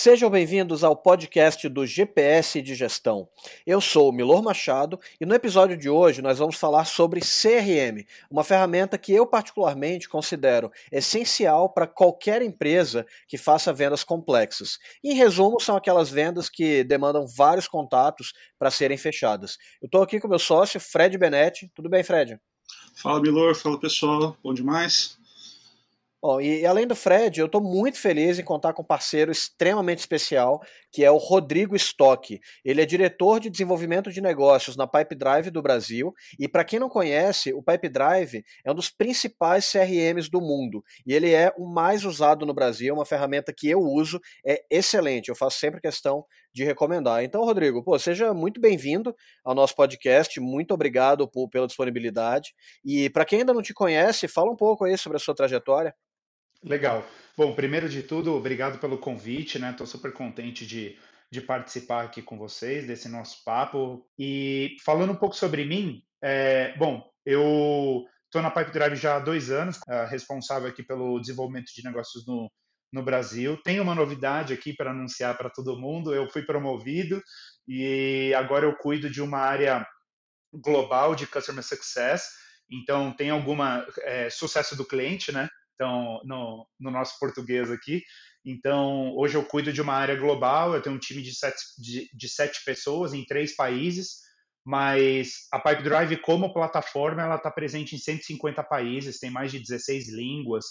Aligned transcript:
Sejam 0.00 0.30
bem-vindos 0.30 0.84
ao 0.84 0.94
podcast 0.94 1.68
do 1.68 1.84
GPS 1.84 2.62
de 2.62 2.76
Gestão. 2.76 3.28
Eu 3.66 3.80
sou 3.80 4.10
o 4.10 4.12
Milor 4.12 4.44
Machado 4.44 4.96
e 5.20 5.26
no 5.26 5.34
episódio 5.34 5.76
de 5.76 5.90
hoje 5.90 6.22
nós 6.22 6.38
vamos 6.38 6.54
falar 6.54 6.84
sobre 6.84 7.20
CRM, 7.20 8.06
uma 8.30 8.44
ferramenta 8.44 8.96
que 8.96 9.12
eu 9.12 9.26
particularmente 9.26 10.08
considero 10.08 10.70
essencial 10.92 11.68
para 11.68 11.84
qualquer 11.84 12.42
empresa 12.42 13.04
que 13.26 13.36
faça 13.36 13.72
vendas 13.72 14.04
complexas. 14.04 14.78
Em 15.02 15.14
resumo, 15.14 15.58
são 15.58 15.74
aquelas 15.76 16.08
vendas 16.08 16.48
que 16.48 16.84
demandam 16.84 17.26
vários 17.26 17.66
contatos 17.66 18.32
para 18.56 18.70
serem 18.70 18.96
fechadas. 18.96 19.58
Eu 19.82 19.86
estou 19.86 20.00
aqui 20.00 20.20
com 20.20 20.28
meu 20.28 20.38
sócio, 20.38 20.78
Fred 20.78 21.18
Benetti. 21.18 21.72
Tudo 21.74 21.88
bem, 21.88 22.04
Fred? 22.04 22.38
Fala, 22.94 23.20
Milor. 23.20 23.56
Fala, 23.56 23.80
pessoal. 23.80 24.36
Bom 24.44 24.54
demais. 24.54 25.17
Bom, 26.20 26.40
e, 26.40 26.66
além 26.66 26.84
do 26.84 26.96
Fred, 26.96 27.38
eu 27.38 27.46
estou 27.46 27.62
muito 27.62 27.96
feliz 27.96 28.40
em 28.40 28.44
contar 28.44 28.72
com 28.72 28.82
um 28.82 28.84
parceiro 28.84 29.30
extremamente 29.30 30.00
especial, 30.00 30.60
que 30.90 31.04
é 31.04 31.10
o 31.12 31.16
Rodrigo 31.16 31.76
Stock. 31.76 32.40
Ele 32.64 32.82
é 32.82 32.84
diretor 32.84 33.38
de 33.38 33.48
desenvolvimento 33.48 34.10
de 34.10 34.20
negócios 34.20 34.76
na 34.76 34.84
Pipe 34.84 35.14
Drive 35.14 35.48
do 35.50 35.62
Brasil. 35.62 36.12
E 36.36 36.48
para 36.48 36.64
quem 36.64 36.80
não 36.80 36.88
conhece, 36.88 37.52
o 37.52 37.62
Pipe 37.62 37.88
Drive 37.88 38.42
é 38.64 38.72
um 38.72 38.74
dos 38.74 38.90
principais 38.90 39.70
CRMs 39.70 40.28
do 40.28 40.40
mundo. 40.40 40.82
E 41.06 41.14
ele 41.14 41.32
é 41.32 41.54
o 41.56 41.64
mais 41.64 42.04
usado 42.04 42.44
no 42.44 42.52
Brasil, 42.52 42.92
uma 42.94 43.06
ferramenta 43.06 43.52
que 43.56 43.70
eu 43.70 43.78
uso, 43.78 44.20
é 44.44 44.64
excelente. 44.68 45.28
Eu 45.28 45.36
faço 45.36 45.60
sempre 45.60 45.80
questão 45.80 46.24
de 46.52 46.64
recomendar. 46.64 47.22
Então, 47.22 47.44
Rodrigo, 47.44 47.80
pô, 47.84 47.96
seja 47.96 48.34
muito 48.34 48.60
bem-vindo 48.60 49.14
ao 49.44 49.54
nosso 49.54 49.76
podcast. 49.76 50.40
Muito 50.40 50.74
obrigado 50.74 51.28
por, 51.28 51.48
pela 51.48 51.68
disponibilidade. 51.68 52.54
E 52.84 53.08
para 53.08 53.24
quem 53.24 53.40
ainda 53.40 53.54
não 53.54 53.62
te 53.62 53.72
conhece, 53.72 54.26
fala 54.26 54.50
um 54.50 54.56
pouco 54.56 54.84
aí 54.84 54.98
sobre 54.98 55.14
a 55.14 55.20
sua 55.20 55.32
trajetória. 55.32 55.94
Legal. 56.62 57.06
Bom, 57.36 57.54
primeiro 57.54 57.88
de 57.88 58.02
tudo, 58.02 58.34
obrigado 58.34 58.78
pelo 58.78 58.98
convite, 58.98 59.58
né? 59.58 59.70
Estou 59.70 59.86
super 59.86 60.12
contente 60.12 60.66
de, 60.66 60.98
de 61.30 61.40
participar 61.40 62.04
aqui 62.04 62.20
com 62.20 62.36
vocês 62.36 62.86
desse 62.86 63.08
nosso 63.08 63.44
papo. 63.44 64.04
E 64.18 64.76
falando 64.84 65.12
um 65.12 65.16
pouco 65.16 65.36
sobre 65.36 65.64
mim, 65.64 66.02
é, 66.22 66.76
bom, 66.76 67.08
eu 67.24 68.04
estou 68.24 68.42
na 68.42 68.50
Pipe 68.50 68.72
Drive 68.72 68.96
já 68.96 69.16
há 69.16 69.20
dois 69.20 69.50
anos, 69.50 69.78
é, 69.88 70.04
responsável 70.06 70.68
aqui 70.68 70.82
pelo 70.82 71.20
desenvolvimento 71.20 71.72
de 71.72 71.84
negócios 71.84 72.26
no, 72.26 72.50
no 72.92 73.04
Brasil. 73.04 73.56
Tenho 73.62 73.84
uma 73.84 73.94
novidade 73.94 74.52
aqui 74.52 74.74
para 74.74 74.90
anunciar 74.90 75.38
para 75.38 75.50
todo 75.50 75.78
mundo. 75.78 76.12
Eu 76.12 76.28
fui 76.28 76.42
promovido 76.42 77.22
e 77.68 78.34
agora 78.34 78.66
eu 78.66 78.76
cuido 78.76 79.08
de 79.08 79.22
uma 79.22 79.38
área 79.38 79.86
global 80.52 81.14
de 81.14 81.26
Customer 81.26 81.62
Success. 81.62 82.24
Então, 82.70 83.12
tem 83.12 83.30
alguma 83.30 83.86
é, 84.02 84.28
sucesso 84.28 84.76
do 84.76 84.84
cliente, 84.84 85.30
né? 85.30 85.48
Então 85.78 86.20
no, 86.24 86.66
no, 86.80 86.90
nosso 86.90 87.16
português 87.20 87.70
aqui. 87.70 88.02
Então, 88.44 89.14
hoje 89.16 89.36
eu 89.36 89.44
cuido 89.44 89.72
de 89.72 89.80
uma 89.80 89.94
área 89.94 90.16
global, 90.16 90.74
eu 90.74 90.82
tenho 90.82 90.96
um 90.96 90.98
time 90.98 91.22
de 91.22 91.32
sete, 91.34 91.60
de, 91.78 92.10
de 92.12 92.28
sete 92.28 92.64
pessoas 92.64 93.14
em 93.14 93.24
três 93.24 93.54
países, 93.54 94.16
mas 94.66 95.46
a 95.52 95.60
Pipe 95.60 95.82
Drive 95.84 96.16
como 96.18 96.52
plataforma, 96.52 97.22
ela 97.22 97.36
está 97.36 97.50
presente 97.50 97.94
em 97.94 97.98
150 97.98 98.62
países, 98.64 99.20
tem 99.20 99.30
mais 99.30 99.52
de 99.52 99.60
16 99.60 100.12
línguas, 100.12 100.64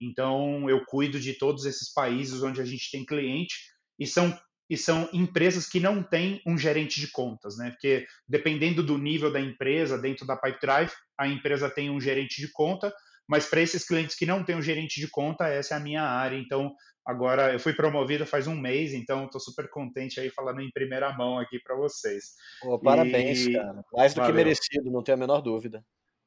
então 0.00 0.68
eu 0.70 0.84
cuido 0.86 1.20
de 1.20 1.34
todos 1.34 1.66
esses 1.66 1.92
países 1.92 2.42
onde 2.42 2.60
a 2.60 2.64
gente 2.64 2.90
tem 2.90 3.04
cliente, 3.04 3.54
e 3.98 4.06
são 4.06 4.36
e 4.68 4.78
são 4.78 5.08
empresas 5.12 5.68
que 5.68 5.78
não 5.78 6.02
têm 6.02 6.40
um 6.46 6.56
gerente 6.56 6.98
de 6.98 7.08
contas, 7.08 7.58
né? 7.58 7.70
Porque 7.70 8.06
dependendo 8.26 8.82
do 8.82 8.96
nível 8.96 9.30
da 9.30 9.38
empresa 9.38 9.98
dentro 9.98 10.26
da 10.26 10.38
Pipe 10.38 10.58
Drive, 10.58 10.90
a 11.18 11.28
empresa 11.28 11.68
tem 11.68 11.90
um 11.90 12.00
gerente 12.00 12.40
de 12.40 12.50
conta, 12.50 12.90
mas 13.28 13.46
para 13.46 13.60
esses 13.60 13.86
clientes 13.86 14.16
que 14.16 14.26
não 14.26 14.44
têm 14.44 14.56
um 14.56 14.62
gerente 14.62 15.00
de 15.00 15.08
conta, 15.08 15.46
essa 15.48 15.74
é 15.74 15.76
a 15.76 15.80
minha 15.80 16.02
área. 16.02 16.36
Então, 16.36 16.74
agora 17.04 17.52
eu 17.52 17.60
fui 17.60 17.72
promovido 17.72 18.26
faz 18.26 18.46
um 18.46 18.54
mês, 18.54 18.92
então 18.92 19.24
estou 19.24 19.40
super 19.40 19.68
contente 19.68 20.20
aí 20.20 20.30
falando 20.30 20.60
em 20.60 20.70
primeira 20.70 21.12
mão 21.12 21.38
aqui 21.38 21.58
para 21.58 21.76
vocês. 21.76 22.34
Pô, 22.60 22.78
parabéns, 22.78 23.46
e... 23.46 23.52
cara. 23.52 23.84
Mais 23.92 24.14
do 24.14 24.20
Valeu. 24.20 24.32
que 24.32 24.36
merecido, 24.36 24.90
não 24.90 25.02
tenho 25.02 25.16
a 25.16 25.20
menor 25.20 25.40
dúvida. 25.40 25.84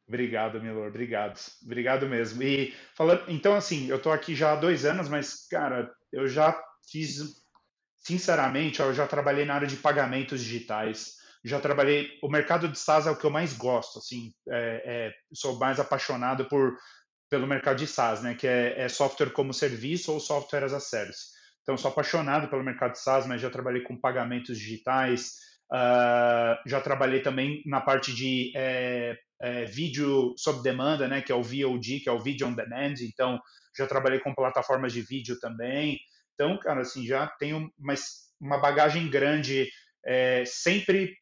Obrigado, 0.07 0.61
Milor, 0.61 0.87
obrigado. 0.87 1.37
Obrigado 1.63 2.07
mesmo. 2.07 2.41
E 2.41 2.73
falando, 2.95 3.23
então 3.27 3.53
assim, 3.53 3.87
eu 3.89 3.97
estou 3.97 4.11
aqui 4.11 4.33
já 4.33 4.53
há 4.53 4.55
dois 4.55 4.85
anos, 4.85 5.09
mas, 5.09 5.45
cara, 5.47 5.91
eu 6.13 6.27
já 6.27 6.57
fiz, 6.89 7.43
sinceramente, 7.97 8.79
eu 8.79 8.93
já 8.93 9.05
trabalhei 9.05 9.43
na 9.43 9.55
área 9.55 9.67
de 9.67 9.75
pagamentos 9.75 10.41
digitais 10.41 11.16
já 11.47 11.59
trabalhei. 11.59 12.09
O 12.21 12.29
mercado 12.29 12.67
de 12.67 12.77
SaaS 12.77 13.07
é 13.07 13.11
o 13.11 13.15
que 13.15 13.25
eu 13.25 13.29
mais 13.29 13.53
gosto, 13.53 13.99
assim, 13.99 14.33
é, 14.49 14.81
é, 14.85 15.13
sou 15.33 15.57
mais 15.57 15.79
apaixonado 15.79 16.45
por 16.45 16.77
pelo 17.29 17.47
mercado 17.47 17.77
de 17.77 17.87
SaaS, 17.87 18.21
né, 18.21 18.35
que 18.35 18.47
é, 18.47 18.83
é, 18.83 18.89
software 18.89 19.31
como 19.31 19.53
serviço 19.53 20.13
ou 20.13 20.19
software 20.19 20.63
as 20.63 20.73
a 20.73 20.79
service. 20.79 21.35
Então, 21.61 21.77
sou 21.77 21.91
apaixonado 21.91 22.47
pelo 22.47 22.63
mercado 22.63 22.93
de 22.93 22.99
SaaS, 22.99 23.27
mas 23.27 23.41
já 23.41 23.49
trabalhei 23.49 23.81
com 23.81 23.99
pagamentos 23.99 24.57
digitais, 24.57 25.33
uh, 25.69 26.55
já 26.65 26.79
trabalhei 26.79 27.21
também 27.21 27.61
na 27.65 27.81
parte 27.81 28.15
de 28.15 28.53
é, 28.55 29.17
é, 29.41 29.65
vídeo 29.65 30.33
sob 30.37 30.63
demanda, 30.63 31.07
né, 31.09 31.21
que 31.21 31.31
é 31.31 31.35
o 31.35 31.43
VOD, 31.43 31.99
que 31.99 32.07
é 32.07 32.11
o 32.11 32.21
Video 32.21 32.47
on 32.47 32.53
Demand. 32.53 32.95
Então, 33.01 33.37
já 33.77 33.85
trabalhei 33.85 34.19
com 34.19 34.33
plataformas 34.33 34.93
de 34.93 35.01
vídeo 35.01 35.37
também. 35.39 35.99
Então, 36.33 36.57
cara, 36.57 36.81
assim, 36.81 37.05
já 37.05 37.27
tenho 37.27 37.69
uma, 37.77 37.93
uma 38.39 38.57
bagagem 38.59 39.09
grande, 39.09 39.67
é, 40.05 40.45
sempre 40.45 41.17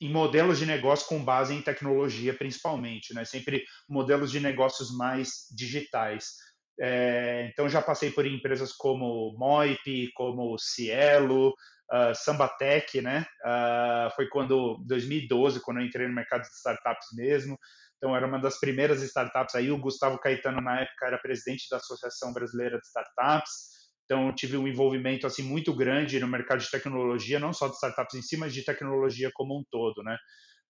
em 0.00 0.10
modelos 0.10 0.58
de 0.58 0.66
negócio 0.66 1.06
com 1.06 1.22
base 1.22 1.54
em 1.54 1.62
tecnologia, 1.62 2.32
principalmente, 2.34 3.14
né? 3.14 3.24
Sempre 3.24 3.64
modelos 3.88 4.30
de 4.30 4.40
negócios 4.40 4.96
mais 4.96 5.46
digitais. 5.54 6.34
É, 6.80 7.48
então 7.52 7.68
já 7.68 7.82
passei 7.82 8.10
por 8.10 8.24
empresas 8.24 8.72
como 8.72 9.34
Moip, 9.36 10.10
como 10.14 10.56
Cielo, 10.58 11.48
uh, 11.92 12.14
Sambatec, 12.14 13.00
né? 13.00 13.26
Uh, 13.44 14.14
foi 14.14 14.28
quando 14.28 14.78
2012, 14.86 15.60
quando 15.60 15.80
eu 15.80 15.86
entrei 15.86 16.06
no 16.06 16.14
mercado 16.14 16.42
de 16.42 16.48
startups 16.48 17.08
mesmo. 17.14 17.58
Então 17.96 18.14
era 18.14 18.26
uma 18.26 18.38
das 18.38 18.58
primeiras 18.60 19.02
startups 19.02 19.54
aí. 19.54 19.70
O 19.70 19.78
Gustavo 19.78 20.18
Caetano 20.18 20.60
na 20.60 20.80
época 20.80 21.06
era 21.06 21.18
presidente 21.18 21.68
da 21.70 21.78
Associação 21.78 22.32
Brasileira 22.32 22.78
de 22.78 22.86
Startups. 22.86 23.77
Então, 24.08 24.34
tive 24.34 24.56
um 24.56 24.66
envolvimento 24.66 25.26
assim 25.26 25.42
muito 25.42 25.74
grande 25.74 26.18
no 26.18 26.26
mercado 26.26 26.60
de 26.60 26.70
tecnologia, 26.70 27.38
não 27.38 27.52
só 27.52 27.68
de 27.68 27.74
startups 27.74 28.14
em 28.14 28.22
si, 28.22 28.38
mas 28.38 28.54
de 28.54 28.64
tecnologia 28.64 29.30
como 29.34 29.58
um 29.58 29.62
todo, 29.70 30.02
né? 30.02 30.16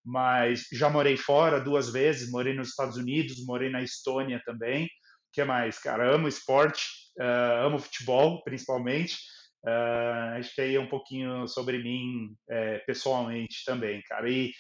Mas 0.05 0.67
já 0.73 0.91
morei 0.91 1.17
fora 1.17 1.61
duas 1.61 1.89
vezes, 1.89 2.33
morei 2.33 2.53
nos 2.53 2.71
Estados 2.71 2.97
Unidos, 2.97 3.47
morei 3.47 3.71
na 3.71 3.81
Estônia 3.81 4.43
também. 4.45 4.87
O 4.87 4.89
que 5.33 5.45
mais, 5.45 5.79
cara? 5.79 6.13
Amo 6.13 6.27
esporte, 6.27 6.83
uh, 7.17 7.67
amo 7.67 7.79
futebol, 7.79 8.43
principalmente. 8.43 9.15
Uh, 9.65 10.39
acho 10.39 10.53
que 10.53 10.61
aí 10.61 10.75
é 10.75 10.81
um 10.81 10.89
pouquinho 10.89 11.47
sobre 11.47 11.81
mim 11.81 12.35
é, 12.51 12.79
pessoalmente 12.79 13.65
também, 13.65 14.03
cara. 14.03 14.29
E 14.29 14.53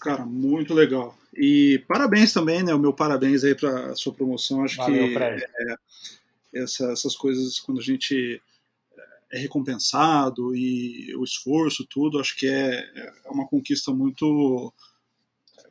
Cara, 0.00 0.26
muito 0.26 0.74
legal. 0.74 1.16
E 1.34 1.82
parabéns 1.88 2.32
também, 2.32 2.62
né? 2.62 2.74
O 2.74 2.78
meu 2.78 2.92
parabéns 2.92 3.44
aí 3.44 3.54
para 3.54 3.94
sua 3.94 4.12
promoção. 4.12 4.62
Acho 4.62 4.76
Valeu, 4.76 5.08
que 5.08 5.16
é, 5.16 5.76
essa, 6.62 6.90
essas 6.92 7.14
coisas 7.14 7.60
quando 7.60 7.80
a 7.80 7.84
gente 7.84 8.40
é, 9.30 9.36
é 9.36 9.38
recompensado 9.38 10.54
e 10.54 11.14
o 11.16 11.24
esforço, 11.24 11.86
tudo, 11.88 12.18
acho 12.18 12.36
que 12.36 12.46
é, 12.46 12.80
é 13.24 13.30
uma 13.30 13.46
conquista 13.46 13.92
muito. 13.92 14.72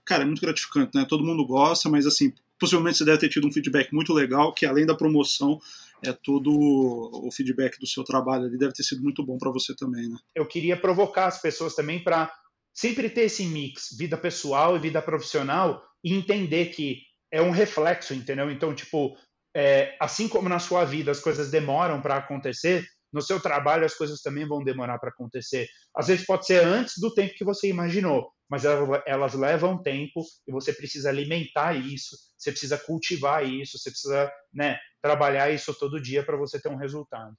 Cara, 0.04 0.24
é 0.24 0.26
muito 0.26 0.42
gratificante, 0.42 0.92
né? 0.96 1.06
Todo 1.08 1.24
mundo 1.24 1.46
gosta, 1.46 1.90
mas 1.90 2.06
assim, 2.06 2.34
possivelmente 2.60 2.98
você 2.98 3.06
deve 3.06 3.18
ter 3.18 3.30
tido 3.30 3.48
um 3.48 3.52
feedback 3.52 3.94
muito 3.94 4.14
legal, 4.14 4.54
que 4.54 4.66
além 4.66 4.86
da 4.86 4.96
promoção, 4.96 5.60
é 6.04 6.14
todo 6.14 6.52
o 6.52 7.32
feedback 7.32 7.80
do 7.80 7.88
seu 7.88 8.04
trabalho 8.04 8.46
ali 8.46 8.58
deve 8.58 8.74
ter 8.74 8.84
sido 8.84 9.02
muito 9.02 9.24
bom 9.24 9.38
para 9.38 9.52
você 9.52 9.76
também, 9.76 10.08
né? 10.10 10.18
Eu 10.36 10.46
queria 10.46 10.78
provocar 10.78 11.28
as 11.28 11.42
pessoas 11.42 11.74
também 11.74 12.04
para 12.04 12.32
sempre 12.74 13.10
ter 13.10 13.22
esse 13.22 13.46
mix, 13.46 13.96
vida 13.98 14.18
pessoal 14.18 14.76
e 14.76 14.80
vida 14.80 15.02
profissional, 15.02 15.84
e 16.04 16.14
entender 16.14 16.68
que 16.68 17.02
é 17.32 17.42
um 17.42 17.50
reflexo, 17.50 18.14
entendeu? 18.14 18.52
Então, 18.52 18.76
tipo, 18.76 19.18
é, 19.56 19.96
assim 20.00 20.28
como 20.28 20.50
na 20.50 20.60
sua 20.60 20.84
vida 20.84 21.12
as 21.12 21.20
coisas 21.20 21.50
demoram 21.50 22.02
para 22.02 22.18
acontecer, 22.18 22.86
no 23.14 23.22
seu 23.22 23.40
trabalho 23.40 23.86
as 23.86 23.96
coisas 23.96 24.22
também 24.22 24.46
vão 24.46 24.62
demorar 24.64 25.00
para 25.00 25.10
acontecer. 25.10 25.68
Às 25.96 26.08
vezes 26.08 26.26
pode 26.26 26.46
ser 26.46 26.62
antes 26.64 26.96
do 27.00 27.14
tempo 27.14 27.34
que 27.34 27.46
você 27.46 27.70
imaginou, 27.70 28.30
mas 28.50 28.66
elas, 28.66 29.02
elas 29.08 29.34
levam 29.34 29.82
tempo 29.82 30.22
e 30.46 30.52
você 30.52 30.74
precisa 30.74 31.10
alimentar 31.10 31.74
isso, 31.74 32.18
você 32.38 32.52
precisa 32.52 32.78
cultivar 32.78 33.48
isso, 33.48 33.78
você 33.78 33.90
precisa 33.90 34.30
né, 34.54 34.78
trabalhar 35.02 35.50
isso 35.50 35.74
todo 35.80 36.02
dia 36.02 36.24
para 36.24 36.36
você 36.36 36.62
ter 36.62 36.68
um 36.68 36.76
resultado. 36.76 37.34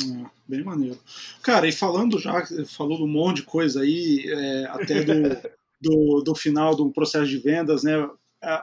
Hum, 0.00 0.26
bem 0.46 0.62
maneiro. 0.62 0.98
Cara, 1.42 1.66
e 1.66 1.72
falando 1.72 2.18
já, 2.18 2.44
falou 2.66 3.04
um 3.04 3.08
monte 3.08 3.36
de 3.36 3.42
coisa 3.44 3.82
aí, 3.82 4.24
é, 4.26 4.64
até 4.66 5.02
do, 5.02 5.12
do, 5.80 6.22
do, 6.22 6.34
final 6.34 6.74
do 6.74 6.92
processo 6.92 7.26
de 7.26 7.38
vendas, 7.38 7.82
né? 7.82 7.96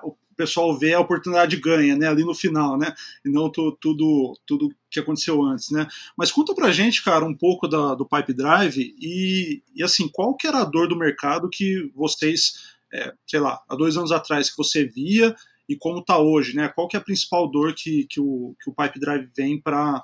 O 0.03 0.15
pessoal 0.41 0.75
vê 0.75 0.93
a 0.95 0.99
oportunidade 0.99 1.55
ganha, 1.57 1.95
né, 1.95 2.07
ali 2.07 2.23
no 2.23 2.33
final, 2.33 2.75
né, 2.75 2.95
e 3.23 3.29
não 3.29 3.47
tu, 3.47 3.77
tudo 3.79 4.33
tudo 4.43 4.73
que 4.89 4.99
aconteceu 4.99 5.43
antes, 5.43 5.69
né. 5.69 5.87
Mas 6.17 6.31
conta 6.31 6.55
pra 6.55 6.71
gente, 6.71 7.03
cara, 7.03 7.23
um 7.23 7.35
pouco 7.35 7.67
da, 7.67 7.93
do 7.93 8.07
Pipe 8.07 8.33
Drive 8.33 8.95
e, 8.99 9.61
e 9.75 9.83
assim, 9.83 10.09
qual 10.11 10.35
que 10.35 10.47
era 10.47 10.61
a 10.61 10.65
dor 10.65 10.87
do 10.87 10.97
mercado 10.97 11.47
que 11.47 11.91
vocês, 11.95 12.73
é, 12.91 13.13
sei 13.27 13.39
lá, 13.39 13.61
há 13.69 13.75
dois 13.75 13.95
anos 13.95 14.11
atrás 14.11 14.49
que 14.49 14.57
você 14.57 14.83
via 14.83 15.35
e 15.69 15.75
como 15.75 16.03
tá 16.03 16.17
hoje, 16.17 16.55
né, 16.55 16.67
qual 16.69 16.87
que 16.87 16.97
é 16.97 16.99
a 16.99 17.03
principal 17.03 17.49
dor 17.49 17.75
que, 17.75 18.05
que, 18.05 18.19
o, 18.19 18.55
que 18.61 18.69
o 18.69 18.73
Pipe 18.73 18.99
Drive 18.99 19.29
vem 19.35 19.61
para 19.61 20.03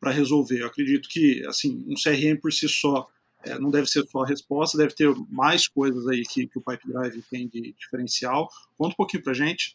para 0.00 0.12
resolver. 0.12 0.60
Eu 0.60 0.68
acredito 0.68 1.08
que 1.08 1.44
assim 1.46 1.84
um 1.88 1.94
CRM 1.94 2.38
por 2.40 2.52
si 2.52 2.68
só 2.68 3.08
é, 3.44 3.58
não 3.58 3.70
deve 3.70 3.86
ser 3.86 4.04
só 4.06 4.22
a 4.22 4.26
resposta, 4.26 4.78
deve 4.78 4.94
ter 4.94 5.08
mais 5.30 5.68
coisas 5.68 6.06
aí 6.08 6.22
que, 6.24 6.46
que 6.46 6.58
o 6.58 6.62
Pipe 6.62 6.88
Drive 6.88 7.22
tem 7.30 7.48
de 7.48 7.72
diferencial. 7.78 8.48
Conta 8.76 8.92
um 8.92 8.96
pouquinho 8.96 9.22
para 9.22 9.34
gente. 9.34 9.74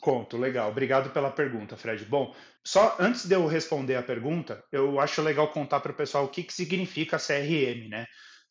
Conto, 0.00 0.36
legal. 0.36 0.70
Obrigado 0.70 1.10
pela 1.10 1.30
pergunta, 1.30 1.76
Fred. 1.76 2.04
Bom, 2.04 2.34
só 2.64 2.96
antes 2.98 3.26
de 3.26 3.34
eu 3.34 3.46
responder 3.46 3.96
a 3.96 4.02
pergunta, 4.02 4.64
eu 4.72 5.00
acho 5.00 5.22
legal 5.22 5.48
contar 5.48 5.80
para 5.80 5.92
o 5.92 5.96
pessoal 5.96 6.24
o 6.24 6.28
que, 6.28 6.42
que 6.42 6.52
significa 6.52 7.18
CRM, 7.18 7.88
né? 7.88 8.06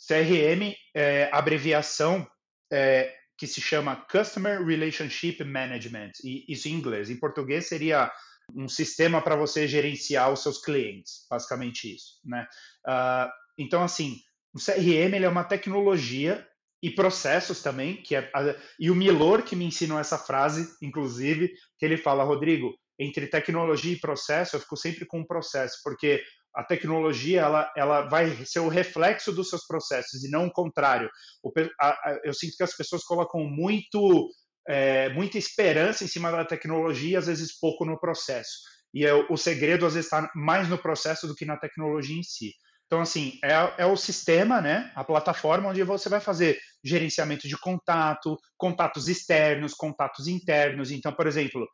CRM 0.07 0.73
é 0.95 1.29
abreviação 1.31 2.27
é, 2.71 3.13
que 3.37 3.47
se 3.47 3.61
chama 3.61 3.95
Customer 3.95 4.63
Relationship 4.63 5.43
Management, 5.43 6.11
e 6.23 6.45
isso 6.47 6.67
em 6.67 6.73
inglês. 6.73 7.09
Em 7.09 7.17
português 7.17 7.67
seria 7.67 8.11
um 8.55 8.67
sistema 8.67 9.21
para 9.21 9.35
você 9.35 9.67
gerenciar 9.67 10.31
os 10.31 10.41
seus 10.41 10.59
clientes, 10.59 11.25
basicamente 11.29 11.93
isso, 11.93 12.19
né? 12.23 12.47
Uh, 12.87 13.29
então, 13.57 13.83
assim, 13.83 14.17
o 14.53 14.59
CRM 14.59 15.15
ele 15.15 15.25
é 15.25 15.29
uma 15.29 15.43
tecnologia 15.43 16.45
e 16.81 16.89
processos 16.89 17.61
também, 17.61 18.01
que 18.01 18.15
é, 18.15 18.31
e 18.79 18.89
o 18.89 18.95
Milor 18.95 19.43
que 19.43 19.55
me 19.55 19.65
ensinou 19.65 19.99
essa 19.99 20.17
frase, 20.17 20.73
inclusive, 20.81 21.51
que 21.77 21.85
ele 21.85 21.97
fala, 21.97 22.23
Rodrigo, 22.23 22.73
entre 22.97 23.27
tecnologia 23.27 23.93
e 23.93 23.99
processo, 23.99 24.55
eu 24.55 24.59
fico 24.59 24.77
sempre 24.77 25.05
com 25.05 25.21
o 25.21 25.27
processo, 25.27 25.79
porque 25.83 26.21
a 26.55 26.63
tecnologia 26.63 27.41
ela, 27.41 27.71
ela 27.77 28.01
vai 28.01 28.45
ser 28.45 28.59
o 28.59 28.67
reflexo 28.67 29.31
dos 29.31 29.49
seus 29.49 29.65
processos 29.67 30.23
e 30.23 30.29
não 30.29 30.47
o 30.47 30.51
contrário. 30.51 31.09
O, 31.43 31.51
a, 31.79 31.89
a, 31.89 32.19
eu 32.23 32.33
sinto 32.33 32.55
que 32.57 32.63
as 32.63 32.75
pessoas 32.75 33.03
colocam 33.03 33.43
muito 33.43 34.29
é, 34.67 35.09
muita 35.09 35.37
esperança 35.37 36.03
em 36.03 36.07
cima 36.07 36.31
da 36.31 36.45
tecnologia, 36.45 37.17
às 37.17 37.27
vezes 37.27 37.57
pouco 37.59 37.85
no 37.85 37.99
processo. 37.99 38.59
E 38.93 39.05
é, 39.05 39.13
o 39.13 39.37
segredo 39.37 39.85
às 39.85 39.93
vezes 39.93 40.11
está 40.11 40.29
mais 40.35 40.67
no 40.69 40.77
processo 40.77 41.27
do 41.27 41.35
que 41.35 41.45
na 41.45 41.57
tecnologia 41.57 42.17
em 42.17 42.23
si. 42.23 42.53
Então, 42.89 43.01
assim, 43.01 43.37
é, 43.43 43.83
é, 43.83 43.85
o 43.85 43.95
sistema, 43.95 44.59
né, 44.59 44.91
a 44.95 45.03
plataforma 45.03 45.69
onde 45.69 45.83
você 45.83 46.09
vai 46.09 46.19
fazer 46.19 46.57
gerenciamento 46.83 47.47
de 47.47 47.55
contato, 47.55 48.35
contatos 48.57 49.07
externos, 49.07 49.75
contatos 49.75 50.27
internos. 50.27 50.89
Então, 50.89 51.13
por 51.13 51.27
exemplo, 51.27 51.67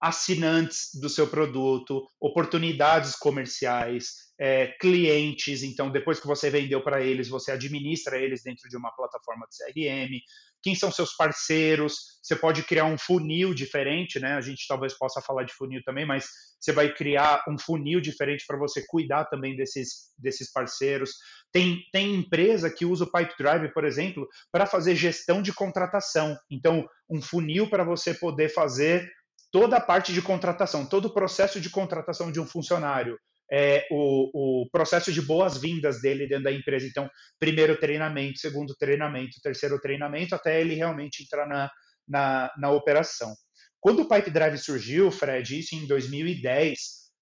assinantes 0.00 0.90
do 1.00 1.08
seu 1.08 1.26
produto, 1.26 2.08
oportunidades 2.20 3.14
comerciais, 3.16 4.30
é, 4.38 4.68
clientes. 4.80 5.62
Então, 5.62 5.90
depois 5.90 6.18
que 6.18 6.26
você 6.26 6.48
vendeu 6.48 6.82
para 6.82 7.02
eles, 7.02 7.28
você 7.28 7.52
administra 7.52 8.18
eles 8.18 8.42
dentro 8.42 8.68
de 8.68 8.76
uma 8.76 8.90
plataforma 8.92 9.46
de 9.46 9.82
CRM 9.82 10.20
quem 10.62 10.74
são 10.74 10.90
seus 10.90 11.14
parceiros, 11.14 12.20
você 12.22 12.36
pode 12.36 12.62
criar 12.62 12.84
um 12.84 12.98
funil 12.98 13.54
diferente, 13.54 14.20
né? 14.20 14.34
A 14.34 14.40
gente 14.40 14.66
talvez 14.68 14.96
possa 14.96 15.20
falar 15.20 15.44
de 15.44 15.54
funil 15.54 15.82
também, 15.84 16.06
mas 16.06 16.28
você 16.60 16.72
vai 16.72 16.92
criar 16.92 17.42
um 17.48 17.58
funil 17.58 18.00
diferente 18.00 18.44
para 18.46 18.58
você 18.58 18.84
cuidar 18.86 19.24
também 19.26 19.56
desses, 19.56 20.12
desses 20.18 20.52
parceiros. 20.52 21.12
Tem, 21.50 21.82
tem 21.92 22.14
empresa 22.14 22.70
que 22.70 22.84
usa 22.84 23.04
o 23.04 23.10
Pipe 23.10 23.34
Drive, 23.38 23.72
por 23.72 23.84
exemplo, 23.84 24.28
para 24.52 24.66
fazer 24.66 24.94
gestão 24.94 25.40
de 25.40 25.52
contratação. 25.52 26.36
Então, 26.50 26.86
um 27.08 27.22
funil 27.22 27.68
para 27.68 27.82
você 27.82 28.12
poder 28.12 28.50
fazer 28.50 29.10
toda 29.52 29.76
a 29.76 29.80
parte 29.80 30.12
de 30.12 30.22
contratação, 30.22 30.86
todo 30.86 31.06
o 31.06 31.14
processo 31.14 31.60
de 31.60 31.70
contratação 31.70 32.30
de 32.30 32.40
um 32.40 32.46
funcionário 32.46 33.18
é, 33.52 33.86
o, 33.90 34.62
o, 34.62 34.70
processo 34.70 35.12
de 35.12 35.20
boas-vindas 35.20 36.00
dele 36.00 36.28
dentro 36.28 36.44
da 36.44 36.52
empresa. 36.52 36.86
Então, 36.86 37.10
primeiro 37.38 37.76
treinamento, 37.76 38.38
segundo 38.38 38.76
treinamento, 38.76 39.40
terceiro 39.42 39.80
treinamento, 39.80 40.34
até 40.34 40.60
ele 40.60 40.74
realmente 40.74 41.24
entrar 41.24 41.48
na, 41.48 41.70
na, 42.06 42.52
na 42.56 42.70
operação. 42.70 43.34
Quando 43.80 44.02
o 44.02 44.08
Pipe 44.08 44.30
Drive 44.30 44.58
surgiu, 44.58 45.10
Fred, 45.10 45.58
isso 45.58 45.74
em 45.74 45.86
2010, 45.86 46.78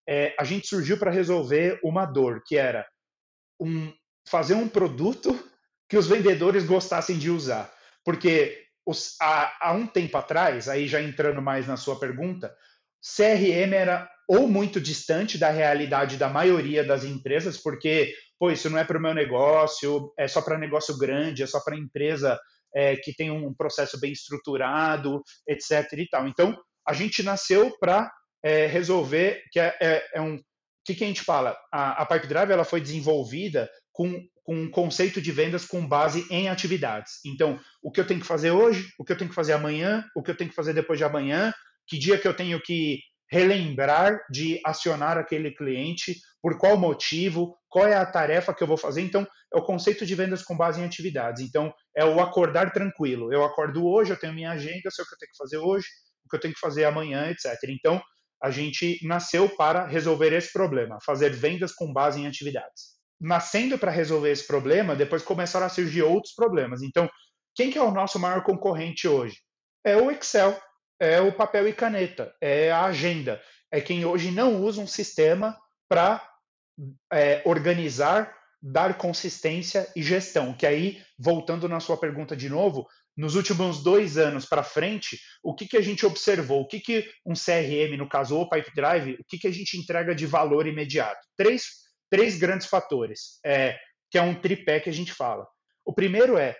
é, 0.07 0.35
a 0.39 0.45
gente 0.45 0.67
surgiu 0.67 0.99
para 0.99 1.11
resolver 1.11 1.81
uma 1.83 2.05
dor, 2.05 2.43
que 2.45 2.57
era 2.57 2.87
um, 3.61 3.93
fazer 4.29 4.55
um 4.55 4.69
produto 4.69 5.39
que 5.89 5.97
os 5.97 6.07
vendedores 6.07 6.65
gostassem 6.65 7.19
de 7.19 7.31
usar. 7.31 7.73
Porque 8.05 8.67
os, 8.89 9.21
há, 9.21 9.69
há 9.69 9.73
um 9.73 9.87
tempo 9.87 10.17
atrás, 10.17 10.67
aí 10.67 10.89
já 10.89 10.99
entrando 10.99 11.43
mais 11.43 11.67
na 11.67 11.77
sua 11.77 12.01
pergunta, 12.01 12.51
CRM 13.03 13.75
era 13.75 14.09
ou 14.27 14.49
muito 14.49 14.81
distante 14.81 15.37
da 15.37 15.51
realidade 15.51 16.17
da 16.17 16.31
maioria 16.31 16.83
das 16.83 17.05
empresas, 17.05 17.59
porque, 17.59 18.15
pô, 18.39 18.51
isso 18.51 18.71
não 18.71 18.79
é 18.79 18.85
para 18.85 18.97
o 18.97 19.01
meu 19.01 19.13
negócio, 19.13 20.11
é 20.19 20.27
só 20.27 20.41
para 20.41 20.57
negócio 20.57 20.97
grande, 20.97 21.43
é 21.43 21.47
só 21.47 21.61
para 21.61 21.77
empresa 21.77 22.41
é, 22.75 22.97
que 22.97 23.15
tem 23.15 23.31
um 23.31 23.53
processo 23.53 24.01
bem 24.01 24.13
estruturado, 24.13 25.23
etc. 25.47 25.93
e 25.93 26.09
tal. 26.09 26.27
Então, 26.27 26.57
a 26.87 26.95
gente 26.95 27.23
nasceu 27.23 27.77
para 27.79 28.11
é, 28.43 28.67
resolver, 28.67 29.43
que 29.53 29.61
é, 29.61 29.77
é, 29.81 30.09
é 30.15 30.21
um. 30.21 30.37
O 30.37 30.43
que, 30.85 30.95
que, 30.95 31.05
a 31.05 31.07
gente 31.07 31.23
fala? 31.23 31.55
A, 31.71 32.03
a 32.03 32.07
Pipe 32.07 32.27
Drive 32.27 32.51
ela 32.51 32.65
foi 32.65 32.81
desenvolvida 32.81 33.69
com, 33.93 34.19
com 34.49 34.55
um 34.55 34.71
conceito 34.71 35.21
de 35.21 35.31
vendas 35.31 35.67
com 35.67 35.87
base 35.87 36.27
em 36.31 36.49
atividades. 36.49 37.21
Então, 37.23 37.61
o 37.83 37.93
que 37.93 38.01
eu 38.01 38.07
tenho 38.07 38.19
que 38.19 38.27
fazer 38.27 38.51
hoje, 38.51 38.89
o 38.99 39.05
que 39.05 39.13
eu 39.13 39.19
tenho 39.19 39.29
que 39.29 39.37
fazer 39.37 39.53
amanhã, 39.53 40.03
o 40.17 40.23
que 40.23 40.31
eu 40.31 40.35
tenho 40.35 40.49
que 40.49 40.57
fazer 40.57 40.73
depois 40.73 40.99
de 40.99 41.05
amanhã, 41.05 41.53
que 41.87 41.99
dia 41.99 42.17
que 42.17 42.27
eu 42.27 42.33
tenho 42.33 42.59
que 42.59 42.99
relembrar 43.31 44.19
de 44.31 44.59
acionar 44.65 45.19
aquele 45.19 45.51
cliente, 45.51 46.17
por 46.41 46.57
qual 46.57 46.79
motivo, 46.79 47.59
qual 47.69 47.87
é 47.87 47.95
a 47.95 48.07
tarefa 48.07 48.55
que 48.55 48.63
eu 48.63 48.67
vou 48.67 48.79
fazer. 48.79 49.03
Então, 49.03 49.27
é 49.55 49.59
o 49.59 49.67
conceito 49.67 50.07
de 50.07 50.15
vendas 50.15 50.43
com 50.43 50.57
base 50.57 50.81
em 50.81 50.85
atividades. 50.87 51.43
Então, 51.43 51.71
é 51.95 52.07
o 52.07 52.19
acordar 52.19 52.73
tranquilo. 52.73 53.31
Eu 53.31 53.45
acordo 53.45 53.87
hoje, 53.87 54.13
eu 54.13 54.19
tenho 54.19 54.33
minha 54.33 54.53
agenda, 54.53 54.91
sei 54.91 55.05
o 55.05 55.09
que 55.09 55.15
eu 55.15 55.19
tenho 55.19 55.31
que 55.31 55.37
fazer 55.37 55.59
hoje, 55.59 55.87
o 56.25 56.29
que 56.31 56.37
eu 56.37 56.41
tenho 56.41 56.55
que 56.55 56.61
fazer 56.61 56.87
amanhã, 56.87 57.29
etc. 57.29 57.55
Então, 57.69 58.01
a 58.43 58.51
gente 58.51 58.99
nasceu 59.07 59.47
para 59.47 59.87
resolver 59.87 60.33
esse 60.33 60.51
problema, 60.51 60.97
fazer 61.05 61.35
vendas 61.35 61.75
com 61.75 61.93
base 61.93 62.19
em 62.19 62.27
atividades. 62.27 62.98
Nascendo 63.21 63.79
para 63.79 63.91
resolver 63.91 64.31
esse 64.31 64.47
problema, 64.47 64.95
depois 64.95 65.23
começaram 65.23 65.67
a 65.67 65.71
surgir 65.71 66.03
outros 66.03 66.35
problemas. 66.35 66.83
Então, 66.83 67.09
quem 67.55 67.71
que 67.71 67.79
é 67.79 67.83
o 67.83 67.91
nosso 67.91 68.19
maior 68.19 68.43
concorrente 68.43 69.09
hoje? 69.09 69.37
É 69.85 69.97
o 69.97 70.11
Excel 70.11 70.57
é 71.01 71.21
o 71.21 71.33
papel 71.33 71.69
e 71.69 71.73
caneta, 71.73 72.35
é 72.41 72.71
a 72.71 72.85
agenda. 72.85 73.41
É 73.71 73.81
quem 73.81 74.05
hoje 74.05 74.31
não 74.31 74.63
usa 74.63 74.81
um 74.81 74.87
sistema 74.87 75.57
para 75.89 76.27
é, 77.13 77.43
organizar, 77.45 78.35
dar 78.61 78.97
consistência 78.99 79.91
e 79.95 80.03
gestão. 80.03 80.53
Que 80.53 80.67
aí, 80.67 81.03
voltando 81.19 81.69
na 81.69 81.81
sua 81.81 81.97
pergunta 81.97 82.37
de 82.37 82.49
novo, 82.49 82.87
nos 83.17 83.35
últimos 83.35 83.83
dois 83.83 84.17
anos 84.17 84.47
para 84.47 84.63
frente, 84.63 85.19
o 85.43 85.55
que, 85.55 85.67
que 85.67 85.77
a 85.77 85.81
gente 85.81 86.05
observou? 86.07 86.63
O 86.63 86.67
que, 86.67 86.81
que 86.81 87.09
um 87.25 87.35
CRM, 87.35 87.97
no 87.97 88.09
caso 88.09 88.37
o 88.37 88.49
Pipe 88.49 88.73
Drive, 88.75 89.15
o 89.15 89.25
que, 89.29 89.39
que 89.39 89.47
a 89.47 89.53
gente 89.53 89.77
entrega 89.77 90.15
de 90.15 90.27
valor 90.27 90.67
imediato? 90.67 91.21
Três, 91.37 91.65
três 92.11 92.39
grandes 92.39 92.67
fatores, 92.67 93.39
é, 93.45 93.77
que 94.11 94.19
é 94.19 94.23
um 94.23 94.35
tripé 94.35 94.81
que 94.81 94.91
a 94.91 94.93
gente 94.93 95.13
fala. 95.13 95.47
O 95.85 95.93
primeiro 95.93 96.37
é 96.37 96.57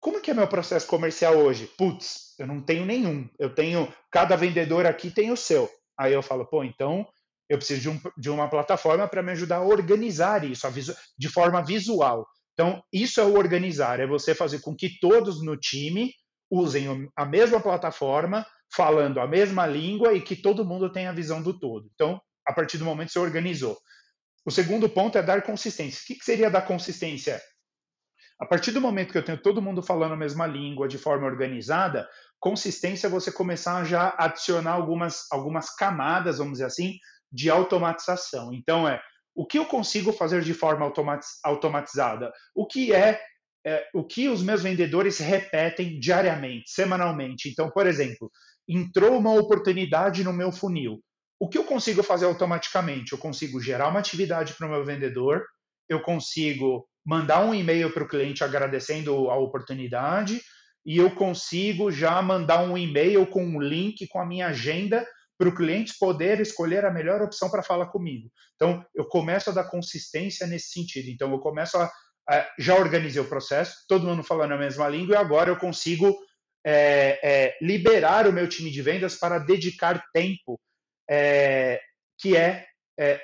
como 0.00 0.20
que 0.20 0.32
é 0.32 0.34
meu 0.34 0.48
processo 0.48 0.86
comercial 0.88 1.36
hoje? 1.36 1.68
Putz, 1.78 2.34
eu 2.36 2.46
não 2.46 2.60
tenho 2.60 2.84
nenhum. 2.84 3.28
Eu 3.38 3.54
tenho, 3.54 3.92
cada 4.10 4.34
vendedor 4.34 4.84
aqui 4.84 5.10
tem 5.10 5.30
o 5.30 5.36
seu. 5.36 5.70
Aí 5.96 6.12
eu 6.12 6.22
falo, 6.22 6.44
pô, 6.44 6.64
então 6.64 7.06
eu 7.48 7.56
preciso 7.56 7.82
de, 7.82 7.88
um, 7.88 8.00
de 8.16 8.28
uma 8.28 8.48
plataforma 8.48 9.06
para 9.06 9.22
me 9.22 9.30
ajudar 9.30 9.58
a 9.58 9.64
organizar 9.64 10.42
isso 10.42 10.66
a 10.66 10.70
visu, 10.70 10.92
de 11.16 11.28
forma 11.28 11.62
visual. 11.62 12.26
Então, 12.52 12.82
isso 12.92 13.20
é 13.20 13.24
o 13.24 13.36
organizar, 13.36 14.00
é 14.00 14.06
você 14.06 14.34
fazer 14.34 14.60
com 14.60 14.74
que 14.74 14.98
todos 14.98 15.44
no 15.44 15.56
time 15.56 16.12
usem 16.50 17.08
a 17.16 17.24
mesma 17.24 17.60
plataforma, 17.60 18.44
falando 18.74 19.20
a 19.20 19.26
mesma 19.26 19.66
língua 19.66 20.14
e 20.14 20.20
que 20.20 20.34
todo 20.34 20.64
mundo 20.64 20.90
tenha 20.90 21.10
a 21.10 21.14
visão 21.14 21.42
do 21.42 21.58
todo. 21.58 21.88
Então, 21.94 22.20
a 22.46 22.52
partir 22.52 22.76
do 22.76 22.84
momento 22.84 23.12
você 23.12 23.18
organizou. 23.18 23.78
O 24.44 24.50
segundo 24.50 24.88
ponto 24.88 25.16
é 25.16 25.22
dar 25.22 25.42
consistência. 25.42 26.02
O 26.02 26.18
que 26.18 26.24
seria 26.24 26.50
dar 26.50 26.62
consistência? 26.62 27.40
A 28.40 28.46
partir 28.46 28.72
do 28.72 28.80
momento 28.80 29.12
que 29.12 29.18
eu 29.18 29.24
tenho 29.24 29.40
todo 29.40 29.62
mundo 29.62 29.82
falando 29.82 30.14
a 30.14 30.16
mesma 30.16 30.46
língua 30.46 30.88
de 30.88 30.98
forma 30.98 31.26
organizada, 31.26 32.08
consistência 32.40 33.06
é 33.06 33.10
você 33.10 33.30
começar 33.30 33.76
a 33.78 33.84
já 33.84 34.14
adicionar 34.18 34.72
algumas, 34.72 35.26
algumas 35.30 35.72
camadas, 35.76 36.38
vamos 36.38 36.54
dizer 36.54 36.64
assim, 36.64 36.98
de 37.30 37.48
automatização. 37.48 38.52
Então, 38.52 38.88
é 38.88 39.00
o 39.34 39.46
que 39.46 39.58
eu 39.58 39.64
consigo 39.64 40.12
fazer 40.12 40.42
de 40.42 40.52
forma 40.52 40.92
automatizada? 41.44 42.32
O 42.54 42.66
que 42.66 42.92
é, 42.92 43.20
é 43.64 43.86
o 43.94 44.04
que 44.04 44.28
os 44.28 44.42
meus 44.42 44.62
vendedores 44.62 45.18
repetem 45.18 46.00
diariamente, 46.00 46.70
semanalmente? 46.70 47.48
Então, 47.48 47.70
por 47.70 47.86
exemplo, 47.86 48.30
entrou 48.68 49.16
uma 49.18 49.32
oportunidade 49.34 50.24
no 50.24 50.32
meu 50.32 50.50
funil. 50.50 51.00
O 51.42 51.48
que 51.48 51.58
eu 51.58 51.64
consigo 51.64 52.04
fazer 52.04 52.26
automaticamente? 52.26 53.10
Eu 53.10 53.18
consigo 53.18 53.60
gerar 53.60 53.88
uma 53.88 53.98
atividade 53.98 54.54
para 54.54 54.64
o 54.64 54.70
meu 54.70 54.84
vendedor, 54.84 55.44
eu 55.88 56.00
consigo 56.00 56.88
mandar 57.04 57.44
um 57.44 57.52
e-mail 57.52 57.92
para 57.92 58.04
o 58.04 58.06
cliente 58.06 58.44
agradecendo 58.44 59.28
a 59.28 59.36
oportunidade 59.36 60.40
e 60.86 60.98
eu 60.98 61.10
consigo 61.16 61.90
já 61.90 62.22
mandar 62.22 62.62
um 62.62 62.78
e-mail 62.78 63.26
com 63.26 63.44
um 63.44 63.60
link 63.60 64.06
com 64.06 64.20
a 64.20 64.24
minha 64.24 64.46
agenda 64.46 65.04
para 65.36 65.48
o 65.48 65.54
cliente 65.54 65.94
poder 65.98 66.38
escolher 66.38 66.84
a 66.84 66.92
melhor 66.92 67.20
opção 67.20 67.50
para 67.50 67.64
falar 67.64 67.86
comigo. 67.86 68.30
Então, 68.54 68.86
eu 68.94 69.04
começo 69.06 69.50
a 69.50 69.52
dar 69.52 69.64
consistência 69.64 70.46
nesse 70.46 70.70
sentido. 70.70 71.08
Então, 71.08 71.32
eu 71.32 71.40
começo 71.40 71.76
a, 71.76 71.90
a 72.30 72.48
já 72.56 72.76
organizei 72.76 73.20
o 73.20 73.28
processo, 73.28 73.78
todo 73.88 74.06
mundo 74.06 74.22
falando 74.22 74.52
a 74.52 74.58
mesma 74.58 74.88
língua, 74.88 75.16
e 75.16 75.18
agora 75.18 75.50
eu 75.50 75.56
consigo 75.56 76.16
é, 76.64 77.18
é, 77.20 77.58
liberar 77.60 78.28
o 78.28 78.32
meu 78.32 78.48
time 78.48 78.70
de 78.70 78.80
vendas 78.80 79.16
para 79.16 79.40
dedicar 79.40 80.00
tempo, 80.14 80.60
é, 81.12 81.78
que 82.18 82.34
é, 82.34 82.64
é 82.98 83.20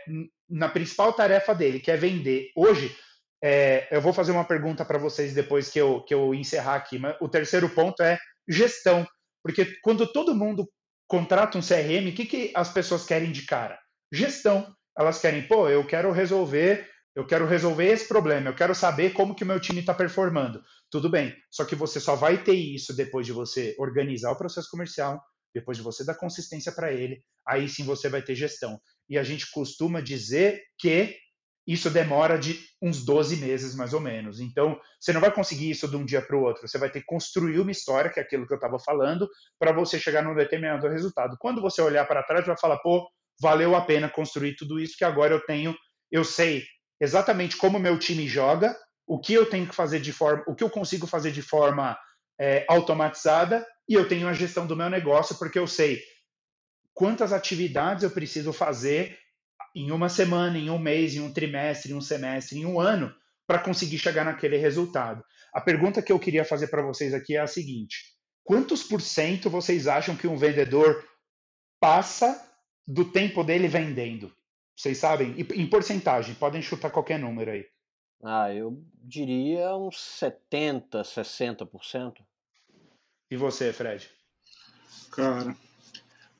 na 0.49 0.69
principal 0.69 1.11
tarefa 1.15 1.55
dele, 1.55 1.81
que 1.81 1.91
é 1.91 1.97
vender. 1.97 2.51
Hoje, 2.55 2.95
é, 3.43 3.89
eu 3.91 4.03
vou 4.03 4.13
fazer 4.13 4.31
uma 4.33 4.45
pergunta 4.45 4.85
para 4.85 4.99
vocês 4.99 5.33
depois 5.33 5.71
que 5.71 5.81
eu, 5.81 6.03
que 6.03 6.13
eu 6.13 6.35
encerrar 6.35 6.75
aqui, 6.75 6.99
mas 6.99 7.17
o 7.19 7.29
terceiro 7.29 7.71
ponto 7.71 8.03
é 8.03 8.19
gestão. 8.47 9.07
Porque 9.43 9.79
quando 9.83 10.07
todo 10.07 10.35
mundo 10.35 10.69
contrata 11.07 11.57
um 11.57 11.63
CRM, 11.63 12.11
o 12.11 12.15
que, 12.15 12.27
que 12.27 12.53
as 12.55 12.71
pessoas 12.71 13.07
querem 13.07 13.33
de 13.33 13.47
cara? 13.47 13.79
Gestão. 14.13 14.71
Elas 14.99 15.21
querem, 15.21 15.47
pô, 15.47 15.69
eu 15.69 15.87
quero 15.87 16.11
resolver, 16.11 16.87
eu 17.15 17.25
quero 17.25 17.47
resolver 17.47 17.87
esse 17.87 18.07
problema, 18.07 18.51
eu 18.51 18.55
quero 18.55 18.75
saber 18.75 19.13
como 19.13 19.35
que 19.35 19.45
o 19.45 19.47
meu 19.47 19.61
time 19.61 19.81
está 19.81 19.95
performando. 19.95 20.61
Tudo 20.91 21.09
bem, 21.09 21.35
só 21.51 21.65
que 21.65 21.77
você 21.77 22.01
só 22.01 22.17
vai 22.17 22.43
ter 22.43 22.55
isso 22.55 22.95
depois 22.95 23.25
de 23.25 23.33
você 23.33 23.77
organizar 23.79 24.33
o 24.33 24.37
processo 24.37 24.69
comercial, 24.69 25.23
depois 25.55 25.77
de 25.77 25.83
você 25.83 26.05
dar 26.05 26.15
consistência 26.15 26.73
para 26.73 26.93
ele, 26.93 27.23
aí 27.47 27.69
sim 27.69 27.85
você 27.85 28.09
vai 28.09 28.23
ter 28.23 28.35
gestão. 28.35 28.81
E 29.09 29.19
a 29.19 29.23
gente 29.23 29.51
costuma 29.51 30.01
dizer 30.01 30.63
que 30.79 31.17
isso 31.67 31.91
demora 31.91 32.39
de 32.39 32.59
uns 32.81 33.05
12 33.05 33.37
meses, 33.37 33.75
mais 33.75 33.93
ou 33.93 34.01
menos. 34.01 34.41
Então, 34.41 34.81
você 34.99 35.13
não 35.13 35.21
vai 35.21 35.31
conseguir 35.31 35.71
isso 35.71 35.87
de 35.87 35.97
um 35.97 36.05
dia 36.05 36.23
para 36.23 36.35
o 36.35 36.43
outro. 36.43 36.67
Você 36.67 36.79
vai 36.79 36.91
ter 36.91 37.01
que 37.01 37.07
construir 37.07 37.61
uma 37.61 37.71
história, 37.71 38.11
que 38.11 38.19
é 38.19 38.23
aquilo 38.23 38.47
que 38.47 38.55
eu 38.55 38.57
estava 38.57 38.79
falando, 38.79 39.29
para 39.59 39.71
você 39.71 40.01
chegar 40.01 40.23
num 40.23 40.35
determinado 40.35 40.89
resultado. 40.89 41.37
Quando 41.39 41.61
você 41.61 41.83
olhar 41.83 42.07
para 42.07 42.23
trás, 42.23 42.47
vai 42.47 42.57
falar, 42.59 42.79
pô, 42.79 43.07
valeu 43.39 43.77
a 43.77 43.83
pena 43.83 44.09
construir 44.09 44.57
tudo 44.57 44.81
isso, 44.81 44.97
que 44.97 45.05
agora 45.05 45.35
eu 45.35 45.45
tenho, 45.45 45.77
eu 46.11 46.25
sei 46.25 46.65
exatamente 46.99 47.57
como 47.57 47.79
meu 47.79 47.99
time 47.99 48.27
joga, 48.27 48.75
o 49.07 49.21
que 49.21 49.35
eu 49.35 49.49
tenho 49.49 49.67
que 49.67 49.75
fazer 49.75 50.01
de 50.01 50.13
forma, 50.13 50.43
o 50.47 50.55
que 50.55 50.65
eu 50.65 50.71
consigo 50.71 51.07
fazer 51.07 51.33
de 51.33 51.43
forma 51.43 51.99
é, 52.41 52.65
automatizada, 52.69 53.67
e 53.89 53.95
eu 53.95 54.07
tenho 54.09 54.29
a 54.29 54.33
gestão 54.33 54.67
do 54.67 54.77
meu 54.77 54.91
negócio, 54.91 55.37
porque 55.39 55.59
eu 55.59 55.67
sei 55.67 56.03
quantas 56.93 57.33
atividades 57.33 58.03
eu 58.03 58.11
preciso 58.11 58.53
fazer 58.53 59.19
em 59.75 59.91
uma 59.91 60.09
semana, 60.09 60.59
em 60.59 60.69
um 60.69 60.79
mês, 60.79 61.15
em 61.15 61.21
um 61.21 61.33
trimestre, 61.33 61.93
em 61.93 61.95
um 61.95 62.01
semestre, 62.01 62.59
em 62.59 62.67
um 62.67 62.81
ano, 62.81 63.15
para 63.47 63.59
conseguir 63.59 63.99
chegar 63.99 64.25
naquele 64.25 64.57
resultado. 64.57 65.25
A 65.55 65.61
pergunta 65.61 66.03
que 66.03 66.13
eu 66.13 66.19
queria 66.19 66.45
fazer 66.45 66.69
para 66.69 66.83
vocês 66.83 67.15
aqui 67.15 67.37
é 67.37 67.41
a 67.41 67.47
seguinte: 67.47 67.99
quantos 68.45 68.83
por 68.83 69.01
cento 69.01 69.49
vocês 69.49 69.87
acham 69.87 70.17
que 70.17 70.27
um 70.27 70.37
vendedor 70.37 71.05
passa 71.81 72.45
do 72.87 73.11
tempo 73.11 73.43
dele 73.43 73.69
vendendo? 73.69 74.35
Vocês 74.77 74.99
sabem? 74.99 75.35
Em 75.39 75.67
porcentagem, 75.67 76.35
podem 76.35 76.63
chutar 76.63 76.91
qualquer 76.91 77.19
número 77.19 77.51
aí. 77.51 77.65
Ah, 78.23 78.53
eu 78.53 78.83
diria 79.03 79.77
uns 79.77 80.01
70, 80.01 81.03
60%. 81.03 82.15
E 83.31 83.37
você, 83.37 83.73
Fred? 83.73 84.09
Cara, 85.13 85.55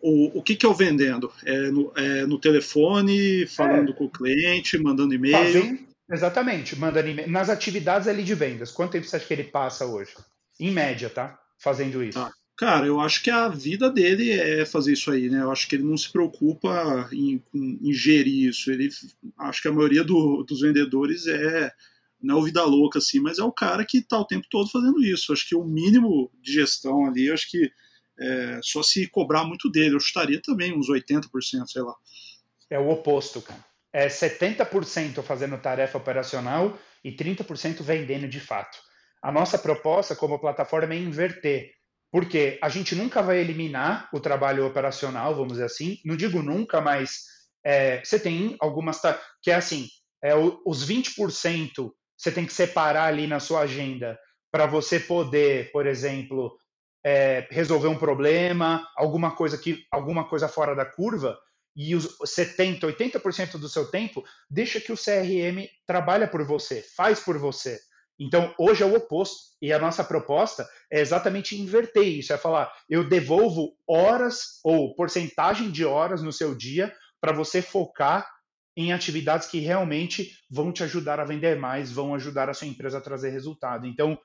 o, 0.01 0.39
o 0.39 0.43
que, 0.43 0.57
que 0.57 0.67
o 0.67 0.75
vendendo? 0.75 1.33
É 1.45 1.71
no, 1.71 1.93
é 1.97 2.27
no 2.27 2.39
telefone, 2.39 3.47
falando 3.47 3.91
é. 3.91 3.95
com 3.95 4.05
o 4.05 4.11
cliente, 4.11 4.79
mandando 4.79 5.15
e-mail? 5.15 5.87
exatamente, 6.11 6.77
mandando 6.77 7.09
e-mail. 7.09 7.31
Nas 7.31 7.51
atividades 7.51 8.09
ali 8.09 8.23
de 8.23 8.35
vendas, 8.35 8.71
quanto 8.71 8.93
tempo 8.93 9.07
você 9.07 9.17
acha 9.17 9.27
que 9.27 9.35
ele 9.35 9.45
passa 9.45 9.87
hoje? 9.87 10.13
Em 10.59 10.71
média, 10.71 11.11
tá? 11.11 11.39
Fazendo 11.59 12.03
isso. 12.03 12.19
Tá. 12.19 12.33
Cara, 12.57 12.87
eu 12.87 13.01
acho 13.01 13.23
que 13.23 13.31
a 13.31 13.49
vida 13.49 13.89
dele 13.89 14.33
é 14.33 14.65
fazer 14.67 14.93
isso 14.93 15.13
aí, 15.13 15.31
né? 15.31 15.43
Eu 15.43 15.51
acho 15.53 15.69
que 15.69 15.77
ele 15.77 15.85
não 15.85 15.97
se 15.97 16.11
preocupa 16.11 17.09
em, 17.13 17.41
em 17.55 17.93
gerir 17.93 18.49
isso. 18.49 18.73
Ele, 18.73 18.89
acho 19.39 19.63
que 19.63 19.69
a 19.69 19.73
maioria 19.73 20.03
do, 20.03 20.43
dos 20.43 20.61
vendedores 20.61 21.29
é 21.29 21.73
não 22.21 22.37
é 22.37 22.41
o 22.41 22.45
vida 22.45 22.65
louca 22.65 22.99
assim, 22.99 23.21
mas 23.21 23.39
é 23.39 23.45
o 23.45 23.53
cara 23.53 23.85
que 23.85 23.99
está 23.99 24.19
o 24.19 24.25
tempo 24.25 24.47
todo 24.51 24.71
fazendo 24.71 25.03
isso. 25.03 25.33
Acho 25.33 25.49
que 25.49 25.55
o 25.55 25.65
mínimo 25.65 26.31
de 26.41 26.53
gestão 26.53 27.07
ali, 27.07 27.31
acho 27.31 27.51
que 27.51 27.71
é, 28.19 28.61
só 28.63 28.83
se 28.83 29.07
cobrar 29.09 29.45
muito 29.45 29.71
dele. 29.71 29.95
Eu 29.95 29.99
estaria 29.99 30.41
também 30.43 30.77
uns 30.77 30.89
80%, 30.89 31.29
sei 31.67 31.83
lá. 31.83 31.95
É 32.71 32.79
o 32.79 32.91
oposto, 32.91 33.41
cara. 33.41 33.65
É 33.93 34.09
70% 34.09 35.23
fazendo 35.23 35.57
tarefa 35.59 35.97
operacional 35.97 36.79
e 37.03 37.13
30% 37.13 37.83
vendendo 37.83 38.29
de 38.29 38.41
fato. 38.41 38.79
A 39.23 39.33
nossa 39.33 39.59
proposta 39.59 40.15
como 40.15 40.39
plataforma 40.39 40.95
é 40.95 40.99
inverter, 40.99 41.71
porque 42.11 42.59
a 42.63 42.69
gente 42.69 42.95
nunca 42.95 43.23
vai 43.23 43.39
eliminar 43.39 44.09
o 44.13 44.21
trabalho 44.21 44.67
operacional, 44.67 45.35
vamos 45.35 45.55
dizer 45.55 45.65
assim. 45.65 45.99
Não 46.05 46.17
digo 46.17 46.43
nunca, 46.43 46.81
mas 46.81 47.25
é, 47.65 48.03
você 48.05 48.19
tem 48.19 48.57
algumas 48.61 49.01
que 49.43 49.51
é 49.51 49.55
assim, 49.55 49.89
é, 50.23 50.35
os 50.35 50.89
20% 50.89 51.91
você 52.19 52.33
tem 52.33 52.45
que 52.45 52.53
separar 52.53 53.05
ali 53.05 53.27
na 53.27 53.39
sua 53.39 53.61
agenda 53.61 54.19
para 54.51 54.67
você 54.67 54.99
poder, 54.99 55.71
por 55.71 55.87
exemplo, 55.87 56.59
é, 57.05 57.47
resolver 57.51 57.89
um 57.89 57.99
problema, 57.99 58.87
alguma 58.97 59.37
coisa 59.37 59.57
que 59.57 59.85
alguma 59.91 60.29
coisa 60.29 60.49
fora 60.49 60.75
da 60.75 60.85
curva, 60.85 61.39
e 61.77 61.95
os 61.95 62.17
70, 62.25 62.89
80% 62.89 63.53
do 63.53 63.69
seu 63.69 63.89
tempo, 63.89 64.25
deixa 64.51 64.81
que 64.81 64.91
o 64.91 64.97
CRM 64.97 65.69
trabalha 65.87 66.27
por 66.27 66.45
você, 66.45 66.83
faz 66.97 67.21
por 67.21 67.39
você. 67.39 67.79
Então, 68.19 68.53
hoje 68.59 68.83
é 68.83 68.87
o 68.87 68.97
oposto. 68.97 69.57
E 69.63 69.73
a 69.73 69.79
nossa 69.79 70.03
proposta 70.03 70.69
é 70.91 71.01
exatamente 71.01 71.57
inverter 71.57 72.03
isso: 72.03 72.33
é 72.33 72.37
falar, 72.37 72.73
eu 72.89 73.09
devolvo 73.09 73.77
horas 73.87 74.59
ou 74.65 74.95
porcentagem 74.97 75.71
de 75.71 75.85
horas 75.85 76.21
no 76.21 76.33
seu 76.33 76.53
dia 76.55 76.93
para 77.21 77.33
você 77.33 77.63
focar 77.63 78.29
em 78.79 78.93
atividades 78.93 79.49
que 79.49 79.59
realmente 79.59 80.39
vão 80.49 80.73
te 80.73 80.85
ajudar 80.85 81.19
a 81.19 81.25
vender 81.25 81.59
mais, 81.59 81.91
vão 81.91 82.15
ajudar 82.15 82.49
a 82.49 82.55
sua 82.55 82.69
empresa 82.69 82.99
a 82.99 83.01
trazer 83.01 83.31
resultado. 83.31 83.89
Então, 83.89 84.17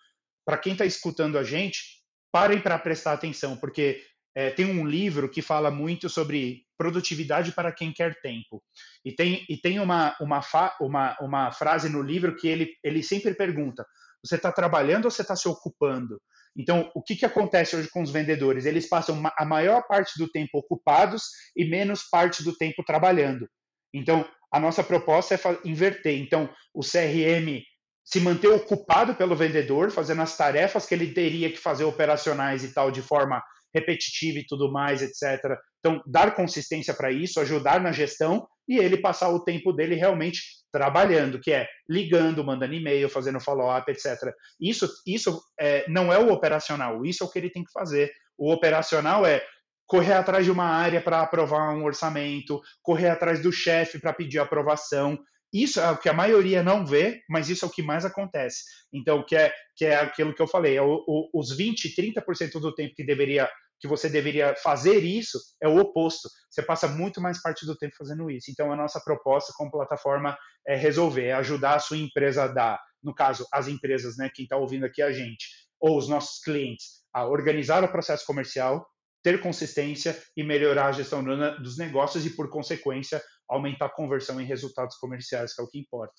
para 0.46 0.60
quem 0.60 0.74
está 0.74 0.86
escutando 0.86 1.40
a 1.40 1.44
gente, 1.44 2.04
parem 2.32 2.62
para 2.62 2.78
prestar 2.78 3.14
atenção, 3.14 3.58
porque 3.58 4.04
é, 4.36 4.52
tem 4.52 4.68
um 4.68 4.86
livro 4.86 5.28
que 5.28 5.42
fala 5.42 5.72
muito 5.72 6.08
sobre 6.08 6.62
produtividade 6.78 7.52
para 7.52 7.72
quem 7.72 7.92
quer 7.92 8.22
tempo. 8.22 8.64
E 9.04 9.12
tem, 9.12 9.44
e 9.50 9.58
tem 9.58 9.80
uma, 9.80 10.16
uma, 10.22 10.44
fa, 10.44 10.78
uma, 10.80 11.18
uma 11.20 11.52
frase 11.52 11.90
no 11.90 12.04
livro 12.04 12.36
que 12.36 12.48
ele, 12.48 12.74
ele 12.84 13.02
sempre 13.02 13.34
pergunta: 13.34 13.84
você 14.24 14.36
está 14.36 14.52
trabalhando 14.52 15.06
ou 15.06 15.12
você 15.12 15.24
está 15.24 15.36
se 15.36 15.48
ocupando? 15.48 16.22
Então, 16.56 16.92
o 16.94 17.02
que, 17.02 17.16
que 17.16 17.26
acontece 17.26 17.76
hoje 17.76 17.90
com 17.90 18.04
os 18.04 18.12
vendedores? 18.12 18.68
Eles 18.68 18.88
passam 18.88 19.20
a 19.36 19.46
maior 19.46 19.82
parte 19.88 20.12
do 20.20 20.30
tempo 20.30 20.60
ocupados 20.60 21.24
e 21.58 21.66
menos 21.66 22.04
parte 22.04 22.44
do 22.44 22.56
tempo 22.56 22.84
trabalhando. 22.84 23.48
Então, 23.94 24.28
a 24.54 24.60
nossa 24.60 24.84
proposta 24.84 25.34
é 25.34 25.40
inverter. 25.66 26.16
Então, 26.20 26.48
o 26.74 26.82
CRM 26.82 27.64
se 28.06 28.20
manter 28.20 28.50
ocupado 28.50 29.16
pelo 29.16 29.36
vendedor, 29.36 29.90
fazendo 29.90 30.22
as 30.22 30.38
tarefas 30.38 30.86
que 30.86 30.94
ele 30.94 31.14
teria 31.14 31.50
que 31.50 31.58
fazer 31.58 31.86
operacionais 31.86 32.64
e 32.64 32.74
tal 32.74 32.92
de 32.92 33.02
forma 33.02 33.42
repetitiva 33.74 34.38
e 34.38 34.46
tudo 34.46 34.72
mais, 34.72 35.02
etc. 35.02 35.58
Então, 35.80 36.02
dar 36.06 36.36
consistência 36.36 36.94
para 36.94 37.12
isso, 37.12 37.40
ajudar 37.40 37.82
na 37.82 37.92
gestão 37.92 38.46
e 38.68 38.78
ele 38.78 38.98
passar 38.98 39.30
o 39.30 39.44
tempo 39.44 39.74
dele 39.74 39.96
realmente 39.96 40.42
trabalhando, 40.72 41.40
que 41.40 41.52
é 41.52 41.68
ligando, 41.90 42.44
mandando 42.44 42.74
e-mail, 42.74 43.10
fazendo 43.10 43.40
follow-up, 43.40 43.90
etc. 43.92 44.32
Isso, 44.62 44.88
isso 45.08 45.42
é, 45.60 45.86
não 45.90 46.14
é 46.14 46.20
o 46.20 46.32
operacional, 46.32 47.04
isso 47.04 47.24
é 47.24 47.28
o 47.28 47.30
que 47.30 47.40
ele 47.40 47.50
tem 47.50 47.64
que 47.64 47.72
fazer. 47.72 48.12
O 48.38 48.52
operacional 48.52 49.26
é 49.26 49.44
correr 49.88 50.14
atrás 50.14 50.46
de 50.46 50.52
uma 50.52 50.66
área 50.66 51.02
para 51.02 51.22
aprovar 51.22 51.74
um 51.76 51.84
orçamento, 51.84 52.62
correr 52.82 53.10
atrás 53.10 53.42
do 53.42 53.52
chefe 53.52 54.00
para 54.00 54.14
pedir 54.14 54.40
aprovação, 54.40 55.18
isso 55.54 55.80
é 55.80 55.92
o 55.92 55.98
que 55.98 56.10
a 56.10 56.14
maioria 56.14 56.64
não 56.64 56.84
vê, 56.84 57.22
mas 57.30 57.48
isso 57.48 57.64
é 57.64 57.68
o 57.68 57.72
que 57.72 57.84
mais 57.84 58.04
acontece. 58.04 58.64
Então, 58.92 59.24
que 59.24 59.36
é, 59.36 59.54
que 59.76 59.86
é 59.86 59.96
aquilo 59.98 60.34
que 60.34 60.42
eu 60.42 60.48
falei, 60.48 60.76
é 60.76 60.82
o, 60.82 61.04
o, 61.08 61.30
os 61.32 61.56
20, 61.56 61.94
30% 61.96 62.60
do 62.60 62.74
tempo 62.74 62.96
que 62.96 63.06
deveria 63.06 63.48
que 63.80 63.88
você 63.88 64.08
deveria 64.08 64.56
fazer 64.56 65.00
isso 65.00 65.38
é 65.62 65.68
o 65.68 65.78
oposto. 65.78 66.30
Você 66.50 66.64
passa 66.64 66.88
muito 66.88 67.20
mais 67.20 67.42
parte 67.42 67.66
do 67.66 67.76
tempo 67.76 67.94
fazendo 67.98 68.32
isso. 68.32 68.50
Então, 68.50 68.72
a 68.72 68.78
nossa 68.78 69.02
proposta 69.04 69.52
como 69.58 69.70
plataforma 69.70 70.38
é 70.66 70.74
resolver, 70.74 71.26
é 71.26 71.34
ajudar 71.34 71.76
a 71.76 71.80
sua 71.80 71.98
empresa 71.98 72.46
a 72.46 72.48
dar, 72.48 72.80
no 73.04 73.14
caso, 73.14 73.46
as 73.52 73.68
empresas, 73.68 74.16
né, 74.18 74.32
quem 74.34 74.44
está 74.44 74.56
ouvindo 74.56 74.86
aqui 74.86 75.02
a 75.02 75.12
gente, 75.12 75.46
ou 75.82 75.98
os 75.98 76.08
nossos 76.08 76.42
clientes, 76.42 77.04
a 77.14 77.28
organizar 77.28 77.84
o 77.84 77.92
processo 77.92 78.26
comercial, 78.26 78.88
ter 79.24 79.42
consistência 79.42 80.22
e 80.36 80.44
melhorar 80.44 80.88
a 80.88 80.92
gestão 80.92 81.24
dos 81.24 81.78
negócios 81.78 82.26
e, 82.26 82.32
por 82.32 82.50
consequência, 82.50 83.24
aumentar 83.48 83.86
a 83.86 83.90
conversão 83.90 84.40
em 84.40 84.46
resultados 84.46 84.98
comerciais, 84.98 85.56
que 85.56 85.62
é 85.62 85.64
o 85.64 85.70
que 85.70 85.80
importa. 85.80 86.14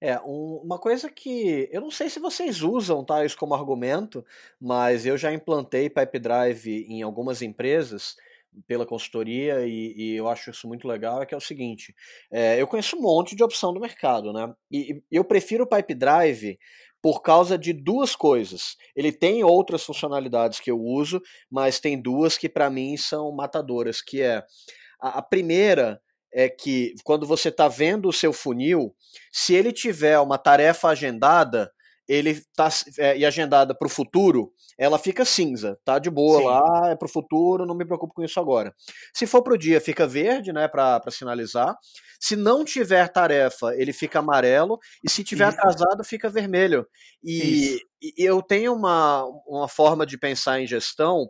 É, 0.00 0.20
um, 0.20 0.60
uma 0.62 0.78
coisa 0.78 1.10
que 1.10 1.68
eu 1.72 1.80
não 1.80 1.90
sei 1.90 2.08
se 2.08 2.20
vocês 2.20 2.62
usam 2.62 3.04
tá, 3.04 3.24
isso 3.24 3.36
como 3.36 3.54
argumento, 3.54 4.24
mas 4.60 5.04
eu 5.04 5.18
já 5.18 5.32
implantei 5.32 5.90
Pipe 5.90 6.20
Drive 6.20 6.86
em 6.88 7.02
algumas 7.02 7.42
empresas 7.42 8.14
pela 8.66 8.86
consultoria 8.86 9.66
e, 9.66 9.94
e, 9.96 10.16
eu 10.16 10.28
acho 10.28 10.50
isso 10.50 10.66
muito 10.68 10.86
legal, 10.86 11.22
é 11.22 11.26
que 11.26 11.34
é 11.34 11.36
o 11.36 11.40
seguinte, 11.40 11.94
é, 12.30 12.60
eu 12.60 12.66
conheço 12.66 12.96
um 12.96 13.02
monte 13.02 13.36
de 13.36 13.42
opção 13.42 13.72
do 13.72 13.80
mercado, 13.80 14.32
né? 14.32 14.52
E, 14.70 15.02
e 15.10 15.16
eu 15.16 15.24
prefiro 15.24 15.64
o 15.64 15.66
Pipe 15.66 15.94
Drive 15.94 16.58
por 17.02 17.22
causa 17.22 17.56
de 17.56 17.72
duas 17.72 18.16
coisas. 18.16 18.76
Ele 18.94 19.12
tem 19.12 19.44
outras 19.44 19.84
funcionalidades 19.84 20.60
que 20.60 20.70
eu 20.70 20.80
uso, 20.80 21.20
mas 21.50 21.80
tem 21.80 22.00
duas 22.00 22.36
que 22.36 22.48
para 22.48 22.70
mim 22.70 22.96
são 22.96 23.30
matadoras, 23.32 24.02
que 24.02 24.20
é 24.20 24.42
a, 25.00 25.18
a 25.18 25.22
primeira 25.22 26.00
é 26.32 26.48
que 26.48 26.94
quando 27.04 27.26
você 27.26 27.48
está 27.48 27.68
vendo 27.68 28.08
o 28.08 28.12
seu 28.12 28.32
funil, 28.32 28.94
se 29.32 29.54
ele 29.54 29.72
tiver 29.72 30.18
uma 30.18 30.36
tarefa 30.36 30.88
agendada, 30.88 31.72
ele 32.08 32.40
tá 32.56 32.68
é, 32.98 33.18
e 33.18 33.26
agendada 33.26 33.74
para 33.74 33.86
o 33.86 33.90
futuro, 33.90 34.50
ela 34.78 34.98
fica 34.98 35.24
cinza, 35.24 35.78
tá 35.84 35.98
de 35.98 36.08
boa 36.08 36.38
Sim. 36.38 36.46
lá, 36.46 36.90
é 36.90 36.96
para 36.96 37.06
o 37.06 37.10
futuro, 37.10 37.66
não 37.66 37.74
me 37.74 37.84
preocupo 37.84 38.14
com 38.14 38.24
isso 38.24 38.40
agora. 38.40 38.74
Se 39.12 39.26
for 39.26 39.42
para 39.42 39.52
o 39.52 39.58
dia, 39.58 39.80
fica 39.80 40.06
verde, 40.06 40.52
né, 40.52 40.66
para 40.66 41.02
sinalizar. 41.10 41.76
Se 42.18 42.34
não 42.34 42.64
tiver 42.64 43.08
tarefa, 43.08 43.74
ele 43.76 43.92
fica 43.92 44.20
amarelo, 44.20 44.78
e 45.04 45.10
se 45.10 45.22
tiver 45.22 45.48
isso. 45.48 45.58
atrasado, 45.58 46.02
fica 46.02 46.30
vermelho. 46.30 46.86
E, 47.22 47.80
e, 48.00 48.14
eu 48.16 48.40
tenho 48.40 48.72
uma, 48.72 49.24
uma 49.46 49.68
forma 49.68 50.06
de 50.06 50.16
pensar 50.16 50.60
em 50.60 50.66
gestão 50.66 51.28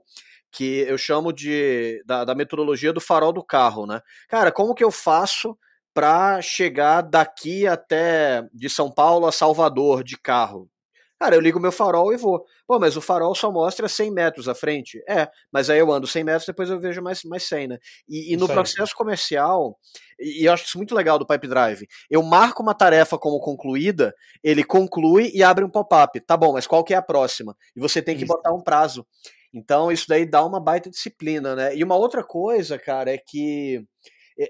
que 0.50 0.80
eu 0.80 0.96
chamo 0.96 1.32
de 1.32 2.02
da, 2.06 2.24
da 2.24 2.34
metodologia 2.34 2.92
do 2.92 3.00
farol 3.00 3.32
do 3.32 3.44
carro, 3.44 3.86
né? 3.86 4.00
Cara, 4.28 4.50
como 4.50 4.74
que 4.74 4.84
eu 4.84 4.90
faço 4.90 5.58
para 5.98 6.40
chegar 6.40 7.00
daqui 7.00 7.66
até 7.66 8.46
de 8.54 8.70
São 8.70 8.88
Paulo 8.88 9.26
a 9.26 9.32
Salvador 9.32 10.04
de 10.04 10.16
carro. 10.16 10.70
Cara, 11.18 11.34
eu 11.34 11.40
ligo 11.40 11.58
meu 11.58 11.72
farol 11.72 12.12
e 12.12 12.16
vou. 12.16 12.44
Pô, 12.68 12.78
mas 12.78 12.96
o 12.96 13.00
farol 13.00 13.34
só 13.34 13.50
mostra 13.50 13.88
100 13.88 14.12
metros 14.12 14.48
à 14.48 14.54
frente. 14.54 15.02
É, 15.08 15.28
mas 15.50 15.68
aí 15.68 15.80
eu 15.80 15.90
ando 15.90 16.06
100 16.06 16.22
metros, 16.22 16.46
depois 16.46 16.70
eu 16.70 16.78
vejo 16.78 17.02
mais, 17.02 17.24
mais 17.24 17.42
100, 17.48 17.66
né? 17.66 17.78
E, 18.08 18.32
e 18.32 18.36
no 18.36 18.46
processo 18.46 18.94
comercial, 18.94 19.76
e, 20.20 20.42
e 20.42 20.44
eu 20.44 20.52
acho 20.52 20.66
isso 20.66 20.78
muito 20.78 20.94
legal 20.94 21.18
do 21.18 21.26
Pipe 21.26 21.48
Drive, 21.48 21.84
eu 22.08 22.22
marco 22.22 22.62
uma 22.62 22.74
tarefa 22.74 23.18
como 23.18 23.40
concluída, 23.40 24.14
ele 24.40 24.62
conclui 24.62 25.32
e 25.34 25.42
abre 25.42 25.64
um 25.64 25.68
pop-up. 25.68 26.20
Tá 26.20 26.36
bom, 26.36 26.52
mas 26.52 26.68
qual 26.68 26.84
que 26.84 26.94
é 26.94 26.96
a 26.96 27.02
próxima? 27.02 27.56
E 27.74 27.80
você 27.80 28.00
tem 28.00 28.16
que 28.16 28.22
isso. 28.22 28.32
botar 28.32 28.52
um 28.52 28.62
prazo. 28.62 29.04
Então 29.52 29.90
isso 29.90 30.06
daí 30.08 30.24
dá 30.24 30.46
uma 30.46 30.60
baita 30.60 30.88
disciplina, 30.88 31.56
né? 31.56 31.74
E 31.74 31.82
uma 31.82 31.96
outra 31.96 32.22
coisa, 32.22 32.78
cara, 32.78 33.12
é 33.12 33.18
que 33.18 33.84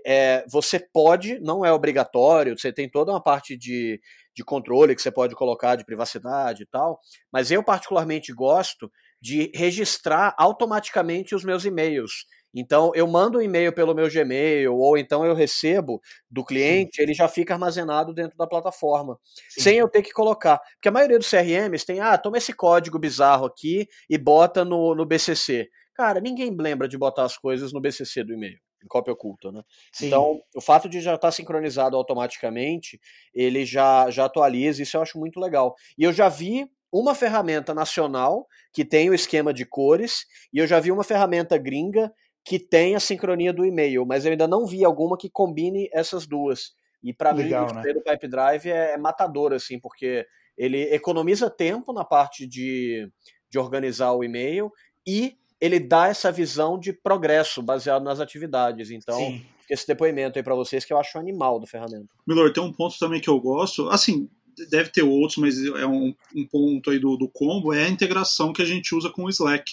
é, 0.07 0.45
você 0.51 0.79
pode, 0.79 1.41
não 1.41 1.65
é 1.65 1.73
obrigatório, 1.73 2.59
você 2.59 2.73
tem 2.73 2.89
toda 2.89 3.13
uma 3.13 3.23
parte 3.23 3.57
de, 3.57 4.01
de 4.35 4.45
controle 4.45 4.95
que 4.95 5.01
você 5.01 5.11
pode 5.11 5.35
colocar 5.35 5.77
de 5.77 5.85
privacidade 5.85 6.63
e 6.63 6.67
tal, 6.67 7.01
mas 7.33 7.51
eu 7.51 7.63
particularmente 7.63 8.33
gosto 8.33 8.91
de 9.21 9.51
registrar 9.55 10.35
automaticamente 10.39 11.35
os 11.35 11.43
meus 11.43 11.65
e-mails. 11.65 12.27
Então, 12.55 12.93
eu 12.95 13.07
mando 13.07 13.39
um 13.39 13.43
e-mail 13.43 13.73
pelo 13.73 13.95
meu 13.95 14.09
Gmail, 14.11 14.75
ou 14.75 14.97
então 14.97 15.25
eu 15.25 15.35
recebo 15.35 16.01
do 16.31 16.45
cliente, 16.45 16.97
Sim. 16.97 17.03
ele 17.03 17.15
já 17.15 17.29
fica 17.29 17.55
armazenado 17.55 18.15
dentro 18.15 18.37
da 18.39 18.47
plataforma, 18.47 19.19
Sim. 19.51 19.61
sem 19.61 19.79
eu 19.79 19.89
ter 19.89 20.03
que 20.03 20.13
colocar. 20.13 20.59
Porque 20.75 20.89
a 20.89 20.93
maioria 20.93 21.19
dos 21.19 21.29
CRMs 21.29 21.85
tem, 21.85 22.01
ah, 22.01 22.17
toma 22.17 22.39
esse 22.39 22.53
código 22.53 22.99
bizarro 22.99 23.45
aqui 23.47 23.87
e 24.09 24.17
bota 24.17 24.65
no, 24.65 24.95
no 24.95 25.05
BCC. 25.05 25.69
Cara, 25.95 26.21
ninguém 26.21 26.57
lembra 26.59 26.89
de 26.89 26.97
botar 26.97 27.25
as 27.25 27.37
coisas 27.37 27.73
no 27.73 27.81
BCC 27.81 28.25
do 28.25 28.33
e-mail 28.33 28.57
em 28.57 28.68
cópia 28.87 29.13
oculta, 29.13 29.51
né? 29.51 29.63
Sim. 29.93 30.07
Então, 30.07 30.41
o 30.55 30.61
fato 30.61 30.89
de 30.89 31.01
já 31.01 31.15
estar 31.15 31.31
sincronizado 31.33 31.97
automaticamente, 31.97 33.01
ele 33.35 33.65
já, 33.65 34.11
já 34.11 34.27
atualiza, 34.27 34.83
isso 34.83 34.97
eu 34.97 35.03
acho 35.03 35.19
muito 35.19 35.41
legal. 35.41 35.75
E 35.97 36.05
eu 36.05 36.13
já 36.13 36.29
vi 36.29 36.71
uma 36.93 37.15
ferramenta 37.15 37.75
nacional 37.75 38.47
que 38.73 38.85
tem 38.85 39.11
o 39.11 39.15
esquema 39.15 39.53
de 39.53 39.65
cores, 39.65 40.25
e 40.53 40.59
eu 40.59 40.67
já 40.67 40.81
vi 40.81 40.91
uma 40.93 41.05
ferramenta 41.05 41.59
gringa 41.59 42.13
que 42.45 42.59
tem 42.59 42.95
a 42.95 43.01
sincronia 43.01 43.53
do 43.53 43.65
e-mail, 43.65 44.07
mas 44.07 44.25
eu 44.25 44.31
ainda 44.31 44.49
não 44.49 44.65
vi 44.65 44.85
alguma 44.85 45.19
que 45.19 45.29
combine 45.29 45.89
essas 45.93 46.27
duas. 46.27 46.73
E 47.03 47.13
para 47.13 47.33
mim, 47.33 47.53
o 47.53 47.75
né? 47.75 47.93
do 47.93 48.01
Pipe 48.01 48.29
Drive 48.29 48.67
é, 48.67 48.93
é 48.93 48.97
matador, 48.97 49.53
assim, 49.53 49.79
porque 49.79 50.27
ele 50.57 50.83
economiza 50.95 51.49
tempo 51.49 51.93
na 51.93 52.05
parte 52.05 52.47
de, 52.47 53.09
de 53.51 53.59
organizar 53.59 54.13
o 54.13 54.25
e-mail 54.25 54.73
e 55.07 55.37
ele 55.61 55.81
dá 55.81 56.09
essa 56.09 56.31
visão 56.31 56.79
de 56.79 56.93
progresso 56.93 57.63
baseado 57.63 58.03
nas 58.03 58.21
atividades. 58.21 58.91
Então, 58.91 59.19
Sim. 59.19 59.43
esse 59.69 59.87
depoimento 59.87 60.39
aí 60.39 60.43
para 60.43 60.55
vocês 60.55 60.85
que 60.85 60.93
eu 60.93 60.99
acho 60.99 61.19
animal 61.19 61.59
do 61.59 61.67
ferramenta. 61.67 62.09
Milor, 62.27 62.53
tem 62.53 62.63
um 62.63 62.73
ponto 62.73 62.99
também 62.99 63.21
que 63.21 63.29
eu 63.29 63.41
gosto, 63.41 63.89
assim, 63.89 64.29
deve 64.71 64.91
ter 64.91 65.03
outros, 65.03 65.39
mas 65.39 65.65
é 65.65 65.87
um, 65.87 66.15
um 66.35 66.47
ponto 66.47 66.91
aí 66.91 66.99
do, 66.99 67.17
do 67.17 67.29
combo, 67.29 67.73
é 67.73 67.85
a 67.85 67.89
integração 67.89 68.53
que 68.53 68.63
a 68.63 68.65
gente 68.65 68.95
usa 68.95 69.11
com 69.11 69.25
o 69.25 69.29
Slack. 69.29 69.73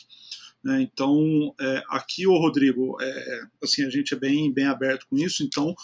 Né? 0.63 0.81
Então, 0.81 1.53
é, 1.59 1.83
aqui, 1.89 2.25
o 2.25 2.37
Rodrigo, 2.37 2.97
é, 2.99 3.41
assim, 3.63 3.85
a 3.85 3.89
gente 3.89 4.13
é 4.13 4.17
bem, 4.17 4.51
bem 4.51 4.65
aberto 4.65 5.05
com 5.09 5.17
isso, 5.17 5.43
então 5.43 5.75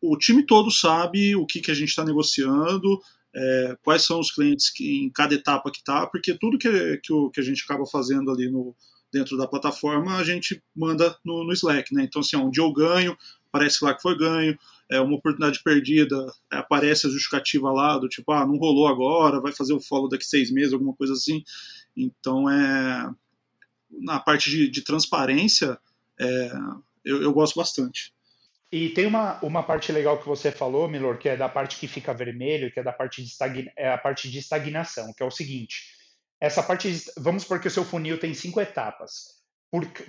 o 0.00 0.16
time 0.16 0.44
todo 0.44 0.70
sabe 0.70 1.36
o 1.36 1.46
que, 1.46 1.60
que 1.60 1.70
a 1.70 1.74
gente 1.74 1.90
está 1.90 2.04
negociando, 2.04 2.98
é, 3.34 3.76
quais 3.82 4.02
são 4.02 4.18
os 4.18 4.32
clientes 4.32 4.70
que, 4.70 5.04
em 5.04 5.10
cada 5.10 5.34
etapa 5.34 5.70
que 5.70 5.78
está, 5.78 6.06
porque 6.06 6.36
tudo 6.38 6.58
que, 6.58 6.98
que, 7.02 7.12
o, 7.12 7.30
que 7.30 7.40
a 7.40 7.44
gente 7.44 7.62
acaba 7.62 7.86
fazendo 7.86 8.30
ali 8.30 8.50
no, 8.50 8.74
dentro 9.12 9.36
da 9.36 9.46
plataforma, 9.46 10.16
a 10.16 10.24
gente 10.24 10.62
manda 10.74 11.16
no, 11.24 11.44
no 11.44 11.52
Slack, 11.52 11.94
né? 11.94 12.04
Então, 12.04 12.20
assim, 12.20 12.50
dia 12.50 12.64
eu 12.64 12.72
ganho, 12.72 13.16
aparece 13.48 13.84
lá 13.84 13.94
que 13.94 14.00
foi 14.00 14.16
ganho, 14.16 14.58
é 14.90 15.00
uma 15.00 15.16
oportunidade 15.16 15.62
perdida, 15.62 16.16
é, 16.50 16.56
aparece 16.56 17.06
a 17.06 17.10
justificativa 17.10 17.70
lá 17.70 17.98
do 17.98 18.08
tipo, 18.08 18.32
ah, 18.32 18.46
não 18.46 18.56
rolou 18.56 18.88
agora, 18.88 19.40
vai 19.40 19.52
fazer 19.52 19.74
o 19.74 19.80
follow 19.80 20.08
daqui 20.08 20.24
seis 20.24 20.50
meses, 20.50 20.72
alguma 20.72 20.94
coisa 20.94 21.12
assim. 21.12 21.44
Então, 21.94 22.48
é, 22.48 23.10
na 23.90 24.18
parte 24.18 24.50
de, 24.50 24.70
de 24.70 24.82
transparência, 24.82 25.78
é, 26.18 26.52
eu, 27.04 27.22
eu, 27.22 27.32
gosto 27.32 27.56
bastante. 27.56 28.14
E 28.70 28.88
tem 28.88 29.04
uma, 29.04 29.38
uma 29.42 29.62
parte 29.62 29.92
legal 29.92 30.18
que 30.18 30.26
você 30.26 30.50
falou, 30.50 30.88
Milor, 30.88 31.18
que 31.18 31.28
é 31.28 31.36
da 31.36 31.50
parte 31.50 31.78
que 31.78 31.86
fica 31.86 32.14
vermelho, 32.14 32.72
que 32.72 32.80
é 32.80 32.82
da 32.82 32.92
parte 32.92 33.22
de, 33.22 33.28
estagna, 33.28 33.70
é 33.76 33.92
a 33.92 33.98
parte 33.98 34.30
de 34.30 34.38
estagnação, 34.38 35.12
que 35.12 35.22
é 35.22 35.26
o 35.26 35.30
seguinte 35.30 35.91
essa 36.42 36.60
parte, 36.60 36.92
vamos 37.18 37.44
supor 37.44 37.60
que 37.60 37.68
o 37.68 37.70
seu 37.70 37.84
funil 37.84 38.18
tem 38.18 38.34
cinco 38.34 38.60
etapas. 38.60 39.12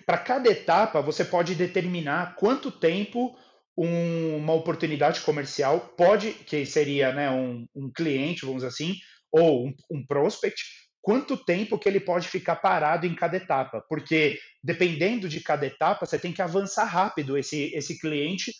Para 0.03 0.17
cada 0.17 0.49
etapa, 0.49 0.99
você 0.99 1.23
pode 1.23 1.53
determinar 1.53 2.35
quanto 2.37 2.71
tempo 2.71 3.37
um, 3.77 4.37
uma 4.37 4.53
oportunidade 4.53 5.21
comercial 5.21 5.93
pode, 5.95 6.31
que 6.33 6.65
seria 6.65 7.13
né, 7.13 7.29
um, 7.29 7.67
um 7.75 7.91
cliente, 7.91 8.47
vamos 8.47 8.63
assim, 8.63 8.95
ou 9.31 9.67
um, 9.67 9.73
um 9.91 10.03
prospect, 10.07 10.59
quanto 11.03 11.37
tempo 11.37 11.77
que 11.77 11.87
ele 11.87 11.99
pode 11.99 12.27
ficar 12.27 12.55
parado 12.55 13.05
em 13.05 13.13
cada 13.13 13.37
etapa. 13.37 13.85
Porque 13.87 14.39
dependendo 14.63 15.29
de 15.29 15.39
cada 15.39 15.67
etapa, 15.67 16.03
você 16.03 16.17
tem 16.17 16.33
que 16.33 16.41
avançar 16.41 16.85
rápido 16.85 17.37
esse, 17.37 17.71
esse 17.75 17.99
cliente, 17.99 18.51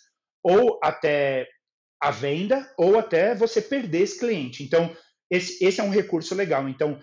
ou 0.44 0.78
até 0.80 1.48
a 2.00 2.12
venda, 2.12 2.72
ou 2.78 2.96
até 3.00 3.34
você 3.34 3.60
perder 3.60 4.02
esse 4.02 4.20
cliente. 4.20 4.62
Então, 4.62 4.96
esse, 5.28 5.64
esse 5.64 5.80
é 5.80 5.82
um 5.82 5.90
recurso 5.90 6.36
legal. 6.36 6.68
Então, 6.68 7.00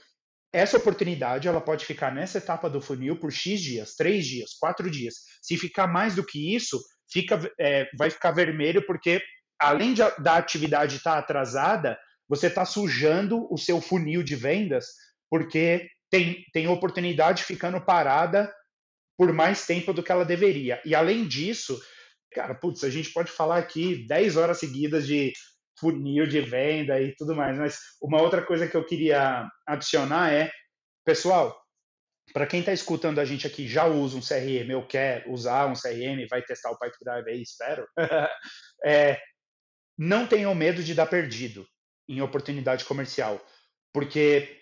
essa 0.54 0.78
oportunidade 0.78 1.48
ela 1.48 1.62
pode 1.62 1.86
ficar 1.86 2.14
nessa 2.14 2.38
etapa 2.38 2.70
do 2.70 2.82
funil 2.82 3.18
por 3.18 3.32
X 3.32 3.62
dias, 3.62 3.96
três 3.96 4.26
dias, 4.26 4.54
quatro 4.60 4.90
dias. 4.92 5.16
Se 5.42 5.58
ficar 5.58 5.88
mais 5.88 6.16
do 6.16 6.26
que 6.26 6.54
isso, 6.54 6.82
fica, 7.10 7.40
é, 7.60 7.88
vai 7.98 8.10
ficar 8.10 8.32
vermelho, 8.32 8.86
porque 8.86 9.22
além 9.60 9.94
de, 9.94 10.02
da 10.20 10.36
atividade 10.36 10.98
estar 10.98 11.14
tá 11.14 11.20
atrasada, 11.20 11.98
você 12.28 12.48
está 12.48 12.66
sujando 12.66 13.48
o 13.52 13.58
seu 13.58 13.80
funil 13.82 14.24
de 14.24 14.36
vendas, 14.36 14.86
porque 15.30 15.88
tem, 16.10 16.44
tem 16.52 16.68
oportunidade 16.68 17.44
ficando 17.44 17.80
parada 17.80 18.52
por 19.18 19.32
mais 19.32 19.66
tempo 19.66 19.94
do 19.94 20.04
que 20.04 20.12
ela 20.12 20.26
deveria. 20.26 20.82
E 20.86 20.96
além 20.96 21.28
disso, 21.28 21.80
cara, 22.34 22.56
putz, 22.56 22.84
a 22.84 22.90
gente 22.90 23.12
pode 23.12 23.32
falar 23.32 23.58
aqui 23.58 24.06
10 24.08 24.36
horas 24.36 24.60
seguidas 24.60 25.06
de 25.06 25.32
funil 25.80 26.28
de 26.28 26.42
venda 26.42 27.00
e 27.02 27.16
tudo 27.16 27.36
mais. 27.36 27.58
Mas 27.58 27.80
uma 28.02 28.22
outra 28.22 28.42
coisa 28.42 28.68
que 28.68 28.76
eu 28.76 28.86
queria 28.86 29.50
adicionar 29.68 30.32
é, 30.32 30.52
pessoal, 31.06 31.60
para 32.34 32.48
quem 32.48 32.60
está 32.60 32.72
escutando 32.72 33.20
a 33.20 33.26
gente 33.26 33.46
aqui, 33.46 33.68
já 33.68 33.86
usa 33.86 34.18
um 34.18 34.22
CRM 34.22 34.76
ou 34.76 34.86
quer 34.86 35.26
usar 35.28 35.68
um 35.68 35.74
CRM, 35.74 36.28
vai 36.30 36.42
testar 36.42 36.72
o 36.72 36.78
Pipedrive 36.78 37.30
aí, 37.30 37.42
espero. 37.42 37.86
é, 38.86 39.20
não 39.98 40.26
tenham 40.26 40.54
medo 40.56 40.84
de 40.84 40.94
dar 40.94 41.08
perdido 41.08 41.68
em 42.08 42.22
oportunidade 42.22 42.86
comercial, 42.86 43.40
porque 43.94 44.58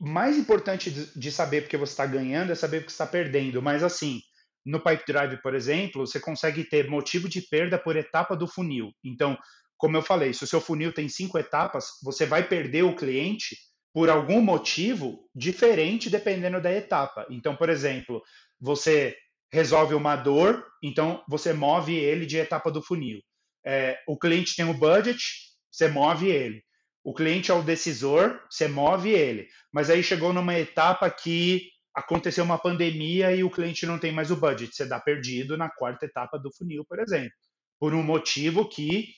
mais 0.00 0.36
importante 0.36 0.90
de 0.90 1.30
saber 1.30 1.62
porque 1.62 1.76
você 1.76 1.92
está 1.92 2.06
ganhando 2.06 2.50
é 2.50 2.54
saber 2.54 2.80
porque 2.80 2.92
está 2.92 3.06
perdendo. 3.06 3.62
Mas 3.62 3.82
assim, 3.84 4.20
no 4.64 4.80
Pipedrive, 4.80 5.40
por 5.40 5.54
exemplo, 5.54 6.06
você 6.06 6.18
consegue 6.18 6.64
ter 6.64 6.88
motivo 6.88 7.28
de 7.28 7.40
perda 7.42 7.78
por 7.78 7.96
etapa 7.96 8.36
do 8.36 8.48
funil. 8.48 8.92
Então, 9.04 9.38
como 9.82 9.96
eu 9.96 10.02
falei, 10.02 10.32
se 10.32 10.44
o 10.44 10.46
seu 10.46 10.60
funil 10.60 10.92
tem 10.92 11.08
cinco 11.08 11.36
etapas, 11.36 11.98
você 12.04 12.24
vai 12.24 12.46
perder 12.46 12.84
o 12.84 12.94
cliente 12.94 13.56
por 13.92 14.08
algum 14.08 14.40
motivo 14.40 15.28
diferente 15.34 16.08
dependendo 16.08 16.62
da 16.62 16.72
etapa. 16.72 17.26
Então, 17.28 17.56
por 17.56 17.68
exemplo, 17.68 18.22
você 18.60 19.16
resolve 19.52 19.96
uma 19.96 20.14
dor, 20.14 20.64
então 20.84 21.24
você 21.28 21.52
move 21.52 21.96
ele 21.96 22.26
de 22.26 22.36
etapa 22.36 22.70
do 22.70 22.80
funil. 22.80 23.18
É, 23.66 23.98
o 24.06 24.16
cliente 24.16 24.54
tem 24.54 24.64
o 24.64 24.72
budget, 24.72 25.20
você 25.68 25.88
move 25.88 26.28
ele. 26.28 26.62
O 27.02 27.12
cliente 27.12 27.50
é 27.50 27.54
o 27.54 27.60
decisor, 27.60 28.40
você 28.48 28.68
move 28.68 29.10
ele. 29.10 29.48
Mas 29.72 29.90
aí 29.90 30.00
chegou 30.00 30.32
numa 30.32 30.56
etapa 30.56 31.10
que 31.10 31.66
aconteceu 31.92 32.44
uma 32.44 32.56
pandemia 32.56 33.34
e 33.34 33.42
o 33.42 33.50
cliente 33.50 33.84
não 33.84 33.98
tem 33.98 34.12
mais 34.12 34.30
o 34.30 34.36
budget. 34.36 34.76
Você 34.76 34.86
dá 34.86 35.00
perdido 35.00 35.56
na 35.58 35.68
quarta 35.68 36.06
etapa 36.06 36.38
do 36.38 36.52
funil, 36.56 36.84
por 36.88 37.00
exemplo. 37.00 37.32
Por 37.80 37.94
um 37.94 38.02
motivo 38.04 38.68
que 38.68 39.08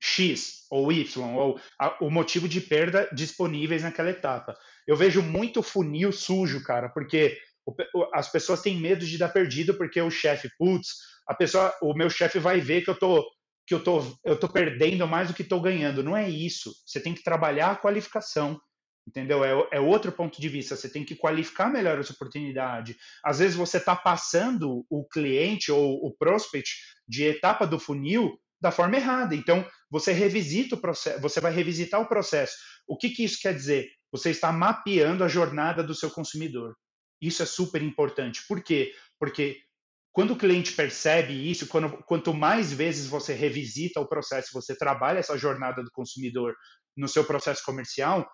X 0.00 0.66
ou 0.70 0.92
Y, 0.92 1.36
ou 1.36 1.60
a, 1.80 1.96
o 2.04 2.10
motivo 2.10 2.48
de 2.48 2.60
perda 2.60 3.08
disponíveis 3.12 3.82
naquela 3.82 4.10
etapa. 4.10 4.56
Eu 4.86 4.96
vejo 4.96 5.22
muito 5.22 5.62
funil 5.62 6.12
sujo, 6.12 6.62
cara, 6.62 6.88
porque 6.88 7.38
o, 7.66 7.74
as 8.14 8.30
pessoas 8.30 8.62
têm 8.62 8.80
medo 8.80 9.04
de 9.04 9.18
dar 9.18 9.28
perdido 9.28 9.74
porque 9.74 10.00
o 10.00 10.10
chefe, 10.10 10.50
putz, 10.58 10.88
a 11.26 11.34
pessoa, 11.34 11.74
o 11.82 11.94
meu 11.94 12.08
chefe 12.08 12.38
vai 12.38 12.60
ver 12.60 12.82
que 12.82 12.90
eu 12.90 12.98
tô 12.98 13.24
que 13.66 13.74
eu 13.74 13.82
tô, 13.82 14.00
eu 14.24 14.38
tô 14.38 14.48
perdendo 14.48 15.08
mais 15.08 15.26
do 15.28 15.34
que 15.34 15.42
estou 15.42 15.60
ganhando. 15.60 16.02
Não 16.02 16.16
é 16.16 16.30
isso. 16.30 16.72
Você 16.86 17.00
tem 17.00 17.12
que 17.12 17.24
trabalhar 17.24 17.72
a 17.72 17.76
qualificação. 17.76 18.60
entendeu? 19.08 19.44
É, 19.44 19.68
é, 19.72 19.80
outro 19.80 20.12
ponto 20.12 20.40
de 20.40 20.48
vista. 20.48 20.76
Você 20.76 20.88
tem 20.88 21.04
que 21.04 21.16
qualificar 21.16 21.68
melhor 21.68 21.98
essa 21.98 22.12
oportunidade. 22.12 22.96
Às 23.24 23.40
vezes 23.40 23.56
você 23.56 23.78
está 23.78 23.96
passando 23.96 24.86
o 24.88 25.04
cliente 25.04 25.72
ou 25.72 25.96
o 26.06 26.14
prospect 26.16 26.76
de 27.08 27.24
etapa 27.24 27.66
do 27.66 27.78
funil 27.78 28.38
da 28.66 28.72
forma 28.72 28.96
errada. 28.96 29.34
Então 29.34 29.64
você 29.88 30.12
revisita 30.12 30.74
o 30.74 30.80
processo, 30.80 31.20
você 31.20 31.40
vai 31.40 31.52
revisitar 31.52 32.00
o 32.00 32.08
processo. 32.08 32.56
O 32.86 32.96
que, 32.96 33.10
que 33.10 33.24
isso 33.24 33.38
quer 33.40 33.54
dizer? 33.54 33.88
Você 34.10 34.30
está 34.30 34.50
mapeando 34.50 35.22
a 35.22 35.28
jornada 35.28 35.82
do 35.82 35.94
seu 35.94 36.10
consumidor. 36.10 36.74
Isso 37.20 37.42
é 37.42 37.46
super 37.46 37.82
importante. 37.82 38.42
Por 38.48 38.62
quê? 38.62 38.92
Porque 39.20 39.60
quando 40.12 40.32
o 40.32 40.36
cliente 40.36 40.72
percebe 40.72 41.48
isso, 41.48 41.68
quando, 41.68 42.02
quanto 42.04 42.34
mais 42.34 42.72
vezes 42.72 43.06
você 43.06 43.34
revisita 43.34 44.00
o 44.00 44.08
processo, 44.08 44.50
você 44.52 44.76
trabalha 44.76 45.20
essa 45.20 45.38
jornada 45.38 45.82
do 45.82 45.90
consumidor 45.92 46.54
no 46.96 47.06
seu 47.06 47.24
processo 47.24 47.62
comercial, 47.64 48.28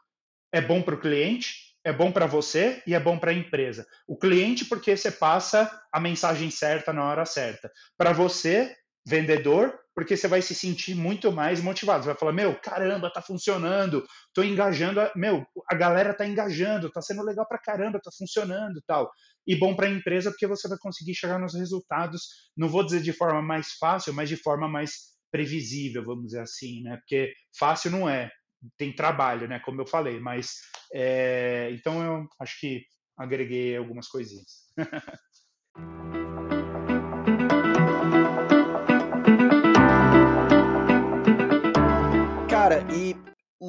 é 0.53 0.61
bom 0.61 0.81
para 0.81 0.95
o 0.95 1.01
cliente, 1.01 1.55
é 1.85 1.93
bom 1.93 2.13
para 2.13 2.27
você 2.27 2.83
e 2.87 2.95
é 2.95 3.01
bom 3.01 3.19
para 3.19 3.33
a 3.33 3.35
empresa. 3.35 3.85
O 4.07 4.17
cliente, 4.17 4.65
porque 4.65 4.97
você 4.97 5.11
passa 5.11 5.71
a 5.93 6.01
mensagem 6.01 6.51
certa 6.51 6.93
na 6.93 7.05
hora 7.05 7.27
certa. 7.27 7.71
Para 7.99 8.13
você, 8.13 8.75
vendedor, 9.05 9.79
porque 9.95 10.17
você 10.17 10.27
vai 10.27 10.41
se 10.41 10.55
sentir 10.55 10.95
muito 10.95 11.31
mais 11.31 11.61
motivado. 11.61 12.03
Você 12.03 12.11
vai 12.11 12.19
falar, 12.19 12.33
meu, 12.33 12.59
caramba, 12.61 13.13
tá 13.13 13.21
funcionando, 13.21 14.07
tô 14.33 14.43
engajando, 14.43 15.01
meu, 15.17 15.45
a 15.71 15.75
galera 15.75 16.15
tá 16.15 16.27
engajando, 16.27 16.91
tá 16.91 17.03
sendo 17.03 17.23
legal 17.23 17.47
pra 17.47 17.59
caramba, 17.59 18.01
tá 18.03 18.11
funcionando 18.17 18.83
tal. 18.87 19.11
E 19.47 19.59
bom 19.59 19.75
para 19.75 19.87
a 19.87 19.91
empresa 19.91 20.31
porque 20.31 20.47
você 20.47 20.69
vai 20.69 20.79
conseguir 20.79 21.15
chegar 21.15 21.39
nos 21.39 21.55
resultados, 21.55 22.23
não 22.57 22.69
vou 22.69 22.85
dizer 22.85 23.03
de 23.03 23.13
forma 23.13 23.43
mais 23.43 23.73
fácil, 23.73 24.15
mas 24.15 24.29
de 24.29 24.37
forma 24.37 24.69
mais 24.69 25.13
previsível, 25.31 26.05
vamos 26.05 26.27
dizer 26.27 26.41
assim, 26.41 26.83
né? 26.83 26.97
Porque 26.99 27.33
fácil 27.59 27.91
não 27.91 28.09
é, 28.09 28.31
tem 28.79 28.95
trabalho, 28.95 29.49
né? 29.49 29.59
Como 29.61 29.81
eu 29.81 29.87
falei, 29.87 30.21
mas 30.21 30.57
é... 30.95 31.71
então 31.73 32.03
eu 32.05 32.27
acho 32.41 32.61
que 32.61 32.83
agreguei 33.19 33.77
algumas 33.77 34.09
coisinhas. 34.09 34.67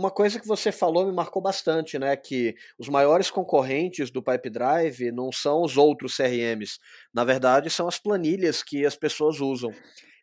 uma 0.04 0.12
coisa 0.12 0.38
que 0.40 0.48
você 0.48 0.72
falou 0.72 1.06
me 1.06 1.14
marcou 1.14 1.42
bastante, 1.42 1.98
né? 1.98 2.16
Que 2.18 2.56
os 2.78 2.90
maiores 2.90 3.32
concorrentes 3.32 4.12
do 4.12 4.22
Pipe 4.22 4.50
Drive 4.50 5.12
não 5.12 5.32
são 5.32 5.62
os 5.64 5.78
outros 5.78 6.16
CRMs. 6.18 6.78
Na 7.14 7.24
verdade, 7.24 7.70
são 7.70 7.88
as 7.88 7.98
planilhas 7.98 8.62
que 8.62 8.86
as 8.86 8.98
pessoas 8.98 9.40
usam. 9.40 9.72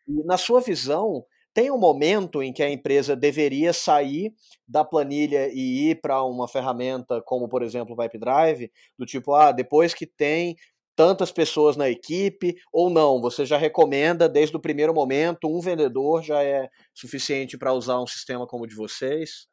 E 0.06 0.24
na 0.24 0.36
sua 0.36 0.60
visão, 0.60 1.24
tem 1.54 1.70
um 1.70 1.78
momento 1.78 2.42
em 2.42 2.52
que 2.52 2.62
a 2.62 2.70
empresa 2.70 3.16
deveria 3.16 3.72
sair 3.72 4.32
da 4.68 4.84
planilha 4.84 5.48
e 5.52 5.90
ir 5.90 6.00
para 6.00 6.22
uma 6.24 6.46
ferramenta 6.46 7.22
como, 7.22 7.48
por 7.48 7.62
exemplo, 7.62 7.94
o 7.94 7.96
Pipe 7.96 8.18
Drive, 8.18 8.70
do 8.98 9.06
tipo, 9.06 9.34
ah, 9.34 9.50
depois 9.50 9.94
que 9.94 10.06
tem 10.06 10.56
tantas 10.94 11.32
pessoas 11.32 11.76
na 11.76 11.88
equipe, 11.88 12.54
ou 12.72 12.90
não? 12.90 13.20
Você 13.22 13.46
já 13.46 13.56
recomenda 13.56 14.28
desde 14.28 14.56
o 14.56 14.60
primeiro 14.60 14.92
momento, 14.92 15.48
um 15.48 15.60
vendedor 15.60 16.22
já 16.22 16.42
é 16.42 16.68
suficiente 16.94 17.56
para 17.56 17.72
usar 17.72 18.00
um 18.00 18.06
sistema 18.06 18.46
como 18.46 18.64
o 18.64 18.66
de 18.66 18.74
vocês? 18.76 19.49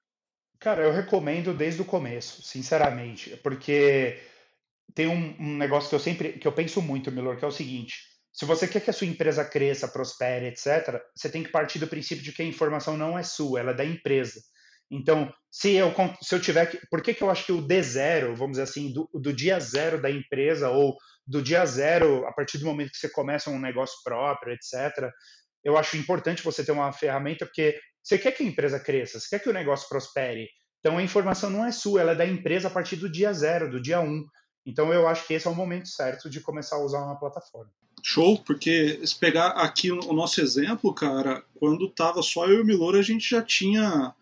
Cara, 0.60 0.84
eu 0.84 0.92
recomendo 0.92 1.54
desde 1.54 1.82
o 1.82 1.86
começo, 1.86 2.42
sinceramente, 2.42 3.38
porque 3.38 4.20
tem 4.96 5.08
um, 5.08 5.36
um 5.40 5.58
negócio 5.58 5.90
que 5.90 5.96
eu 5.96 6.00
sempre 6.00 6.34
que 6.34 6.48
eu 6.48 6.52
penso 6.52 6.82
muito, 6.82 7.12
Milor, 7.12 7.38
que 7.38 7.46
é 7.46 7.48
o 7.48 7.52
seguinte: 7.52 7.98
se 8.34 8.46
você 8.46 8.68
quer 8.68 8.82
que 8.82 8.90
a 8.90 8.94
sua 8.94 9.08
empresa 9.08 9.46
cresça, 9.46 9.88
prospere, 9.88 10.48
etc., 10.48 11.02
você 11.16 11.30
tem 11.30 11.44
que 11.44 11.52
partir 11.52 11.80
do 11.80 11.88
princípio 11.88 12.24
de 12.24 12.32
que 12.32 12.42
a 12.42 12.46
informação 12.46 12.98
não 12.98 13.18
é 13.18 13.24
sua, 13.24 13.60
ela 13.60 13.72
é 13.72 13.76
da 13.76 13.86
empresa. 13.86 14.42
Então, 14.90 15.32
se 15.52 15.74
eu, 15.74 15.94
se 16.22 16.34
eu 16.34 16.42
tiver 16.42 16.66
que. 16.68 16.80
Por 16.90 17.02
que, 17.02 17.14
que 17.14 17.22
eu 17.22 17.30
acho 17.30 17.46
que 17.46 17.52
o 17.52 17.62
D0, 17.62 18.36
vamos 18.36 18.52
dizer 18.52 18.64
assim, 18.64 18.94
do, 18.94 19.10
do 19.14 19.34
dia 19.34 19.60
zero 19.60 20.02
da 20.02 20.10
empresa, 20.10 20.70
ou 20.70 20.96
do 21.26 21.42
dia 21.42 21.66
zero, 21.66 22.26
a 22.26 22.32
partir 22.32 22.58
do 22.58 22.66
momento 22.66 22.92
que 22.92 22.98
você 22.98 23.10
começa 23.10 23.50
um 23.50 23.60
negócio 23.60 23.98
próprio, 24.04 24.54
etc., 24.54 25.12
eu 25.64 25.78
acho 25.78 25.98
importante 25.98 26.44
você 26.44 26.64
ter 26.64 26.72
uma 26.72 26.94
ferramenta, 26.94 27.46
porque 27.46 27.78
você 28.08 28.18
quer 28.18 28.32
que 28.32 28.42
a 28.42 28.46
empresa 28.46 28.80
cresça, 28.80 29.20
você 29.20 29.28
quer 29.30 29.44
que 29.44 29.50
o 29.50 29.54
negócio 29.54 29.90
prospere. 29.90 30.48
Então 30.80 30.98
a 30.98 31.04
informação 31.04 31.50
não 31.50 31.66
é 31.66 31.74
sua, 31.74 32.00
ela 32.00 32.14
é 32.14 32.16
da 32.16 32.26
empresa 32.26 32.70
a 32.70 32.72
partir 32.72 32.96
do 32.96 33.12
dia 33.12 33.34
zero, 33.34 33.70
do 33.70 33.82
dia 33.82 34.00
um. 34.00 34.26
Então 34.66 34.94
eu 34.94 35.06
acho 35.08 35.28
que 35.28 35.34
esse 35.34 35.46
é 35.46 35.50
o 35.50 35.56
momento 35.56 35.90
certo 35.90 36.30
de 36.30 36.40
começar 36.40 36.78
a 36.78 36.86
usar 36.86 37.00
uma 37.00 37.20
plataforma. 37.20 37.70
Show, 38.02 38.42
porque 38.44 39.06
se 39.06 39.20
pegar 39.20 39.50
aqui 39.50 39.92
o 39.92 40.14
nosso 40.14 40.40
exemplo, 40.40 40.94
cara, 40.94 41.44
quando 41.56 41.90
tava 41.90 42.22
só 42.22 42.46
eu 42.46 42.60
e 42.60 42.62
o 42.62 42.66
Milor, 42.66 42.96
a 42.96 43.02
gente 43.02 43.30
já 43.30 43.42
tinha 43.42 44.14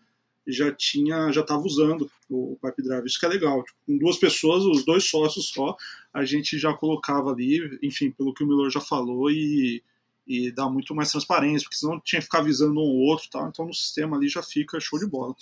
já 0.48 0.72
tinha 0.72 1.30
já 1.30 1.42
estava 1.42 1.62
usando 1.62 2.10
o 2.28 2.58
Pipe 2.60 2.82
Drive. 2.82 3.06
Isso 3.06 3.20
que 3.20 3.26
é 3.26 3.28
legal. 3.28 3.62
Tipo, 3.62 3.78
com 3.86 3.98
duas 3.98 4.16
pessoas, 4.16 4.64
os 4.64 4.84
dois 4.84 5.08
sócios 5.08 5.50
só, 5.50 5.76
a 6.12 6.24
gente 6.24 6.58
já 6.58 6.72
colocava 6.72 7.30
ali, 7.30 7.78
enfim, 7.80 8.10
pelo 8.10 8.34
que 8.34 8.42
o 8.42 8.46
Miller 8.48 8.68
já 8.68 8.80
falou, 8.80 9.30
e, 9.30 9.80
e 10.26 10.50
dá 10.50 10.68
muito 10.68 10.94
mais 10.94 11.10
transparência, 11.10 11.64
porque 11.64 11.76
senão 11.76 12.00
tinha 12.00 12.20
que 12.20 12.24
ficar 12.24 12.38
avisando 12.38 12.80
um 12.80 12.82
ou 12.82 12.98
outro, 12.98 13.28
tá? 13.30 13.48
então 13.48 13.66
no 13.66 13.74
sistema 13.74 14.16
ali 14.16 14.28
já 14.28 14.42
fica 14.42 14.80
show 14.80 14.98
de 14.98 15.06
bola. 15.06 15.34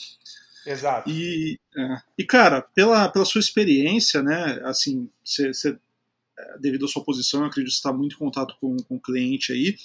Exato. 0.67 1.11
E, 1.11 1.59
é, 1.77 1.97
e 2.19 2.25
cara, 2.25 2.63
pela, 2.63 3.09
pela 3.09 3.25
sua 3.25 3.41
experiência, 3.41 4.23
né, 4.23 4.61
assim, 4.65 5.09
você, 5.23 5.79
é, 6.39 6.59
devido 6.59 6.85
à 6.85 6.89
sua 6.89 7.05
posição, 7.05 7.41
eu 7.41 7.47
acredito 7.47 7.71
que 7.71 7.77
você 7.77 7.79
está 7.79 7.93
muito 7.93 8.15
em 8.15 8.19
contato 8.19 8.57
com, 8.61 8.77
com 8.77 8.97
o 8.97 9.01
cliente 9.01 9.53
aí, 9.53 9.77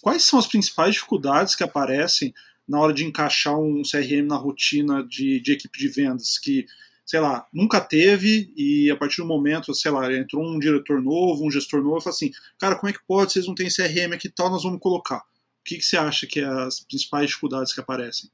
quais 0.00 0.24
são 0.24 0.38
as 0.38 0.46
principais 0.46 0.94
dificuldades 0.94 1.54
que 1.54 1.64
aparecem 1.64 2.34
na 2.68 2.80
hora 2.80 2.92
de 2.92 3.04
encaixar 3.04 3.58
um 3.58 3.82
CRM 3.82 4.26
na 4.26 4.36
rotina 4.36 5.04
de, 5.04 5.40
de 5.40 5.52
equipe 5.52 5.78
de 5.78 5.88
vendas, 5.88 6.38
que, 6.38 6.66
sei 7.12 7.20
lá, 7.20 7.46
nunca 7.52 7.78
teve 7.78 8.50
e 8.56 8.90
a 8.90 8.96
partir 8.96 9.20
do 9.20 9.28
momento, 9.28 9.74
sei 9.74 9.90
lá, 9.90 10.10
entrou 10.10 10.42
um 10.42 10.58
diretor 10.58 10.98
novo, 10.98 11.44
um 11.44 11.50
gestor 11.50 11.82
novo, 11.82 12.00
fala 12.00 12.16
assim, 12.16 12.30
cara, 12.58 12.74
como 12.74 12.88
é 12.88 12.92
que 12.94 13.04
pode, 13.06 13.34
vocês 13.34 13.46
não 13.46 13.54
têm 13.54 13.68
CRM 13.68 14.14
aqui 14.14 14.28
e 14.28 14.30
tal, 14.30 14.48
nós 14.48 14.62
vamos 14.62 14.80
colocar. 14.80 15.18
O 15.18 15.22
que, 15.62 15.76
que 15.76 15.82
você 15.82 15.98
acha 15.98 16.26
que 16.26 16.40
é 16.40 16.46
as 16.46 16.80
principais 16.80 17.26
dificuldades 17.26 17.74
que 17.74 17.80
aparecem? 17.80 18.30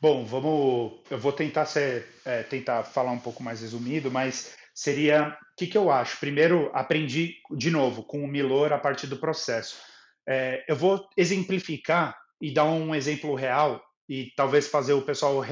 Bom, 0.00 0.24
vamos. 0.24 1.00
Eu 1.10 1.18
vou 1.18 1.32
tentar 1.32 1.66
ser, 1.66 2.06
é, 2.24 2.44
tentar 2.44 2.84
falar 2.84 3.10
um 3.10 3.18
pouco 3.18 3.42
mais 3.42 3.62
resumido, 3.62 4.12
mas 4.12 4.54
seria 4.72 5.36
o 5.52 5.56
que, 5.56 5.66
que 5.66 5.76
eu 5.76 5.90
acho. 5.90 6.20
Primeiro, 6.20 6.70
aprendi 6.72 7.34
de 7.50 7.68
novo 7.68 8.04
com 8.04 8.22
o 8.22 8.28
Milor 8.28 8.72
a 8.72 8.78
partir 8.78 9.08
do 9.08 9.16
processo. 9.16 9.76
É, 10.24 10.64
eu 10.68 10.76
vou 10.76 11.04
exemplificar 11.16 12.16
e 12.40 12.54
dar 12.54 12.66
um 12.66 12.94
exemplo 12.94 13.34
real 13.34 13.82
e 14.08 14.32
talvez 14.36 14.68
fazer 14.68 14.92
o 14.92 15.02
pessoal 15.02 15.44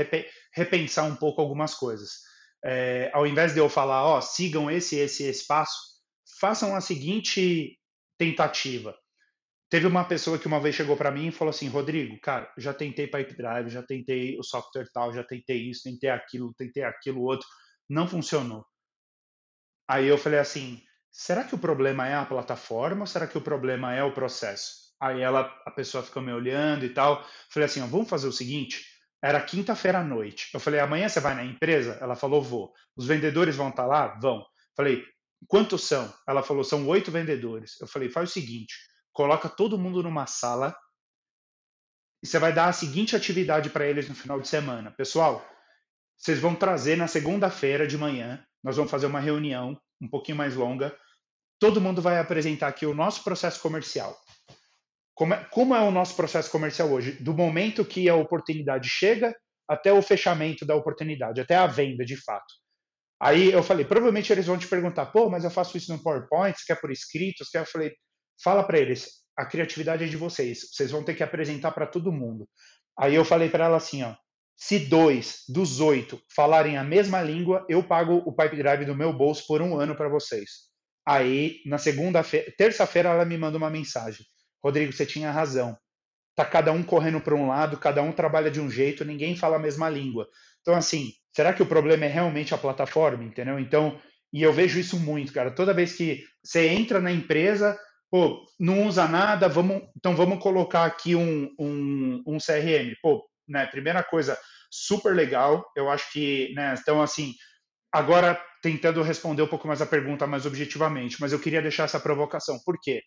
repensar 0.53 1.07
um 1.07 1.17
pouco 1.17 1.41
algumas 1.41 1.75
coisas. 1.75 2.26
É, 2.69 3.13
ao 3.15 3.25
invés 3.25 3.55
de 3.55 3.61
eu 3.61 3.69
falar, 3.69 4.05
ó, 4.05 4.21
sigam 4.21 4.69
esse, 4.69 4.97
esse, 4.97 5.23
esse 5.23 5.47
passo, 5.47 6.01
façam 6.41 6.75
a 6.75 6.81
seguinte 6.81 7.79
tentativa. 8.19 8.93
Teve 9.71 9.87
uma 9.87 10.05
pessoa 10.05 10.37
que 10.37 10.49
uma 10.49 10.59
vez 10.59 10.75
chegou 10.75 10.97
para 10.97 11.13
mim 11.13 11.29
e 11.29 11.33
falou 11.33 11.51
assim, 11.51 11.69
Rodrigo, 11.69 12.19
cara, 12.21 12.53
já 12.59 12.75
tentei 12.75 13.07
Pipe 13.07 13.37
Drive, 13.37 13.71
já 13.71 13.85
tentei 13.85 14.37
o 14.37 14.43
software 14.43 14.89
tal, 14.93 15.13
já 15.13 15.23
tentei 15.23 15.59
isso, 15.71 15.85
tentei 15.85 16.11
aquilo, 16.11 16.53
tentei 16.55 16.83
aquilo 16.83 17.23
outro, 17.23 17.47
não 17.89 18.09
funcionou. 18.09 18.67
Aí 19.89 20.09
eu 20.09 20.19
falei 20.19 20.41
assim, 20.41 20.83
será 21.13 21.45
que 21.45 21.55
o 21.55 21.59
problema 21.59 22.09
é 22.09 22.15
a 22.15 22.27
plataforma 22.27 23.03
ou 23.03 23.07
será 23.07 23.29
que 23.29 23.39
o 23.39 23.43
problema 23.43 23.95
é 23.95 24.03
o 24.03 24.13
processo? 24.13 24.93
Aí 25.01 25.21
ela, 25.21 25.43
a 25.65 25.71
pessoa 25.71 26.03
ficou 26.03 26.21
me 26.21 26.33
olhando 26.33 26.85
e 26.85 26.89
tal. 26.89 27.25
Falei 27.49 27.67
assim, 27.67 27.81
vamos 27.87 28.09
fazer 28.09 28.27
o 28.27 28.33
seguinte. 28.33 28.85
Era 29.27 29.41
quinta-feira 29.41 29.99
à 29.99 30.05
noite. 30.05 30.51
Eu 30.55 30.61
falei, 30.61 30.79
amanhã 30.79 31.09
você 31.09 31.19
vai 31.19 31.35
na 31.35 31.45
empresa? 31.45 31.99
Ela 32.01 32.15
falou, 32.15 32.41
vou. 32.41 32.73
Os 32.97 33.07
vendedores 33.07 33.57
vão 33.57 33.71
estar 33.71 33.83
tá 33.83 33.89
lá? 33.89 34.07
Vão. 34.21 34.47
Falei, 34.77 35.05
quantos 35.49 35.83
são? 35.83 36.15
Ela 36.29 36.45
falou, 36.45 36.63
são 36.63 36.87
oito 36.87 37.11
vendedores. 37.11 37.73
Eu 37.81 37.89
falei, 37.89 38.09
faz 38.09 38.31
o 38.31 38.33
seguinte, 38.33 38.77
coloca 39.13 39.49
todo 39.49 39.77
mundo 39.77 40.01
numa 40.01 40.29
sala 40.29 40.77
e 42.23 42.27
você 42.29 42.39
vai 42.39 42.53
dar 42.53 42.69
a 42.69 42.73
seguinte 42.73 43.17
atividade 43.17 43.69
para 43.69 43.85
eles 43.85 44.09
no 44.09 44.15
final 44.15 44.41
de 44.41 44.47
semana. 44.47 44.93
Pessoal, 44.93 45.45
vocês 46.17 46.39
vão 46.39 46.55
trazer 46.55 46.97
na 46.97 47.09
segunda-feira 47.09 47.85
de 47.85 47.99
manhã, 47.99 48.41
nós 48.63 48.77
vamos 48.77 48.93
fazer 48.93 49.07
uma 49.07 49.19
reunião 49.19 49.77
um 50.01 50.09
pouquinho 50.09 50.39
mais 50.39 50.55
longa. 50.55 50.97
Todo 51.59 51.81
mundo 51.81 52.01
vai 52.01 52.21
apresentar 52.21 52.69
aqui 52.69 52.87
o 52.87 52.95
nosso 52.95 53.25
processo 53.25 53.61
comercial. 53.61 54.17
Como 55.17 55.33
é, 55.33 55.43
como 55.51 55.75
é 55.75 55.81
o 55.81 55.91
nosso 55.91 56.15
processo 56.15 56.51
comercial 56.51 56.91
hoje? 56.91 57.13
Do 57.13 57.33
momento 57.33 57.87
que 57.87 58.07
a 58.07 58.15
oportunidade 58.15 58.87
chega 58.87 59.35
até 59.67 59.91
o 59.91 60.03
fechamento 60.03 60.67
da 60.67 60.77
oportunidade, 60.77 61.41
até 61.41 61.57
a 61.57 61.67
venda 61.67 62.05
de 62.05 62.17
fato. 62.23 62.55
Aí 63.19 63.51
eu 63.51 63.63
falei, 63.63 63.87
provavelmente 63.87 64.31
eles 64.31 64.47
vão 64.47 64.59
te 64.59 64.69
perguntar, 64.69 65.07
pô, 65.07 65.31
mas 65.31 65.43
eu 65.43 65.51
faço 65.51 65.77
isso 65.79 65.91
no 65.91 66.03
PowerPoint, 66.03 66.57
você 66.57 66.67
quer 66.67 66.79
por 66.79 66.91
escrito, 66.91 67.43
você 67.43 67.51
quer? 67.53 67.61
Eu 67.61 67.67
falei, 67.67 67.93
fala 68.45 68.63
para 68.63 68.79
eles, 68.79 69.23
a 69.35 69.47
criatividade 69.47 70.05
é 70.05 70.07
de 70.07 70.19
vocês, 70.19 70.69
vocês 70.71 70.91
vão 70.91 71.03
ter 71.03 71.15
que 71.15 71.23
apresentar 71.23 71.73
para 71.73 71.87
todo 71.87 72.13
mundo. 72.13 72.47
Aí 72.99 73.15
eu 73.15 73.25
falei 73.25 73.49
para 73.49 73.65
ela 73.65 73.79
assim, 73.79 74.03
ó, 74.03 74.15
se 74.55 74.79
dois 74.79 75.45
dos 75.49 75.81
oito 75.81 76.21
falarem 76.35 76.77
a 76.77 76.85
mesma 76.85 77.23
língua, 77.23 77.65
eu 77.71 77.83
pago 77.83 78.23
o 78.27 78.37
Pipe 78.37 78.57
Drive 78.59 78.85
do 78.85 78.95
meu 78.95 79.15
bolso 79.15 79.47
por 79.47 79.63
um 79.63 79.81
ano 79.81 79.97
para 79.97 80.11
vocês. 80.11 80.67
Aí, 81.09 81.63
na 81.65 81.79
segunda-feira, 81.79 82.53
terça-feira, 82.59 83.09
ela 83.09 83.25
me 83.25 83.39
manda 83.39 83.57
uma 83.57 83.71
mensagem. 83.71 84.27
Rodrigo, 84.63 84.93
você 84.93 85.07
tinha 85.07 85.31
razão. 85.31 85.77
Tá 86.35 86.45
cada 86.45 86.73
um 86.73 86.83
correndo 86.83 87.21
para 87.21 87.35
um 87.35 87.49
lado, 87.49 87.79
cada 87.79 88.03
um 88.03 88.13
trabalha 88.13 88.51
de 88.51 88.61
um 88.61 88.71
jeito, 88.71 89.05
ninguém 89.05 89.37
fala 89.37 89.57
a 89.57 89.61
mesma 89.61 89.89
língua. 89.89 90.29
Então, 90.61 90.75
assim, 90.75 91.13
será 91.35 91.53
que 91.53 91.63
o 91.63 91.67
problema 91.67 92.05
é 92.05 92.09
realmente 92.09 92.53
a 92.55 92.59
plataforma, 92.59 93.25
entendeu? 93.25 93.59
Então, 93.59 93.99
e 94.33 94.43
eu 94.43 94.53
vejo 94.53 94.79
isso 94.79 94.99
muito, 94.99 95.33
cara. 95.33 95.51
Toda 95.51 95.73
vez 95.73 95.95
que 95.95 96.23
você 96.45 96.69
entra 96.69 97.01
na 97.01 97.11
empresa, 97.11 97.79
pô, 98.11 98.45
não 98.59 98.87
usa 98.87 99.09
nada, 99.09 99.49
vamos, 99.49 99.83
então 99.97 100.15
vamos 100.15 100.43
colocar 100.43 100.85
aqui 100.85 101.15
um, 101.15 101.51
um, 101.59 102.23
um 102.27 102.39
CRM. 102.39 102.95
Pô, 103.01 103.27
né, 103.49 103.67
primeira 103.67 104.03
coisa, 104.03 104.39
super 104.71 105.15
legal. 105.15 105.65
Eu 105.77 105.89
acho 105.91 106.13
que, 106.13 106.53
né, 106.55 106.75
então 106.79 107.01
assim, 107.01 107.33
agora 107.93 108.41
tentando 108.63 109.03
responder 109.03 109.43
um 109.43 109.49
pouco 109.49 109.69
mais 109.69 109.81
a 109.81 109.87
pergunta 109.87 110.27
mais 110.27 110.45
objetivamente, 110.45 111.17
mas 111.21 111.33
eu 111.33 111.41
queria 111.41 111.63
deixar 111.63 111.85
essa 111.85 112.01
provocação. 112.01 112.59
Por 112.65 112.79
quê? 112.81 113.01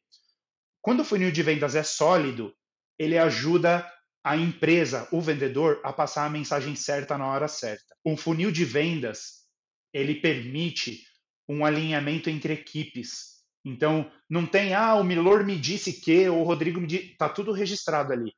Quando 0.82 1.02
o 1.02 1.06
funil 1.06 1.32
de 1.32 1.44
vendas 1.44 1.76
é 1.76 1.84
sólido, 1.84 2.54
ele 2.98 3.18
ajuda 3.18 3.90
a 4.24 4.36
empresa, 4.36 5.08
o 5.12 5.22
vendedor, 5.22 5.80
a 5.84 5.94
passar 5.94 6.26
a 6.26 6.30
mensagem 6.30 6.76
certa 6.76 7.18
na 7.18 7.28
hora 7.28 7.48
certa. 7.48 7.96
Um 8.06 8.18
funil 8.18 8.52
de 8.52 8.66
vendas, 8.66 9.46
ele 9.94 10.16
permite 10.16 11.04
um 11.48 11.66
alinhamento 11.66 12.30
entre 12.30 12.54
equipes. 12.54 13.40
Então, 13.66 14.10
não 14.30 14.46
tem, 14.46 14.74
ah, 14.74 14.96
o 14.96 15.04
Milor 15.04 15.46
me 15.46 15.58
disse 15.58 16.00
que, 16.02 16.28
ou 16.30 16.42
o 16.42 16.44
Rodrigo 16.44 16.80
me 16.80 16.88
disse, 16.88 17.16
tá 17.18 17.28
tudo 17.28 17.52
registrado 17.52 18.14
ali. 18.14 18.34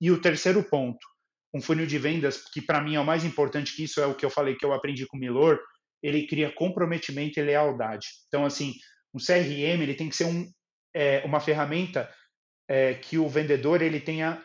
E 0.00 0.10
o 0.10 0.20
terceiro 0.20 0.62
ponto, 0.62 1.06
um 1.54 1.60
funil 1.60 1.86
de 1.86 1.98
vendas, 1.98 2.42
que 2.52 2.60
para 2.60 2.80
mim 2.80 2.94
é 2.94 3.00
o 3.00 3.04
mais 3.04 3.24
importante, 3.24 3.74
que 3.74 3.84
isso 3.84 4.00
é 4.00 4.06
o 4.06 4.14
que 4.14 4.24
eu 4.24 4.30
falei 4.30 4.56
que 4.56 4.64
eu 4.64 4.72
aprendi 4.72 5.06
com 5.06 5.16
o 5.16 5.20
Milor, 5.20 5.60
ele 6.02 6.26
cria 6.26 6.52
comprometimento 6.52 7.38
e 7.38 7.42
lealdade. 7.42 8.06
Então, 8.28 8.44
assim, 8.44 8.74
um 9.14 9.18
CRM 9.18 9.82
ele 9.82 9.94
tem 9.94 10.08
que 10.08 10.16
ser 10.16 10.24
um, 10.24 10.50
é, 10.96 11.22
uma 11.26 11.40
ferramenta 11.40 12.10
é, 12.66 12.94
que 12.94 13.18
o 13.18 13.28
vendedor 13.28 13.82
ele 13.82 14.00
tenha 14.00 14.42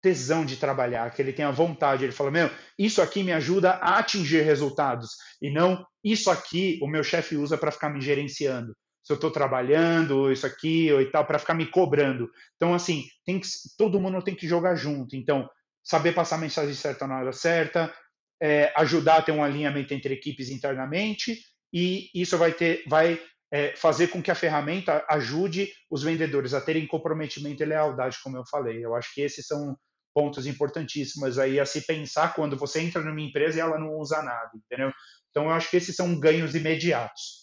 tesão 0.00 0.46
de 0.46 0.56
trabalhar, 0.56 1.10
que 1.10 1.20
ele 1.20 1.32
tenha 1.32 1.50
vontade. 1.50 2.04
Ele 2.04 2.12
fala, 2.12 2.30
meu, 2.30 2.48
isso 2.78 3.02
aqui 3.02 3.24
me 3.24 3.32
ajuda 3.32 3.72
a 3.72 3.98
atingir 3.98 4.42
resultados 4.42 5.10
e 5.42 5.50
não 5.50 5.84
isso 6.02 6.30
aqui 6.30 6.78
o 6.80 6.86
meu 6.86 7.02
chefe 7.02 7.36
usa 7.36 7.58
para 7.58 7.72
ficar 7.72 7.90
me 7.90 8.00
gerenciando. 8.00 8.74
Se 9.02 9.12
eu 9.12 9.16
estou 9.16 9.30
trabalhando, 9.30 10.30
isso 10.30 10.46
aqui 10.46 10.92
ou 10.92 11.02
e 11.02 11.10
tal, 11.10 11.26
para 11.26 11.38
ficar 11.38 11.54
me 11.54 11.66
cobrando. 11.66 12.30
Então, 12.54 12.72
assim, 12.72 13.04
tem 13.26 13.40
que, 13.40 13.48
todo 13.76 14.00
mundo 14.00 14.22
tem 14.22 14.34
que 14.34 14.46
jogar 14.46 14.76
junto. 14.76 15.16
Então, 15.16 15.48
saber 15.82 16.12
passar 16.12 16.36
a 16.36 16.40
mensagem 16.40 16.74
certa 16.74 17.06
na 17.06 17.18
hora 17.18 17.32
certa, 17.32 17.92
é, 18.40 18.72
ajudar 18.76 19.16
a 19.16 19.22
ter 19.22 19.32
um 19.32 19.42
alinhamento 19.42 19.92
entre 19.92 20.14
equipes 20.14 20.50
internamente 20.50 21.36
e 21.72 22.08
isso 22.14 22.38
vai 22.38 22.52
ter, 22.52 22.84
vai 22.86 23.20
é, 23.52 23.74
fazer 23.76 24.08
com 24.08 24.22
que 24.22 24.30
a 24.30 24.34
ferramenta 24.34 25.04
ajude 25.08 25.72
os 25.90 26.02
vendedores 26.02 26.54
a 26.54 26.60
terem 26.60 26.86
comprometimento 26.86 27.62
e 27.62 27.66
lealdade, 27.66 28.18
como 28.22 28.36
eu 28.36 28.44
falei. 28.46 28.84
Eu 28.84 28.94
acho 28.94 29.12
que 29.14 29.20
esses 29.20 29.46
são 29.46 29.76
pontos 30.14 30.46
importantíssimos 30.46 31.38
aí 31.38 31.58
a 31.58 31.66
se 31.66 31.86
pensar 31.86 32.34
quando 32.34 32.56
você 32.56 32.80
entra 32.80 33.02
numa 33.02 33.20
empresa 33.20 33.58
e 33.58 33.60
ela 33.60 33.78
não 33.78 33.96
usa 33.96 34.22
nada, 34.22 34.50
entendeu? 34.54 34.92
Então 35.30 35.44
eu 35.44 35.50
acho 35.50 35.70
que 35.70 35.76
esses 35.76 35.94
são 35.94 36.18
ganhos 36.18 36.54
imediatos. 36.54 37.40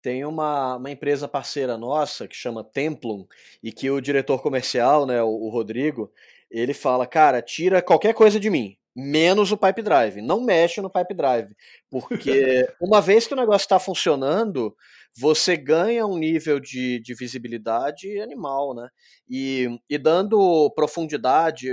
Tem 0.00 0.24
uma, 0.24 0.76
uma 0.76 0.90
empresa 0.90 1.28
parceira 1.28 1.78
nossa 1.78 2.26
que 2.26 2.34
chama 2.34 2.64
Templum 2.64 3.26
e 3.62 3.70
que 3.70 3.88
o 3.88 4.00
diretor 4.00 4.42
comercial, 4.42 5.06
né, 5.06 5.22
o, 5.22 5.28
o 5.28 5.48
Rodrigo, 5.48 6.12
ele 6.50 6.74
fala, 6.74 7.06
cara, 7.06 7.40
tira 7.40 7.80
qualquer 7.80 8.12
coisa 8.12 8.38
de 8.38 8.50
mim, 8.50 8.76
menos 8.94 9.52
o 9.52 9.56
pipe 9.56 9.80
drive. 9.80 10.20
Não 10.20 10.40
mexe 10.40 10.80
no 10.80 10.90
pipe 10.90 11.14
drive, 11.14 11.54
porque 11.88 12.68
uma 12.80 13.00
vez 13.00 13.26
que 13.26 13.32
o 13.32 13.36
negócio 13.36 13.64
está 13.64 13.78
funcionando, 13.78 14.76
você 15.16 15.56
ganha 15.56 16.06
um 16.06 16.16
nível 16.16 16.58
de, 16.58 17.00
de 17.00 17.14
visibilidade 17.14 18.20
animal, 18.20 18.74
né? 18.74 18.88
E, 19.28 19.68
e 19.88 19.98
dando 19.98 20.70
profundidade, 20.74 21.68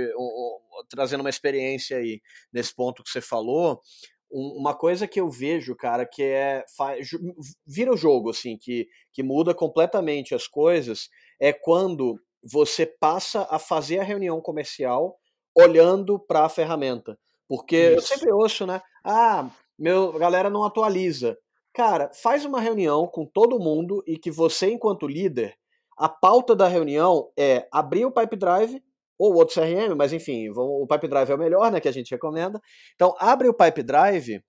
trazendo 0.88 1.20
uma 1.20 1.30
experiência 1.30 1.96
aí 1.98 2.20
nesse 2.52 2.74
ponto 2.74 3.02
que 3.02 3.10
você 3.10 3.20
falou, 3.20 3.80
uma 4.30 4.74
coisa 4.74 5.08
que 5.08 5.20
eu 5.20 5.28
vejo, 5.28 5.74
cara, 5.74 6.06
que 6.06 6.22
é 6.22 6.64
vira 7.66 7.92
o 7.92 7.96
jogo 7.96 8.30
assim, 8.30 8.56
que, 8.56 8.86
que 9.12 9.22
muda 9.22 9.52
completamente 9.52 10.34
as 10.34 10.46
coisas, 10.46 11.08
é 11.40 11.52
quando 11.52 12.20
você 12.42 12.86
passa 12.86 13.46
a 13.50 13.58
fazer 13.58 13.98
a 13.98 14.04
reunião 14.04 14.40
comercial 14.40 15.18
olhando 15.54 16.18
para 16.18 16.44
a 16.44 16.48
ferramenta. 16.48 17.18
Porque 17.48 17.76
Isso. 17.76 17.96
eu 17.96 18.02
sempre 18.02 18.32
ouço, 18.32 18.66
né? 18.66 18.80
Ah, 19.04 19.50
meu, 19.76 20.14
a 20.14 20.18
galera 20.18 20.48
não 20.48 20.64
atualiza. 20.64 21.36
Cara, 21.72 22.10
faz 22.12 22.44
uma 22.44 22.60
reunião 22.60 23.06
com 23.06 23.24
todo 23.24 23.58
mundo 23.58 24.02
e 24.06 24.18
que 24.18 24.30
você, 24.30 24.70
enquanto 24.70 25.06
líder, 25.06 25.54
a 25.96 26.08
pauta 26.08 26.54
da 26.56 26.66
reunião 26.66 27.30
é 27.38 27.68
abrir 27.72 28.04
o 28.04 28.10
Pipe 28.10 28.36
Drive 28.36 28.82
ou 29.18 29.34
outro 29.34 29.54
CRM, 29.54 29.94
mas 29.94 30.12
enfim, 30.12 30.48
o 30.48 30.86
Pipe 30.86 31.06
Drive 31.08 31.30
é 31.30 31.34
o 31.34 31.38
melhor, 31.38 31.70
né, 31.70 31.78
que 31.80 31.88
a 31.88 31.92
gente 31.92 32.10
recomenda. 32.10 32.60
Então, 32.94 33.14
abre 33.18 33.48
o 33.48 33.54
Pipe 33.54 33.82
Drive 33.82 34.42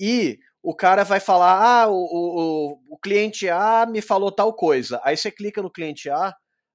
e 0.00 0.38
o 0.62 0.74
cara 0.74 1.04
vai 1.04 1.20
falar, 1.20 1.84
ah, 1.84 1.88
o, 1.88 1.94
o, 1.94 2.78
o 2.90 2.98
cliente 2.98 3.48
A 3.48 3.86
me 3.86 4.02
falou 4.02 4.32
tal 4.32 4.52
coisa. 4.52 5.00
Aí 5.04 5.16
você 5.16 5.30
clica 5.30 5.62
no 5.62 5.70
cliente 5.70 6.10
A, 6.10 6.34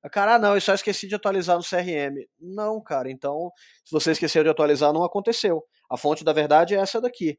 Cara, 0.10 0.36
ah, 0.36 0.40
não, 0.40 0.56
eu 0.56 0.62
só 0.62 0.74
esqueci 0.74 1.08
de 1.08 1.14
atualizar 1.14 1.58
no 1.58 1.64
CRM. 1.64 2.26
Não, 2.40 2.82
cara, 2.82 3.12
então, 3.12 3.52
se 3.86 3.92
você 3.92 4.12
esqueceu 4.12 4.44
de 4.44 4.50
atualizar, 4.50 4.92
não 4.92 5.04
aconteceu. 5.04 5.64
A 5.90 5.96
fonte 5.96 6.24
da 6.24 6.34
verdade 6.34 6.74
é 6.74 6.80
essa 6.80 7.00
daqui. 7.00 7.38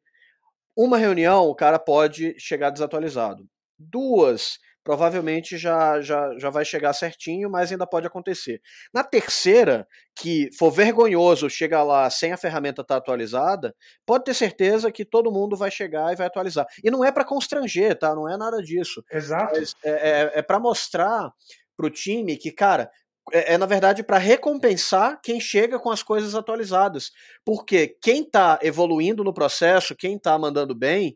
Uma 0.76 0.96
reunião, 0.96 1.46
o 1.46 1.54
cara 1.54 1.78
pode 1.78 2.34
chegar 2.38 2.70
desatualizado. 2.70 3.46
Duas, 3.78 4.58
provavelmente 4.84 5.56
já, 5.56 6.00
já, 6.00 6.36
já 6.38 6.50
vai 6.50 6.64
chegar 6.64 6.92
certinho, 6.92 7.50
mas 7.50 7.70
ainda 7.70 7.86
pode 7.86 8.06
acontecer. 8.06 8.60
Na 8.92 9.04
terceira, 9.04 9.86
que 10.14 10.48
for 10.58 10.70
vergonhoso 10.70 11.48
chegar 11.48 11.82
lá 11.82 12.08
sem 12.10 12.32
a 12.32 12.36
ferramenta 12.36 12.82
estar 12.82 12.94
tá 12.94 12.98
atualizada, 12.98 13.74
pode 14.06 14.24
ter 14.24 14.34
certeza 14.34 14.90
que 14.90 15.04
todo 15.04 15.32
mundo 15.32 15.56
vai 15.56 15.70
chegar 15.70 16.12
e 16.12 16.16
vai 16.16 16.26
atualizar. 16.26 16.66
E 16.82 16.90
não 16.90 17.04
é 17.04 17.12
para 17.12 17.24
constranger, 17.24 17.98
tá? 17.98 18.14
Não 18.14 18.28
é 18.28 18.36
nada 18.36 18.62
disso. 18.62 19.04
Exato. 19.10 19.54
Mas 19.54 19.74
é, 19.84 19.90
é, 19.90 20.32
é 20.36 20.42
para 20.42 20.58
mostrar 20.58 21.32
pro 21.76 21.90
time 21.90 22.36
que, 22.36 22.50
cara, 22.50 22.90
é, 23.30 23.54
é 23.54 23.58
na 23.58 23.66
verdade 23.66 24.02
para 24.02 24.18
recompensar 24.18 25.20
quem 25.22 25.40
chega 25.40 25.78
com 25.78 25.90
as 25.90 26.02
coisas 26.02 26.34
atualizadas. 26.34 27.12
Porque 27.44 27.96
quem 28.00 28.22
está 28.22 28.58
evoluindo 28.62 29.22
no 29.22 29.34
processo, 29.34 29.94
quem 29.94 30.16
está 30.16 30.38
mandando 30.38 30.74
bem, 30.74 31.14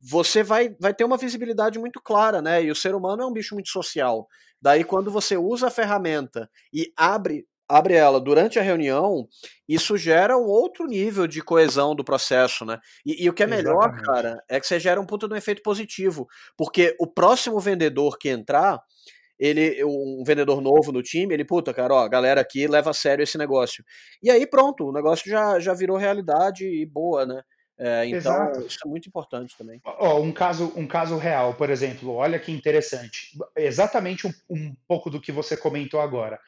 você 0.00 0.42
vai, 0.42 0.74
vai 0.80 0.92
ter 0.94 1.04
uma 1.04 1.16
visibilidade 1.16 1.78
muito 1.78 2.00
clara, 2.00 2.42
né? 2.42 2.62
E 2.62 2.70
o 2.70 2.76
ser 2.76 2.94
humano 2.94 3.22
é 3.22 3.26
um 3.26 3.32
bicho 3.32 3.54
muito 3.54 3.70
social. 3.70 4.26
Daí, 4.60 4.84
quando 4.84 5.10
você 5.10 5.36
usa 5.36 5.68
a 5.68 5.70
ferramenta 5.70 6.50
e 6.72 6.92
abre 6.96 7.46
abre 7.68 7.94
ela 7.94 8.20
durante 8.20 8.58
a 8.58 8.62
reunião, 8.62 9.26
isso 9.66 9.96
gera 9.96 10.36
um 10.36 10.44
outro 10.44 10.84
nível 10.86 11.26
de 11.26 11.40
coesão 11.40 11.94
do 11.94 12.04
processo, 12.04 12.66
né? 12.66 12.78
E, 13.04 13.24
e 13.24 13.30
o 13.30 13.32
que 13.32 13.42
é 13.42 13.46
melhor, 13.46 13.88
Exatamente. 13.88 14.04
cara, 14.04 14.44
é 14.46 14.60
que 14.60 14.66
você 14.66 14.78
gera 14.78 15.00
um 15.00 15.06
puta 15.06 15.26
de 15.26 15.32
um 15.32 15.38
efeito 15.38 15.62
positivo, 15.62 16.28
porque 16.54 16.94
o 17.00 17.06
próximo 17.06 17.58
vendedor 17.58 18.18
que 18.18 18.28
entrar, 18.28 18.78
ele, 19.42 19.84
um 19.84 20.22
vendedor 20.24 20.60
novo 20.60 20.92
no 20.92 21.02
time, 21.02 21.34
ele, 21.34 21.44
puta, 21.44 21.74
cara, 21.74 21.92
ó, 21.92 22.04
a 22.04 22.08
galera 22.08 22.40
aqui 22.40 22.68
leva 22.68 22.90
a 22.90 22.94
sério 22.94 23.24
esse 23.24 23.36
negócio. 23.36 23.84
E 24.22 24.30
aí 24.30 24.46
pronto, 24.46 24.86
o 24.86 24.92
negócio 24.92 25.28
já, 25.28 25.58
já 25.58 25.74
virou 25.74 25.96
realidade 25.96 26.64
e 26.64 26.86
boa, 26.86 27.26
né? 27.26 27.42
É, 27.76 28.06
então, 28.06 28.18
Exato. 28.18 28.60
isso 28.60 28.78
é 28.84 28.88
muito 28.88 29.08
importante 29.08 29.56
também. 29.58 29.80
Ó, 29.84 30.20
um, 30.20 30.30
caso, 30.30 30.72
um 30.76 30.86
caso 30.86 31.16
real, 31.16 31.54
por 31.54 31.70
exemplo, 31.70 32.12
olha 32.12 32.38
que 32.38 32.52
interessante. 32.52 33.36
Exatamente 33.56 34.28
um, 34.28 34.32
um 34.48 34.76
pouco 34.86 35.10
do 35.10 35.20
que 35.20 35.32
você 35.32 35.56
comentou 35.56 36.00
agora. 36.00 36.38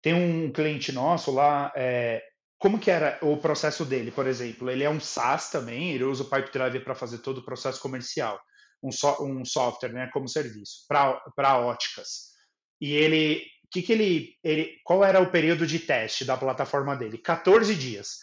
Tem 0.00 0.14
um 0.14 0.52
cliente 0.52 0.92
nosso 0.92 1.32
lá, 1.32 1.72
é, 1.74 2.22
como 2.56 2.78
que 2.78 2.90
era 2.90 3.18
o 3.20 3.36
processo 3.36 3.84
dele, 3.84 4.12
por 4.12 4.28
exemplo? 4.28 4.70
Ele 4.70 4.84
é 4.84 4.90
um 4.90 5.00
SaaS 5.00 5.50
também, 5.50 5.90
ele 5.90 6.04
usa 6.04 6.22
o 6.22 6.30
Pipedrive 6.30 6.84
para 6.84 6.94
fazer 6.94 7.18
todo 7.18 7.38
o 7.38 7.44
processo 7.44 7.80
comercial, 7.80 8.38
um, 8.80 8.92
so, 8.92 9.16
um 9.24 9.44
software 9.44 9.92
né, 9.92 10.08
como 10.12 10.28
serviço, 10.28 10.86
para 10.86 11.58
óticas. 11.58 12.33
E 12.80 12.92
ele, 12.92 13.42
que 13.70 13.82
que 13.82 13.92
ele, 13.92 14.34
ele, 14.42 14.78
qual 14.84 15.04
era 15.04 15.20
o 15.20 15.30
período 15.30 15.66
de 15.66 15.78
teste 15.78 16.24
da 16.24 16.36
plataforma 16.36 16.96
dele? 16.96 17.18
14 17.18 17.74
dias. 17.74 18.18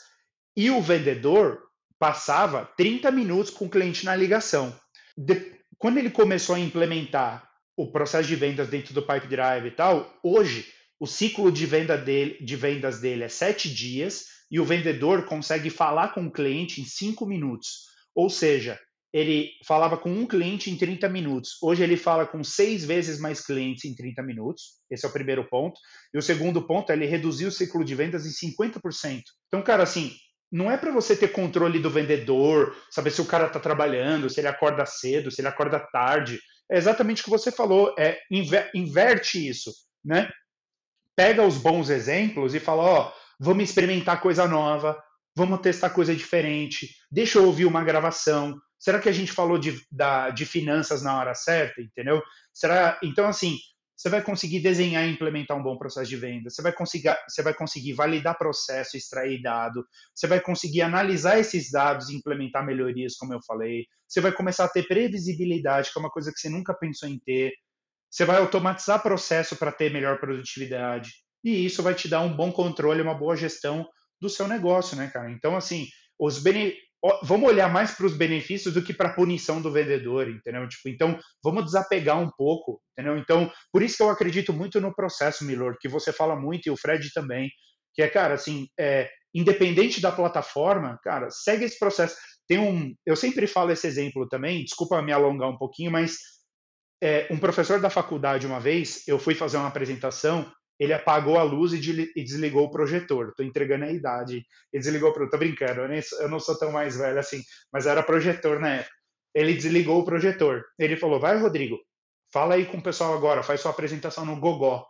E 0.56 0.70
o 0.70 0.82
vendedor 0.82 1.60
passava 2.00 2.66
30 2.78 3.12
minutos 3.12 3.52
com 3.52 3.66
o 3.66 3.70
cliente 3.70 4.06
na 4.06 4.16
ligação. 4.16 4.76
De, 5.18 5.60
quando 5.78 5.98
ele 5.98 6.10
começou 6.10 6.56
a 6.56 6.60
implementar 6.60 7.50
o 7.78 7.92
processo 7.92 8.28
de 8.28 8.36
vendas 8.36 8.70
dentro 8.70 8.94
do 8.94 9.06
Pipe 9.06 9.28
Drive 9.28 9.68
e 9.68 9.72
tal, 9.72 10.20
hoje 10.24 10.68
o 11.00 11.08
ciclo 11.08 11.52
de, 11.52 11.66
venda 11.66 11.98
dele, 11.98 12.38
de 12.44 12.56
vendas 12.56 13.00
dele 13.00 13.24
é 13.24 13.28
sete 13.30 13.74
dias 13.74 14.26
e 14.52 14.60
o 14.60 14.66
vendedor 14.66 15.26
consegue 15.26 15.70
falar 15.70 16.10
com 16.10 16.26
o 16.26 16.32
cliente 16.32 16.82
em 16.82 16.86
cinco 16.86 17.26
minutos. 17.26 17.88
Ou 18.14 18.30
seja, 18.30 18.80
ele 19.14 19.52
falava 19.66 19.98
com 19.98 20.10
um 20.10 20.26
cliente 20.26 20.70
em 20.70 20.78
30 20.78 21.10
minutos. 21.10 21.58
Hoje 21.62 21.84
ele 21.84 21.98
fala 21.98 22.26
com 22.26 22.44
seis 22.44 22.86
vezes 22.86 23.20
mais 23.20 23.46
clientes 23.46 23.86
em 23.86 23.94
30 23.94 24.24
minutos. 24.24 24.80
Esse 24.90 25.06
é 25.06 25.10
o 25.10 25.12
primeiro 25.12 25.48
ponto. 25.50 25.80
E 26.14 26.18
o 26.18 26.22
segundo 26.22 26.66
ponto 26.66 26.92
é 26.92 26.96
ele 26.96 27.06
reduzir 27.06 27.46
o 27.46 27.52
ciclo 27.52 27.84
de 27.84 27.94
vendas 27.94 28.26
em 28.26 28.50
50%. 28.50 29.22
Então, 29.48 29.62
cara, 29.62 29.84
assim, 29.84 30.14
não 30.52 30.72
é 30.72 30.78
para 30.78 30.92
você 30.92 31.16
ter 31.16 31.30
controle 31.30 31.80
do 31.80 31.90
vendedor, 31.90 32.76
saber 32.90 33.12
se 33.12 33.22
o 33.22 33.26
cara 33.26 33.48
está 33.48 33.60
trabalhando, 33.60 34.30
se 34.30 34.40
ele 34.40 34.48
acorda 34.48 34.86
cedo, 34.86 35.30
se 35.30 35.42
ele 35.42 35.50
acorda 35.50 35.80
tarde. 35.80 36.40
É 36.72 36.78
exatamente 36.78 37.22
o 37.22 37.26
que 37.26 37.30
você 37.30 37.52
falou. 37.52 37.94
É 38.00 38.18
inverte 38.74 39.46
isso, 39.46 39.74
né? 40.04 40.30
Pega 41.18 41.46
os 41.46 41.58
bons 41.58 41.90
exemplos 41.90 42.56
e 42.56 42.60
fala, 42.60 42.84
ó, 42.84 43.14
vamos 43.38 43.66
experimentar 43.66 44.22
coisa 44.22 44.48
nova, 44.48 44.98
Vamos 45.36 45.62
testar 45.62 45.90
coisa 45.92 46.14
diferente. 46.14 46.90
Deixa 47.10 47.40
eu 47.40 47.46
ouvir 47.46 47.66
uma 47.66 47.84
gravação. 47.84 48.60
Será 48.82 49.00
que 49.00 49.08
a 49.08 49.12
gente 49.12 49.32
falou 49.32 49.60
de, 49.60 49.80
da, 49.92 50.32
de 50.32 50.44
finanças 50.44 51.04
na 51.04 51.16
hora 51.16 51.36
certa? 51.36 51.80
Entendeu? 51.80 52.20
Será? 52.52 53.00
Então, 53.04 53.28
assim, 53.28 53.56
você 53.96 54.10
vai 54.10 54.24
conseguir 54.24 54.60
desenhar 54.62 55.08
e 55.08 55.12
implementar 55.12 55.56
um 55.56 55.62
bom 55.62 55.78
processo 55.78 56.10
de 56.10 56.18
venda, 56.18 56.50
você 56.50 56.64
vai 56.64 56.74
conseguir, 56.74 57.16
você 57.30 57.44
vai 57.44 57.54
conseguir 57.54 57.94
validar 57.94 58.36
processo, 58.36 58.98
extrair 58.98 59.40
dado, 59.40 59.86
você 60.16 60.26
vai 60.26 60.42
conseguir 60.42 60.82
analisar 60.82 61.38
esses 61.38 61.70
dados 61.70 62.10
e 62.10 62.16
implementar 62.16 62.66
melhorias, 62.66 63.16
como 63.16 63.36
eu 63.36 63.40
falei, 63.46 63.86
você 64.08 64.20
vai 64.20 64.32
começar 64.32 64.66
a 64.66 64.70
ter 64.70 64.88
previsibilidade, 64.88 65.94
que 65.94 66.00
é 66.00 66.02
uma 66.02 66.10
coisa 66.10 66.32
que 66.34 66.40
você 66.40 66.50
nunca 66.50 66.74
pensou 66.74 67.08
em 67.08 67.20
ter, 67.20 67.54
você 68.10 68.26
vai 68.26 68.38
automatizar 68.38 69.04
processo 69.04 69.56
para 69.56 69.72
ter 69.72 69.94
melhor 69.94 70.20
produtividade, 70.20 71.12
e 71.44 71.64
isso 71.64 71.84
vai 71.84 71.94
te 71.94 72.08
dar 72.08 72.22
um 72.22 72.36
bom 72.36 72.52
controle, 72.52 73.04
uma 73.04 73.14
boa 73.14 73.38
gestão 73.38 73.88
do 74.20 74.30
seu 74.30 74.48
negócio, 74.48 74.98
né, 74.98 75.12
cara? 75.14 75.30
Então, 75.30 75.56
assim, 75.56 75.88
os 76.18 76.40
bene 76.40 76.74
vamos 77.24 77.50
olhar 77.50 77.72
mais 77.72 77.92
para 77.92 78.06
os 78.06 78.16
benefícios 78.16 78.74
do 78.74 78.82
que 78.82 78.94
para 78.94 79.10
a 79.10 79.14
punição 79.14 79.62
do 79.62 79.72
vendedor, 79.72 80.30
entendeu? 80.30 80.68
Tipo, 80.68 80.90
então, 80.90 81.20
vamos 81.44 81.66
desapegar 81.66 82.20
um 82.20 82.30
pouco, 82.30 82.82
entendeu? 82.92 83.18
Então, 83.18 83.52
por 83.72 83.82
isso 83.82 83.98
que 83.98 84.04
eu 84.04 84.10
acredito 84.10 84.54
muito 84.54 84.80
no 84.80 84.94
processo, 84.94 85.44
Milor, 85.44 85.78
que 85.80 85.90
você 85.90 86.14
fala 86.14 86.36
muito 86.36 86.68
e 86.68 86.72
o 86.72 86.78
Fred 86.78 87.12
também, 87.14 87.50
que 87.94 88.02
é, 88.02 88.08
cara, 88.08 88.36
assim, 88.36 88.68
é, 88.80 89.10
independente 89.34 90.00
da 90.00 90.12
plataforma, 90.12 91.00
cara, 91.04 91.30
segue 91.32 91.66
esse 91.66 91.80
processo. 91.80 92.16
Tem 92.48 92.60
um, 92.60 92.94
eu 93.06 93.16
sempre 93.16 93.48
falo 93.48 93.72
esse 93.72 93.88
exemplo 93.88 94.28
também, 94.28 94.64
desculpa 94.64 95.02
me 95.02 95.12
alongar 95.12 95.50
um 95.50 95.58
pouquinho, 95.58 95.92
mas 95.92 96.18
é, 97.02 97.28
um 97.32 97.40
professor 97.40 97.80
da 97.80 97.90
faculdade 97.90 98.46
uma 98.46 98.60
vez, 98.60 99.08
eu 99.08 99.18
fui 99.18 99.34
fazer 99.34 99.58
uma 99.58 99.68
apresentação 99.68 100.52
ele 100.82 100.94
apagou 100.94 101.38
a 101.38 101.44
luz 101.44 101.74
e, 101.74 102.24
desligou 102.24 102.66
o 102.66 102.72
projetor. 102.72 103.30
Estou 103.30 103.46
entregando 103.46 103.86
a 103.86 103.92
idade. 103.92 104.44
Ele 104.74 104.82
desligou 104.82 105.12
o 105.12 105.14
projetor. 105.14 105.40
Tô 105.40 105.46
brincando, 105.46 105.82
eu, 105.82 106.02
eu 106.22 106.28
não 106.28 106.40
sou 106.40 106.58
tão 106.58 106.72
mais 106.72 106.98
velho 106.98 107.20
assim, 107.20 107.44
mas 107.72 107.86
era 107.86 108.02
projetor 108.02 108.60
na 108.60 108.78
época. 108.78 108.96
Ele 109.36 109.54
desligou 109.54 110.00
o 110.00 110.04
projetor. 110.04 110.66
Ele 110.80 110.98
falou: 110.98 111.20
Vai, 111.20 111.38
Rodrigo, 111.38 111.78
fala 112.34 112.56
aí 112.56 112.66
com 112.66 112.78
o 112.78 112.82
pessoal 112.82 113.14
agora, 113.14 113.44
faz 113.44 113.62
sua 113.62 113.70
apresentação 113.70 114.26
no 114.26 114.40
Gogó. 114.40 114.84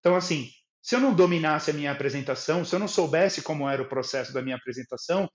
Então, 0.00 0.16
assim, 0.16 0.50
se 0.82 0.96
eu 0.96 1.00
não 1.00 1.14
dominasse 1.14 1.70
a 1.70 1.74
minha 1.74 1.92
apresentação, 1.92 2.64
se 2.64 2.74
eu 2.74 2.80
não 2.80 2.88
soubesse 2.88 3.40
como 3.40 3.68
era 3.68 3.80
o 3.80 3.88
processo 3.88 4.32
da 4.32 4.42
minha 4.42 4.56
apresentação, 4.56 5.30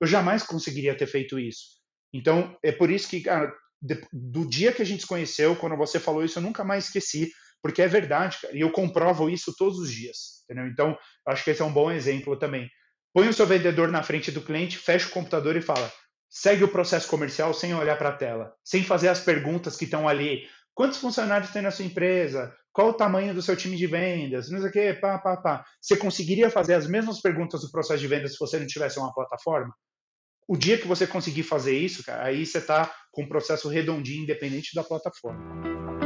eu 0.00 0.06
jamais 0.06 0.44
conseguiria 0.44 0.96
ter 0.96 1.08
feito 1.08 1.40
isso. 1.40 1.80
Então, 2.14 2.56
é 2.62 2.70
por 2.70 2.88
isso 2.88 3.08
que, 3.08 3.20
cara, 3.20 3.52
do 4.12 4.48
dia 4.48 4.72
que 4.72 4.82
a 4.82 4.86
gente 4.86 5.00
se 5.00 5.08
conheceu, 5.08 5.56
quando 5.56 5.76
você 5.76 5.98
falou 5.98 6.24
isso, 6.24 6.38
eu 6.38 6.42
nunca 6.44 6.62
mais 6.62 6.84
esqueci 6.84 7.32
porque 7.66 7.82
é 7.82 7.88
verdade, 7.88 8.38
cara, 8.40 8.56
e 8.56 8.60
eu 8.60 8.70
comprovo 8.70 9.28
isso 9.28 9.52
todos 9.58 9.80
os 9.80 9.90
dias, 9.90 10.44
entendeu? 10.44 10.70
Então, 10.70 10.96
acho 11.26 11.42
que 11.42 11.50
esse 11.50 11.60
é 11.60 11.64
um 11.64 11.72
bom 11.72 11.90
exemplo 11.90 12.38
também. 12.38 12.70
Põe 13.12 13.28
o 13.28 13.32
seu 13.32 13.44
vendedor 13.44 13.90
na 13.90 14.04
frente 14.04 14.30
do 14.30 14.40
cliente, 14.40 14.78
fecha 14.78 15.08
o 15.08 15.10
computador 15.10 15.56
e 15.56 15.60
fala: 15.60 15.92
segue 16.30 16.62
o 16.62 16.68
processo 16.68 17.08
comercial 17.08 17.52
sem 17.52 17.74
olhar 17.74 17.98
para 17.98 18.10
a 18.10 18.16
tela, 18.16 18.54
sem 18.64 18.84
fazer 18.84 19.08
as 19.08 19.18
perguntas 19.18 19.76
que 19.76 19.84
estão 19.84 20.08
ali. 20.08 20.46
Quantos 20.74 20.98
funcionários 20.98 21.50
tem 21.50 21.60
na 21.60 21.72
sua 21.72 21.84
empresa? 21.84 22.54
Qual 22.72 22.90
o 22.90 22.94
tamanho 22.94 23.34
do 23.34 23.42
seu 23.42 23.56
time 23.56 23.76
de 23.76 23.88
vendas? 23.88 24.48
Não 24.48 24.60
sei 24.60 24.68
o 24.68 24.72
quê, 24.72 24.94
pá, 25.00 25.18
pá, 25.18 25.36
pá. 25.36 25.64
Você 25.82 25.96
conseguiria 25.96 26.48
fazer 26.48 26.74
as 26.74 26.86
mesmas 26.86 27.20
perguntas 27.20 27.62
do 27.62 27.70
processo 27.72 28.00
de 28.00 28.06
vendas 28.06 28.34
se 28.34 28.38
você 28.38 28.60
não 28.60 28.66
tivesse 28.66 28.96
uma 29.00 29.12
plataforma? 29.12 29.74
O 30.46 30.56
dia 30.56 30.78
que 30.78 30.86
você 30.86 31.04
conseguir 31.04 31.42
fazer 31.42 31.76
isso, 31.76 32.04
cara, 32.04 32.26
aí 32.26 32.46
você 32.46 32.58
está 32.58 32.94
com 33.10 33.24
um 33.24 33.28
processo 33.28 33.68
redondinho, 33.68 34.22
independente 34.22 34.72
da 34.72 34.84
plataforma. 34.84 36.05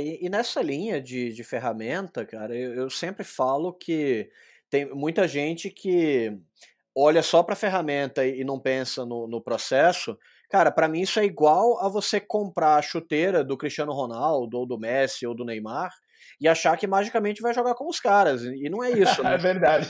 E, 0.00 0.26
e 0.26 0.28
nessa 0.28 0.62
linha 0.62 1.00
de, 1.00 1.32
de 1.32 1.44
ferramenta, 1.44 2.24
cara, 2.24 2.56
eu, 2.56 2.74
eu 2.74 2.90
sempre 2.90 3.24
falo 3.24 3.72
que 3.72 4.30
tem 4.68 4.86
muita 4.94 5.26
gente 5.26 5.70
que 5.70 6.32
olha 6.96 7.22
só 7.22 7.42
para 7.42 7.54
a 7.54 7.56
ferramenta 7.56 8.24
e 8.26 8.44
não 8.44 8.58
pensa 8.58 9.04
no, 9.04 9.26
no 9.26 9.40
processo, 9.40 10.18
cara, 10.50 10.70
para 10.70 10.88
mim 10.88 11.00
isso 11.00 11.18
é 11.20 11.24
igual 11.24 11.78
a 11.84 11.88
você 11.88 12.20
comprar 12.20 12.76
a 12.76 12.82
chuteira 12.82 13.44
do 13.44 13.56
Cristiano 13.56 13.92
Ronaldo, 13.92 14.58
ou 14.58 14.66
do 14.66 14.78
Messi, 14.78 15.26
ou 15.26 15.34
do 15.34 15.44
Neymar, 15.44 15.90
e 16.40 16.48
achar 16.48 16.76
que 16.76 16.86
magicamente 16.86 17.42
vai 17.42 17.52
jogar 17.52 17.74
com 17.74 17.88
os 17.88 18.00
caras. 18.00 18.42
E 18.42 18.68
não 18.68 18.82
é 18.82 18.90
isso, 18.90 19.22
né? 19.24 19.34
é 19.34 19.38
verdade. 19.38 19.88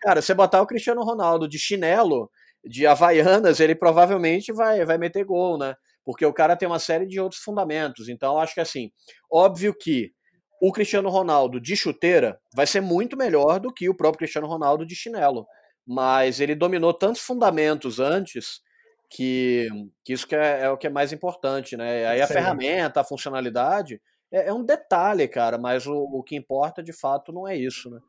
cara, 0.00 0.22
você 0.22 0.34
botar 0.34 0.62
o 0.62 0.66
Cristiano 0.66 1.02
Ronaldo 1.02 1.48
de 1.48 1.58
chinelo, 1.58 2.30
de 2.64 2.86
Havaianas, 2.86 3.58
ele 3.58 3.74
provavelmente 3.74 4.52
vai, 4.52 4.84
vai 4.84 4.98
meter 4.98 5.24
gol, 5.24 5.58
né? 5.58 5.74
Porque 6.04 6.24
o 6.24 6.32
cara 6.32 6.56
tem 6.56 6.68
uma 6.68 6.78
série 6.78 7.06
de 7.06 7.20
outros 7.20 7.40
fundamentos. 7.40 8.08
Então, 8.08 8.38
acho 8.38 8.54
que 8.54 8.60
assim, 8.60 8.90
óbvio 9.30 9.74
que 9.74 10.12
o 10.60 10.72
Cristiano 10.72 11.08
Ronaldo 11.08 11.60
de 11.60 11.76
chuteira 11.76 12.38
vai 12.54 12.66
ser 12.66 12.80
muito 12.80 13.16
melhor 13.16 13.58
do 13.58 13.72
que 13.72 13.88
o 13.88 13.96
próprio 13.96 14.18
Cristiano 14.18 14.46
Ronaldo 14.46 14.86
de 14.86 14.94
chinelo. 14.94 15.46
Mas 15.86 16.40
ele 16.40 16.54
dominou 16.54 16.94
tantos 16.94 17.22
fundamentos 17.22 17.98
antes 17.98 18.60
que, 19.10 19.68
que 20.04 20.12
isso 20.12 20.26
que 20.26 20.36
é, 20.36 20.62
é, 20.62 20.70
o 20.70 20.76
que 20.76 20.86
é 20.86 20.90
mais 20.90 21.12
importante, 21.12 21.76
né? 21.76 22.06
Aí 22.06 22.20
a 22.20 22.26
Sim. 22.26 22.34
ferramenta, 22.34 23.00
a 23.00 23.04
funcionalidade 23.04 24.00
é, 24.32 24.48
é, 24.48 24.52
um 24.52 24.64
detalhe, 24.64 25.28
cara, 25.28 25.58
mas 25.58 25.86
o, 25.86 25.94
o 25.94 26.22
que 26.22 26.34
importa 26.34 26.82
de 26.82 26.92
fato 26.92 27.32
não 27.32 27.46
é 27.46 27.54
isso, 27.54 27.90
né? 27.90 28.00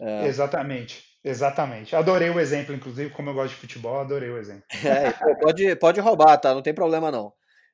É... 0.00 0.26
Exatamente. 0.26 1.10
Exatamente. 1.24 1.94
Adorei 1.94 2.30
o 2.30 2.40
exemplo, 2.40 2.74
inclusive, 2.74 3.10
como 3.10 3.30
eu 3.30 3.34
gosto 3.34 3.54
de 3.54 3.60
futebol, 3.60 4.00
adorei 4.00 4.30
o 4.30 4.38
exemplo. 4.38 4.64
É, 4.84 5.12
pode, 5.34 5.76
pode 5.76 6.00
roubar, 6.00 6.36
tá? 6.38 6.52
Não 6.52 6.62
tem 6.62 6.74
problema 6.74 7.10
não. 7.10 7.32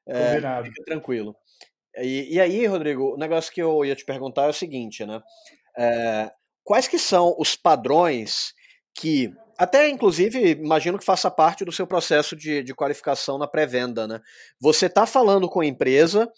É, 0.09 0.41
fica 0.65 0.85
tranquilo. 0.85 1.37
E, 1.97 2.35
e, 2.35 2.41
aí, 2.41 2.67
Rodrigo, 2.67 3.15
o 3.15 3.19
negócio 3.19 3.53
que 3.53 3.63
eu 3.63 3.85
ia 3.85 3.95
te 3.95 4.05
perguntar 4.05 4.45
é 4.45 4.49
o 4.49 4.55
seguinte, 4.55 5.05
né? 5.05 5.21
É, 5.77 6.31
quais 6.65 6.89
que 6.89 6.99
são 6.99 7.35
os 7.39 7.55
padrões 7.57 8.53
que, 8.95 9.33
até 9.59 9.89
inclusive, 9.89 10.53
imagino 10.53 10.99
que 10.99 11.05
faça 11.05 11.31
parte 11.31 11.65
do 11.65 11.73
seu 11.73 11.87
processo 11.87 12.35
de, 12.35 12.63
de 12.63 12.75
qualificação 12.75 13.39
na 13.39 13.47
pré-venda, 13.47 14.07
né? 14.07 14.21
Você 14.61 14.87
está 14.87 15.07
falando 15.07 15.49
com 15.49 15.61
a 15.61 15.67
empresa 15.67 16.31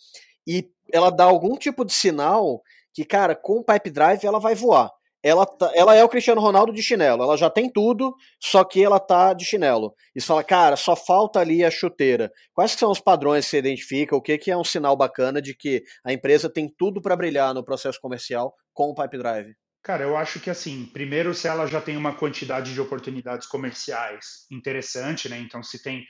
e 0.46 0.68
ela 0.92 1.10
dá 1.10 1.24
algum 1.24 1.56
tipo 1.56 1.84
de 1.84 1.92
sinal 1.92 2.62
que, 2.92 3.04
cara, 3.04 3.34
com 3.36 3.58
o 3.58 3.64
Pipe 3.64 3.90
Drive 3.90 4.24
ela 4.24 4.40
vai 4.40 4.54
voar 4.54 4.90
ela, 5.22 5.44
tá, 5.44 5.70
ela 5.74 5.94
é 5.94 6.02
o 6.02 6.08
Cristiano 6.08 6.40
Ronaldo 6.40 6.72
de 6.72 6.82
chinelo. 6.82 7.22
Ela 7.22 7.36
já 7.36 7.50
tem 7.50 7.70
tudo, 7.70 8.14
só 8.38 8.64
que 8.64 8.82
ela 8.82 8.98
tá 8.98 9.32
de 9.32 9.44
chinelo. 9.44 9.94
E 10.14 10.20
você 10.20 10.26
fala, 10.26 10.44
cara, 10.44 10.76
só 10.76 10.96
falta 10.96 11.40
ali 11.40 11.64
a 11.64 11.70
chuteira. 11.70 12.30
Quais 12.54 12.72
são 12.72 12.90
os 12.90 13.00
padrões 13.00 13.44
que 13.44 13.50
você 13.50 13.58
identifica? 13.58 14.16
O 14.16 14.22
que, 14.22 14.38
que 14.38 14.50
é 14.50 14.56
um 14.56 14.64
sinal 14.64 14.96
bacana 14.96 15.40
de 15.40 15.54
que 15.54 15.82
a 16.04 16.12
empresa 16.12 16.48
tem 16.48 16.68
tudo 16.68 17.00
para 17.00 17.16
brilhar 17.16 17.52
no 17.54 17.64
processo 17.64 18.00
comercial 18.00 18.54
com 18.72 18.90
o 18.90 18.94
Pipe 18.94 19.18
Drive? 19.18 19.54
Cara, 19.82 20.04
eu 20.04 20.16
acho 20.16 20.40
que 20.40 20.50
assim, 20.50 20.86
primeiro 20.92 21.32
se 21.32 21.48
ela 21.48 21.66
já 21.66 21.80
tem 21.80 21.96
uma 21.96 22.14
quantidade 22.14 22.74
de 22.74 22.80
oportunidades 22.80 23.46
comerciais 23.46 24.46
interessante, 24.50 25.28
né? 25.28 25.38
Então 25.38 25.62
se 25.62 25.82
tem 25.82 26.04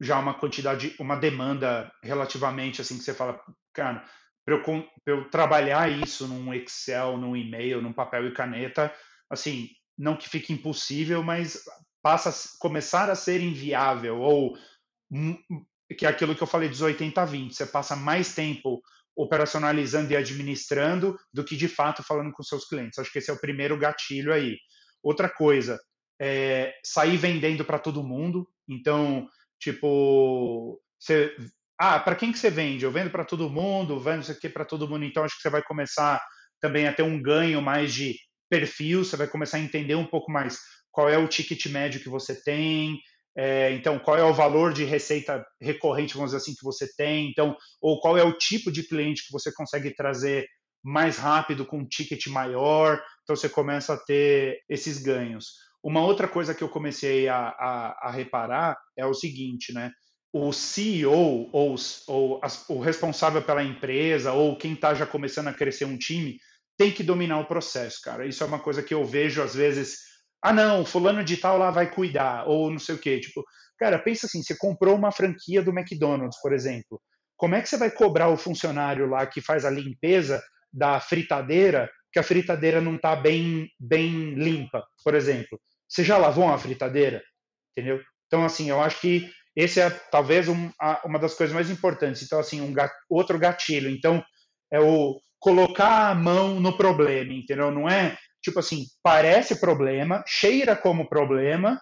já 0.00 0.18
uma 0.18 0.34
quantidade, 0.34 0.94
uma 0.98 1.14
demanda 1.14 1.90
relativamente 2.02 2.80
assim 2.80 2.98
que 2.98 3.04
você 3.04 3.14
fala, 3.14 3.40
cara, 3.72 4.04
para 4.44 4.54
eu, 4.54 4.88
eu, 5.06 5.30
trabalhar 5.30 5.90
isso 5.90 6.28
num 6.28 6.52
Excel, 6.52 7.16
num 7.16 7.36
e-mail, 7.36 7.80
num 7.80 7.92
papel 7.92 8.26
e 8.26 8.34
caneta, 8.34 8.94
assim, 9.30 9.68
não 9.96 10.16
que 10.16 10.28
fique 10.28 10.52
impossível, 10.52 11.22
mas 11.22 11.64
passa 12.02 12.30
a 12.30 12.58
começar 12.58 13.08
a 13.08 13.14
ser 13.14 13.40
inviável, 13.40 14.20
ou 14.20 14.56
que 15.96 16.04
é 16.04 16.08
aquilo 16.08 16.34
que 16.34 16.42
eu 16.42 16.46
falei 16.46 16.68
dos 16.68 16.82
80 16.82 17.22
a 17.22 17.24
20, 17.24 17.54
você 17.54 17.66
passa 17.66 17.96
mais 17.96 18.34
tempo 18.34 18.82
operacionalizando 19.16 20.12
e 20.12 20.16
administrando 20.16 21.16
do 21.32 21.44
que 21.44 21.56
de 21.56 21.68
fato 21.68 22.02
falando 22.02 22.32
com 22.32 22.42
seus 22.42 22.66
clientes. 22.66 22.98
Acho 22.98 23.12
que 23.12 23.18
esse 23.18 23.30
é 23.30 23.32
o 23.32 23.40
primeiro 23.40 23.78
gatilho 23.78 24.32
aí. 24.32 24.58
Outra 25.02 25.28
coisa, 25.28 25.78
é 26.20 26.74
sair 26.84 27.16
vendendo 27.16 27.64
para 27.64 27.78
todo 27.78 28.02
mundo. 28.02 28.48
Então, 28.68 29.28
tipo, 29.58 30.80
você 30.98 31.34
ah, 31.78 31.98
para 31.98 32.14
quem 32.14 32.32
que 32.32 32.38
você 32.38 32.50
vende? 32.50 32.84
Eu 32.84 32.92
vendo 32.92 33.10
para 33.10 33.24
todo 33.24 33.50
mundo, 33.50 34.00
vendo 34.00 34.22
isso 34.22 34.32
aqui 34.32 34.48
para 34.48 34.64
todo 34.64 34.88
mundo. 34.88 35.04
Então 35.04 35.24
acho 35.24 35.36
que 35.36 35.42
você 35.42 35.50
vai 35.50 35.62
começar 35.62 36.22
também 36.60 36.86
a 36.86 36.92
ter 36.92 37.02
um 37.02 37.20
ganho 37.20 37.60
mais 37.60 37.92
de 37.92 38.14
perfil, 38.48 39.04
você 39.04 39.16
vai 39.16 39.26
começar 39.26 39.56
a 39.56 39.60
entender 39.60 39.94
um 39.94 40.06
pouco 40.06 40.30
mais 40.30 40.58
qual 40.90 41.08
é 41.08 41.18
o 41.18 41.28
ticket 41.28 41.66
médio 41.66 42.00
que 42.00 42.08
você 42.08 42.40
tem, 42.42 42.98
é, 43.36 43.72
então 43.72 43.98
qual 43.98 44.16
é 44.16 44.22
o 44.22 44.32
valor 44.32 44.72
de 44.72 44.84
receita 44.84 45.44
recorrente, 45.60 46.14
vamos 46.14 46.30
dizer 46.30 46.36
assim, 46.36 46.54
que 46.54 46.62
você 46.62 46.88
tem, 46.96 47.28
então, 47.28 47.56
ou 47.82 48.00
qual 48.00 48.16
é 48.16 48.22
o 48.22 48.38
tipo 48.38 48.70
de 48.70 48.86
cliente 48.86 49.26
que 49.26 49.32
você 49.32 49.52
consegue 49.52 49.92
trazer 49.94 50.46
mais 50.84 51.18
rápido 51.18 51.66
com 51.66 51.78
um 51.78 51.88
ticket 51.88 52.26
maior, 52.28 53.02
então 53.22 53.34
você 53.34 53.48
começa 53.48 53.94
a 53.94 53.98
ter 53.98 54.60
esses 54.68 55.02
ganhos. 55.02 55.46
Uma 55.82 56.04
outra 56.04 56.28
coisa 56.28 56.54
que 56.54 56.62
eu 56.62 56.68
comecei 56.68 57.28
a, 57.28 57.48
a, 57.48 58.08
a 58.08 58.10
reparar 58.10 58.76
é 58.96 59.04
o 59.04 59.14
seguinte, 59.14 59.72
né? 59.72 59.90
O 60.34 60.52
CEO 60.52 61.48
ou, 61.52 61.76
ou 62.08 62.40
as, 62.42 62.68
o 62.68 62.80
responsável 62.80 63.40
pela 63.40 63.62
empresa 63.62 64.32
ou 64.32 64.58
quem 64.58 64.72
está 64.72 64.92
já 64.92 65.06
começando 65.06 65.46
a 65.46 65.54
crescer 65.54 65.84
um 65.84 65.96
time 65.96 66.40
tem 66.76 66.90
que 66.90 67.04
dominar 67.04 67.38
o 67.38 67.46
processo, 67.46 68.00
cara. 68.02 68.26
Isso 68.26 68.42
é 68.42 68.46
uma 68.48 68.58
coisa 68.58 68.82
que 68.82 68.92
eu 68.92 69.04
vejo 69.04 69.40
às 69.40 69.54
vezes. 69.54 69.98
Ah, 70.42 70.52
não, 70.52 70.84
fulano 70.84 71.22
de 71.22 71.36
tal 71.36 71.56
lá 71.56 71.70
vai 71.70 71.88
cuidar, 71.88 72.48
ou 72.48 72.68
não 72.68 72.80
sei 72.80 72.96
o 72.96 72.98
quê. 72.98 73.20
Tipo, 73.20 73.44
cara, 73.78 73.96
pensa 73.96 74.26
assim, 74.26 74.42
você 74.42 74.56
comprou 74.58 74.96
uma 74.96 75.12
franquia 75.12 75.62
do 75.62 75.70
McDonald's, 75.70 76.40
por 76.42 76.52
exemplo. 76.52 77.00
como 77.36 77.54
é 77.54 77.62
que 77.62 77.68
você 77.68 77.76
vai 77.76 77.90
cobrar 77.92 78.28
o 78.28 78.36
funcionário 78.36 79.08
lá 79.08 79.24
que 79.26 79.40
faz 79.40 79.64
a 79.64 79.70
limpeza 79.70 80.42
da 80.72 80.98
fritadeira, 80.98 81.88
que 82.12 82.18
a 82.18 82.24
fritadeira 82.24 82.80
não 82.80 82.96
está 82.96 83.14
bem, 83.14 83.68
bem 83.78 84.34
limpa, 84.34 84.84
por 85.04 85.14
exemplo? 85.14 85.60
Você 85.88 86.02
já 86.02 86.18
lavou 86.18 86.44
uma 86.46 86.58
fritadeira? 86.58 87.22
Entendeu? 87.70 88.00
Então, 88.26 88.44
assim, 88.44 88.68
eu 88.68 88.80
acho 88.82 89.00
que 89.00 89.30
esse 89.56 89.80
é 89.80 89.90
talvez 89.90 90.48
um, 90.48 90.70
uma 91.04 91.18
das 91.18 91.34
coisas 91.34 91.54
mais 91.54 91.70
importantes. 91.70 92.22
Então, 92.22 92.38
assim, 92.38 92.60
um 92.60 92.74
outro 93.08 93.38
gatilho. 93.38 93.90
Então, 93.90 94.22
é 94.72 94.80
o 94.80 95.20
colocar 95.38 96.10
a 96.10 96.14
mão 96.14 96.58
no 96.58 96.76
problema, 96.76 97.32
entendeu? 97.32 97.70
Não 97.70 97.88
é 97.88 98.16
tipo 98.44 98.60
assim, 98.60 98.84
parece 99.02 99.58
problema, 99.58 100.22
cheira 100.26 100.76
como 100.76 101.08
problema, 101.08 101.80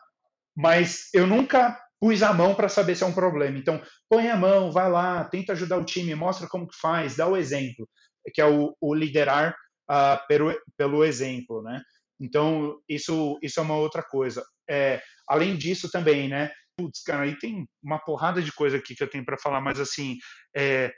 mas 0.56 1.08
eu 1.12 1.26
nunca 1.26 1.76
pus 2.00 2.22
a 2.22 2.32
mão 2.32 2.54
para 2.54 2.68
saber 2.68 2.94
se 2.94 3.02
é 3.02 3.06
um 3.06 3.12
problema. 3.12 3.58
Então, 3.58 3.82
põe 4.08 4.30
a 4.30 4.36
mão, 4.36 4.70
vai 4.70 4.88
lá, 4.88 5.24
tenta 5.24 5.52
ajudar 5.52 5.78
o 5.78 5.84
time, 5.84 6.14
mostra 6.14 6.48
como 6.48 6.68
que 6.68 6.76
faz, 6.80 7.16
dá 7.16 7.26
o 7.26 7.36
exemplo, 7.36 7.88
que 8.32 8.40
é 8.40 8.46
o, 8.46 8.76
o 8.80 8.94
liderar 8.94 9.56
uh, 9.90 10.26
pelo, 10.28 10.54
pelo 10.76 11.04
exemplo, 11.04 11.62
né? 11.62 11.82
Então, 12.20 12.78
isso, 12.88 13.38
isso 13.42 13.58
é 13.58 13.62
uma 13.62 13.76
outra 13.76 14.02
coisa. 14.02 14.44
É, 14.70 15.02
além 15.28 15.56
disso 15.56 15.90
também, 15.90 16.28
né? 16.28 16.52
Putz, 16.82 17.02
cara, 17.04 17.22
aí 17.22 17.38
tem 17.38 17.64
uma 17.80 17.98
porrada 17.98 18.42
de 18.42 18.50
coisa 18.52 18.76
aqui 18.76 18.94
que 18.94 19.02
eu 19.02 19.08
tenho 19.08 19.24
para 19.24 19.38
falar, 19.38 19.60
mas 19.60 19.78
assim, 19.78 20.18
é, 20.56 20.92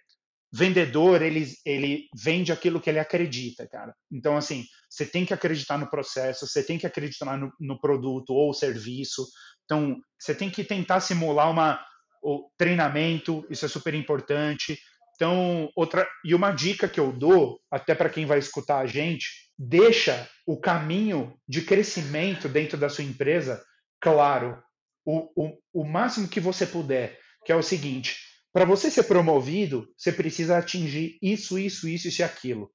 vendedor, 0.51 1.21
ele, 1.21 1.47
ele 1.67 2.09
vende 2.17 2.51
aquilo 2.53 2.81
que 2.81 2.89
ele 2.89 2.99
acredita, 2.99 3.69
cara. 3.69 3.95
Então, 4.11 4.35
assim, 4.35 4.65
você 4.89 5.05
tem 5.05 5.27
que 5.27 5.35
acreditar 5.35 5.77
no 5.77 5.91
processo, 5.91 6.47
você 6.47 6.63
tem 6.63 6.79
que 6.79 6.87
acreditar 6.87 7.37
no, 7.37 7.53
no 7.61 7.79
produto 7.79 8.31
ou 8.31 8.55
serviço. 8.55 9.27
Então, 9.65 9.97
você 10.19 10.35
tem 10.35 10.49
que 10.49 10.65
tentar 10.65 11.01
simular 11.01 11.51
uma, 11.51 11.85
o 12.23 12.49
treinamento, 12.57 13.47
isso 13.51 13.67
é 13.67 13.69
super 13.69 13.93
importante. 13.93 14.79
Então, 15.17 15.69
outra 15.77 16.09
e 16.25 16.35
uma 16.35 16.51
dica 16.51 16.89
que 16.89 16.99
eu 16.99 17.13
dou, 17.13 17.61
até 17.71 17.95
para 17.95 18.09
quem 18.09 18.25
vai 18.25 18.39
escutar 18.39 18.79
a 18.79 18.87
gente, 18.87 19.27
deixa 19.59 20.27
o 20.47 20.59
caminho 20.59 21.37
de 21.47 21.61
crescimento 21.61 22.49
dentro 22.49 22.79
da 22.79 22.89
sua 22.89 23.05
empresa 23.05 23.63
claro, 24.01 24.63
o, 25.05 25.31
o, 25.37 25.59
o 25.73 25.85
máximo 25.85 26.29
que 26.29 26.41
você 26.41 26.67
puder, 26.67 27.19
que 27.45 27.53
é 27.53 27.57
o 27.57 27.63
seguinte: 27.63 28.17
para 28.53 28.65
você 28.65 28.91
ser 28.91 29.05
promovido, 29.05 29.89
você 29.97 30.13
precisa 30.13 30.59
atingir 30.59 31.19
isso, 31.21 31.59
isso, 31.59 31.89
isso, 31.89 32.21
e 32.21 32.23
aquilo. 32.23 32.71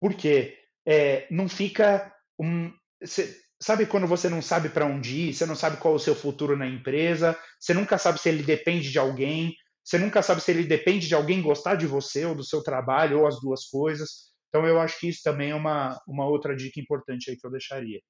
Porque 0.00 0.56
é, 0.86 1.26
não 1.30 1.48
fica 1.48 2.12
um. 2.38 2.72
Cê, 3.04 3.36
sabe 3.60 3.86
quando 3.86 4.06
você 4.06 4.28
não 4.28 4.40
sabe 4.40 4.68
para 4.68 4.86
onde 4.86 5.28
ir, 5.28 5.34
você 5.34 5.44
não 5.44 5.56
sabe 5.56 5.76
qual 5.78 5.94
é 5.94 5.96
o 5.96 6.00
seu 6.00 6.14
futuro 6.14 6.56
na 6.56 6.66
empresa, 6.66 7.38
você 7.60 7.74
nunca 7.74 7.98
sabe 7.98 8.20
se 8.20 8.28
ele 8.28 8.42
depende 8.42 8.90
de 8.90 8.98
alguém, 8.98 9.54
você 9.84 9.98
nunca 9.98 10.22
sabe 10.22 10.40
se 10.40 10.50
ele 10.50 10.64
depende 10.64 11.08
de 11.08 11.14
alguém 11.14 11.42
gostar 11.42 11.74
de 11.74 11.86
você 11.86 12.24
ou 12.24 12.34
do 12.34 12.44
seu 12.44 12.62
trabalho, 12.62 13.20
ou 13.20 13.26
as 13.26 13.40
duas 13.40 13.66
coisas. 13.66 14.28
Então 14.48 14.66
eu 14.66 14.80
acho 14.80 14.98
que 14.98 15.08
isso 15.08 15.20
também 15.22 15.50
é 15.50 15.54
uma, 15.54 15.98
uma 16.06 16.26
outra 16.26 16.54
dica 16.54 16.80
importante 16.80 17.30
aí 17.30 17.36
que 17.36 17.46
eu 17.46 17.50
deixaria. 17.50 18.00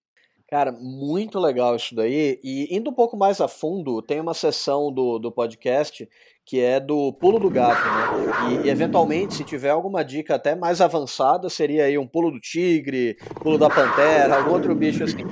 Cara, 0.49 0.73
muito 0.73 1.39
legal 1.39 1.77
isso 1.77 1.95
daí. 1.95 2.41
E 2.43 2.75
indo 2.75 2.91
um 2.91 2.95
pouco 2.95 3.17
mais 3.19 3.39
a 3.39 3.47
fundo, 3.47 4.01
tem 4.01 4.19
uma 4.19 4.33
sessão 4.33 4.91
do, 4.91 5.19
do 5.19 5.31
podcast 5.31 6.09
que 6.47 6.59
é 6.59 6.81
do 6.81 7.13
pulo 7.13 7.39
do 7.39 7.51
gato, 7.51 7.83
né? 7.85 8.65
E, 8.65 8.71
eventualmente, 8.71 9.35
se 9.35 9.45
tiver 9.45 9.69
alguma 9.69 10.03
dica 10.03 10.35
até 10.37 10.55
mais 10.55 10.81
avançada, 10.81 11.51
seria 11.51 11.85
aí 11.85 11.99
um 11.99 12.09
pulo 12.09 12.31
do 12.31 12.41
tigre, 12.41 13.19
pulo 13.43 13.59
da 13.59 13.69
pantera, 13.69 14.39
algum 14.39 14.53
outro 14.53 14.75
bicho 14.75 15.05
assim. 15.05 15.25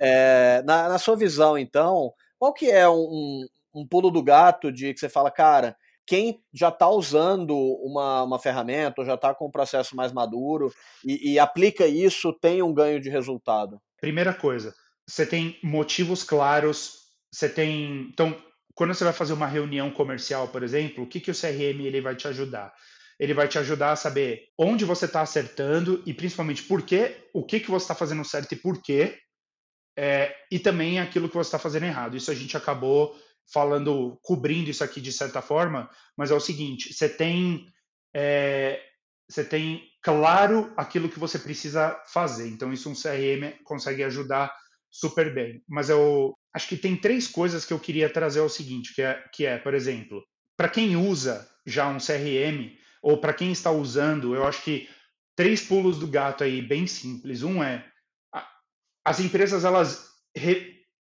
É, 0.00 0.62
na, 0.64 0.88
na, 0.88 0.98
sua 0.98 1.14
visão, 1.14 1.58
então, 1.58 2.10
qual 2.38 2.54
que 2.54 2.70
é 2.70 2.88
um, 2.88 3.44
um, 3.74 3.86
pulo 3.86 4.10
do 4.10 4.22
gato 4.22 4.72
de 4.72 4.94
que 4.94 5.00
você 5.00 5.10
fala, 5.10 5.30
cara, 5.30 5.76
quem 6.06 6.40
já 6.54 6.70
está 6.70 6.88
usando 6.88 7.54
uma, 7.82 8.22
uma 8.22 8.38
ferramenta, 8.38 9.02
ou 9.02 9.06
já 9.06 9.14
está 9.14 9.34
com 9.34 9.48
um 9.48 9.50
processo 9.50 9.94
mais 9.94 10.10
maduro 10.10 10.72
e, 11.04 11.32
e 11.32 11.38
aplica 11.38 11.86
isso, 11.86 12.32
tem 12.32 12.62
um 12.62 12.72
ganho 12.72 12.98
de 12.98 13.10
resultado? 13.10 13.78
Primeira 14.00 14.34
coisa, 14.34 14.74
você 15.06 15.24
tem 15.24 15.58
motivos 15.62 16.22
claros, 16.22 17.06
você 17.32 17.48
tem. 17.48 18.08
Então, 18.12 18.36
quando 18.74 18.94
você 18.94 19.04
vai 19.04 19.12
fazer 19.12 19.32
uma 19.32 19.46
reunião 19.46 19.90
comercial, 19.90 20.48
por 20.48 20.62
exemplo, 20.62 21.04
o 21.04 21.06
que, 21.06 21.20
que 21.20 21.30
o 21.30 21.34
CRM 21.34 21.80
ele 21.86 22.00
vai 22.00 22.14
te 22.14 22.28
ajudar? 22.28 22.74
Ele 23.18 23.32
vai 23.32 23.48
te 23.48 23.58
ajudar 23.58 23.92
a 23.92 23.96
saber 23.96 24.48
onde 24.58 24.84
você 24.84 25.06
está 25.06 25.22
acertando 25.22 26.02
e 26.04 26.12
principalmente 26.12 26.62
por 26.62 26.82
quê, 26.82 27.16
o 27.32 27.42
que, 27.42 27.60
que 27.60 27.70
você 27.70 27.84
está 27.84 27.94
fazendo 27.94 28.24
certo 28.24 28.52
e 28.52 28.56
por 28.56 28.82
quê, 28.82 29.18
é, 29.96 30.34
e 30.50 30.58
também 30.58 31.00
aquilo 31.00 31.28
que 31.28 31.34
você 31.34 31.48
está 31.48 31.58
fazendo 31.58 31.86
errado. 31.86 32.16
Isso 32.16 32.30
a 32.30 32.34
gente 32.34 32.56
acabou 32.56 33.18
falando, 33.50 34.18
cobrindo 34.22 34.70
isso 34.70 34.84
aqui 34.84 35.00
de 35.00 35.12
certa 35.12 35.40
forma, 35.40 35.88
mas 36.16 36.30
é 36.30 36.34
o 36.34 36.40
seguinte: 36.40 36.92
você 36.92 37.08
tem, 37.08 37.66
é, 38.14 38.82
você 39.28 39.44
tem 39.44 39.82
claro 40.02 40.72
aquilo 40.76 41.08
que 41.08 41.18
você 41.18 41.38
precisa 41.38 42.00
fazer. 42.06 42.48
Então, 42.48 42.72
isso 42.72 42.88
um 42.88 42.94
CRM 42.94 43.62
consegue 43.64 44.04
ajudar 44.04 44.54
super 44.90 45.34
bem. 45.34 45.62
Mas 45.68 45.90
eu 45.90 46.36
acho 46.54 46.68
que 46.68 46.76
tem 46.76 46.96
três 46.96 47.26
coisas 47.26 47.64
que 47.64 47.72
eu 47.72 47.78
queria 47.78 48.08
trazer 48.08 48.40
ao 48.40 48.48
seguinte, 48.48 48.94
que 48.94 49.02
é, 49.02 49.24
que 49.32 49.44
é 49.44 49.58
por 49.58 49.74
exemplo, 49.74 50.22
para 50.56 50.68
quem 50.68 50.96
usa 50.96 51.48
já 51.66 51.88
um 51.88 51.98
CRM, 51.98 52.76
ou 53.02 53.20
para 53.20 53.34
quem 53.34 53.52
está 53.52 53.70
usando, 53.70 54.34
eu 54.34 54.46
acho 54.46 54.62
que 54.62 54.88
três 55.36 55.60
pulos 55.60 55.98
do 55.98 56.06
gato 56.06 56.42
aí 56.42 56.62
bem 56.62 56.86
simples. 56.86 57.42
Um 57.42 57.62
é 57.62 57.84
as 59.04 59.20
empresas 59.20 59.64
elas 59.64 60.10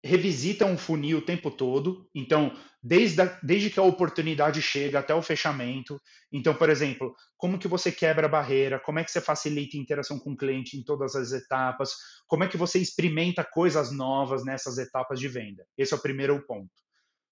revisitam 0.05 0.75
o 0.75 0.77
funil 0.77 1.17
o 1.17 1.21
tempo 1.21 1.49
todo. 1.49 2.07
Então, 2.13 2.55
desde, 2.81 3.23
a, 3.23 3.39
desde 3.41 3.71
que 3.71 3.79
a 3.79 3.83
oportunidade 3.83 4.61
chega 4.61 4.99
até 4.99 5.15
o 5.15 5.21
fechamento. 5.21 5.99
Então, 6.31 6.53
por 6.53 6.69
exemplo, 6.69 7.15
como 7.35 7.57
que 7.57 7.67
você 7.67 7.91
quebra 7.91 8.27
a 8.27 8.29
barreira? 8.29 8.79
Como 8.79 8.99
é 8.99 9.03
que 9.03 9.09
você 9.09 9.19
facilita 9.19 9.75
a 9.75 9.79
interação 9.79 10.19
com 10.19 10.33
o 10.33 10.37
cliente 10.37 10.77
em 10.77 10.83
todas 10.83 11.15
as 11.15 11.31
etapas? 11.31 11.95
Como 12.27 12.43
é 12.43 12.47
que 12.47 12.55
você 12.55 12.77
experimenta 12.77 13.43
coisas 13.43 13.91
novas 13.91 14.45
nessas 14.45 14.77
etapas 14.77 15.19
de 15.19 15.27
venda? 15.27 15.65
Esse 15.75 15.95
é 15.95 15.97
o 15.97 16.01
primeiro 16.01 16.39
ponto. 16.45 16.69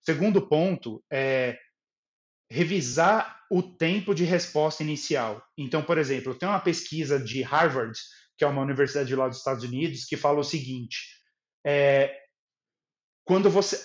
Segundo 0.02 0.48
ponto 0.48 1.04
é 1.12 1.56
revisar 2.50 3.40
o 3.52 3.62
tempo 3.62 4.16
de 4.16 4.24
resposta 4.24 4.82
inicial. 4.82 5.44
Então, 5.56 5.84
por 5.84 6.00
exemplo, 6.00 6.34
tem 6.34 6.50
uma 6.50 6.60
pesquisa 6.60 7.20
de 7.20 7.44
Harvard, 7.44 7.98
que 8.36 8.44
é 8.44 8.48
uma 8.48 8.64
universidade 8.64 9.16
lá 9.16 9.28
dos 9.28 9.38
Estados 9.38 9.64
Unidos, 9.64 10.06
que 10.06 10.18
fala 10.18 10.40
o 10.40 10.44
seguinte: 10.44 10.98
é, 11.66 12.23
quando 13.26 13.50
você, 13.50 13.84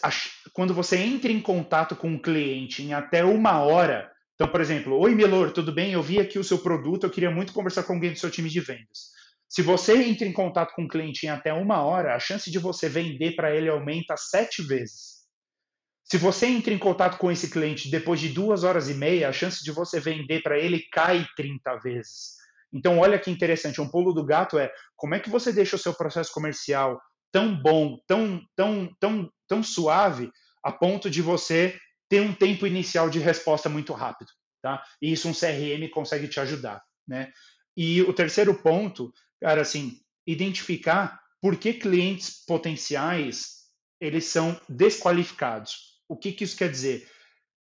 quando 0.52 0.74
você 0.74 0.96
entra 0.96 1.30
em 1.30 1.40
contato 1.40 1.94
com 1.94 2.14
o 2.14 2.20
cliente 2.20 2.82
em 2.82 2.92
até 2.92 3.24
uma 3.24 3.60
hora, 3.60 4.10
então, 4.34 4.48
por 4.48 4.60
exemplo, 4.60 4.96
oi 4.98 5.14
Milor, 5.14 5.52
tudo 5.52 5.72
bem? 5.72 5.92
Eu 5.92 6.02
vi 6.02 6.20
aqui 6.20 6.38
o 6.38 6.44
seu 6.44 6.58
produto, 6.58 7.04
eu 7.04 7.10
queria 7.10 7.30
muito 7.30 7.52
conversar 7.52 7.82
com 7.82 7.94
alguém 7.94 8.12
do 8.12 8.18
seu 8.18 8.30
time 8.30 8.48
de 8.48 8.60
vendas. 8.60 9.10
Se 9.48 9.62
você 9.62 9.96
entra 9.96 10.26
em 10.26 10.32
contato 10.32 10.74
com 10.74 10.84
o 10.84 10.88
cliente 10.88 11.26
em 11.26 11.28
até 11.30 11.52
uma 11.52 11.82
hora, 11.82 12.14
a 12.14 12.18
chance 12.18 12.50
de 12.50 12.58
você 12.58 12.88
vender 12.88 13.34
para 13.34 13.54
ele 13.54 13.68
aumenta 13.68 14.14
sete 14.16 14.62
vezes. 14.62 15.18
Se 16.04 16.16
você 16.16 16.46
entra 16.46 16.72
em 16.72 16.78
contato 16.78 17.18
com 17.18 17.30
esse 17.30 17.50
cliente 17.50 17.90
depois 17.90 18.20
de 18.20 18.28
duas 18.28 18.62
horas 18.64 18.88
e 18.88 18.94
meia, 18.94 19.28
a 19.28 19.32
chance 19.32 19.62
de 19.62 19.70
você 19.70 19.98
vender 19.98 20.42
para 20.42 20.58
ele 20.58 20.86
cai 20.92 21.26
30 21.36 21.76
vezes. 21.78 22.36
Então, 22.72 22.98
olha 22.98 23.18
que 23.18 23.30
interessante, 23.30 23.80
um 23.80 23.88
pulo 23.88 24.12
do 24.12 24.24
gato 24.24 24.58
é 24.58 24.70
como 24.94 25.14
é 25.14 25.20
que 25.20 25.30
você 25.30 25.52
deixa 25.52 25.76
o 25.76 25.78
seu 25.78 25.94
processo 25.94 26.32
comercial 26.32 27.00
tão 27.32 27.54
bom, 27.54 27.98
tão, 28.06 28.42
tão, 28.56 28.94
tão, 28.98 29.32
tão 29.46 29.62
suave, 29.62 30.30
a 30.62 30.72
ponto 30.72 31.10
de 31.10 31.22
você 31.22 31.78
ter 32.08 32.20
um 32.20 32.34
tempo 32.34 32.66
inicial 32.66 33.10
de 33.10 33.18
resposta 33.18 33.68
muito 33.68 33.92
rápido. 33.92 34.30
Tá? 34.62 34.82
E 35.00 35.12
isso 35.12 35.28
um 35.28 35.34
CRM 35.34 35.88
consegue 35.92 36.26
te 36.28 36.40
ajudar. 36.40 36.82
Né? 37.06 37.30
E 37.76 38.02
o 38.02 38.12
terceiro 38.12 38.54
ponto, 38.54 39.12
cara, 39.40 39.62
assim, 39.62 40.00
identificar 40.26 41.20
por 41.40 41.56
que 41.56 41.72
clientes 41.72 42.44
potenciais 42.46 43.58
eles 44.00 44.24
são 44.26 44.60
desqualificados. 44.68 46.00
O 46.08 46.16
que, 46.16 46.32
que 46.32 46.44
isso 46.44 46.56
quer 46.56 46.70
dizer? 46.70 47.08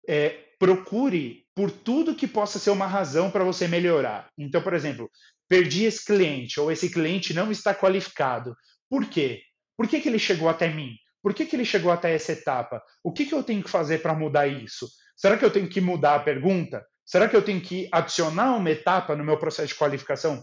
É, 0.08 0.30
procure 0.58 1.46
por 1.54 1.70
tudo 1.70 2.14
que 2.14 2.26
possa 2.26 2.58
ser 2.58 2.70
uma 2.70 2.86
razão 2.86 3.30
para 3.30 3.44
você 3.44 3.68
melhorar. 3.68 4.30
Então, 4.38 4.62
por 4.62 4.74
exemplo, 4.74 5.10
perdi 5.48 5.84
esse 5.84 6.04
cliente 6.04 6.58
ou 6.58 6.70
esse 6.70 6.90
cliente 6.90 7.34
não 7.34 7.50
está 7.50 7.74
qualificado. 7.74 8.56
Por 8.88 9.06
quê? 9.06 9.42
Por 9.76 9.88
que, 9.88 10.00
que 10.00 10.08
ele 10.08 10.18
chegou 10.18 10.48
até 10.48 10.68
mim? 10.68 10.96
Por 11.22 11.32
que, 11.32 11.46
que 11.46 11.54
ele 11.54 11.64
chegou 11.64 11.92
até 11.92 12.14
essa 12.14 12.32
etapa? 12.32 12.82
O 13.02 13.12
que, 13.12 13.24
que 13.24 13.34
eu 13.34 13.42
tenho 13.42 13.62
que 13.62 13.70
fazer 13.70 14.02
para 14.02 14.14
mudar 14.14 14.46
isso? 14.46 14.88
Será 15.16 15.38
que 15.38 15.44
eu 15.44 15.50
tenho 15.52 15.68
que 15.68 15.80
mudar 15.80 16.16
a 16.16 16.20
pergunta? 16.20 16.84
Será 17.04 17.28
que 17.28 17.36
eu 17.36 17.42
tenho 17.42 17.60
que 17.60 17.88
adicionar 17.92 18.56
uma 18.56 18.70
etapa 18.70 19.14
no 19.14 19.24
meu 19.24 19.38
processo 19.38 19.68
de 19.68 19.74
qualificação 19.74 20.42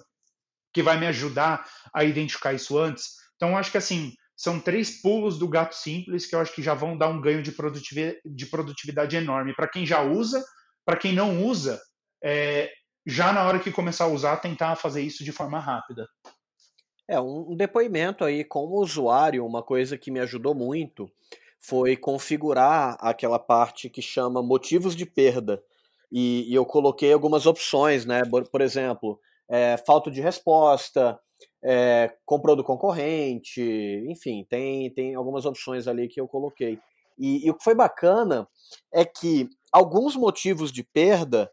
que 0.73 0.83
vai 0.83 0.97
me 0.97 1.07
ajudar 1.07 1.67
a 1.93 2.03
identificar 2.03 2.53
isso 2.53 2.77
antes? 2.77 3.05
Então, 3.35 3.57
acho 3.57 3.71
que 3.71 3.77
assim, 3.77 4.13
são 4.37 4.57
três 4.57 5.01
pulos 5.01 5.37
do 5.37 5.49
gato 5.49 5.75
simples 5.75 6.25
que 6.25 6.33
eu 6.33 6.39
acho 6.39 6.53
que 6.53 6.63
já 6.63 6.73
vão 6.73 6.97
dar 6.97 7.09
um 7.09 7.19
ganho 7.19 7.43
de 7.43 7.51
produtividade, 7.51 8.19
de 8.25 8.45
produtividade 8.45 9.15
enorme. 9.17 9.53
Para 9.53 9.67
quem 9.67 9.85
já 9.85 10.01
usa, 10.01 10.41
para 10.85 10.95
quem 10.95 11.13
não 11.13 11.43
usa, 11.43 11.79
é, 12.23 12.71
já 13.05 13.33
na 13.33 13.43
hora 13.43 13.59
que 13.59 13.71
começar 13.71 14.05
a 14.05 14.09
usar, 14.09 14.37
tentar 14.37 14.75
fazer 14.77 15.01
isso 15.01 15.25
de 15.25 15.31
forma 15.33 15.59
rápida. 15.59 16.07
É, 17.09 17.19
um 17.19 17.55
depoimento 17.55 18.23
aí 18.23 18.43
como 18.43 18.75
usuário, 18.75 19.43
uma 19.43 19.63
coisa 19.63 19.97
que 19.97 20.11
me 20.11 20.19
ajudou 20.19 20.53
muito 20.53 21.09
foi 21.59 21.97
configurar 21.97 22.97
aquela 22.99 23.39
parte 23.39 23.89
que 23.89 23.99
chama 23.99 24.43
motivos 24.43 24.95
de 24.95 25.07
perda. 25.07 25.59
e, 26.11 26.45
e 26.47 26.53
eu 26.53 26.63
coloquei 26.65 27.11
algumas 27.11 27.47
opções, 27.47 28.05
né? 28.05 28.21
Por, 28.51 28.61
exemplo, 28.61 29.19
é, 29.47 29.75
falta 29.77 30.11
de 30.11 30.21
resposta, 30.21 31.19
é, 31.63 32.13
comprou 32.25 32.55
do 32.55 32.63
concorrente, 32.63 33.59
enfim, 34.07 34.45
tem, 34.47 34.91
tem 34.91 35.15
algumas 35.15 35.45
opções 35.45 35.87
ali 35.87 36.07
que 36.07 36.21
eu 36.21 36.27
coloquei. 36.27 36.79
E, 37.17 37.43
e 37.43 37.49
o 37.49 37.55
que 37.55 37.63
foi 37.63 37.73
bacana 37.73 38.47
é 38.93 39.03
que 39.03 39.49
alguns 39.71 40.15
motivos 40.15 40.71
de 40.71 40.83
perda 40.83 41.51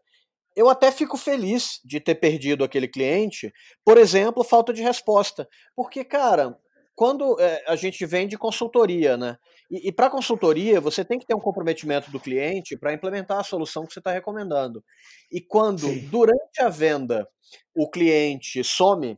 eu 0.57 0.67
até 0.69 0.91
fico 0.91 1.15
feliz 1.15 1.79
de 1.85 1.99
ter 1.99 2.15
perdido 2.15 2.63
aquele 2.63 2.87
cliente, 2.87 3.53
por 3.85 3.95
exemplo, 3.95 4.43
falta 4.43 4.73
de 4.73 4.81
resposta. 4.81 5.47
Porque, 5.75 6.03
cara, 6.03 6.57
quando 6.95 7.39
é, 7.39 7.63
a 7.67 7.75
gente 7.75 8.03
vende 8.07 8.35
consultoria, 8.39 9.15
né? 9.15 9.37
E, 9.69 9.89
e 9.89 9.91
para 9.91 10.09
consultoria, 10.09 10.81
você 10.81 11.05
tem 11.05 11.19
que 11.19 11.27
ter 11.27 11.35
um 11.35 11.39
comprometimento 11.39 12.09
do 12.09 12.19
cliente 12.19 12.75
para 12.75 12.91
implementar 12.91 13.39
a 13.39 13.43
solução 13.43 13.85
que 13.85 13.93
você 13.93 13.99
está 13.99 14.11
recomendando. 14.11 14.83
E 15.31 15.39
quando, 15.39 15.81
Sim. 15.81 16.07
durante 16.07 16.59
a 16.59 16.69
venda, 16.69 17.29
o 17.75 17.87
cliente 17.87 18.63
some, 18.63 19.15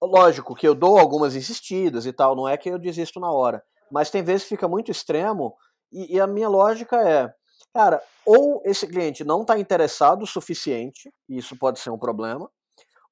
lógico 0.00 0.54
que 0.54 0.68
eu 0.68 0.74
dou 0.74 1.00
algumas 1.00 1.34
insistidas 1.34 2.06
e 2.06 2.12
tal, 2.12 2.36
não 2.36 2.48
é 2.48 2.56
que 2.56 2.68
eu 2.68 2.78
desisto 2.78 3.18
na 3.18 3.32
hora. 3.32 3.60
Mas 3.90 4.08
tem 4.08 4.22
vezes 4.22 4.44
que 4.44 4.50
fica 4.50 4.68
muito 4.68 4.92
extremo, 4.92 5.56
e, 5.92 6.14
e 6.14 6.20
a 6.20 6.28
minha 6.28 6.48
lógica 6.48 6.96
é, 6.96 7.34
cara, 7.76 8.02
ou 8.24 8.62
esse 8.64 8.86
cliente 8.86 9.22
não 9.22 9.42
está 9.42 9.58
interessado 9.58 10.22
o 10.22 10.26
suficiente, 10.26 11.12
e 11.28 11.36
isso 11.36 11.54
pode 11.58 11.78
ser 11.78 11.90
um 11.90 11.98
problema, 11.98 12.50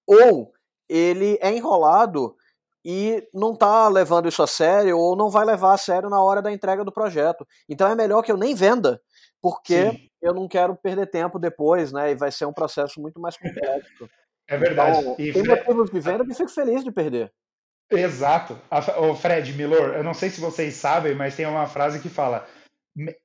ou 0.07 0.51
ele 0.89 1.39
é 1.43 1.55
enrolado 1.55 2.35
e 2.83 3.27
não 3.33 3.53
está 3.53 3.89
levando 3.89 4.27
isso 4.27 4.43
a 4.43 4.47
sério 4.47 4.99
ou 4.99 5.15
não 5.15 5.29
vai 5.29 5.45
levar 5.45 5.75
a 5.75 5.79
sério 5.79 6.09
na 6.09 6.23
hora 6.23 6.41
da 6.41 6.51
entrega 6.51 6.83
do 6.83 6.93
projeto. 6.93 7.47
Então 7.69 7.87
é 7.89 7.95
melhor 7.95 8.23
que 8.23 8.33
eu 8.33 8.39
nem 8.39 8.55
venda, 8.55 9.01
porque 9.41 9.91
Sim. 9.91 10.09
eu 10.23 10.33
não 10.33 10.49
quero 10.49 10.75
perder 10.77 11.11
tempo 11.11 11.39
depois, 11.39 11.93
né? 11.93 12.11
E 12.11 12.15
vai 12.15 12.33
ser 12.33 12.47
um 12.47 12.53
processo 12.53 13.01
muito 13.01 13.21
mais 13.21 13.37
complexo. 13.37 14.09
É 14.49 14.57
verdade. 14.57 14.99
Então, 14.99 15.15
e 15.19 15.33
tem 15.33 15.45
Fred... 15.45 15.61
motivos 15.61 15.91
de 15.91 16.01
venda 16.01 16.25
que 16.25 16.35
fico 16.35 16.51
feliz 16.51 16.83
de 16.83 16.91
perder. 16.91 17.31
Exato. 17.91 18.59
O 18.99 19.15
Fred 19.15 19.53
Milor, 19.53 19.95
eu 19.95 20.05
não 20.05 20.15
sei 20.15 20.31
se 20.31 20.41
vocês 20.41 20.75
sabem, 20.75 21.15
mas 21.15 21.37
tem 21.37 21.47
uma 21.47 21.67
frase 21.67 22.01
que 22.01 22.09
fala: 22.09 22.47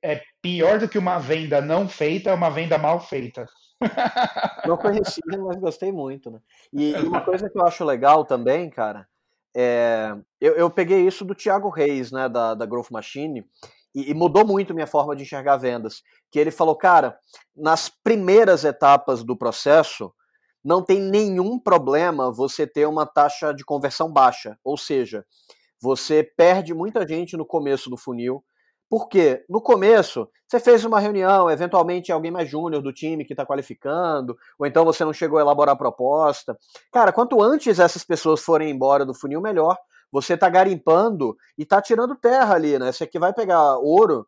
é 0.02 0.22
pior 0.42 0.78
do 0.78 0.88
que 0.88 0.98
uma 0.98 1.18
venda 1.18 1.60
não 1.60 1.88
feita 1.88 2.30
é 2.30 2.34
uma 2.34 2.50
venda 2.50 2.78
mal 2.78 3.00
feita. 3.00 3.46
Não 4.66 4.76
conhecia, 4.76 5.22
mas 5.38 5.56
gostei 5.56 5.90
muito, 5.90 6.30
né? 6.30 6.38
E, 6.70 6.90
e 6.90 7.02
uma 7.02 7.22
coisa 7.22 7.48
que 7.48 7.58
eu 7.58 7.64
acho 7.64 7.82
legal 7.82 8.26
também, 8.26 8.68
cara, 8.68 9.08
é, 9.56 10.14
eu, 10.38 10.54
eu, 10.54 10.70
peguei 10.70 11.06
isso 11.06 11.24
do 11.24 11.34
Thiago 11.34 11.70
Reis, 11.70 12.12
né, 12.12 12.28
da, 12.28 12.54
da 12.54 12.66
Growth 12.66 12.90
Machine, 12.90 13.42
e, 13.94 14.10
e, 14.10 14.14
mudou 14.14 14.46
muito 14.46 14.74
minha 14.74 14.86
forma 14.86 15.16
de 15.16 15.22
enxergar 15.22 15.56
vendas. 15.56 16.02
Que 16.30 16.38
ele 16.38 16.50
falou, 16.50 16.76
cara, 16.76 17.18
nas 17.56 17.88
primeiras 17.88 18.64
etapas 18.64 19.24
do 19.24 19.36
processo, 19.36 20.12
não 20.62 20.84
tem 20.84 21.00
nenhum 21.00 21.58
problema 21.58 22.30
você 22.30 22.66
ter 22.66 22.86
uma 22.86 23.06
taxa 23.06 23.52
de 23.52 23.64
conversão 23.64 24.12
baixa. 24.12 24.58
Ou 24.62 24.76
seja, 24.76 25.24
você 25.80 26.22
perde 26.22 26.74
muita 26.74 27.06
gente 27.08 27.36
no 27.36 27.46
começo 27.46 27.90
do 27.90 27.96
funil, 27.96 28.44
porque 28.90 29.44
no 29.48 29.62
começo 29.62 30.28
você 30.48 30.58
fez 30.58 30.84
uma 30.84 30.98
reunião, 30.98 31.48
eventualmente 31.48 32.10
alguém 32.10 32.32
mais 32.32 32.50
júnior 32.50 32.82
do 32.82 32.92
time 32.92 33.24
que 33.24 33.32
está 33.32 33.46
qualificando, 33.46 34.36
ou 34.58 34.66
então 34.66 34.84
você 34.84 35.04
não 35.04 35.12
chegou 35.12 35.38
a 35.38 35.42
elaborar 35.42 35.74
a 35.74 35.78
proposta. 35.78 36.58
Cara, 36.92 37.12
quanto 37.12 37.40
antes 37.40 37.78
essas 37.78 38.02
pessoas 38.02 38.40
forem 38.40 38.68
embora 38.68 39.06
do 39.06 39.14
funil, 39.14 39.40
melhor. 39.40 39.78
Você 40.10 40.34
está 40.34 40.48
garimpando 40.48 41.36
e 41.56 41.62
está 41.62 41.80
tirando 41.80 42.16
terra 42.16 42.56
ali, 42.56 42.80
né? 42.80 42.90
Você 42.90 43.06
que 43.06 43.16
vai 43.16 43.32
pegar 43.32 43.78
ouro, 43.78 44.26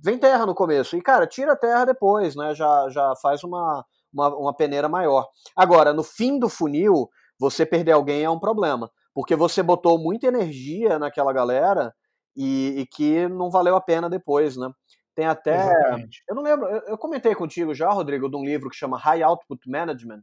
vem 0.00 0.16
terra 0.16 0.46
no 0.46 0.54
começo. 0.54 0.96
E, 0.96 1.02
cara, 1.02 1.26
tira 1.26 1.56
terra 1.56 1.84
depois, 1.84 2.36
né? 2.36 2.54
Já, 2.54 2.88
já 2.88 3.12
faz 3.20 3.42
uma, 3.42 3.84
uma, 4.14 4.36
uma 4.36 4.54
peneira 4.54 4.88
maior. 4.88 5.26
Agora, 5.56 5.92
no 5.92 6.04
fim 6.04 6.38
do 6.38 6.48
funil, 6.48 7.10
você 7.36 7.66
perder 7.66 7.90
alguém 7.90 8.22
é 8.22 8.30
um 8.30 8.38
problema. 8.38 8.88
Porque 9.12 9.34
você 9.34 9.64
botou 9.64 9.98
muita 9.98 10.28
energia 10.28 10.96
naquela 10.96 11.32
galera 11.32 11.92
e, 12.36 12.80
e, 12.80 12.86
que 12.86 13.26
não 13.28 13.50
valeu 13.50 13.76
a 13.76 13.80
pena 13.80 14.10
depois, 14.10 14.56
né? 14.56 14.70
Tem 15.14 15.26
até. 15.26 15.56
Exatamente. 15.56 16.22
Eu 16.28 16.34
não 16.34 16.42
lembro, 16.42 16.66
eu, 16.66 16.82
eu, 16.88 16.98
comentei 16.98 17.34
contigo 17.34 17.74
já, 17.74 17.90
Rodrigo, 17.90 18.28
de 18.28 18.36
um 18.36 18.44
livro 18.44 18.68
que 18.68 18.76
chama 18.76 18.98
High 18.98 19.22
Output 19.22 19.68
Management. 19.68 20.22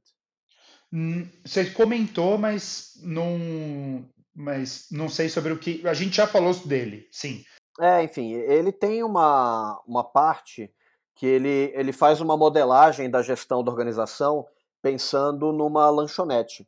Hum, 0.91 1.27
você 1.43 1.71
comentou, 1.71 2.37
mas 2.37 2.91
não, 3.01 4.07
mas 4.35 4.87
não 4.91 5.09
sei 5.09 5.29
sobre 5.29 5.51
o 5.51 5.57
que. 5.57 5.85
A 5.87 5.93
gente 5.93 6.15
já 6.15 6.27
falou 6.27 6.53
dele, 6.53 7.07
sim. 7.11 7.43
É, 7.81 8.03
enfim, 8.03 8.33
ele 8.33 8.71
tem 8.71 9.03
uma, 9.03 9.81
uma 9.87 10.03
parte 10.03 10.71
que 11.15 11.25
ele, 11.25 11.71
ele 11.73 11.91
faz 11.91 12.21
uma 12.21 12.37
modelagem 12.37 13.09
da 13.09 13.23
gestão 13.23 13.63
da 13.63 13.71
organização 13.71 14.45
pensando 14.81 15.51
numa 15.51 15.89
lanchonete. 15.89 16.67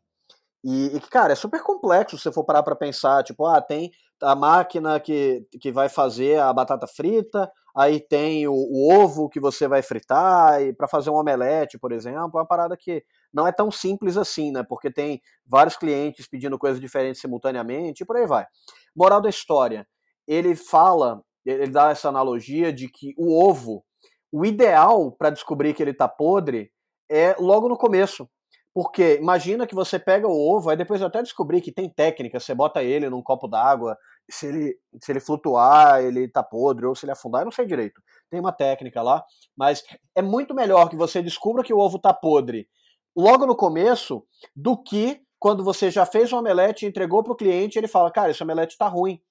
E, 0.67 0.97
e 0.97 0.99
cara, 0.99 1.33
é 1.33 1.35
super 1.35 1.61
complexo 1.61 2.17
se 2.17 2.23
você 2.23 2.31
for 2.31 2.43
parar 2.43 2.63
para 2.63 2.75
pensar, 2.75 3.23
tipo, 3.23 3.45
ah, 3.45 3.61
tem 3.61 3.91
a 4.19 4.35
máquina 4.35 4.99
que, 4.99 5.45
que 5.61 5.71
vai 5.71 5.87
fazer 5.87 6.39
a 6.39 6.51
batata 6.51 6.87
frita, 6.87 7.51
aí 7.77 7.99
tem 7.99 8.47
o, 8.47 8.53
o 8.53 8.91
ovo 8.91 9.29
que 9.29 9.39
você 9.39 9.67
vai 9.67 9.83
fritar, 9.83 10.59
e 10.63 10.73
para 10.73 10.87
fazer 10.87 11.11
um 11.11 11.17
omelete, 11.17 11.77
por 11.77 11.91
exemplo, 11.91 12.39
é 12.39 12.41
uma 12.41 12.47
parada 12.47 12.75
que 12.75 13.03
não 13.31 13.45
é 13.45 13.51
tão 13.51 13.69
simples 13.69 14.17
assim, 14.17 14.51
né? 14.51 14.63
Porque 14.67 14.89
tem 14.89 15.21
vários 15.45 15.77
clientes 15.77 16.27
pedindo 16.27 16.57
coisas 16.57 16.81
diferentes 16.81 17.21
simultaneamente 17.21 18.01
e 18.01 18.05
por 18.05 18.17
aí 18.17 18.25
vai. 18.25 18.47
Moral 18.95 19.21
da 19.21 19.29
história, 19.29 19.87
ele 20.27 20.55
fala, 20.55 21.21
ele 21.45 21.67
dá 21.67 21.91
essa 21.91 22.09
analogia 22.09 22.73
de 22.73 22.87
que 22.89 23.13
o 23.19 23.39
ovo, 23.39 23.85
o 24.31 24.43
ideal 24.43 25.11
para 25.11 25.29
descobrir 25.29 25.75
que 25.75 25.83
ele 25.83 25.91
está 25.91 26.07
podre 26.07 26.71
é 27.07 27.35
logo 27.37 27.69
no 27.69 27.77
começo. 27.77 28.27
Porque 28.75 29.15
imagina 29.15 29.65
que 29.65 29.73
você 29.73 29.97
pega 29.97 30.27
o 30.27 30.53
ovo, 30.53 30.69
aí 30.69 30.75
depois 30.75 30.99
eu 30.99 31.07
até 31.07 31.23
descobri 31.23 31.61
que 31.61 31.71
tem 31.71 31.89
técnica, 31.89 32.41
você 32.41 32.53
bota 32.53 32.83
ele 32.83 33.09
num 33.09 33.21
copo 33.21 33.47
d'água, 33.47 33.97
se 34.29 34.47
ele, 34.47 34.77
se 35.01 35.13
ele 35.13 35.21
flutuar, 35.21 36.03
ele 36.03 36.27
tá 36.27 36.43
podre, 36.43 36.85
ou 36.85 36.93
se 36.93 37.05
ele 37.05 37.13
afundar, 37.13 37.41
eu 37.41 37.45
não 37.45 37.53
sei 37.53 37.65
direito. 37.65 38.01
Tem 38.29 38.37
uma 38.37 38.51
técnica 38.51 39.01
lá, 39.01 39.23
mas 39.57 39.81
é 40.13 40.21
muito 40.21 40.53
melhor 40.53 40.89
que 40.89 40.97
você 40.97 41.21
descubra 41.21 41.63
que 41.63 41.73
o 41.73 41.79
ovo 41.79 41.97
tá 41.97 42.13
podre 42.13 42.67
logo 43.15 43.45
no 43.45 43.55
começo 43.55 44.25
do 44.53 44.75
que 44.75 45.21
quando 45.39 45.63
você 45.63 45.89
já 45.89 46.05
fez 46.05 46.33
um 46.33 46.39
omelete, 46.39 46.85
entregou 46.85 47.23
para 47.23 47.31
o 47.31 47.35
cliente 47.35 47.77
e 47.77 47.79
ele 47.79 47.87
fala, 47.87 48.11
cara, 48.11 48.31
esse 48.31 48.43
omelete 48.43 48.77
tá 48.77 48.87
ruim. 48.89 49.21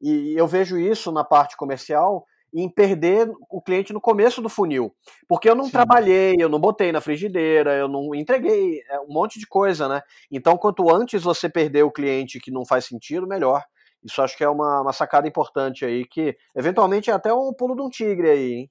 E 0.00 0.32
eu 0.38 0.46
vejo 0.46 0.78
isso 0.78 1.10
na 1.10 1.24
parte 1.24 1.56
comercial 1.56 2.24
em 2.52 2.68
perder 2.68 3.30
o 3.50 3.60
cliente 3.60 3.92
no 3.92 4.00
começo 4.00 4.42
do 4.42 4.48
funil. 4.48 4.94
Porque 5.26 5.48
eu 5.48 5.54
não 5.54 5.64
Sim. 5.64 5.72
trabalhei, 5.72 6.36
eu 6.38 6.48
não 6.48 6.60
botei 6.60 6.92
na 6.92 7.00
frigideira, 7.00 7.74
eu 7.74 7.88
não 7.88 8.14
entreguei 8.14 8.82
é 8.88 9.00
um 9.00 9.08
monte 9.08 9.38
de 9.38 9.46
coisa, 9.46 9.88
né? 9.88 10.02
Então, 10.30 10.58
quanto 10.58 10.94
antes 10.94 11.22
você 11.22 11.48
perder 11.48 11.82
o 11.82 11.90
cliente 11.90 12.38
que 12.38 12.50
não 12.50 12.64
faz 12.64 12.84
sentido, 12.84 13.26
melhor. 13.26 13.64
Isso 14.04 14.20
acho 14.20 14.36
que 14.36 14.44
é 14.44 14.48
uma, 14.48 14.82
uma 14.82 14.92
sacada 14.92 15.28
importante 15.28 15.84
aí, 15.84 16.04
que 16.04 16.36
eventualmente 16.54 17.08
é 17.08 17.12
até 17.12 17.32
um 17.32 17.52
pulo 17.52 17.74
de 17.74 17.82
um 17.82 17.88
tigre 17.88 18.28
aí, 18.28 18.52
hein? 18.52 18.70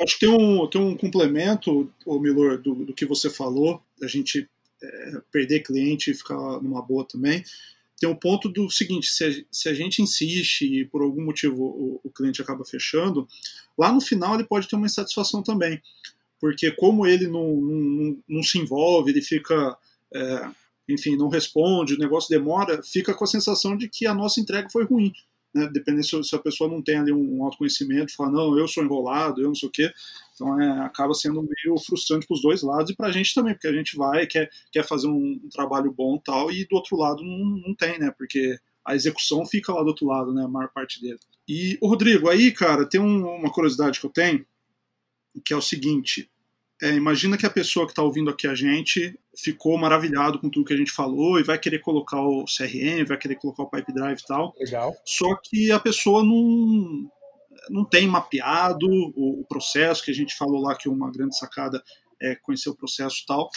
Acho 0.00 0.18
que 0.18 0.26
tem 0.26 0.34
um, 0.34 0.66
tem 0.68 0.80
um 0.80 0.96
complemento, 0.96 1.92
ô 2.06 2.20
Milor, 2.20 2.58
do, 2.58 2.86
do 2.86 2.94
que 2.94 3.04
você 3.04 3.28
falou, 3.28 3.82
a 4.00 4.06
gente 4.06 4.48
é, 4.80 5.10
perder 5.32 5.64
cliente 5.64 6.12
e 6.12 6.14
ficar 6.14 6.36
numa 6.62 6.80
boa 6.80 7.04
também 7.04 7.42
tem 7.98 8.08
um 8.08 8.14
ponto 8.14 8.48
do 8.48 8.70
seguinte: 8.70 9.08
se 9.08 9.24
a, 9.24 9.30
se 9.50 9.68
a 9.68 9.74
gente 9.74 10.02
insiste 10.02 10.62
e 10.62 10.84
por 10.84 11.02
algum 11.02 11.24
motivo 11.24 11.62
o, 11.62 12.00
o, 12.04 12.10
cliente 12.10 12.40
acaba 12.40 12.64
fechando, 12.64 13.26
lá 13.76 13.92
no 13.92 14.00
final 14.00 14.34
ele 14.34 14.44
pode 14.44 14.68
ter 14.68 14.76
uma 14.76 14.86
insatisfação 14.86 15.42
também. 15.42 15.80
Porque, 16.40 16.70
como 16.70 17.06
ele 17.06 17.26
não, 17.26 17.56
não, 17.56 18.18
não 18.28 18.42
se 18.42 18.58
envolve, 18.58 19.10
ele 19.10 19.22
fica. 19.22 19.76
É, 20.14 20.50
enfim, 20.88 21.16
não 21.16 21.28
responde, 21.28 21.94
o 21.94 21.98
negócio 21.98 22.30
demora, 22.30 22.82
fica 22.82 23.12
com 23.12 23.22
a 23.22 23.26
sensação 23.26 23.76
de 23.76 23.88
que 23.90 24.06
a 24.06 24.14
nossa 24.14 24.40
entrega 24.40 24.70
foi 24.70 24.84
ruim 24.84 25.12
né, 25.54 25.68
dependendo 25.72 26.04
se, 26.04 26.24
se, 26.24 26.34
a 26.34 26.38
pessoa 26.38 26.70
não 26.70 26.82
tem 26.82 26.96
ali 26.96 27.12
um, 27.12 27.38
um 27.38 27.44
autoconhecimento, 27.44 28.14
fala, 28.14 28.30
não, 28.30 28.58
eu 28.58 28.68
sou 28.68 28.82
enrolado, 28.82 29.40
eu 29.40 29.48
não 29.48 29.54
sei 29.54 29.68
o 29.68 29.72
quê, 29.72 29.92
então 30.38 30.60
é, 30.60 30.80
acaba 30.80 31.12
sendo 31.14 31.42
meio 31.42 31.78
frustrante 31.78 32.26
para 32.26 32.34
os 32.34 32.42
dois 32.42 32.62
lados 32.62 32.90
e 32.90 32.96
para 32.96 33.08
a 33.08 33.12
gente 33.12 33.34
também, 33.34 33.54
porque 33.54 33.66
a 33.66 33.72
gente 33.72 33.96
vai, 33.96 34.26
quer, 34.26 34.48
quer 34.72 34.84
fazer 34.86 35.08
um, 35.08 35.40
um 35.44 35.48
trabalho 35.50 35.92
bom 35.92 36.18
tal, 36.18 36.50
e 36.50 36.64
do 36.66 36.76
outro 36.76 36.96
lado 36.96 37.22
não, 37.22 37.44
não 37.66 37.74
tem, 37.74 37.98
né, 37.98 38.12
porque 38.16 38.58
a 38.84 38.94
execução 38.94 39.44
fica 39.44 39.72
lá 39.72 39.82
do 39.82 39.88
outro 39.88 40.06
lado, 40.06 40.32
né, 40.32 40.44
a 40.44 40.48
maior 40.48 40.70
parte 40.72 41.00
dele. 41.00 41.18
E, 41.46 41.76
o 41.80 41.88
Rodrigo, 41.88 42.28
aí, 42.28 42.52
cara, 42.52 42.88
tem 42.88 43.00
um, 43.00 43.26
uma 43.26 43.52
curiosidade 43.52 44.00
que 44.00 44.06
eu 44.06 44.10
tenho, 44.10 44.46
que 45.44 45.52
é 45.52 45.56
o 45.56 45.62
seguinte, 45.62 46.30
é, 46.80 46.92
imagina 46.92 47.36
que 47.36 47.44
a 47.44 47.50
pessoa 47.50 47.86
que 47.86 47.92
está 47.92 48.02
ouvindo 48.02 48.30
aqui 48.30 48.46
a 48.46 48.54
gente 48.54 49.18
ficou 49.36 49.76
maravilhado 49.76 50.38
com 50.38 50.48
tudo 50.48 50.66
que 50.66 50.72
a 50.72 50.76
gente 50.76 50.92
falou 50.92 51.38
e 51.38 51.42
vai 51.42 51.58
querer 51.58 51.80
colocar 51.80 52.20
o 52.20 52.44
CRM, 52.44 53.04
vai 53.06 53.18
querer 53.18 53.34
colocar 53.34 53.64
o 53.64 53.70
Pipe 53.70 53.92
Drive 53.92 54.20
e 54.20 54.26
tal. 54.26 54.54
Legal. 54.58 54.94
Só 55.04 55.34
que 55.42 55.72
a 55.72 55.80
pessoa 55.80 56.22
não, 56.22 57.10
não 57.70 57.84
tem 57.84 58.06
mapeado 58.06 58.86
o, 58.86 59.40
o 59.40 59.44
processo, 59.48 60.04
que 60.04 60.10
a 60.10 60.14
gente 60.14 60.36
falou 60.36 60.60
lá 60.62 60.76
que 60.76 60.88
uma 60.88 61.10
grande 61.10 61.36
sacada 61.36 61.82
é 62.20 62.34
conhecer 62.34 62.70
o 62.70 62.76
processo 62.76 63.22
e 63.22 63.26
tal. 63.26 63.50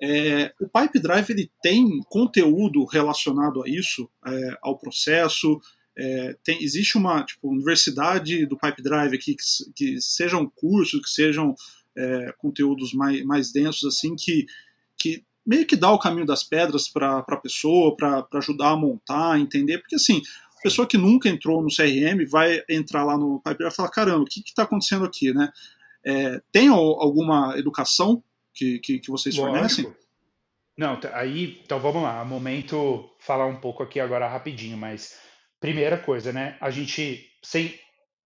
É, 0.00 0.52
o 0.60 0.68
Pipe 0.68 0.98
Drive 0.98 1.30
ele 1.30 1.50
tem 1.62 2.00
conteúdo 2.08 2.84
relacionado 2.84 3.62
a 3.62 3.68
isso, 3.68 4.08
é, 4.26 4.58
ao 4.62 4.78
processo. 4.78 5.60
É, 5.98 6.36
tem, 6.44 6.62
existe 6.62 6.98
uma 6.98 7.24
tipo, 7.24 7.48
universidade 7.48 8.44
do 8.46 8.58
Pipe 8.58 8.82
Drive 8.82 9.14
aqui 9.14 9.34
que, 9.34 9.72
que 9.74 10.00
sejam 10.00 10.50
cursos, 10.54 11.00
que 11.00 11.10
sejam 11.10 11.54
é, 11.96 12.34
conteúdos 12.38 12.92
mais, 12.92 13.24
mais 13.24 13.50
densos, 13.50 13.96
assim, 13.96 14.14
que, 14.14 14.44
que 14.98 15.24
meio 15.46 15.66
que 15.66 15.76
dá 15.76 15.90
o 15.90 15.98
caminho 15.98 16.26
das 16.26 16.44
pedras 16.44 16.88
para 16.88 17.18
a 17.18 17.36
pessoa, 17.36 17.96
para 17.96 18.26
ajudar 18.34 18.70
a 18.70 18.76
montar, 18.76 19.40
entender, 19.40 19.78
porque 19.78 19.94
assim, 19.94 20.20
pessoa 20.66 20.88
que 20.88 20.98
nunca 20.98 21.28
entrou 21.28 21.62
no 21.62 21.68
CRM 21.68 22.28
vai 22.28 22.60
entrar 22.68 23.04
lá 23.04 23.16
no 23.16 23.40
Pipe 23.40 23.64
e 23.64 23.70
falar, 23.70 23.88
caramba, 23.88 24.22
o 24.22 24.24
que 24.24 24.40
está 24.40 24.64
acontecendo 24.64 25.04
aqui, 25.04 25.32
né? 25.32 25.48
É, 26.04 26.40
tem 26.50 26.68
alguma 26.68 27.56
educação 27.56 28.22
que, 28.52 28.80
que, 28.80 28.98
que 28.98 29.10
vocês 29.10 29.36
Lógico. 29.36 29.54
fornecem? 29.54 29.96
Não, 30.76 30.98
aí, 31.12 31.60
então 31.64 31.78
vamos 31.78 32.02
lá, 32.02 32.24
momento 32.24 33.08
falar 33.20 33.46
um 33.46 33.56
pouco 33.60 33.82
aqui 33.82 34.00
agora 34.00 34.28
rapidinho, 34.28 34.76
mas 34.76 35.18
primeira 35.60 35.96
coisa, 35.96 36.32
né? 36.32 36.56
A 36.60 36.70
gente 36.70 37.30
sem, 37.42 37.78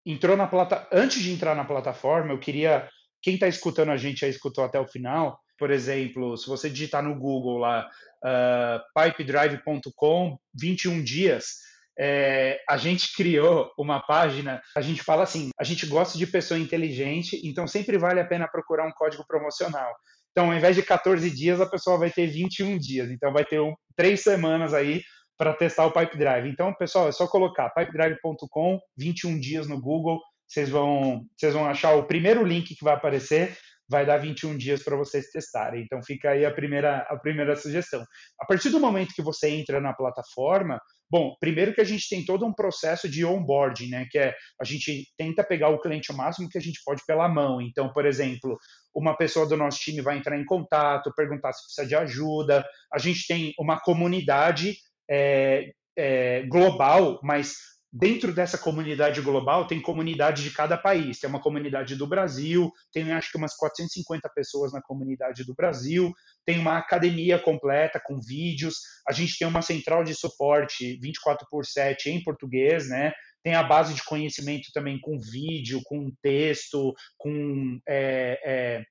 entrou 0.05 0.37
na 0.37 0.47
plata, 0.47 0.89
antes 0.91 1.23
de 1.23 1.31
entrar 1.31 1.55
na 1.55 1.65
plataforma, 1.65 2.33
eu 2.33 2.41
queria 2.41 2.89
quem 3.23 3.35
está 3.35 3.49
escutando 3.49 3.91
a 3.91 3.99
gente 3.99 4.25
aí 4.25 4.31
escutou 4.31 4.65
até 4.65 4.81
o 4.81 4.89
final. 4.89 5.39
Por 5.59 5.71
exemplo, 5.71 6.39
se 6.39 6.49
você 6.49 6.71
digitar 6.71 7.03
no 7.03 7.15
Google 7.15 7.59
lá 7.59 7.87
uh, 8.25 8.81
pipedrive.com 8.99 10.39
21 10.55 11.05
dias, 11.05 11.70
é, 12.03 12.59
a 12.67 12.79
gente 12.79 13.15
criou 13.15 13.71
uma 13.79 14.01
página. 14.01 14.63
A 14.75 14.81
gente 14.81 15.03
fala 15.03 15.25
assim: 15.25 15.51
a 15.59 15.65
gente 15.65 15.85
gosta 15.85 16.17
de 16.17 16.27
pessoa 16.27 16.59
inteligente, 16.59 17.39
então 17.45 17.67
sempre 17.67 17.99
vale 17.99 18.21
a 18.21 18.27
pena 18.27 18.49
procurar 18.49 18.87
um 18.87 18.93
código 18.93 19.23
promocional. 19.27 19.93
Então, 20.31 20.47
ao 20.47 20.57
invés 20.57 20.75
de 20.77 20.83
14 20.83 21.31
dias, 21.31 21.61
a 21.61 21.67
pessoa 21.67 21.99
vai 21.99 22.11
ter 22.11 22.27
21 22.27 22.79
dias. 22.79 23.11
Então, 23.11 23.33
vai 23.33 23.45
ter 23.45 23.61
um, 23.61 23.75
três 23.95 24.23
semanas 24.23 24.73
aí 24.73 25.03
para 25.37 25.53
testar 25.53 25.85
o 25.87 25.93
Pipe 25.93 26.17
Drive. 26.17 26.49
Então, 26.49 26.73
pessoal, 26.73 27.09
é 27.09 27.13
só 27.13 27.27
colocar 27.27 27.69
pipedrive.com, 27.71 28.79
21 28.97 29.39
dias 29.39 29.67
no 29.67 29.81
Google, 29.81 30.21
vocês 30.47 30.71
vão, 30.71 31.25
vocês 31.37 31.53
vão 31.53 31.67
achar 31.67 31.95
o 31.95 32.05
primeiro 32.05 32.45
link 32.45 32.75
que 32.75 32.85
vai 32.85 32.95
aparecer, 32.95 33.57
vai 33.89 34.07
dar 34.07 34.19
21 34.19 34.57
dias 34.57 34.83
para 34.83 34.97
vocês 34.97 35.31
testarem. 35.31 35.83
Então 35.83 36.03
fica 36.03 36.31
aí 36.31 36.47
a 36.47 36.51
primeira, 36.51 36.99
a 37.09 37.17
primeira 37.17 37.57
sugestão. 37.57 38.05
A 38.41 38.47
partir 38.47 38.71
do 38.71 38.79
momento 38.79 39.15
que 39.15 39.23
você 39.23 39.51
entra 39.51 39.81
na 39.81 39.93
plataforma, 39.93 40.81
bom, 41.11 41.35
primeiro 41.41 41.75
que 41.75 41.81
a 41.81 41.85
gente 41.85 42.09
tem 42.09 42.25
todo 42.25 42.47
um 42.47 42.53
processo 42.53 43.09
de 43.09 43.25
onboarding, 43.25 43.89
né, 43.89 44.07
que 44.11 44.19
é 44.19 44.35
a 44.61 44.65
gente 44.65 45.07
tenta 45.19 45.43
pegar 45.43 45.69
o 45.69 45.81
cliente 45.81 46.13
o 46.13 46.17
máximo 46.17 46.49
que 46.49 46.59
a 46.59 46.61
gente 46.61 46.81
pode 46.85 47.03
pela 47.07 47.29
mão. 47.29 47.61
Então, 47.61 47.93
por 47.93 48.07
exemplo, 48.07 48.57
uma 48.95 49.17
pessoa 49.17 49.47
do 49.47 49.57
nosso 49.57 49.79
time 49.81 50.01
vai 50.01 50.17
entrar 50.17 50.39
em 50.39 50.45
contato, 50.45 51.13
perguntar 51.17 51.53
se 51.53 51.65
precisa 51.65 51.87
de 51.87 51.97
ajuda. 51.97 52.65
A 52.93 52.99
gente 52.99 53.27
tem 53.27 53.53
uma 53.59 53.81
comunidade 53.81 54.77
é, 55.11 55.73
é, 55.97 56.43
global, 56.47 57.21
mas 57.23 57.57
dentro 57.93 58.33
dessa 58.33 58.57
comunidade 58.57 59.21
global 59.21 59.67
tem 59.67 59.81
comunidade 59.81 60.43
de 60.43 60.51
cada 60.51 60.77
país. 60.77 61.19
Tem 61.19 61.29
uma 61.29 61.41
comunidade 61.41 61.97
do 61.97 62.07
Brasil, 62.07 62.73
tem 62.93 63.13
acho 63.13 63.31
que 63.31 63.39
umas 63.39 63.57
450 63.57 64.29
pessoas 64.35 64.73
na 64.73 64.81
comunidade 64.81 65.45
do 65.45 65.55
Brasil, 65.55 66.13
tem 66.47 66.59
uma 66.59 66.79
academia 66.79 67.39
completa 67.39 68.01
com 68.05 68.21
vídeos, 68.21 68.77
a 69.09 69.13
gente 69.13 69.37
tem 69.39 69.49
uma 69.49 69.63
central 69.63 70.05
de 70.05 70.15
suporte 70.15 70.99
24 71.01 71.47
por 71.51 71.67
7 71.67 72.11
em 72.11 72.23
português, 72.23 72.89
né? 72.89 73.13
Tem 73.43 73.55
a 73.55 73.63
base 73.63 73.95
de 73.95 74.05
conhecimento 74.05 74.69
também 74.73 75.01
com 75.01 75.19
vídeo, 75.19 75.81
com 75.85 76.13
texto, 76.23 76.95
com 77.17 77.81
é, 77.89 78.39
é, 78.45 78.85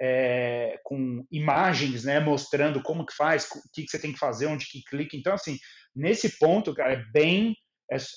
é, 0.00 0.78
com 0.84 1.24
imagens, 1.30 2.04
né, 2.04 2.20
mostrando 2.20 2.82
como 2.82 3.04
que 3.04 3.14
faz, 3.14 3.44
o 3.50 3.60
que, 3.72 3.84
que 3.84 3.90
você 3.90 3.98
tem 3.98 4.12
que 4.12 4.18
fazer, 4.18 4.46
onde 4.46 4.66
que 4.66 4.82
clica. 4.84 5.16
Então, 5.16 5.32
assim, 5.32 5.58
nesse 5.94 6.38
ponto, 6.38 6.74
cara, 6.74 6.92
é 6.92 7.04
bem 7.12 7.56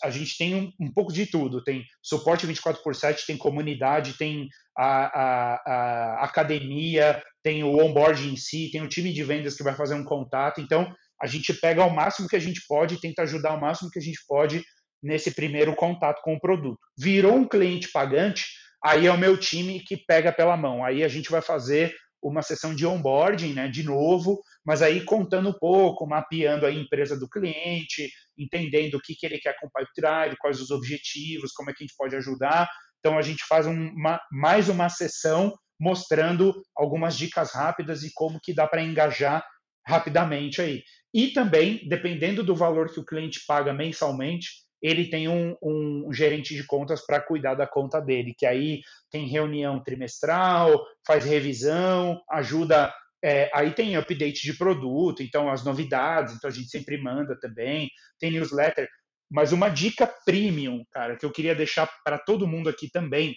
a 0.04 0.10
gente 0.10 0.38
tem 0.38 0.56
um, 0.56 0.72
um, 0.80 0.92
pouco 0.92 1.14
de 1.14 1.26
tudo. 1.26 1.64
Tem 1.64 1.84
suporte 2.02 2.46
24 2.46 2.82
por 2.82 2.96
7, 2.96 3.26
tem 3.26 3.38
comunidade, 3.38 4.18
tem 4.18 4.48
a, 4.78 5.06
a, 5.06 5.54
a, 5.66 6.26
academia, 6.26 7.22
tem 7.44 7.64
o 7.64 7.78
onboard 7.78 8.28
em 8.28 8.36
si, 8.36 8.70
tem 8.72 8.82
o 8.82 8.90
time 8.90 9.14
de 9.14 9.24
vendas 9.24 9.56
que 9.56 9.64
vai 9.64 9.76
fazer 9.76 9.94
um 9.94 10.04
contato. 10.04 10.60
Então, 10.60 10.92
a 11.22 11.28
gente 11.28 11.54
pega 11.54 11.84
ao 11.84 11.90
máximo 11.90 12.28
que 12.28 12.36
a 12.36 12.42
gente 12.42 12.62
pode 12.68 12.96
e 12.96 13.00
tenta 13.00 13.22
ajudar 13.24 13.52
ao 13.52 13.60
máximo 13.60 13.90
que 13.92 14.00
a 14.00 14.02
gente 14.02 14.20
pode 14.28 14.64
nesse 15.02 15.32
primeiro 15.32 15.76
contato 15.76 16.22
com 16.24 16.34
o 16.34 16.40
produto. 16.40 16.80
Virou 16.98 17.36
um 17.36 17.48
cliente 17.48 17.92
pagante, 17.92 18.46
aí 18.84 19.06
é 19.06 19.12
o 19.12 19.18
meu 19.18 19.38
time 19.38 19.82
que 19.82 19.98
pega 19.98 20.32
pela 20.32 20.58
mão. 20.58 20.84
Aí 20.84 21.04
a 21.04 21.08
gente 21.08 21.30
vai 21.30 21.42
fazer 21.42 21.94
uma 22.22 22.42
sessão 22.42 22.76
de 22.76 22.86
onboarding, 22.86 23.54
né, 23.54 23.68
de 23.68 23.84
novo, 23.84 24.42
mas 24.70 24.84
aí 24.84 25.04
contando 25.04 25.50
um 25.50 25.58
pouco, 25.60 26.06
mapeando 26.06 26.64
a 26.64 26.72
empresa 26.72 27.18
do 27.18 27.28
cliente, 27.28 28.08
entendendo 28.38 28.94
o 28.94 29.02
que, 29.02 29.16
que 29.16 29.26
ele 29.26 29.40
quer 29.40 29.56
com 29.60 29.66
o 29.66 29.72
Pipedrive, 29.72 30.38
quais 30.38 30.62
os 30.62 30.70
objetivos, 30.70 31.52
como 31.54 31.72
é 31.72 31.74
que 31.74 31.84
a 31.84 31.88
gente 31.88 31.98
pode 31.98 32.16
ajudar. 32.16 32.70
Então 33.00 33.18
a 33.18 33.24
gente 33.24 33.44
faz 33.48 33.66
uma, 33.66 34.22
mais 34.32 34.70
uma 34.70 34.88
sessão 34.88 35.58
mostrando 35.80 36.54
algumas 36.78 37.18
dicas 37.18 37.52
rápidas 37.52 38.04
e 38.04 38.12
como 38.14 38.40
que 38.40 38.54
dá 38.54 38.68
para 38.68 38.84
engajar 38.84 39.44
rapidamente 39.88 40.62
aí. 40.62 40.84
E 41.12 41.30
também, 41.30 41.82
dependendo 41.90 42.44
do 42.44 42.56
valor 42.56 42.94
que 42.94 43.00
o 43.00 43.06
cliente 43.06 43.40
paga 43.48 43.74
mensalmente, 43.74 44.50
ele 44.84 45.10
tem 45.10 45.28
um, 45.28 45.56
um 45.64 46.14
gerente 46.14 46.54
de 46.54 46.64
contas 46.64 47.04
para 47.04 47.20
cuidar 47.20 47.56
da 47.56 47.66
conta 47.66 48.00
dele, 48.00 48.36
que 48.38 48.46
aí 48.46 48.82
tem 49.10 49.28
reunião 49.28 49.84
trimestral, 49.84 50.86
faz 51.08 51.26
revisão, 51.26 52.22
ajuda. 52.30 52.94
É, 53.24 53.50
aí 53.54 53.72
tem 53.72 53.98
update 53.98 54.42
de 54.42 54.58
produto, 54.58 55.22
então 55.22 55.50
as 55.50 55.64
novidades, 55.64 56.36
então 56.36 56.50
a 56.50 56.54
gente 56.54 56.70
sempre 56.70 56.98
manda 56.98 57.38
também, 57.40 57.90
tem 58.20 58.32
newsletter. 58.32 58.88
Mas 59.30 59.52
uma 59.52 59.70
dica 59.70 60.08
premium, 60.26 60.84
cara, 60.92 61.16
que 61.18 61.26
eu 61.26 61.32
queria 61.32 61.54
deixar 61.54 61.90
para 62.04 62.18
todo 62.18 62.48
mundo 62.48 62.70
aqui 62.70 62.90
também, 62.90 63.36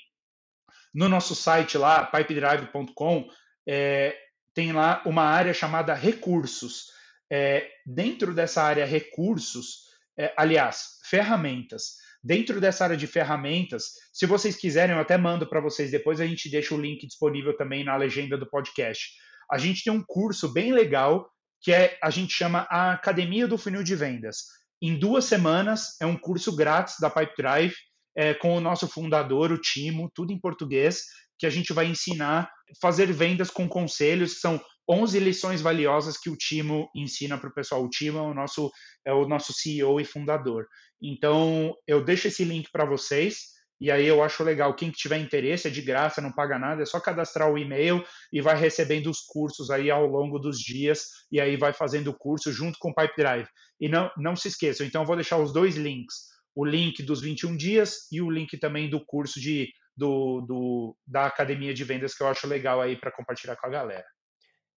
no 0.94 1.08
nosso 1.08 1.34
site 1.34 1.76
lá, 1.76 2.04
pipedrive.com, 2.06 3.28
é, 3.66 4.16
tem 4.54 4.72
lá 4.72 5.02
uma 5.04 5.22
área 5.22 5.54
chamada 5.54 5.94
recursos. 5.94 6.86
É, 7.30 7.68
dentro 7.86 8.34
dessa 8.34 8.62
área 8.62 8.84
recursos, 8.84 9.86
é, 10.18 10.32
aliás, 10.36 10.98
ferramentas. 11.04 11.96
Dentro 12.22 12.60
dessa 12.60 12.84
área 12.84 12.96
de 12.96 13.06
ferramentas, 13.06 13.94
se 14.12 14.26
vocês 14.26 14.54
quiserem, 14.54 14.94
eu 14.94 15.00
até 15.00 15.16
mando 15.16 15.48
para 15.48 15.60
vocês 15.60 15.90
depois, 15.90 16.20
a 16.20 16.26
gente 16.26 16.50
deixa 16.50 16.74
o 16.74 16.80
link 16.80 17.06
disponível 17.06 17.56
também 17.56 17.82
na 17.82 17.96
legenda 17.96 18.36
do 18.36 18.48
podcast. 18.48 19.12
A 19.52 19.58
gente 19.58 19.84
tem 19.84 19.92
um 19.92 20.02
curso 20.06 20.52
bem 20.52 20.72
legal 20.72 21.28
que 21.60 21.72
é 21.72 21.96
a 22.02 22.10
gente 22.10 22.32
chama 22.32 22.66
a 22.70 22.92
Academia 22.92 23.46
do 23.46 23.58
Funil 23.58 23.84
de 23.84 23.94
Vendas. 23.94 24.38
Em 24.80 24.98
duas 24.98 25.26
semanas 25.26 25.96
é 26.00 26.06
um 26.06 26.16
curso 26.16 26.56
grátis 26.56 26.96
da 27.00 27.08
Pipedrive 27.08 27.74
é, 28.16 28.34
com 28.34 28.56
o 28.56 28.60
nosso 28.60 28.88
fundador, 28.88 29.52
o 29.52 29.60
Timo, 29.60 30.10
tudo 30.12 30.32
em 30.32 30.40
português, 30.40 31.04
que 31.38 31.46
a 31.46 31.50
gente 31.50 31.72
vai 31.72 31.86
ensinar 31.86 32.50
fazer 32.80 33.12
vendas 33.12 33.50
com 33.50 33.68
conselhos, 33.68 34.40
são 34.40 34.60
11 34.88 35.18
lições 35.20 35.60
valiosas 35.60 36.18
que 36.18 36.30
o 36.30 36.36
Timo 36.36 36.90
ensina 36.94 37.38
para 37.38 37.48
o 37.48 37.54
pessoal. 37.54 37.84
O 37.84 37.88
Timo 37.90 38.18
é 38.18 38.22
o 38.22 38.34
nosso 38.34 38.70
é 39.06 39.12
o 39.12 39.26
nosso 39.26 39.52
CEO 39.52 40.00
e 40.00 40.04
fundador. 40.04 40.66
Então, 41.00 41.74
eu 41.86 42.04
deixo 42.04 42.28
esse 42.28 42.44
link 42.44 42.68
para 42.72 42.84
vocês. 42.84 43.52
E 43.82 43.90
aí 43.90 44.06
eu 44.06 44.22
acho 44.22 44.44
legal, 44.44 44.72
quem 44.76 44.92
tiver 44.92 45.18
interesse, 45.18 45.66
é 45.66 45.70
de 45.70 45.82
graça, 45.82 46.20
não 46.20 46.30
paga 46.30 46.56
nada, 46.56 46.84
é 46.84 46.86
só 46.86 47.00
cadastrar 47.00 47.50
o 47.50 47.58
e-mail 47.58 48.00
e 48.32 48.40
vai 48.40 48.56
recebendo 48.56 49.10
os 49.10 49.18
cursos 49.22 49.70
aí 49.70 49.90
ao 49.90 50.06
longo 50.06 50.38
dos 50.38 50.60
dias, 50.60 51.06
e 51.32 51.40
aí 51.40 51.56
vai 51.56 51.72
fazendo 51.72 52.06
o 52.06 52.16
curso 52.16 52.52
junto 52.52 52.78
com 52.78 52.90
o 52.90 52.94
Pipe 52.94 53.14
Drive. 53.16 53.48
E 53.80 53.88
não, 53.88 54.08
não 54.16 54.36
se 54.36 54.46
esqueçam, 54.46 54.86
então 54.86 55.02
eu 55.02 55.06
vou 55.06 55.16
deixar 55.16 55.38
os 55.38 55.52
dois 55.52 55.74
links, 55.74 56.14
o 56.54 56.64
link 56.64 57.02
dos 57.02 57.20
21 57.20 57.56
dias 57.56 58.06
e 58.12 58.22
o 58.22 58.30
link 58.30 58.56
também 58.56 58.88
do 58.88 59.04
curso 59.04 59.40
de, 59.40 59.68
do, 59.96 60.42
do 60.42 60.96
da 61.04 61.26
Academia 61.26 61.74
de 61.74 61.82
Vendas, 61.82 62.14
que 62.14 62.22
eu 62.22 62.28
acho 62.28 62.46
legal 62.46 62.80
aí 62.80 62.94
para 62.94 63.10
compartilhar 63.10 63.56
com 63.56 63.66
a 63.66 63.70
galera. 63.70 64.06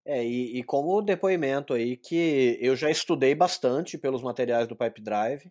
É, 0.04 0.24
e, 0.24 0.58
e, 0.58 0.64
como 0.64 1.00
depoimento 1.02 1.74
aí 1.74 1.96
que 1.96 2.58
eu 2.60 2.74
já 2.74 2.90
estudei 2.90 3.36
bastante 3.36 3.98
pelos 3.98 4.22
materiais 4.22 4.66
do 4.66 4.76
Pipe 4.76 5.00
Drive 5.00 5.44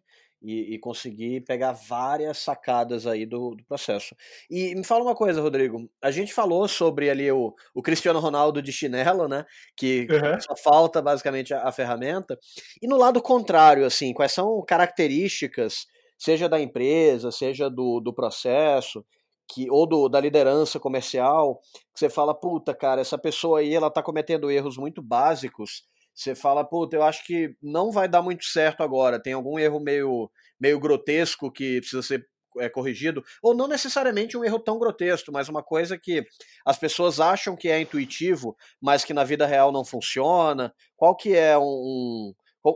e, 0.46 0.76
e 0.76 0.80
consegui 0.80 1.42
pegar 1.42 1.72
várias 1.72 2.38
sacadas 2.38 3.08
aí 3.08 3.26
do, 3.26 3.56
do, 3.56 3.66
processo. 3.66 4.16
E 4.48 4.76
me 4.76 4.84
fala 4.84 5.04
uma 5.04 5.16
coisa, 5.16 5.42
Rodrigo. 5.42 5.90
A 6.00 6.12
gente 6.12 6.32
falou 6.32 6.68
sobre 6.68 7.10
ali 7.10 7.32
o, 7.32 7.54
o 7.74 7.82
Cristiano 7.82 8.20
Ronaldo 8.20 8.62
de 8.62 8.72
chinelo, 8.72 9.28
né? 9.28 9.44
Que 9.76 10.08
uhum. 10.10 10.40
só 10.40 10.56
falta 10.56 11.02
basicamente 11.02 11.52
a, 11.52 11.64
a 11.68 11.72
ferramenta. 11.72 12.38
E 12.80 12.88
no 12.88 12.96
lado 12.96 13.20
contrário, 13.24 13.86
assim, 13.86 14.14
quais 14.14 14.32
são 14.32 14.64
características, 14.68 15.88
seja 16.16 16.48
da 16.48 16.62
empresa, 16.62 17.32
seja 17.32 17.68
do, 17.68 18.00
do 18.00 18.14
processo, 18.14 19.04
que 19.52 19.70
ou 19.72 19.88
do, 19.88 20.08
da 20.08 20.20
liderança 20.20 20.80
comercial, 20.80 21.60
que 21.92 22.00
você 22.00 22.10
fala, 22.10 22.36
puta, 22.36 22.76
cara, 22.76 23.02
essa 23.02 23.18
pessoa 23.18 23.62
aí, 23.62 23.74
ela 23.74 23.90
tá 23.90 24.04
cometendo 24.04 24.52
erros 24.52 24.78
muito 24.78 25.02
básicos. 25.02 25.84
Você 26.16 26.34
fala, 26.34 26.64
puta, 26.64 26.96
eu 26.96 27.04
acho 27.04 27.26
que 27.26 27.56
não 27.62 27.92
vai 27.92 28.08
dar 28.08 28.22
muito 28.22 28.46
certo 28.46 28.82
agora. 28.82 29.22
Tem 29.22 29.34
algum 29.34 29.60
erro 29.60 29.80
meio, 29.80 30.32
meio 30.60 30.80
grotesco 30.80 31.52
que 31.52 31.82
precisa 31.82 32.02
ser 32.02 32.26
é, 32.58 32.70
corrigido, 32.70 33.22
ou 33.44 33.54
não 33.54 33.68
necessariamente 33.68 34.38
um 34.38 34.44
erro 34.44 34.60
tão 34.60 34.80
grotesco, 34.80 35.32
mas 35.32 35.50
uma 35.50 35.62
coisa 35.62 35.98
que 35.98 36.24
as 36.66 36.78
pessoas 36.78 37.20
acham 37.20 37.56
que 37.56 37.68
é 37.68 37.82
intuitivo, 37.82 38.56
mas 38.82 39.04
que 39.04 39.14
na 39.14 39.26
vida 39.26 39.46
real 39.46 39.74
não 39.74 39.84
funciona. 39.84 40.74
Qual 40.96 41.14
que 41.18 41.36
é 41.36 41.58
um, 41.58 42.34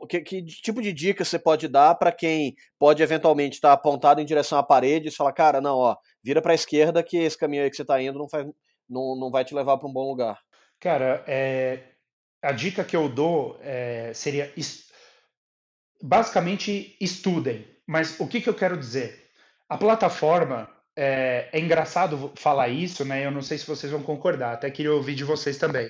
que, 0.08 0.22
que, 0.22 0.44
tipo 0.44 0.82
de 0.82 0.94
dica 0.94 1.24
você 1.26 1.40
pode 1.40 1.68
dar 1.68 1.96
para 1.96 2.12
quem 2.12 2.56
pode 2.78 3.02
eventualmente 3.02 3.56
estar 3.56 3.74
apontado 3.74 4.22
em 4.22 4.26
direção 4.26 4.58
à 4.58 4.64
parede 4.64 5.08
e 5.08 5.16
falar, 5.16 5.34
cara, 5.34 5.62
não, 5.62 5.78
ó, 5.78 5.96
vira 6.24 6.42
para 6.42 6.52
a 6.52 6.56
esquerda 6.56 7.02
que 7.02 7.18
esse 7.18 7.38
caminho 7.38 7.64
aí 7.64 7.70
que 7.70 7.76
você 7.76 7.82
está 7.82 8.02
indo 8.02 8.20
não 8.20 8.30
faz, 8.30 8.46
não, 8.88 9.16
não 9.16 9.32
vai 9.32 9.44
te 9.44 9.56
levar 9.56 9.78
para 9.78 9.88
um 9.88 9.94
bom 9.94 10.08
lugar. 10.08 10.40
Cara, 10.80 11.24
é, 11.28 11.96
a 12.42 12.52
dica 12.52 12.84
que 12.84 12.96
eu 12.96 13.10
dou 13.10 13.60
é, 13.62 14.12
seria 14.14 14.54
basicamente 16.02 16.96
estudem. 17.00 17.68
Mas 17.86 18.20
o 18.20 18.28
que, 18.28 18.40
que 18.40 18.50
eu 18.50 18.54
quero 18.54 18.78
dizer? 18.78 19.30
A 19.68 19.78
plataforma 19.78 20.70
é, 20.96 21.50
é, 21.52 21.60
engraçado 21.60 22.32
falar 22.36 22.70
isso, 22.70 23.04
né? 23.06 23.26
Eu 23.26 23.32
não 23.32 23.42
sei 23.42 23.58
se 23.58 23.68
vocês 23.68 23.92
vão 23.92 24.04
concordar, 24.04 24.54
até 24.54 24.70
queria 24.70 24.94
ouvir 24.94 25.16
de 25.16 25.24
vocês 25.24 25.58
também. 25.58 25.90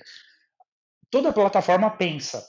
Toda 1.09 1.33
plataforma 1.33 1.89
pensa, 1.89 2.45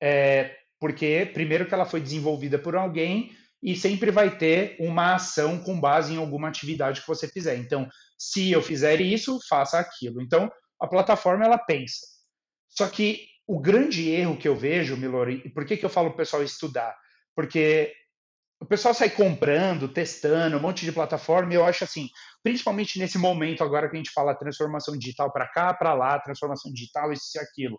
é, 0.00 0.56
porque 0.80 1.30
primeiro 1.32 1.66
que 1.66 1.74
ela 1.74 1.84
foi 1.84 2.00
desenvolvida 2.00 2.58
por 2.58 2.74
alguém 2.74 3.36
e 3.62 3.76
sempre 3.76 4.10
vai 4.10 4.36
ter 4.36 4.76
uma 4.80 5.14
ação 5.14 5.62
com 5.62 5.78
base 5.78 6.12
em 6.12 6.16
alguma 6.16 6.48
atividade 6.48 7.00
que 7.00 7.06
você 7.06 7.28
fizer. 7.28 7.56
Então, 7.56 7.88
se 8.18 8.50
eu 8.50 8.60
fizer 8.60 9.00
isso, 9.00 9.38
faça 9.48 9.78
aquilo. 9.78 10.20
Então, 10.20 10.50
a 10.80 10.88
plataforma 10.88 11.44
ela 11.44 11.58
pensa. 11.58 12.00
Só 12.68 12.88
que 12.88 13.28
o 13.52 13.60
grande 13.60 14.08
erro 14.08 14.38
que 14.38 14.48
eu 14.48 14.56
vejo, 14.56 14.96
Milori, 14.96 15.46
por 15.50 15.66
que, 15.66 15.76
que 15.76 15.84
eu 15.84 15.90
falo 15.90 16.08
para 16.08 16.14
o 16.14 16.16
pessoal 16.16 16.42
estudar? 16.42 16.96
Porque 17.36 17.92
o 18.58 18.64
pessoal 18.64 18.94
sai 18.94 19.10
comprando, 19.10 19.92
testando 19.92 20.56
um 20.56 20.60
monte 20.60 20.86
de 20.86 20.92
plataforma, 20.92 21.52
e 21.52 21.56
eu 21.56 21.66
acho 21.66 21.84
assim, 21.84 22.08
principalmente 22.42 22.98
nesse 22.98 23.18
momento 23.18 23.62
agora 23.62 23.90
que 23.90 23.94
a 23.94 23.98
gente 23.98 24.10
fala 24.10 24.34
transformação 24.34 24.96
digital 24.96 25.30
para 25.30 25.46
cá, 25.48 25.74
para 25.74 25.92
lá, 25.92 26.18
transformação 26.18 26.72
digital, 26.72 27.12
isso 27.12 27.36
e 27.36 27.40
aquilo. 27.40 27.78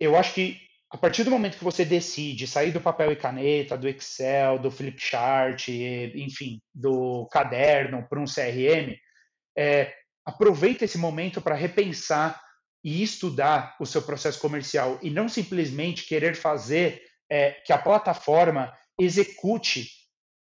Eu 0.00 0.16
acho 0.16 0.34
que 0.34 0.58
a 0.90 0.98
partir 0.98 1.22
do 1.22 1.30
momento 1.30 1.58
que 1.58 1.64
você 1.64 1.84
decide 1.84 2.48
sair 2.48 2.72
do 2.72 2.80
papel 2.80 3.12
e 3.12 3.16
caneta, 3.16 3.78
do 3.78 3.88
Excel, 3.88 4.58
do 4.58 4.72
Flipchart, 4.72 5.68
enfim, 5.68 6.60
do 6.74 7.28
caderno 7.30 8.04
para 8.08 8.18
um 8.18 8.24
CRM, 8.24 8.92
é, 9.56 9.94
aproveita 10.24 10.84
esse 10.84 10.98
momento 10.98 11.40
para 11.40 11.54
repensar 11.54 12.44
e 12.86 13.02
estudar 13.02 13.74
o 13.80 13.84
seu 13.84 14.00
processo 14.00 14.38
comercial 14.38 15.00
e 15.02 15.10
não 15.10 15.28
simplesmente 15.28 16.06
querer 16.06 16.36
fazer 16.36 17.02
é, 17.28 17.50
que 17.50 17.72
a 17.72 17.78
plataforma 17.78 18.72
execute 18.96 19.90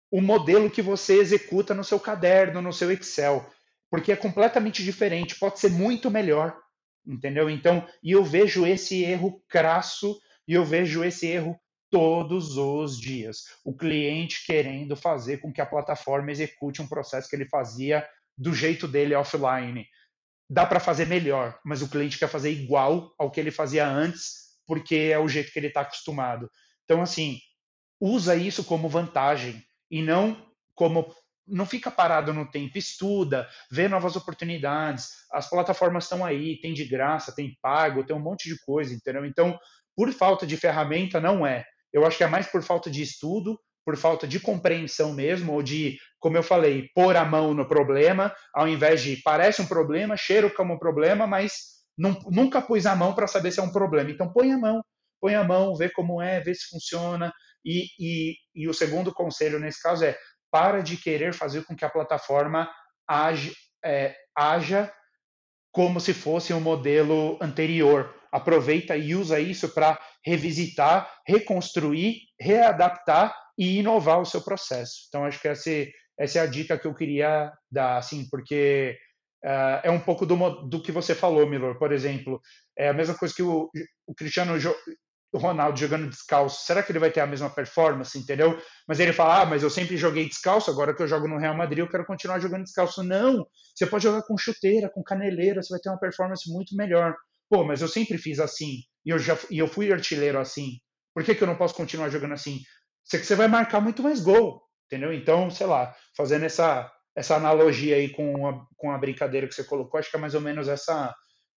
o 0.09 0.21
modelo 0.21 0.71
que 0.71 0.81
você 0.81 1.15
executa 1.15 1.75
no 1.75 1.83
seu 1.83 1.99
caderno, 1.99 2.63
no 2.63 2.73
seu 2.73 2.93
Excel, 2.93 3.45
porque 3.91 4.13
é 4.13 4.17
completamente 4.17 4.85
diferente, 4.85 5.37
pode 5.37 5.59
ser 5.59 5.73
muito 5.73 6.13
melhor, 6.13 6.57
entendeu? 7.05 7.51
Então, 7.51 7.85
e 8.01 8.13
eu 8.13 8.23
vejo 8.23 8.65
esse 8.65 9.03
erro 9.03 9.43
crasso 9.49 10.17
e 10.47 10.55
eu 10.55 10.65
vejo 10.65 11.03
esse 11.03 11.27
erro 11.27 11.59
todos 11.91 12.57
os 12.57 13.01
dias. 13.01 13.47
O 13.65 13.77
cliente 13.77 14.47
querendo 14.47 14.95
fazer 14.95 15.39
com 15.39 15.53
que 15.53 15.61
a 15.61 15.67
plataforma 15.67 16.31
execute 16.31 16.81
um 16.81 16.87
processo 16.87 17.29
que 17.29 17.35
ele 17.35 17.49
fazia 17.49 18.09
do 18.37 18.55
jeito 18.55 18.87
dele 18.87 19.17
offline 19.17 19.85
dá 20.49 20.65
para 20.65 20.81
fazer 20.81 21.07
melhor, 21.07 21.59
mas 21.65 21.83
o 21.83 21.89
cliente 21.89 22.19
quer 22.19 22.29
fazer 22.29 22.51
igual 22.51 23.15
ao 23.19 23.31
que 23.31 23.39
ele 23.39 23.51
fazia 23.51 23.87
antes, 23.87 24.57
porque 24.67 25.11
é 25.13 25.19
o 25.19 25.29
jeito 25.29 25.53
que 25.53 25.59
ele 25.59 25.69
está 25.69 25.83
acostumado. 25.83 26.51
Então, 26.85 27.03
assim, 27.03 27.39
usa 28.01 28.35
isso 28.35 28.65
como 28.65 28.89
vantagem 28.89 29.63
e 29.91 30.03
não 30.03 30.47
como. 30.75 31.15
Não 31.51 31.65
fica 31.65 31.91
parado 31.91 32.35
no 32.35 32.51
tempo, 32.51 32.77
estuda, 32.77 33.49
vê 33.71 33.89
novas 33.89 34.17
oportunidades. 34.17 35.09
As 35.33 35.49
plataformas 35.49 36.05
estão 36.05 36.23
aí, 36.23 36.61
tem 36.61 36.75
de 36.75 36.85
graça, 36.85 37.35
tem 37.35 37.57
pago, 37.63 38.05
tem 38.05 38.15
um 38.15 38.21
monte 38.21 38.51
de 38.51 38.63
coisa, 38.67 38.93
entendeu? 38.93 39.25
Então, 39.25 39.59
por 39.97 40.13
falta 40.13 40.47
de 40.47 40.59
ferramenta, 40.59 41.19
não 41.19 41.47
é. 41.47 41.65
Eu 41.91 42.07
acho 42.07 42.19
que 42.19 42.25
é 42.25 42.27
mais 42.27 42.47
por 42.47 42.63
falta 42.63 42.91
de 42.91 43.01
estudo, 43.01 43.59
por 43.89 43.97
falta 43.97 44.29
de 44.29 44.39
compreensão 44.39 45.15
mesmo, 45.15 45.55
ou 45.55 45.63
de, 45.63 45.99
como 46.21 46.37
eu 46.37 46.43
falei, 46.43 46.91
pôr 46.95 47.17
a 47.17 47.25
mão 47.25 47.55
no 47.55 47.67
problema, 47.67 48.35
ao 48.53 48.69
invés 48.69 49.01
de 49.01 49.17
parece 49.17 49.63
um 49.63 49.67
problema, 49.67 50.15
cheiro 50.15 50.53
como 50.53 50.75
um 50.75 50.79
problema, 50.79 51.27
mas 51.27 51.53
não, 51.97 52.11
nunca 52.31 52.61
pus 52.61 52.85
a 52.85 52.95
mão 52.95 53.15
para 53.15 53.27
saber 53.27 53.51
se 53.51 53.61
é 53.61 53.63
um 53.63 53.73
problema. 53.73 54.11
Então 54.11 54.31
põe 54.31 54.53
a 54.53 54.59
mão, 54.59 54.85
põe 55.19 55.35
a 55.35 55.43
mão, 55.43 55.75
vê 55.75 55.89
como 55.89 56.21
é, 56.21 56.39
vê 56.39 56.55
se 56.55 56.69
funciona. 56.69 57.33
E, 57.65 57.87
e, 57.99 58.35
e 58.55 58.69
o 58.69 58.75
segundo 58.75 59.11
conselho 59.11 59.59
nesse 59.59 59.83
caso 59.83 60.05
é 60.05 60.19
para 60.51 60.83
de 60.83 60.99
querer 60.99 61.33
fazer 61.33 61.65
com 61.65 61.75
que 61.75 61.87
a 61.87 61.89
plataforma 61.89 62.71
age, 63.09 63.55
é, 63.83 64.15
haja 64.37 64.93
como 65.73 65.99
se 65.99 66.13
fosse 66.13 66.53
um 66.53 66.61
modelo 66.61 67.39
anterior. 67.41 68.15
Aproveita 68.31 68.99
e 68.99 69.15
usa 69.15 69.41
isso 69.41 69.71
para 69.71 69.99
revisitar, 70.23 71.11
reconstruir, 71.27 72.19
readaptar 72.39 73.35
e 73.59 73.79
inovar 73.79 74.21
o 74.21 74.25
seu 74.25 74.41
processo. 74.41 75.07
Então, 75.09 75.25
acho 75.25 75.41
que 75.41 75.49
essa, 75.49 75.71
essa 76.19 76.39
é 76.39 76.43
a 76.43 76.47
dica 76.47 76.79
que 76.79 76.87
eu 76.87 76.95
queria 76.95 77.53
dar, 77.71 77.99
assim, 77.99 78.27
porque 78.31 78.97
uh, 79.45 79.81
é 79.83 79.91
um 79.91 80.01
pouco 80.01 80.25
do, 80.25 80.37
do 80.69 80.81
que 80.81 80.93
você 80.93 81.15
falou, 81.15 81.49
Milor. 81.49 81.77
Por 81.79 81.93
exemplo, 81.93 82.41
é 82.79 82.89
a 82.89 82.95
mesma 82.95 83.17
coisa 83.17 83.35
que 83.35 83.43
o, 83.43 83.69
o 84.07 84.15
Cristiano 84.15 84.57
Ronaldo 85.35 85.79
jogando 85.79 86.09
descalço. 86.09 86.65
Será 86.65 86.83
que 86.83 86.93
ele 86.93 87.01
vai 87.01 87.11
ter 87.11 87.21
a 87.21 87.27
mesma 87.27 87.51
performance, 87.51 88.17
entendeu? 88.17 88.59
Mas 88.87 89.01
ele 89.01 89.13
fala, 89.13 89.43
ah, 89.43 89.47
mas 89.47 89.63
eu 89.63 89.71
sempre 89.71 89.97
joguei 89.97 90.29
descalço, 90.29 90.71
agora 90.71 90.95
que 90.95 91.03
eu 91.03 91.09
jogo 91.09 91.29
no 91.29 91.39
Real 91.39 91.57
Madrid, 91.57 91.81
eu 91.81 91.89
quero 91.89 92.07
continuar 92.07 92.39
jogando 92.39 92.65
descalço. 92.65 93.03
Não! 93.03 93.45
Você 93.75 93.87
pode 93.87 94.05
jogar 94.05 94.23
com 94.23 94.39
chuteira, 94.39 94.89
com 94.89 95.03
caneleira, 95.03 95.63
você 95.63 95.75
vai 95.75 95.81
ter 95.81 95.91
uma 95.91 95.99
performance 95.99 96.51
muito 96.51 96.77
melhor. 96.77 97.15
Pô, 97.51 97.65
mas 97.65 97.81
eu 97.83 97.89
sempre 97.89 98.19
fiz 98.19 98.39
assim, 98.39 98.83
e 99.05 99.11
eu, 99.11 99.19
já, 99.19 99.37
e 99.51 99.59
eu 99.59 99.67
fui 99.67 99.93
artilheiro 99.93 100.39
assim. 100.39 100.79
Por 101.15 101.25
que, 101.25 101.35
que 101.35 101.43
eu 101.43 101.49
não 101.49 101.57
posso 101.57 101.75
continuar 101.75 102.11
jogando 102.11 102.35
assim? 102.35 102.61
Você, 103.09 103.25
você 103.25 103.35
vai 103.35 103.49
marcar 103.49 103.81
muito 103.81 104.03
mais 104.03 104.21
gol, 104.21 104.63
entendeu? 104.87 105.13
Então, 105.13 105.51
sei 105.51 105.67
lá, 105.67 105.95
fazendo 106.17 106.45
essa, 106.45 106.93
essa 107.17 107.37
analogia 107.37 107.97
aí 107.97 108.11
com 108.11 108.47
a, 108.47 108.67
com 108.77 108.93
a 108.93 108.99
brincadeira 108.99 109.49
que 109.49 109.55
você 109.55 109.65
colocou, 109.65 109.99
acho 109.99 110.11
que 110.11 110.17
é 110.17 110.21
mais 110.21 110.35
ou 110.35 110.41
menos 110.41 110.69
essa. 110.69 111.15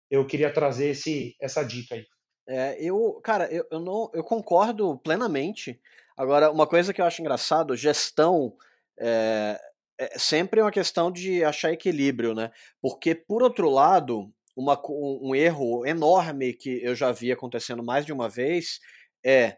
Eu 0.10 0.26
queria 0.26 0.52
trazer 0.52 0.90
esse, 0.90 1.36
essa 1.42 1.64
dica 1.64 1.96
aí. 1.96 2.06
É, 2.48 2.78
eu, 2.82 3.20
cara, 3.24 3.46
eu, 3.52 3.66
eu, 3.72 3.80
não, 3.80 4.10
eu 4.14 4.24
concordo 4.24 4.98
plenamente. 5.00 5.80
Agora, 6.18 6.52
uma 6.52 6.68
coisa 6.68 6.94
que 6.94 7.02
eu 7.02 7.06
acho 7.06 7.22
engraçado, 7.22 7.76
gestão 7.76 8.54
é, 9.00 9.60
é 9.98 10.20
sempre 10.20 10.62
uma 10.62 10.72
questão 10.72 11.12
de 11.12 11.44
achar 11.44 11.72
equilíbrio, 11.72 12.34
né? 12.34 12.52
Porque, 12.82 13.16
por 13.16 13.42
outro 13.44 13.70
lado, 13.70 14.34
uma, 14.56 14.80
um 14.90 15.34
erro 15.36 15.86
enorme 15.86 16.54
que 16.54 16.84
eu 16.84 16.96
já 16.96 17.12
vi 17.12 17.32
acontecendo 17.32 17.84
mais 17.84 18.06
de 18.06 18.12
uma 18.12 18.28
vez 18.28 18.80
é 19.24 19.58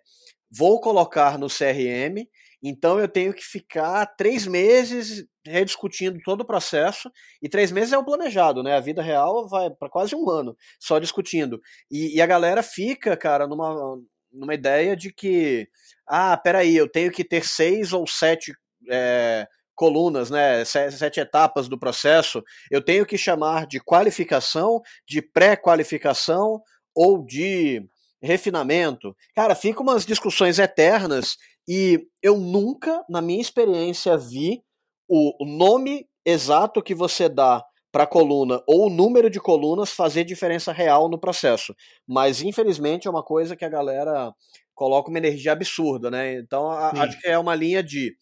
vou 0.55 0.79
colocar 0.79 1.37
no 1.37 1.47
CRM, 1.47 2.27
então 2.61 2.99
eu 2.99 3.07
tenho 3.07 3.33
que 3.33 3.43
ficar 3.43 4.05
três 4.15 4.47
meses 4.47 5.25
rediscutindo 5.45 6.17
todo 6.23 6.41
o 6.41 6.45
processo, 6.45 7.11
e 7.41 7.49
três 7.49 7.71
meses 7.71 7.91
é 7.91 7.97
o 7.97 8.05
planejado, 8.05 8.63
né? 8.63 8.75
A 8.75 8.79
vida 8.79 9.01
real 9.01 9.47
vai 9.49 9.69
para 9.69 9.89
quase 9.89 10.15
um 10.15 10.29
ano 10.29 10.55
só 10.79 10.99
discutindo. 10.99 11.59
E, 11.91 12.15
e, 12.15 12.21
a 12.21 12.25
galera 12.25 12.63
fica, 12.63 13.17
cara, 13.17 13.45
numa, 13.45 13.99
numa 14.31 14.53
ideia 14.53 14.95
de 14.95 15.11
que, 15.11 15.67
ah, 16.07 16.37
peraí, 16.37 16.75
eu 16.75 16.89
tenho 16.89 17.11
que 17.11 17.25
ter 17.25 17.43
seis 17.45 17.91
ou 17.91 18.07
sete. 18.07 18.53
É, 18.89 19.47
colunas, 19.75 20.29
né, 20.29 20.63
sete, 20.63 21.19
etapas 21.19 21.67
do 21.67 21.79
processo, 21.79 22.43
eu 22.69 22.79
tenho 22.79 23.07
que 23.07 23.17
chamar 23.17 23.65
de 23.65 23.79
qualificação, 23.79 24.79
de 25.07 25.19
pré-qualificação 25.19 26.61
ou 26.93 27.25
de 27.25 27.83
refinamento. 28.23 29.15
Cara, 29.35 29.53
fica 29.55 29.81
umas 29.81 30.05
discussões 30.05 30.57
eternas 30.59 31.37
e 31.67 32.07
eu 32.21 32.37
nunca, 32.37 33.03
na 33.09 33.21
minha 33.21 33.41
experiência, 33.41 34.17
vi 34.17 34.63
o 35.07 35.45
nome 35.45 36.07
exato 36.25 36.81
que 36.81 36.95
você 36.95 37.27
dá 37.27 37.63
para 37.91 38.03
a 38.05 38.07
coluna 38.07 38.63
ou 38.67 38.87
o 38.87 38.89
número 38.89 39.29
de 39.29 39.39
colunas 39.39 39.91
fazer 39.91 40.23
diferença 40.23 40.71
real 40.71 41.09
no 41.09 41.19
processo. 41.19 41.75
Mas, 42.07 42.41
infelizmente, 42.41 43.07
é 43.07 43.11
uma 43.11 43.23
coisa 43.23 43.55
que 43.55 43.65
a 43.65 43.69
galera 43.69 44.33
coloca 44.73 45.09
uma 45.09 45.19
energia 45.19 45.51
absurda, 45.51 46.09
né? 46.09 46.35
Então, 46.35 46.69
a, 46.71 46.89
acho 47.03 47.19
que 47.21 47.27
é 47.27 47.37
uma 47.37 47.53
linha 47.53 47.83
de 47.83 48.15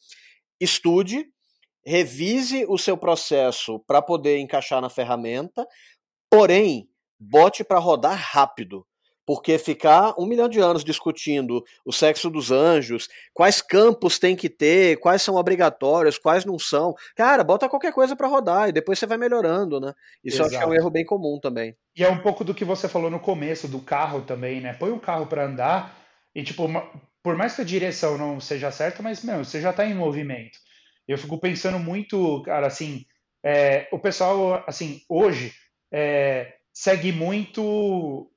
estude, 0.59 1.25
revise 1.85 2.65
o 2.67 2.77
seu 2.77 2.97
processo 2.97 3.79
para 3.87 4.01
poder 4.01 4.39
encaixar 4.39 4.81
na 4.81 4.89
ferramenta, 4.89 5.65
porém, 6.29 6.89
bote 7.19 7.63
para 7.63 7.79
rodar 7.79 8.17
rápido. 8.17 8.85
Porque 9.33 9.57
ficar 9.57 10.13
um 10.19 10.25
milhão 10.25 10.49
de 10.49 10.59
anos 10.59 10.83
discutindo 10.83 11.63
o 11.85 11.93
sexo 11.93 12.29
dos 12.29 12.51
anjos, 12.51 13.07
quais 13.33 13.61
campos 13.61 14.19
tem 14.19 14.35
que 14.35 14.49
ter, 14.49 14.97
quais 14.97 15.21
são 15.21 15.35
obrigatórios, 15.35 16.17
quais 16.17 16.43
não 16.43 16.59
são. 16.59 16.93
Cara, 17.15 17.41
bota 17.41 17.69
qualquer 17.69 17.93
coisa 17.93 18.13
para 18.13 18.27
rodar 18.27 18.67
e 18.67 18.73
depois 18.73 18.99
você 18.99 19.05
vai 19.05 19.17
melhorando, 19.17 19.79
né? 19.79 19.93
Isso 20.21 20.43
acho 20.43 20.49
que 20.49 20.57
é 20.57 20.67
um 20.67 20.73
erro 20.73 20.89
bem 20.89 21.05
comum 21.05 21.39
também. 21.39 21.73
E 21.95 22.03
é 22.03 22.09
um 22.09 22.17
pouco 22.17 22.43
do 22.43 22.53
que 22.53 22.65
você 22.65 22.89
falou 22.89 23.09
no 23.09 23.21
começo, 23.21 23.69
do 23.69 23.79
carro 23.79 24.19
também, 24.23 24.59
né? 24.59 24.73
Põe 24.73 24.91
o 24.91 24.99
carro 24.99 25.25
para 25.25 25.45
andar 25.45 25.97
e, 26.35 26.43
tipo, 26.43 26.67
por 27.23 27.37
mais 27.37 27.55
que 27.55 27.61
a 27.61 27.65
direção 27.65 28.17
não 28.17 28.41
seja 28.41 28.69
certa, 28.69 29.01
mas, 29.01 29.23
meu, 29.23 29.45
você 29.45 29.61
já 29.61 29.71
tá 29.71 29.85
em 29.85 29.95
movimento. 29.95 30.57
Eu 31.07 31.17
fico 31.17 31.39
pensando 31.39 31.79
muito, 31.79 32.41
cara, 32.41 32.67
assim, 32.67 33.05
é, 33.45 33.87
o 33.93 33.97
pessoal, 33.97 34.61
assim, 34.67 34.99
hoje 35.07 35.53
é, 35.89 36.53
segue 36.73 37.13
muito 37.13 38.30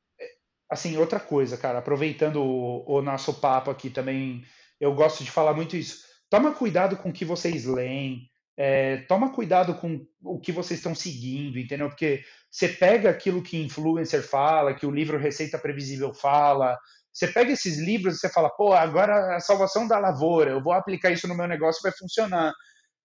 assim, 0.70 0.96
outra 0.96 1.20
coisa, 1.20 1.56
cara, 1.56 1.78
aproveitando 1.78 2.42
o, 2.42 2.84
o, 2.86 3.02
nosso 3.02 3.34
papo 3.34 3.70
aqui 3.70 3.90
também, 3.90 4.42
eu 4.80 4.94
gosto 4.94 5.22
de 5.22 5.30
falar 5.30 5.54
muito 5.54 5.76
isso. 5.76 5.98
Toma 6.30 6.52
cuidado 6.52 6.96
com 6.96 7.10
o 7.10 7.12
que 7.12 7.24
vocês 7.24 7.64
leem, 7.64 8.28
é, 8.56 8.98
toma 9.08 9.32
cuidado 9.32 9.74
com 9.74 10.06
o 10.22 10.40
que 10.40 10.52
vocês 10.52 10.78
estão 10.78 10.94
seguindo, 10.94 11.58
entendeu? 11.58 11.88
Porque 11.88 12.22
você 12.50 12.68
pega 12.68 13.10
aquilo 13.10 13.42
que 13.42 13.62
influencer 13.62 14.22
fala, 14.22 14.74
que 14.74 14.86
o 14.86 14.90
livro 14.90 15.18
Receita 15.18 15.58
Previsível 15.58 16.14
fala, 16.14 16.78
você 17.12 17.28
pega 17.28 17.52
esses 17.52 17.78
livros 17.78 18.16
e 18.16 18.18
você 18.18 18.28
fala, 18.28 18.50
pô, 18.50 18.72
agora 18.72 19.36
a 19.36 19.40
salvação 19.40 19.86
da 19.86 19.98
lavoura, 19.98 20.50
eu 20.50 20.62
vou 20.62 20.72
aplicar 20.72 21.10
isso 21.10 21.28
no 21.28 21.36
meu 21.36 21.46
negócio 21.46 21.82
vai 21.82 21.92
funcionar. 21.92 22.52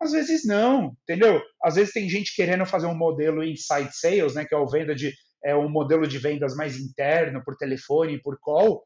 Às 0.01 0.11
vezes 0.11 0.45
não, 0.45 0.95
entendeu? 1.03 1.41
Às 1.63 1.75
vezes 1.75 1.93
tem 1.93 2.09
gente 2.09 2.33
querendo 2.35 2.65
fazer 2.65 2.87
um 2.87 2.95
modelo 2.95 3.43
inside 3.43 3.89
sales, 3.91 4.33
né, 4.33 4.45
que 4.45 4.55
é 4.55 4.57
o 4.57 4.67
venda 4.67 4.95
de 4.95 5.13
é 5.43 5.55
um 5.55 5.69
modelo 5.69 6.07
de 6.07 6.17
vendas 6.17 6.55
mais 6.55 6.77
interno 6.77 7.43
por 7.43 7.55
telefone, 7.55 8.21
por 8.21 8.37
call. 8.39 8.83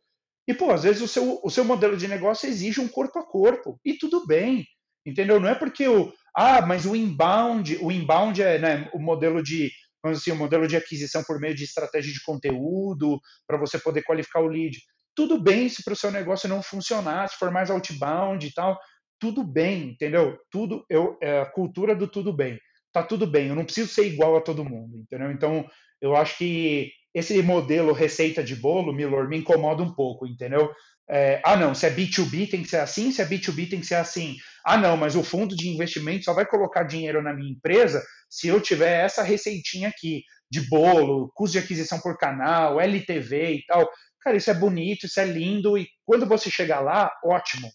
E 0.48 0.54
pô, 0.54 0.72
às 0.72 0.84
vezes 0.84 1.02
o 1.02 1.08
seu, 1.08 1.40
o 1.44 1.50
seu 1.50 1.64
modelo 1.64 1.96
de 1.96 2.08
negócio 2.08 2.50
exige 2.50 2.82
um 2.82 2.88
corpo 2.88 3.20
a 3.20 3.26
corpo 3.26 3.80
e 3.84 3.94
tudo 3.94 4.26
bem, 4.26 4.66
entendeu? 5.06 5.40
Não 5.40 5.50
é 5.50 5.56
porque 5.56 5.88
o 5.88 6.12
ah, 6.36 6.66
mas 6.66 6.86
o 6.86 6.96
inbound, 6.96 7.78
o 7.80 7.92
inbound 7.92 8.42
é 8.42 8.58
né, 8.58 8.90
o 8.92 9.00
modelo 9.00 9.44
de 9.44 9.72
vamos 10.04 10.20
assim, 10.20 10.32
o 10.32 10.36
modelo 10.36 10.68
de 10.68 10.76
aquisição 10.76 11.24
por 11.24 11.40
meio 11.40 11.56
de 11.56 11.64
estratégia 11.64 12.12
de 12.12 12.22
conteúdo 12.24 13.20
para 13.48 13.58
você 13.58 13.80
poder 13.80 14.04
qualificar 14.04 14.42
o 14.42 14.48
lead. 14.48 14.78
Tudo 15.16 15.42
bem 15.42 15.70
se 15.70 15.84
para 15.84 15.94
o 15.94 15.96
seu 15.96 16.12
negócio 16.12 16.50
não 16.50 16.62
funcionar, 16.62 17.30
se 17.30 17.38
for 17.38 17.52
mais 17.52 17.70
outbound 17.70 18.46
e 18.46 18.54
tal, 18.54 18.78
tudo 19.20 19.44
bem, 19.44 19.92
entendeu? 19.92 20.38
Tudo, 20.52 20.86
eu, 20.90 21.18
é 21.22 21.42
a 21.42 21.46
cultura 21.46 21.96
do 21.96 22.08
tudo 22.08 22.34
bem. 22.34 22.60
Tá 22.92 23.02
tudo 23.02 23.26
bem, 23.26 23.48
eu 23.48 23.56
não 23.56 23.64
preciso 23.64 23.92
ser 23.92 24.06
igual 24.06 24.36
a 24.36 24.42
todo 24.42 24.66
mundo, 24.66 25.00
entendeu? 25.00 25.32
Então, 25.32 25.66
eu 26.04 26.16
acho 26.18 26.38
que 26.38 26.92
esse 27.16 27.42
modelo 27.42 27.94
receita 27.94 28.44
de 28.44 28.56
bolo, 28.56 28.94
Milor, 28.94 29.30
me 29.30 29.38
incomoda 29.38 29.82
um 29.82 29.94
pouco, 29.94 30.28
entendeu? 30.28 30.70
É, 31.10 31.42
ah, 31.46 31.56
não, 31.56 31.74
se 31.74 31.86
é 31.86 31.92
B2B 31.92 32.50
tem 32.50 32.62
que 32.62 32.70
ser 32.70 32.78
assim, 32.78 33.12
se 33.12 33.22
é 33.22 33.26
B2B 33.26 33.70
tem 33.70 33.80
que 33.80 33.86
ser 33.86 33.96
assim. 33.96 34.36
Ah, 34.66 34.78
não, 34.78 34.98
mas 34.98 35.16
o 35.16 35.24
fundo 35.24 35.56
de 35.56 35.70
investimento 35.70 36.26
só 36.26 36.34
vai 36.34 36.46
colocar 36.46 36.84
dinheiro 36.84 37.22
na 37.22 37.34
minha 37.34 37.52
empresa 37.52 38.04
se 38.30 38.48
eu 38.48 38.60
tiver 38.60 39.06
essa 39.06 39.24
receitinha 39.24 39.90
aqui 39.90 40.24
de 40.52 40.62
bolo, 40.70 41.32
custo 41.34 41.54
de 41.54 41.64
aquisição 41.64 42.00
por 42.00 42.18
canal, 42.18 42.82
LTV 42.82 43.54
e 43.54 43.66
tal. 43.66 43.90
Cara, 44.22 44.38
isso 44.38 44.50
é 44.50 44.54
bonito, 44.54 45.06
isso 45.06 45.20
é 45.20 45.26
lindo, 45.26 45.78
e 45.78 45.88
quando 46.06 46.26
você 46.26 46.50
chegar 46.50 46.80
lá, 46.80 47.12
ótimo. 47.24 47.70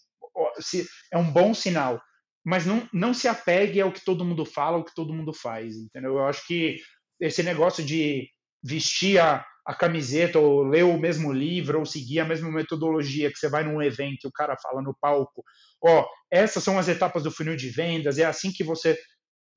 É 1.13 1.17
um 1.17 1.31
bom 1.31 1.55
sinal. 1.55 2.01
Mas 2.45 2.65
não, 2.65 2.89
não 2.93 3.13
se 3.13 3.29
apegue 3.29 3.81
ao 3.81 3.93
que 3.93 4.05
todo 4.05 4.25
mundo 4.25 4.45
fala, 4.45 4.79
ao 4.79 4.85
que 4.85 4.95
todo 4.95 5.13
mundo 5.13 5.33
faz, 5.35 5.77
entendeu? 5.77 6.15
Eu 6.15 6.27
acho 6.27 6.47
que 6.47 6.77
esse 7.21 7.43
negócio 7.43 7.85
de 7.85 8.29
vestir 8.63 9.21
a, 9.21 9.45
a 9.67 9.75
camiseta, 9.75 10.39
ou 10.39 10.63
ler 10.63 10.85
o 10.85 10.99
mesmo 10.99 11.33
livro, 11.33 11.79
ou 11.79 11.87
seguir 11.87 12.21
a 12.21 12.25
mesma 12.25 12.51
metodologia 12.51 13.31
que 13.31 13.39
você 13.39 13.49
vai 13.49 13.65
num 13.65 13.83
evento 13.83 14.25
e 14.25 14.29
o 14.29 14.33
cara 14.33 14.57
fala 14.63 14.83
no 14.83 14.97
palco, 15.01 15.45
ó, 15.85 16.07
essas 16.31 16.63
são 16.63 16.79
as 16.79 16.89
etapas 16.89 17.23
do 17.23 17.31
funil 17.31 17.57
de 17.57 17.71
vendas, 17.71 18.19
é 18.19 18.25
assim 18.25 18.51
que 18.53 18.65
você 18.65 18.99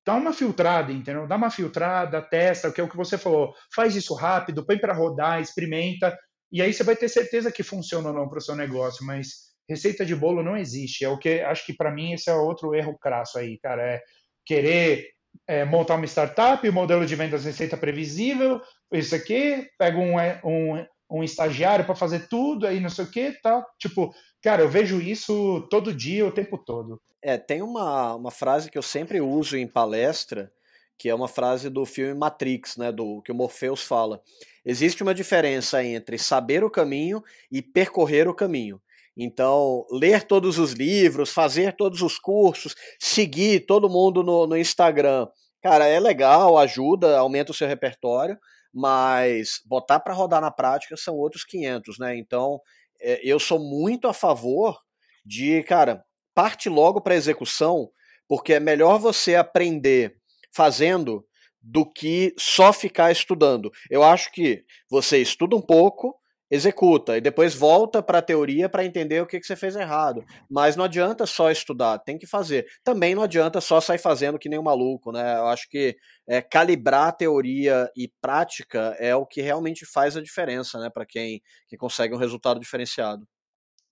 dá 0.05 0.15
uma 0.15 0.33
filtrada, 0.33 0.91
entendeu? 0.91 1.27
Dá 1.27 1.35
uma 1.35 1.51
filtrada, 1.51 2.21
testa, 2.21 2.71
que 2.71 2.81
é 2.81 2.83
o 2.83 2.89
que 2.89 2.97
você 2.97 3.17
falou, 3.17 3.53
faz 3.73 3.95
isso 3.95 4.13
rápido, 4.13 4.65
põe 4.65 4.77
para 4.77 4.93
rodar, 4.93 5.41
experimenta, 5.41 6.17
e 6.51 6.61
aí 6.61 6.73
você 6.73 6.83
vai 6.83 6.95
ter 6.95 7.07
certeza 7.07 7.51
que 7.51 7.63
funciona 7.63 8.09
ou 8.09 8.15
não 8.15 8.27
para 8.27 8.39
o 8.39 8.41
seu 8.41 8.55
negócio, 8.55 9.05
mas 9.05 9.51
receita 9.69 10.05
de 10.05 10.15
bolo 10.15 10.43
não 10.43 10.57
existe. 10.57 11.05
É 11.05 11.09
o 11.09 11.17
que 11.17 11.39
acho 11.41 11.65
que 11.65 11.73
para 11.73 11.91
mim 11.91 12.13
esse 12.13 12.29
é 12.29 12.33
outro 12.33 12.75
erro 12.75 12.97
crasso 12.99 13.39
aí, 13.39 13.57
cara, 13.59 13.81
é 13.81 14.01
querer 14.45 15.07
é, 15.47 15.65
montar 15.65 15.95
uma 15.95 16.05
startup, 16.05 16.69
modelo 16.71 17.05
de 17.05 17.15
vendas 17.15 17.45
receita 17.45 17.75
previsível, 17.75 18.61
isso 18.91 19.15
aqui, 19.15 19.67
pega 19.77 19.97
um, 19.97 20.19
é, 20.19 20.39
um, 20.43 20.85
um 21.19 21.23
estagiário 21.23 21.85
para 21.85 21.95
fazer 21.95 22.27
tudo, 22.27 22.65
aí 22.65 22.79
não 22.79 22.89
sei 22.89 23.05
o 23.05 23.11
que, 23.11 23.31
tá? 23.41 23.65
Tipo, 23.79 24.13
cara, 24.41 24.61
eu 24.61 24.69
vejo 24.69 25.01
isso 25.01 25.67
todo 25.69 25.93
dia, 25.93 26.25
o 26.25 26.31
tempo 26.31 26.57
todo. 26.57 27.01
É, 27.21 27.37
tem 27.37 27.61
uma, 27.61 28.15
uma 28.15 28.31
frase 28.31 28.71
que 28.71 28.77
eu 28.77 28.81
sempre 28.81 29.21
uso 29.21 29.57
em 29.57 29.67
palestra, 29.67 30.51
que 30.97 31.09
é 31.09 31.15
uma 31.15 31.27
frase 31.27 31.69
do 31.69 31.85
filme 31.85 32.13
Matrix, 32.13 32.77
né, 32.77 32.91
do 32.91 33.21
que 33.21 33.31
o 33.31 33.35
Morpheus 33.35 33.83
fala. 33.83 34.21
Existe 34.63 35.01
uma 35.01 35.13
diferença 35.13 35.83
entre 35.83 36.17
saber 36.17 36.63
o 36.63 36.69
caminho 36.69 37.23
e 37.51 37.61
percorrer 37.61 38.27
o 38.27 38.33
caminho. 38.33 38.81
Então, 39.15 39.85
ler 39.91 40.23
todos 40.23 40.57
os 40.57 40.71
livros, 40.71 41.31
fazer 41.31 41.75
todos 41.75 42.01
os 42.01 42.17
cursos, 42.17 42.75
seguir 42.99 43.65
todo 43.65 43.89
mundo 43.89 44.23
no, 44.23 44.47
no 44.47 44.57
Instagram, 44.57 45.27
cara, 45.61 45.85
é 45.85 45.99
legal, 45.99 46.57
ajuda, 46.57 47.17
aumenta 47.17 47.51
o 47.51 47.55
seu 47.55 47.67
repertório, 47.67 48.37
mas 48.73 49.61
botar 49.65 49.99
para 49.99 50.13
rodar 50.13 50.41
na 50.41 50.49
prática 50.49 50.95
são 50.95 51.15
outros 51.15 51.43
500, 51.43 51.99
né? 51.99 52.17
Então, 52.17 52.59
é, 53.01 53.19
eu 53.23 53.39
sou 53.39 53.59
muito 53.59 54.07
a 54.07 54.13
favor 54.13 54.79
de, 55.25 55.61
cara, 55.63 56.03
parte 56.33 56.69
logo 56.69 57.01
para 57.01 57.15
execução, 57.15 57.89
porque 58.27 58.53
é 58.53 58.59
melhor 58.59 58.97
você 58.97 59.35
aprender 59.35 60.15
fazendo 60.53 61.25
do 61.61 61.85
que 61.85 62.33
só 62.37 62.73
ficar 62.73 63.11
estudando. 63.11 63.71
Eu 63.89 64.03
acho 64.03 64.31
que 64.31 64.63
você 64.89 65.19
estuda 65.19 65.55
um 65.55 65.61
pouco, 65.61 66.15
executa 66.51 67.17
e 67.17 67.21
depois 67.21 67.55
volta 67.55 68.03
para 68.03 68.17
a 68.17 68.21
teoria 68.21 68.67
para 68.67 68.83
entender 68.83 69.21
o 69.21 69.25
que, 69.25 69.39
que 69.39 69.47
você 69.47 69.55
fez 69.55 69.75
errado. 69.77 70.25
Mas 70.49 70.75
não 70.75 70.83
adianta 70.83 71.25
só 71.25 71.49
estudar, 71.49 71.97
tem 71.99 72.17
que 72.17 72.27
fazer. 72.27 72.67
Também 72.83 73.15
não 73.15 73.23
adianta 73.23 73.61
só 73.61 73.79
sair 73.79 73.97
fazendo 73.97 74.37
que 74.37 74.49
nem 74.49 74.59
um 74.59 74.63
maluco, 74.63 75.13
né? 75.13 75.37
Eu 75.37 75.47
acho 75.47 75.69
que 75.69 75.95
é, 76.27 76.41
calibrar 76.41 77.15
teoria 77.15 77.89
e 77.95 78.11
prática 78.21 78.95
é 78.99 79.15
o 79.15 79.25
que 79.25 79.41
realmente 79.41 79.85
faz 79.85 80.17
a 80.17 80.21
diferença, 80.21 80.77
né? 80.77 80.89
Para 80.89 81.05
quem, 81.05 81.41
quem 81.69 81.79
consegue 81.79 82.13
um 82.13 82.19
resultado 82.19 82.59
diferenciado. 82.59 83.25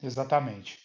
Exatamente. 0.04 0.78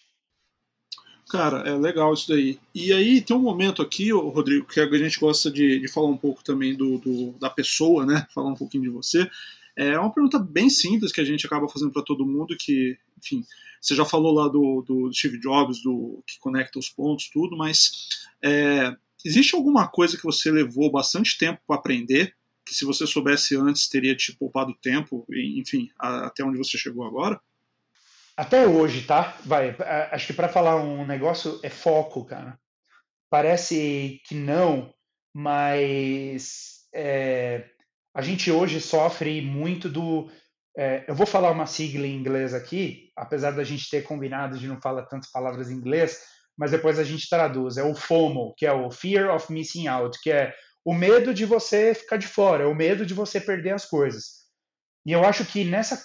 Cara, 1.29 1.69
é 1.69 1.77
legal 1.77 2.13
isso 2.13 2.29
daí. 2.29 2.61
E 2.75 2.93
aí 2.93 3.21
tem 3.21 3.37
um 3.37 3.41
momento 3.41 3.83
aqui, 3.83 4.13
Rodrigo, 4.13 4.67
que 4.67 4.79
a 4.79 4.99
gente 4.99 5.19
gosta 5.19 5.51
de, 5.51 5.81
de 5.81 5.89
falar 5.89 6.09
um 6.09 6.17
pouco 6.17 6.45
também 6.45 6.77
do, 6.77 6.99
do, 6.99 7.33
da 7.33 7.51
pessoa, 7.51 8.05
né? 8.07 8.27
Falar 8.33 8.51
um 8.51 8.55
pouquinho 8.55 8.85
de 8.85 8.91
você. 8.91 9.29
É 9.77 9.99
uma 9.99 10.13
pergunta 10.13 10.39
bem 10.39 10.71
simples 10.71 11.11
que 11.11 11.21
a 11.21 11.25
gente 11.25 11.47
acaba 11.47 11.69
fazendo 11.69 11.93
para 11.93 12.03
todo 12.03 12.27
mundo, 12.27 12.57
que, 12.57 12.97
enfim, 13.19 13.45
você 13.81 13.95
já 13.95 14.05
falou 14.05 14.33
lá 14.33 14.49
do, 14.49 14.83
do 14.83 15.13
Steve 15.13 15.39
Jobs, 15.39 15.83
do 15.83 16.23
que 16.27 16.39
conecta 16.39 16.79
os 16.79 16.89
pontos, 16.89 17.29
tudo, 17.29 17.57
mas 17.57 18.09
é, 18.43 18.95
existe 19.25 19.55
alguma 19.55 19.89
coisa 19.89 20.17
que 20.17 20.23
você 20.23 20.51
levou 20.51 20.91
bastante 20.91 21.37
tempo 21.37 21.61
para 21.67 21.77
aprender, 21.77 22.35
que 22.65 22.75
se 22.75 22.85
você 22.85 23.07
soubesse 23.07 23.57
antes 23.57 23.89
teria 23.89 24.17
te 24.17 24.33
poupado 24.37 24.75
tempo, 24.81 25.27
enfim, 25.31 25.91
a, 25.99 26.27
até 26.27 26.45
onde 26.45 26.57
você 26.57 26.79
chegou 26.79 27.05
agora? 27.05 27.41
Até 28.37 28.67
hoje, 28.67 29.03
tá? 29.03 29.37
Vai, 29.45 29.77
acho 30.11 30.29
que 30.29 30.33
para 30.33 30.49
falar 30.49 30.77
um 30.77 31.07
negócio 31.07 31.61
é 31.63 31.71
foco, 31.71 32.25
cara. 32.25 32.59
Parece 33.31 34.21
que 34.27 34.35
não, 34.35 34.93
mas 35.33 36.87
é, 36.93 37.71
a 38.15 38.23
gente 38.23 38.51
hoje 38.51 38.81
sofre 38.81 39.43
muito 39.43 39.89
do. 39.89 40.31
É, 40.77 41.05
eu 41.09 41.15
vou 41.15 41.27
falar 41.27 41.51
uma 41.51 41.67
sigla 41.67 42.07
em 42.07 42.17
inglês 42.17 42.55
aqui, 42.55 43.11
apesar 43.17 43.51
da 43.51 43.65
gente 43.65 43.91
ter 43.91 44.03
combinado 44.03 44.59
de 44.59 44.67
não 44.69 44.81
falar 44.81 45.07
tantas 45.07 45.31
palavras 45.31 45.71
em 45.71 45.75
inglês, 45.75 46.21
mas 46.57 46.71
depois 46.71 46.99
a 46.99 47.05
gente 47.05 47.29
traduz. 47.29 47.77
É 47.77 47.83
o 47.83 47.95
FOMO, 47.95 48.55
que 48.57 48.67
é 48.67 48.73
o 48.73 48.91
Fear 48.91 49.35
of 49.35 49.53
Missing 49.53 49.89
Out, 49.89 50.19
que 50.23 50.31
é 50.31 50.55
o 50.85 50.95
medo 50.95 51.35
de 51.35 51.45
você 51.45 51.95
ficar 51.95 52.17
de 52.17 52.27
fora, 52.27 52.65
é 52.65 52.67
o 52.67 52.75
medo 52.75 53.05
de 53.05 53.15
você 53.15 53.41
perder 53.41 53.73
as 53.73 53.87
coisas. 53.87 54.45
E 55.07 55.13
eu 55.13 55.25
acho 55.25 55.45
que 55.45 55.65
nessa 55.65 56.03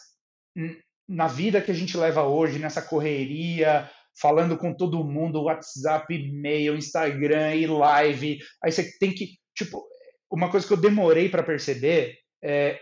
na 1.07 1.27
vida 1.27 1.61
que 1.61 1.71
a 1.71 1.75
gente 1.75 1.97
leva 1.97 2.23
hoje, 2.23 2.59
nessa 2.59 2.81
correria, 2.81 3.89
falando 4.19 4.57
com 4.57 4.73
todo 4.73 5.03
mundo, 5.03 5.43
WhatsApp, 5.43 6.13
e-mail, 6.13 6.75
Instagram 6.75 7.55
e 7.55 7.65
live, 7.65 8.39
aí 8.63 8.71
você 8.71 8.91
tem 8.99 9.13
que, 9.13 9.37
tipo, 9.55 9.83
uma 10.31 10.49
coisa 10.49 10.65
que 10.65 10.73
eu 10.73 10.77
demorei 10.77 11.29
para 11.29 11.43
perceber 11.43 12.17
é 12.43 12.79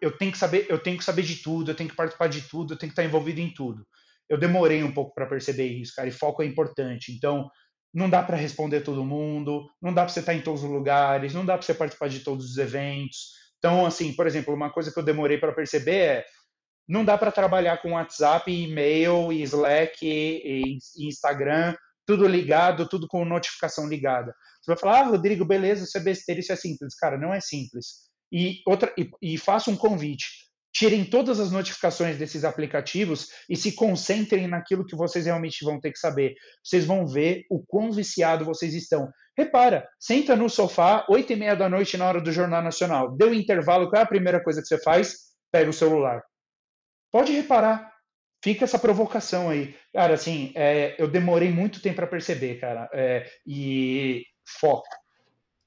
eu 0.00 0.16
tenho 0.18 0.32
que 0.32 0.38
saber, 0.38 0.66
eu 0.68 0.78
tenho 0.78 0.98
que 0.98 1.04
saber 1.04 1.22
de 1.22 1.36
tudo, 1.36 1.70
eu 1.70 1.74
tenho 1.74 1.88
que 1.88 1.96
participar 1.96 2.26
de 2.26 2.42
tudo, 2.42 2.74
eu 2.74 2.78
tenho 2.78 2.90
que 2.90 3.00
estar 3.00 3.04
envolvido 3.04 3.40
em 3.40 3.52
tudo. 3.54 3.86
Eu 4.28 4.36
demorei 4.36 4.82
um 4.82 4.92
pouco 4.92 5.14
para 5.14 5.26
perceber 5.26 5.66
isso, 5.66 5.94
cara, 5.94 6.08
e 6.08 6.12
foco 6.12 6.42
é 6.42 6.46
importante. 6.46 7.12
Então, 7.12 7.48
não 7.94 8.10
dá 8.10 8.22
para 8.22 8.36
responder 8.36 8.80
todo 8.80 9.04
mundo, 9.04 9.68
não 9.80 9.92
dá 9.92 10.02
para 10.02 10.12
você 10.12 10.20
estar 10.20 10.34
em 10.34 10.40
todos 10.40 10.64
os 10.64 10.70
lugares, 10.70 11.34
não 11.34 11.44
dá 11.44 11.56
para 11.56 11.62
você 11.64 11.74
participar 11.74 12.08
de 12.08 12.20
todos 12.20 12.50
os 12.50 12.56
eventos. 12.56 13.32
Então, 13.58 13.86
assim, 13.86 14.12
por 14.14 14.26
exemplo, 14.26 14.52
uma 14.52 14.70
coisa 14.70 14.90
que 14.90 14.98
eu 14.98 15.02
demorei 15.04 15.38
para 15.38 15.52
perceber 15.52 15.92
é 15.92 16.24
não 16.88 17.04
dá 17.04 17.16
para 17.16 17.30
trabalhar 17.30 17.80
com 17.80 17.92
WhatsApp, 17.92 18.50
e-mail, 18.50 19.32
e 19.32 19.42
Slack, 19.42 19.98
e, 20.02 20.78
e 20.96 21.06
Instagram, 21.06 21.74
tudo 22.12 22.28
ligado, 22.28 22.86
tudo 22.86 23.08
com 23.08 23.24
notificação 23.24 23.88
ligada. 23.88 24.34
Você 24.60 24.70
vai 24.70 24.76
falar, 24.76 25.00
ah, 25.00 25.08
Rodrigo, 25.08 25.46
beleza, 25.46 25.84
isso 25.84 25.96
é 25.96 26.00
besteira, 26.00 26.40
isso 26.40 26.52
é 26.52 26.56
simples. 26.56 26.94
Cara, 26.94 27.16
não 27.16 27.32
é 27.32 27.40
simples. 27.40 28.02
E, 28.30 28.60
outra, 28.66 28.92
e, 28.98 29.08
e 29.22 29.38
faça 29.38 29.70
um 29.70 29.76
convite. 29.76 30.26
Tirem 30.74 31.06
todas 31.06 31.40
as 31.40 31.50
notificações 31.50 32.18
desses 32.18 32.44
aplicativos 32.44 33.28
e 33.48 33.56
se 33.56 33.72
concentrem 33.72 34.46
naquilo 34.46 34.84
que 34.84 34.94
vocês 34.94 35.24
realmente 35.24 35.64
vão 35.64 35.80
ter 35.80 35.90
que 35.90 35.98
saber. 35.98 36.34
Vocês 36.62 36.84
vão 36.84 37.06
ver 37.06 37.46
o 37.50 37.64
quão 37.66 37.90
viciado 37.90 38.44
vocês 38.44 38.74
estão. 38.74 39.08
Repara, 39.36 39.88
senta 39.98 40.36
no 40.36 40.50
sofá, 40.50 41.06
oito 41.08 41.32
e 41.32 41.36
meia 41.36 41.56
da 41.56 41.66
noite 41.66 41.96
na 41.96 42.06
hora 42.06 42.20
do 42.20 42.30
Jornal 42.30 42.62
Nacional. 42.62 43.16
Deu 43.16 43.32
intervalo, 43.32 43.88
qual 43.88 44.00
é 44.00 44.04
a 44.04 44.08
primeira 44.08 44.42
coisa 44.42 44.60
que 44.60 44.68
você 44.68 44.78
faz? 44.78 45.16
Pega 45.50 45.70
o 45.70 45.74
celular. 45.74 46.22
Pode 47.10 47.32
reparar. 47.32 47.91
Fica 48.42 48.64
essa 48.64 48.78
provocação 48.78 49.48
aí. 49.48 49.74
Cara, 49.92 50.14
assim, 50.14 50.52
é, 50.56 50.96
eu 50.98 51.08
demorei 51.08 51.50
muito 51.50 51.80
tempo 51.80 51.96
para 51.96 52.06
perceber, 52.08 52.58
cara. 52.58 52.88
É, 52.92 53.24
e 53.46 54.24
foco. 54.60 54.88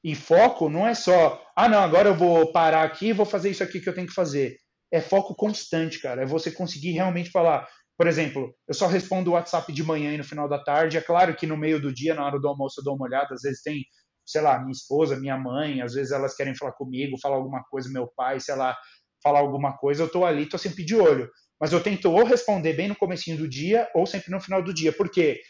E 0.04 0.14
foco 0.14 0.70
não 0.70 0.88
é 0.88 0.94
só, 0.94 1.42
ah, 1.56 1.68
não, 1.70 1.80
agora 1.80 2.10
eu 2.10 2.16
vou 2.16 2.52
parar 2.52 2.84
aqui 2.84 3.08
e 3.08 3.14
vou 3.14 3.26
fazer 3.26 3.50
isso 3.50 3.64
aqui 3.64 3.80
que 3.80 3.90
eu 3.90 3.96
tenho 3.96 4.08
que 4.08 4.14
fazer. 4.14 4.58
É 4.92 5.02
foco 5.02 5.34
constante, 5.34 6.00
cara. 6.00 6.24
É 6.24 6.26
você 6.26 6.52
conseguir 6.52 6.92
realmente 6.92 7.32
falar. 7.32 7.68
Por 7.98 8.08
exemplo, 8.08 8.54
eu 8.68 8.74
só 8.74 8.88
respondo 8.88 9.32
o 9.32 9.34
WhatsApp 9.34 9.72
de 9.72 9.82
manhã 9.82 10.14
e 10.14 10.18
no 10.18 10.24
final 10.24 10.50
da 10.50 10.62
tarde. 10.62 10.98
É 10.98 11.02
claro 11.02 11.36
que 11.36 11.48
no 11.48 11.58
meio 11.58 11.82
do 11.82 11.94
dia, 11.94 12.14
na 12.14 12.26
hora 12.26 12.40
do 12.40 12.48
almoço, 12.48 12.82
eu 12.82 12.84
dou 12.84 12.96
uma 12.96 13.06
olhada. 13.06 13.34
Às 13.34 13.42
vezes 13.42 13.64
tem, 13.64 13.86
sei 14.26 14.42
lá, 14.42 14.60
minha 14.60 14.72
esposa, 14.72 15.20
minha 15.20 15.38
mãe, 15.38 15.82
às 15.82 15.94
vezes 15.94 16.12
elas 16.12 16.36
querem 16.36 16.56
falar 16.56 16.74
comigo, 16.74 17.18
falar 17.22 17.38
alguma 17.38 17.64
coisa, 17.64 17.90
meu 17.90 18.08
pai, 18.16 18.40
sei 18.40 18.56
lá, 18.56 18.78
falar 19.24 19.40
alguma 19.40 19.78
coisa. 19.78 20.04
Eu 20.04 20.10
tô 20.12 20.26
ali, 20.26 20.46
tô 20.46 20.58
sempre 20.58 20.86
de 20.86 20.96
olho. 20.96 21.30
Mas 21.60 21.72
eu 21.72 21.82
tento 21.82 22.12
ou 22.12 22.26
responder 22.26 22.74
bem 22.74 22.88
no 22.88 22.96
comecinho 22.96 23.38
do 23.38 23.48
dia 23.48 23.90
ou 23.96 24.06
sempre 24.06 24.32
no 24.32 24.42
final 24.42 24.62
do 24.62 24.74
dia. 24.74 24.92
Por 24.92 25.10
quê? 25.10 25.42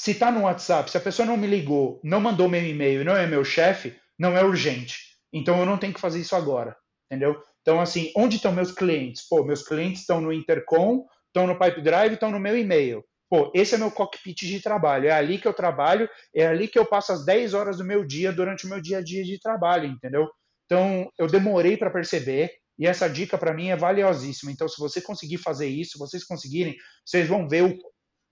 se 0.00 0.12
está 0.12 0.30
no 0.30 0.44
WhatsApp, 0.44 0.90
se 0.90 0.96
a 0.96 1.00
pessoa 1.00 1.26
não 1.26 1.36
me 1.36 1.46
ligou, 1.46 2.00
não 2.02 2.22
mandou 2.22 2.48
meu 2.48 2.64
e-mail, 2.64 3.04
não 3.04 3.14
é 3.14 3.26
meu 3.26 3.44
chefe, 3.44 3.94
não 4.18 4.34
é 4.34 4.42
urgente. 4.42 4.96
Então 5.30 5.58
eu 5.60 5.66
não 5.66 5.76
tenho 5.76 5.92
que 5.92 6.00
fazer 6.00 6.20
isso 6.20 6.34
agora, 6.34 6.74
entendeu? 7.04 7.38
Então 7.60 7.78
assim, 7.78 8.10
onde 8.16 8.36
estão 8.36 8.50
meus 8.50 8.72
clientes? 8.72 9.28
Pô, 9.28 9.44
meus 9.44 9.62
clientes 9.62 10.00
estão 10.00 10.18
no 10.18 10.32
Intercom, 10.32 11.04
estão 11.26 11.46
no 11.46 11.58
Pipe 11.58 11.82
Drive, 11.82 12.14
estão 12.14 12.30
no 12.30 12.40
meu 12.40 12.56
e-mail. 12.56 13.04
Pô, 13.28 13.52
esse 13.54 13.74
é 13.74 13.78
meu 13.78 13.90
cockpit 13.90 14.38
de 14.40 14.62
trabalho, 14.62 15.06
é 15.06 15.12
ali 15.12 15.38
que 15.38 15.46
eu 15.46 15.52
trabalho, 15.52 16.08
é 16.34 16.46
ali 16.46 16.66
que 16.66 16.78
eu 16.78 16.86
passo 16.86 17.12
as 17.12 17.24
10 17.26 17.52
horas 17.52 17.76
do 17.76 17.84
meu 17.84 18.02
dia 18.02 18.32
durante 18.32 18.64
o 18.64 18.70
meu 18.70 18.80
dia 18.80 18.98
a 18.98 19.02
dia 19.02 19.22
de 19.22 19.38
trabalho, 19.38 19.84
entendeu? 19.84 20.26
Então, 20.64 21.10
eu 21.18 21.26
demorei 21.26 21.76
para 21.76 21.90
perceber, 21.90 22.50
e 22.80 22.86
essa 22.86 23.08
dica 23.08 23.38
para 23.38 23.54
mim 23.54 23.68
é 23.68 23.76
valiosíssima. 23.76 24.50
Então, 24.50 24.66
se 24.66 24.80
você 24.80 25.00
conseguir 25.00 25.38
fazer 25.38 25.68
isso, 25.68 25.98
vocês 25.98 26.24
conseguirem, 26.24 26.76
vocês 27.06 27.28
vão 27.28 27.46
ver 27.46 27.62
o 27.62 27.78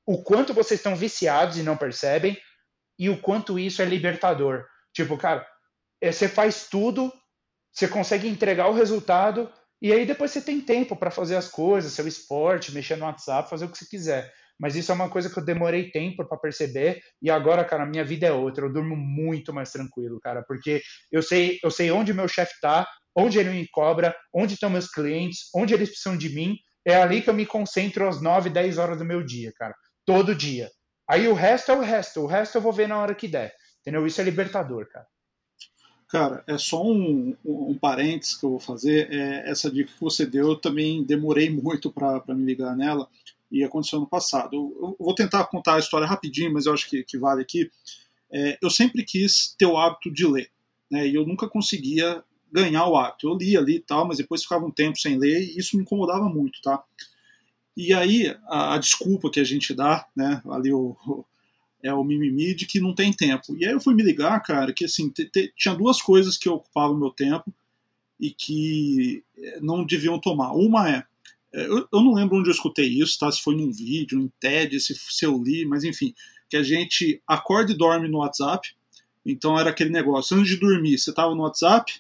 o 0.09 0.23
quanto 0.23 0.55
vocês 0.55 0.81
estão 0.81 0.97
viciados 0.97 1.59
e 1.59 1.63
não 1.63 1.77
percebem 1.77 2.35
e 2.99 3.11
o 3.11 3.21
quanto 3.21 3.59
isso 3.59 3.83
é 3.83 3.85
libertador. 3.85 4.65
Tipo, 4.95 5.19
cara, 5.19 5.47
é, 6.01 6.11
você 6.11 6.27
faz 6.27 6.67
tudo, 6.67 7.13
você 7.71 7.87
consegue 7.87 8.27
entregar 8.27 8.69
o 8.69 8.73
resultado 8.73 9.53
e 9.83 9.93
aí 9.93 10.07
depois 10.07 10.31
você 10.31 10.41
tem 10.41 10.63
tempo 10.63 10.97
para 10.97 11.11
fazer 11.11 11.37
as 11.37 11.49
coisas, 11.49 11.93
seu 11.93 12.09
esporte, 12.09 12.73
mexer 12.73 12.97
no 12.97 13.05
WhatsApp, 13.05 13.51
fazer 13.51 13.67
o 13.67 13.69
que 13.69 13.77
você 13.77 13.85
quiser. 13.85 14.33
Mas 14.59 14.77
isso 14.77 14.91
é 14.91 14.95
uma 14.95 15.11
coisa 15.11 15.29
que 15.29 15.39
eu 15.39 15.45
demorei 15.45 15.91
tempo 15.91 16.27
para 16.27 16.39
perceber 16.39 17.03
e 17.21 17.31
agora, 17.31 17.63
cara, 17.63 17.85
minha 17.85 18.03
vida 18.03 18.27
é 18.27 18.33
outra. 18.33 18.65
Eu 18.65 18.73
durmo 18.73 18.97
muito 18.97 19.53
mais 19.53 19.71
tranquilo, 19.71 20.19
cara, 20.21 20.43
porque 20.43 20.81
eu 21.13 21.21
sei, 21.21 21.59
eu 21.63 21.71
sei 21.71 21.91
onde 21.91 22.15
meu 22.15 22.27
chefe 22.27 22.55
está, 22.55 22.89
onde 23.17 23.39
ele 23.39 23.51
me 23.51 23.69
cobra, 23.69 24.15
onde 24.33 24.55
estão 24.55 24.71
meus 24.71 24.89
clientes, 24.89 25.49
onde 25.55 25.75
eles 25.75 25.89
precisam 25.89 26.17
de 26.17 26.29
mim. 26.29 26.57
É 26.85 26.97
ali 26.97 27.21
que 27.21 27.29
eu 27.29 27.35
me 27.35 27.45
concentro 27.45 28.09
às 28.09 28.23
9, 28.23 28.51
10 28.51 28.79
horas 28.79 28.99
do 28.99 29.05
meu 29.05 29.23
dia, 29.23 29.53
cara 29.57 29.75
todo 30.09 30.35
dia. 30.35 30.71
Aí 31.07 31.29
o 31.29 31.35
resto 31.35 31.71
é 31.71 31.77
o 31.77 31.83
resto, 31.83 32.21
o 32.23 32.27
resto 32.27 32.57
eu 32.57 32.63
vou 32.63 32.73
ver 32.73 32.89
na 32.89 32.97
hora 32.97 33.15
que 33.15 33.29
der. 33.29 33.55
Entendeu? 33.83 34.07
Isso 34.07 34.23
é 34.23 34.25
libertador, 34.25 34.89
cara. 34.89 35.07
Cara, 36.09 36.45
é 36.47 36.57
só 36.57 36.83
um, 36.83 37.37
um, 37.45 37.77
parênteses 37.77 38.35
que 38.35 38.47
eu 38.47 38.51
vou 38.51 38.59
fazer. 38.59 39.13
É, 39.13 39.51
essa 39.51 39.71
dica 39.71 39.93
que 39.93 40.01
você 40.01 40.25
deu, 40.25 40.49
eu 40.49 40.57
também 40.57 41.05
demorei 41.05 41.51
muito 41.51 41.93
para 41.93 42.23
me 42.29 42.47
ligar 42.47 42.75
nela 42.75 43.07
e 43.53 43.63
aconteceu 43.63 44.01
no 44.01 44.07
passado. 44.07 44.57
Eu, 44.57 44.79
eu, 44.81 44.97
vou 44.99 45.15
tentar 45.15 45.45
contar 45.45 45.75
a 45.75 45.79
história 45.79 46.07
rapidinho, 46.07 46.55
mas 46.55 46.65
eu 46.65 46.73
acho 46.73 46.89
que, 46.89 47.05
que 47.05 47.19
vale 47.19 47.43
aqui. 47.43 47.71
É, 48.33 48.57
eu 48.63 48.71
sempre 48.71 49.05
quis 49.05 49.55
ter 49.59 49.67
o 49.67 49.77
hábito 49.77 50.11
de 50.11 50.27
ler, 50.27 50.51
né, 50.91 51.07
e 51.07 51.15
eu 51.15 51.27
nunca 51.27 51.47
conseguia 51.47 52.25
ganhar 52.53 52.87
o 52.87 52.97
hábito. 52.97 53.29
Eu 53.29 53.37
lia 53.37 53.59
ali 53.59 53.77
e 53.77 53.81
tal, 53.81 54.07
mas 54.07 54.19
depois 54.19 54.43
ficava 54.43 54.65
um 54.65 54.71
tempo 54.71 54.99
sem 54.99 55.19
ler 55.19 55.43
e 55.43 55.59
isso 55.59 55.77
me 55.77 55.83
incomodava 55.83 56.29
muito, 56.29 56.61
tá? 56.63 56.83
E 57.77 57.93
aí 57.95 58.35
a, 58.47 58.75
a, 58.75 58.79
desculpa 58.79 59.31
que 59.31 59.39
a 59.39 59.45
gente 59.45 59.73
dá, 59.73 60.07
né, 60.17 60.43
ali 60.51 60.73
o, 60.73 60.97
o, 61.07 61.25
é 61.83 61.93
o 61.93 62.03
mimimi 62.03 62.55
de 62.55 62.67
que 62.67 62.81
não 62.81 62.95
tem 62.95 63.13
tempo. 63.13 63.57
E 63.57 63.65
aí 63.65 63.73
eu 63.73 63.81
fui 63.81 63.95
me 63.95 64.03
ligar, 64.03 64.43
cara, 64.43 64.73
que 64.73 64.85
assim, 64.85 65.13
tinha 65.57 65.75
duas 65.75 66.03
coisas 66.03 66.37
que 66.37 66.49
ocupavam 66.49 66.97
o 66.97 66.99
meu 66.99 67.11
tempo 67.11 67.53
e 68.19 68.31
que 68.31 69.23
eh, 69.37 69.61
não 69.61 69.85
deviam 69.85 70.19
tomar. 70.19 70.53
Uma 70.53 70.91
é, 70.91 71.05
eh, 71.55 71.67
eu, 71.67 71.89
eu, 71.93 72.03
não 72.03 72.15
lembro 72.15 72.37
onde 72.37 72.49
eu 72.49 72.53
escutei 72.53 72.89
isso, 72.89 73.19
tá? 73.19 73.31
Se 73.31 73.41
foi 73.41 73.55
num 73.55 73.71
vídeo, 73.71 74.19
em 74.19 74.29
TED, 74.41 74.81
se, 74.81 74.95
se 74.95 75.25
eu 75.25 75.41
li, 75.41 75.65
mas 75.65 75.85
enfim, 75.85 76.13
que 76.49 76.57
a 76.57 76.63
gente 76.63 77.23
acorda 77.27 77.73
e 77.73 77.77
dorme 77.77 78.09
no 78.09 78.19
WhatsApp. 78.19 78.69
Então 79.25 79.59
era 79.59 79.71
aquele 79.71 79.91
negócio, 79.91 80.37
antes 80.37 80.51
de 80.51 80.57
dormir, 80.57 80.99
você 80.99 81.11
estava 81.11 81.35
no 81.35 81.43
WhatsApp, 81.43 81.93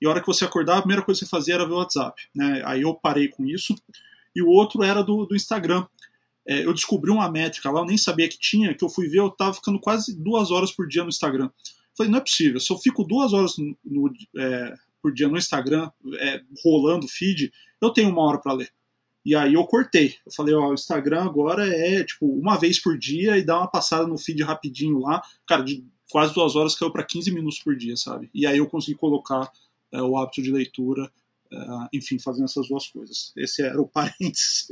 e 0.00 0.06
a 0.06 0.10
hora 0.10 0.20
que 0.20 0.26
você 0.26 0.44
acordava, 0.44 0.78
a 0.78 0.82
primeira 0.82 1.02
coisa 1.02 1.18
que 1.18 1.26
você 1.26 1.30
fazia 1.30 1.54
era 1.54 1.66
ver 1.66 1.72
o 1.72 1.78
WhatsApp. 1.78 2.22
Né? 2.34 2.62
Aí 2.64 2.82
eu 2.82 2.94
parei 2.94 3.28
com 3.28 3.44
isso 3.46 3.74
e 4.34 4.42
o 4.42 4.48
outro 4.48 4.82
era 4.82 5.02
do, 5.02 5.24
do 5.24 5.34
Instagram. 5.34 5.86
É, 6.46 6.64
eu 6.64 6.72
descobri 6.72 7.10
uma 7.10 7.30
métrica 7.30 7.70
lá, 7.70 7.80
eu 7.80 7.86
nem 7.86 7.98
sabia 7.98 8.28
que 8.28 8.38
tinha, 8.38 8.74
que 8.74 8.84
eu 8.84 8.88
fui 8.88 9.08
ver, 9.08 9.18
eu 9.18 9.30
tava 9.30 9.54
ficando 9.54 9.80
quase 9.80 10.16
duas 10.16 10.50
horas 10.50 10.70
por 10.70 10.86
dia 10.86 11.02
no 11.02 11.08
Instagram. 11.08 11.50
Falei, 11.96 12.12
não 12.12 12.18
é 12.18 12.22
possível, 12.22 12.60
se 12.60 12.70
eu 12.70 12.78
fico 12.78 13.02
duas 13.02 13.32
horas 13.32 13.56
no, 13.56 13.76
no, 13.84 14.12
é, 14.36 14.74
por 15.02 15.12
dia 15.12 15.28
no 15.28 15.38
Instagram, 15.38 15.90
é, 16.18 16.40
rolando 16.62 17.08
feed, 17.08 17.50
eu 17.80 17.90
tenho 17.90 18.10
uma 18.10 18.22
hora 18.22 18.38
para 18.38 18.52
ler. 18.52 18.70
E 19.24 19.34
aí 19.34 19.54
eu 19.54 19.64
cortei. 19.64 20.14
Eu 20.24 20.32
falei, 20.32 20.54
ó, 20.54 20.68
o 20.68 20.74
Instagram 20.74 21.24
agora 21.24 21.66
é 21.66 22.04
tipo 22.04 22.26
uma 22.26 22.56
vez 22.56 22.78
por 22.78 22.96
dia 22.96 23.36
e 23.36 23.44
dá 23.44 23.58
uma 23.58 23.68
passada 23.68 24.06
no 24.06 24.16
feed 24.16 24.40
rapidinho 24.44 25.00
lá. 25.00 25.20
Cara, 25.48 25.62
de 25.62 25.84
quase 26.08 26.32
duas 26.32 26.54
horas 26.54 26.76
caiu 26.76 26.92
para 26.92 27.02
15 27.02 27.32
minutos 27.32 27.58
por 27.58 27.76
dia, 27.76 27.96
sabe? 27.96 28.30
E 28.32 28.46
aí 28.46 28.58
eu 28.58 28.68
consegui 28.68 28.96
colocar 28.96 29.50
o 30.02 30.16
hábito 30.16 30.42
de 30.42 30.50
leitura 30.50 31.10
uh, 31.52 31.88
enfim, 31.92 32.18
fazendo 32.18 32.44
essas 32.44 32.68
duas 32.68 32.86
coisas. 32.88 33.32
Esse 33.36 33.62
era 33.62 33.80
o 33.80 33.88
parênteses. 33.88 34.68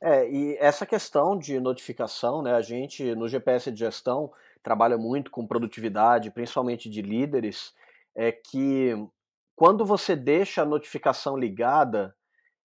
É, 0.00 0.30
e 0.30 0.56
essa 0.58 0.84
questão 0.84 1.38
de 1.38 1.58
notificação, 1.58 2.42
né, 2.42 2.52
a 2.52 2.60
gente 2.60 3.14
no 3.14 3.26
GPS 3.26 3.70
de 3.72 3.78
gestão 3.78 4.30
trabalha 4.62 4.98
muito 4.98 5.30
com 5.30 5.46
produtividade, 5.46 6.30
principalmente 6.30 6.90
de 6.90 7.00
líderes, 7.00 7.72
é 8.14 8.30
que 8.30 8.92
quando 9.54 9.86
você 9.86 10.14
deixa 10.14 10.62
a 10.62 10.66
notificação 10.66 11.36
ligada, 11.36 12.14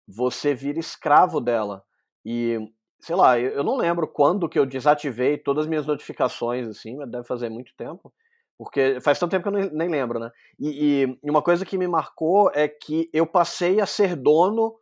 você 0.08 0.54
vira 0.54 0.78
escravo 0.78 1.40
dela. 1.40 1.84
E, 2.24 2.58
sei 3.00 3.14
lá, 3.14 3.38
eu 3.38 3.62
não 3.62 3.76
lembro 3.76 4.08
quando 4.08 4.48
que 4.48 4.58
eu 4.58 4.64
desativei 4.64 5.36
todas 5.36 5.64
as 5.64 5.68
minhas 5.68 5.86
notificações, 5.86 6.66
assim, 6.66 6.96
deve 7.06 7.24
fazer 7.24 7.50
muito 7.50 7.74
tempo. 7.76 8.12
Porque 8.60 9.00
faz 9.00 9.18
tanto 9.18 9.30
tempo 9.30 9.50
que 9.50 9.56
eu 9.56 9.70
nem, 9.72 9.88
lembro, 9.88 10.18
né? 10.18 10.30
E, 10.58 11.16
e, 11.24 11.30
uma 11.30 11.40
coisa 11.40 11.64
que 11.64 11.78
me 11.78 11.88
marcou 11.88 12.50
é 12.52 12.68
que 12.68 13.08
eu 13.10 13.26
passei 13.26 13.80
a 13.80 13.86
ser 13.86 14.14
dono, 14.14 14.74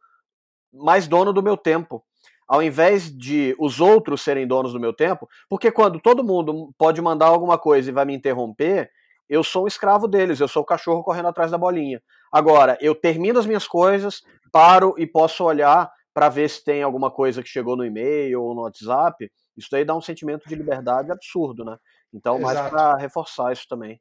mais 0.75 1.07
dono 1.07 1.33
do 1.33 1.45
meu 1.45 1.57
tempo. 1.57 2.05
Ao 2.49 2.61
invés 2.61 3.09
de 3.09 3.55
os 3.57 3.81
outros 3.81 4.23
serem 4.23 4.49
donos 4.49 4.73
do 4.73 4.81
meu 4.81 4.93
tempo, 4.93 5.29
porque 5.49 5.71
quando 5.71 6.01
todo 6.01 6.25
mundo 6.25 6.75
pode 6.77 7.01
mandar 7.01 7.27
alguma 7.27 7.57
coisa 7.57 7.89
e 7.89 7.93
vai 7.93 8.05
me 8.05 8.17
interromper, 8.17 8.91
eu 9.29 9.45
sou 9.45 9.63
um 9.63 9.69
escravo 9.69 10.09
deles, 10.09 10.41
eu 10.41 10.49
sou 10.49 10.65
o 10.65 10.67
cachorro 10.67 11.05
correndo 11.05 11.29
atrás 11.29 11.53
da 11.53 11.57
bolinha. 11.57 12.03
Agora, 12.33 12.77
eu 12.81 12.97
termino 12.97 13.39
as 13.39 13.47
minhas 13.47 13.69
coisas, 13.69 14.23
paro 14.51 14.93
e 14.99 15.07
posso 15.07 15.45
olhar 15.45 15.89
para 16.13 16.29
ver 16.29 16.51
se 16.51 16.65
tem 16.65 16.83
alguma 16.83 17.13
coisa 17.13 17.45
que 17.45 17.49
chegou 17.49 17.77
no 17.77 17.85
e-mail 17.85 18.43
ou 18.43 18.57
no 18.57 18.63
WhatsApp. 18.63 19.31
Isso 19.57 19.69
daí 19.71 19.85
dá 19.85 19.95
um 19.95 20.01
sentimento 20.01 20.49
de 20.49 20.57
liberdade 20.57 21.13
absurdo, 21.13 21.65
né? 21.65 21.77
Então, 22.13 22.39
Exato. 22.39 22.55
mais 22.55 22.71
para 22.71 22.97
reforçar 22.97 23.53
isso 23.53 23.67
também. 23.69 24.01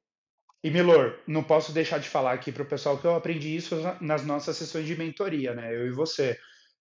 E 0.64 0.72
Milor, 0.72 1.20
não 1.28 1.44
posso 1.44 1.72
deixar 1.72 2.00
de 2.00 2.10
falar 2.10 2.34
aqui 2.34 2.52
para 2.52 2.64
o 2.64 2.68
pessoal 2.68 2.98
que 2.98 3.06
eu 3.06 3.16
aprendi 3.16 3.56
isso 3.56 3.76
nas 4.02 4.26
nossas 4.26 4.58
sessões 4.58 4.86
de 4.86 4.96
mentoria, 4.96 5.54
né? 5.54 5.76
Eu 5.76 5.88
e 5.88 5.92
você. 5.92 6.38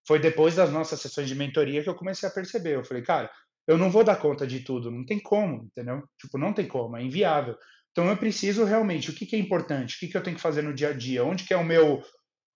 Foi 0.06 0.18
depois 0.18 0.54
das 0.54 0.70
nossas 0.72 1.00
sessões 1.00 1.28
de 1.28 1.34
mentoria 1.34 1.82
que 1.82 1.88
eu 1.88 1.94
comecei 1.94 2.28
a 2.28 2.32
perceber. 2.32 2.76
Eu 2.76 2.84
falei, 2.84 3.02
cara, 3.02 3.30
eu 3.66 3.76
não 3.76 3.90
vou 3.90 4.04
dar 4.04 4.16
conta 4.16 4.46
de 4.46 4.60
tudo, 4.60 4.90
não 4.90 5.04
tem 5.04 5.20
como, 5.20 5.64
entendeu? 5.64 6.02
Tipo, 6.18 6.38
não 6.38 6.52
tem 6.52 6.66
como, 6.66 6.96
é 6.96 7.02
inviável. 7.02 7.56
Então 7.90 8.08
eu 8.08 8.16
preciso 8.16 8.64
realmente, 8.64 9.10
o 9.10 9.14
que, 9.14 9.26
que 9.26 9.36
é 9.36 9.38
importante, 9.38 9.96
o 9.96 9.98
que, 9.98 10.08
que 10.08 10.16
eu 10.16 10.22
tenho 10.22 10.36
que 10.36 10.42
fazer 10.42 10.62
no 10.62 10.74
dia 10.74 10.90
a 10.90 10.92
dia, 10.92 11.24
onde 11.24 11.44
que 11.44 11.52
é 11.52 11.56
o 11.56 11.64
meu 11.64 12.02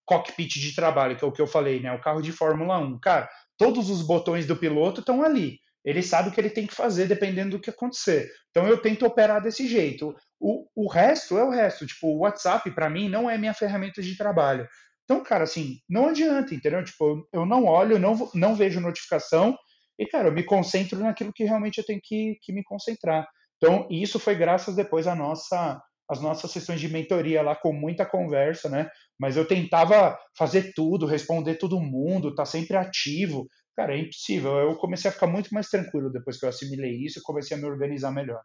cockpit 0.04 0.58
de 0.58 0.74
trabalho, 0.74 1.16
que 1.16 1.24
é 1.24 1.26
o 1.26 1.32
que 1.32 1.40
eu 1.40 1.46
falei, 1.46 1.80
né? 1.80 1.92
O 1.92 2.00
carro 2.00 2.20
de 2.20 2.32
Fórmula 2.32 2.78
1. 2.78 2.98
Cara, 3.00 3.28
todos 3.56 3.90
os 3.90 4.02
botões 4.02 4.46
do 4.46 4.56
piloto 4.56 5.00
estão 5.00 5.22
ali. 5.22 5.58
Ele 5.85 6.03
sabe 6.03 6.28
o 6.28 6.33
que 6.33 6.41
ele 6.41 6.51
tem 6.51 6.66
que 6.66 6.74
fazer 6.74 7.07
dependendo 7.07 7.57
do 7.57 7.61
que 7.61 7.70
acontecer. 7.70 8.31
Então 8.51 8.66
eu 8.66 8.81
tento 8.81 9.07
operar 9.07 9.43
desse 9.43 9.66
jeito. 9.66 10.14
O, 10.39 10.66
o 10.74 10.89
resto 10.89 11.39
é 11.39 11.45
o 11.45 11.51
resto. 11.51 11.87
Tipo, 11.87 12.09
o 12.09 12.18
WhatsApp, 12.18 12.70
para 12.72 12.91
mim, 12.91 13.09
não 13.09 13.28
é 13.28 13.39
minha 13.39 13.55
ferramenta 13.55 14.03
de 14.03 14.16
trabalho. 14.16 14.66
Então, 15.05 15.22
cara, 15.22 15.45
assim, 15.45 15.78
não 15.89 16.09
adianta, 16.09 16.55
entendeu? 16.55 16.85
Tipo, 16.85 17.26
eu 17.33 17.45
não 17.45 17.64
olho, 17.64 17.99
não, 17.99 18.31
não 18.35 18.55
vejo 18.55 18.81
notificação 18.81 19.57
e, 19.99 20.07
cara, 20.07 20.28
eu 20.28 20.33
me 20.33 20.45
concentro 20.45 20.99
naquilo 20.99 21.33
que 21.33 21.45
realmente 21.45 21.78
eu 21.78 21.85
tenho 21.85 22.01
que, 22.03 22.39
que 22.43 22.53
me 22.53 22.62
concentrar. 22.62 23.26
Então, 23.57 23.87
isso 23.91 24.18
foi 24.18 24.35
graças 24.35 24.74
depois 24.74 25.07
à 25.07 25.14
nossa 25.14 25.81
as 26.11 26.20
nossas 26.20 26.51
sessões 26.51 26.81
de 26.81 26.89
mentoria 26.89 27.41
lá 27.41 27.55
com 27.55 27.72
muita 27.72 28.05
conversa, 28.05 28.68
né? 28.68 28.91
Mas 29.16 29.37
eu 29.37 29.47
tentava 29.47 30.18
fazer 30.37 30.72
tudo, 30.74 31.07
responder 31.07 31.55
todo 31.55 31.81
mundo, 31.81 32.35
tá 32.35 32.45
sempre 32.45 32.76
ativo. 32.76 33.47
Cara, 33.81 33.97
é 33.97 33.99
impossível. 33.99 34.59
Eu 34.59 34.76
comecei 34.76 35.09
a 35.09 35.12
ficar 35.12 35.26
muito 35.26 35.55
mais 35.55 35.70
tranquilo 35.70 36.12
depois 36.12 36.39
que 36.39 36.45
eu 36.45 36.51
assimilei 36.51 37.03
isso 37.03 37.18
e 37.18 37.22
comecei 37.22 37.57
a 37.57 37.61
me 37.61 37.64
organizar 37.64 38.11
melhor. 38.11 38.43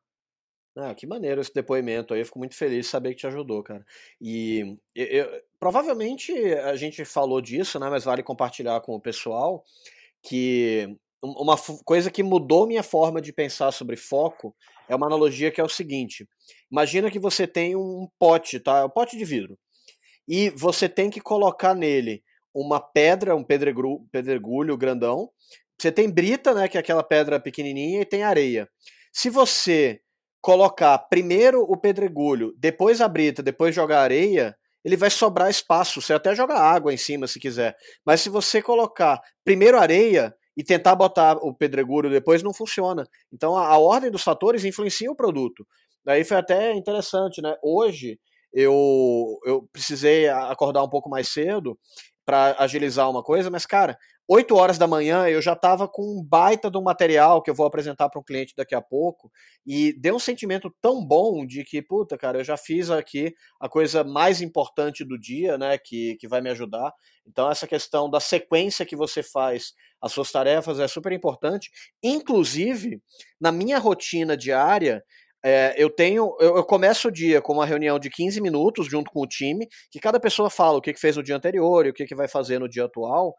Ah, 0.78 0.96
que 0.96 1.06
maneiro 1.06 1.42
esse 1.42 1.54
depoimento 1.54 2.14
aí, 2.14 2.22
eu 2.22 2.26
fico 2.26 2.40
muito 2.40 2.56
feliz 2.56 2.86
de 2.86 2.90
saber 2.90 3.10
que 3.10 3.18
te 3.18 3.28
ajudou, 3.28 3.62
cara. 3.62 3.86
E 4.22 4.78
eu, 4.96 5.06
eu, 5.06 5.42
provavelmente 5.60 6.32
a 6.54 6.78
gente 6.78 7.04
falou 7.04 7.42
disso, 7.42 7.78
né, 7.82 7.90
mas 7.90 8.06
vale 8.06 8.24
compartilhar 8.24 8.80
com 8.80 8.96
o 8.96 9.00
pessoal 9.00 9.66
que 10.24 10.98
uma 11.22 11.58
coisa 11.84 12.10
que 12.10 12.24
mudou 12.24 12.66
minha 12.66 12.84
forma 12.84 13.22
de 13.22 13.34
pensar 13.34 13.74
sobre 13.74 13.98
foco 13.98 14.56
é 14.88 14.96
uma 14.96 15.08
analogia 15.08 15.52
que 15.52 15.60
é 15.60 15.64
o 15.66 15.70
seguinte: 15.70 16.26
imagina 16.72 17.12
que 17.12 17.20
você 17.20 17.46
tem 17.46 17.76
um 17.76 18.08
pote, 18.18 18.58
tá? 18.58 18.86
Um 18.86 18.90
pote 18.90 19.18
de 19.18 19.26
vidro. 19.26 19.60
E 20.26 20.50
você 20.52 20.88
tem 20.88 21.10
que 21.10 21.20
colocar 21.20 21.76
nele 21.76 22.24
uma 22.56 22.80
pedra, 22.80 23.36
um 23.36 23.44
pedregulho, 23.44 24.78
grandão. 24.78 25.30
Você 25.78 25.92
tem 25.92 26.10
brita, 26.10 26.54
né, 26.54 26.70
que 26.70 26.78
é 26.78 26.80
aquela 26.80 27.04
pedra 27.04 27.40
pequenininha, 27.40 28.02
e 28.02 28.06
tem 28.06 28.24
areia. 28.24 28.70
Se 29.12 29.30
você 29.30 30.00
colocar 30.42 30.98
primeiro 30.98 31.62
o 31.64 31.76
pedregulho, 31.76 32.54
depois 32.58 33.02
a 33.02 33.08
brita, 33.08 33.44
depois 33.44 33.76
jogar 33.76 34.02
areia, 34.02 34.56
ele 34.86 34.96
vai 34.96 35.10
sobrar 35.10 35.50
espaço. 35.50 36.02
Você 36.02 36.14
até 36.14 36.36
joga 36.36 36.54
água 36.54 36.94
em 36.94 36.98
cima 36.98 37.28
se 37.28 37.40
quiser. 37.40 37.76
Mas 38.06 38.22
se 38.22 38.30
você 38.30 38.62
colocar 38.62 39.20
primeiro 39.44 39.78
areia 39.78 40.34
e 40.56 40.64
tentar 40.64 40.96
botar 40.96 41.38
o 41.38 41.54
pedregulho 41.54 42.10
depois, 42.10 42.44
não 42.44 42.54
funciona. 42.54 43.06
Então 43.34 43.58
a, 43.58 43.68
a 43.68 43.78
ordem 43.80 44.12
dos 44.12 44.22
fatores 44.22 44.64
influencia 44.64 45.12
o 45.12 45.16
produto. 45.16 45.68
Daí 46.06 46.24
foi 46.24 46.38
até 46.38 46.74
interessante, 46.74 47.42
né? 47.42 47.56
Hoje 47.64 48.20
eu, 48.54 49.40
eu 49.44 49.68
precisei 49.74 50.30
acordar 50.30 50.84
um 50.84 50.90
pouco 50.90 51.10
mais 51.10 51.28
cedo 51.28 51.78
para 52.26 52.56
agilizar 52.58 53.10
uma 53.10 53.22
coisa, 53.22 53.50
mas 53.52 53.66
cara, 53.66 53.98
8 54.28 54.56
horas 54.56 54.80
da 54.80 54.88
manhã 54.88 55.28
eu 55.28 55.40
já 55.42 55.54
estava 55.54 55.88
com 55.88 56.02
um 56.02 56.24
baita 56.24 56.72
de 56.72 56.78
um 56.78 56.82
material 56.82 57.44
que 57.44 57.50
eu 57.50 57.54
vou 57.54 57.66
apresentar 57.68 58.10
para 58.10 58.20
um 58.20 58.24
cliente 58.24 58.56
daqui 58.58 58.74
a 58.74 58.82
pouco 58.82 59.32
e 59.66 59.94
deu 60.00 60.16
um 60.16 60.20
sentimento 60.20 60.74
tão 60.82 61.06
bom 61.06 61.46
de 61.46 61.64
que, 61.64 61.82
puta, 61.82 62.18
cara, 62.18 62.40
eu 62.40 62.44
já 62.44 62.58
fiz 62.58 62.90
aqui 62.90 63.36
a 63.60 63.70
coisa 63.70 64.04
mais 64.04 64.42
importante 64.42 65.06
do 65.06 65.20
dia, 65.20 65.58
né, 65.58 65.78
que, 65.78 66.16
que 66.16 66.28
vai 66.28 66.42
me 66.42 66.50
ajudar. 66.50 66.92
Então 67.28 67.50
essa 67.52 67.68
questão 67.68 68.10
da 68.10 68.20
sequência 68.20 68.86
que 68.86 68.96
você 68.96 69.22
faz 69.22 69.74
as 70.02 70.12
suas 70.12 70.32
tarefas 70.32 70.80
é 70.80 70.88
super 70.88 71.12
importante. 71.12 71.70
Inclusive, 72.04 73.00
na 73.40 73.52
minha 73.52 73.78
rotina 73.78 74.36
diária, 74.36 75.04
é, 75.48 75.76
eu 75.78 75.92
tenho. 75.92 76.36
Eu, 76.40 76.58
eu, 76.58 76.64
começo 76.64 77.08
o 77.08 77.12
dia 77.12 77.40
com 77.40 77.54
uma 77.54 77.68
reunião 77.68 78.00
de 78.00 78.10
15 78.10 78.42
minutos 78.42 78.88
junto 78.88 79.12
com 79.12 79.22
o 79.22 79.28
time, 79.28 79.68
que 79.92 80.00
cada 80.00 80.20
pessoa 80.20 80.50
fala 80.50 80.80
o 80.80 80.82
que, 80.82 80.92
que 80.92 81.00
fez 81.00 81.16
no 81.16 81.22
dia 81.22 81.36
anterior 81.36 81.86
e 81.86 81.92
o 81.92 81.94
que, 81.94 82.08
que 82.08 82.16
vai 82.16 82.28
fazer 82.28 82.58
no 82.58 82.68
dia 82.68 82.86
atual. 82.86 83.36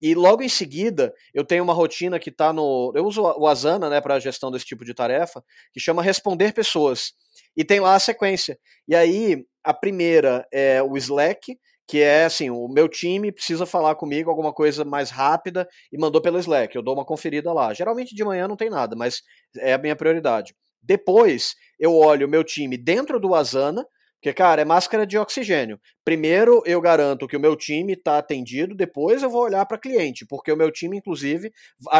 E 0.00 0.14
logo 0.14 0.40
em 0.40 0.48
seguida, 0.48 1.12
eu 1.34 1.44
tenho 1.44 1.64
uma 1.64 1.72
rotina 1.72 2.20
que 2.20 2.30
está 2.30 2.52
no. 2.52 2.92
Eu 2.94 3.04
uso 3.04 3.22
o 3.22 3.48
Asana 3.48 3.90
né, 3.90 4.00
para 4.00 4.14
a 4.14 4.20
gestão 4.20 4.52
desse 4.52 4.66
tipo 4.66 4.84
de 4.84 4.94
tarefa, 4.94 5.42
que 5.72 5.80
chama 5.80 6.00
Responder 6.00 6.54
Pessoas. 6.54 7.12
E 7.56 7.64
tem 7.64 7.80
lá 7.80 7.96
a 7.96 8.00
sequência. 8.00 8.56
E 8.86 8.94
aí, 8.94 9.44
a 9.64 9.74
primeira 9.74 10.46
é 10.52 10.80
o 10.80 10.96
Slack, 10.96 11.58
que 11.88 12.00
é 12.00 12.26
assim: 12.26 12.50
o 12.50 12.68
meu 12.68 12.88
time 12.88 13.32
precisa 13.32 13.66
falar 13.66 13.96
comigo 13.96 14.30
alguma 14.30 14.52
coisa 14.52 14.84
mais 14.84 15.10
rápida 15.10 15.66
e 15.92 15.98
mandou 15.98 16.22
pelo 16.22 16.38
Slack. 16.38 16.76
Eu 16.76 16.82
dou 16.82 16.94
uma 16.94 17.04
conferida 17.04 17.52
lá. 17.52 17.74
Geralmente 17.74 18.14
de 18.14 18.24
manhã 18.24 18.46
não 18.46 18.56
tem 18.56 18.70
nada, 18.70 18.94
mas 18.94 19.22
é 19.56 19.72
a 19.72 19.78
minha 19.78 19.96
prioridade. 19.96 20.54
Depois, 20.82 21.54
eu 21.78 21.94
olho 21.94 22.26
o 22.26 22.30
meu 22.30 22.44
time 22.44 22.76
dentro 22.76 23.20
do 23.20 23.34
Asana, 23.34 23.84
porque, 24.20 24.32
cara, 24.32 24.62
é 24.62 24.64
máscara 24.64 25.06
de 25.06 25.16
oxigênio. 25.16 25.80
Primeiro 26.04 26.60
eu 26.66 26.80
garanto 26.80 27.28
que 27.28 27.36
o 27.36 27.40
meu 27.40 27.54
time 27.54 27.92
está 27.92 28.18
atendido, 28.18 28.74
depois 28.74 29.22
eu 29.22 29.30
vou 29.30 29.42
olhar 29.42 29.64
para 29.64 29.78
cliente, 29.78 30.26
porque 30.26 30.50
o 30.50 30.56
meu 30.56 30.72
time, 30.72 30.98
inclusive, 30.98 31.52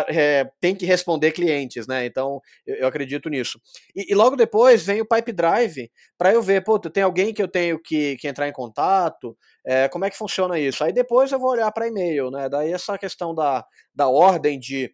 é, 0.09 0.45
tem 0.61 0.75
que 0.75 0.85
responder 0.85 1.31
clientes, 1.31 1.87
né? 1.87 2.07
Então 2.07 2.41
eu, 2.67 2.89
acredito 2.89 3.29
nisso. 3.29 3.61
E, 3.95 4.11
e, 4.11 4.15
logo 4.17 4.35
depois 4.35 4.85
vem 4.85 5.01
o 5.01 5.07
Pipe 5.07 5.33
Drive 5.33 5.89
para 6.19 6.33
eu 6.33 6.43
ver, 6.43 6.65
pô, 6.65 6.77
tem 6.79 7.05
alguém 7.05 7.33
que 7.33 7.43
eu 7.43 7.49
tenho 7.49 7.81
que, 7.81 8.17
que 8.17 8.27
entrar 8.27 8.49
em 8.49 8.53
contato, 8.53 9.37
é, 9.65 9.89
como 9.89 10.05
é 10.05 10.11
que 10.11 10.19
funciona 10.19 10.59
isso? 10.59 10.83
Aí 10.83 10.93
depois 10.93 11.31
eu 11.31 11.39
vou 11.39 11.51
olhar 11.51 11.71
para 11.71 11.87
e-mail, 11.87 12.33
né? 12.33 12.49
Daí 12.49 12.73
essa 12.73 12.99
questão 12.99 13.33
da, 13.33 13.65
da 13.95 14.09
ordem 14.09 14.59
de 14.59 14.91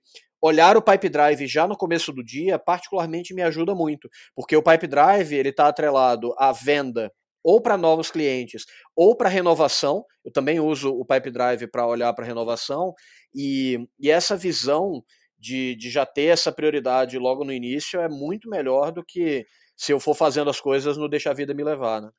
olhar 0.46 0.76
o 0.76 0.82
Pipe 0.82 1.08
Drive 1.08 1.46
já 1.46 1.66
no 1.66 1.74
começo 1.74 2.12
do 2.12 2.22
dia, 2.22 2.58
particularmente 2.58 3.32
me 3.32 3.40
ajuda 3.40 3.74
muito, 3.74 4.10
porque 4.36 4.54
o 4.54 4.62
Pipe 4.62 4.86
Drive 4.86 5.32
ele 5.32 5.48
está 5.48 5.68
atrelado 5.68 6.34
à 6.36 6.52
venda 6.52 7.10
ou 7.42 7.62
para 7.62 7.78
novos 7.78 8.10
clientes 8.10 8.66
ou 8.94 9.16
para 9.16 9.30
renovação. 9.30 10.04
Eu 10.22 10.30
também 10.30 10.60
uso 10.60 10.90
o 10.90 11.02
Pipe 11.02 11.30
Drive 11.30 11.66
para 11.68 11.86
olhar 11.86 12.12
para 12.12 12.26
renovação 12.26 12.92
e, 13.34 13.88
e 13.98 14.10
essa 14.10 14.36
visão 14.36 15.02
de, 15.38 15.74
de 15.76 15.88
já 15.88 16.04
ter 16.04 16.26
essa 16.26 16.52
prioridade 16.52 17.18
logo 17.18 17.42
no 17.42 17.52
início 17.52 17.98
é 17.98 18.08
muito 18.08 18.46
melhor 18.50 18.92
do 18.92 19.02
que 19.02 19.46
se 19.74 19.92
eu 19.92 19.98
for 19.98 20.14
fazendo 20.14 20.50
as 20.50 20.60
coisas 20.60 20.98
no 20.98 21.08
deixa 21.08 21.30
a 21.30 21.34
vida 21.34 21.54
me 21.54 21.64
levar, 21.64 22.02
né? 22.02 22.10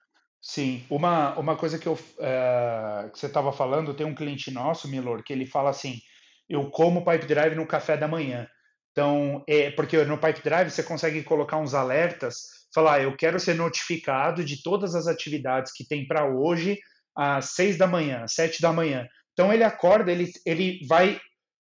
Sim, 0.41 0.83
uma, 0.89 1.37
uma 1.39 1.55
coisa 1.55 1.77
que, 1.77 1.87
eu, 1.87 1.97
é, 2.19 3.09
que 3.11 3.19
você 3.19 3.25
estava 3.27 3.51
falando, 3.51 3.95
tem 3.95 4.05
um 4.05 4.13
cliente 4.13 4.51
nosso, 4.51 4.87
Milor, 4.87 5.23
que 5.23 5.33
ele 5.33 5.45
fala 5.45 5.71
assim, 5.71 5.99
eu 6.49 6.69
como 6.69 7.05
Pipe 7.05 7.25
Drive 7.25 7.55
no 7.55 7.67
café 7.67 7.97
da 7.97 8.07
manhã. 8.07 8.47
Então, 8.91 9.43
é, 9.47 9.71
porque 9.71 10.03
no 10.05 10.17
Pipe 10.17 10.41
Drive 10.41 10.69
você 10.69 10.81
consegue 10.81 11.23
colocar 11.23 11.57
uns 11.57 11.73
alertas, 11.73 12.37
falar, 12.73 12.95
ah, 12.95 13.01
eu 13.01 13.15
quero 13.15 13.39
ser 13.39 13.55
notificado 13.55 14.43
de 14.43 14.61
todas 14.61 14.95
as 14.95 15.07
atividades 15.07 15.71
que 15.73 15.87
tem 15.87 16.07
para 16.07 16.25
hoje 16.25 16.77
às 17.15 17.51
seis 17.51 17.77
da 17.77 17.87
manhã, 17.87 18.23
às 18.23 18.33
sete 18.33 18.61
da 18.61 18.71
manhã. 18.71 19.07
Então 19.33 19.53
ele 19.53 19.63
acorda, 19.63 20.11
ele, 20.11 20.31
ele 20.45 20.79
vai 20.87 21.19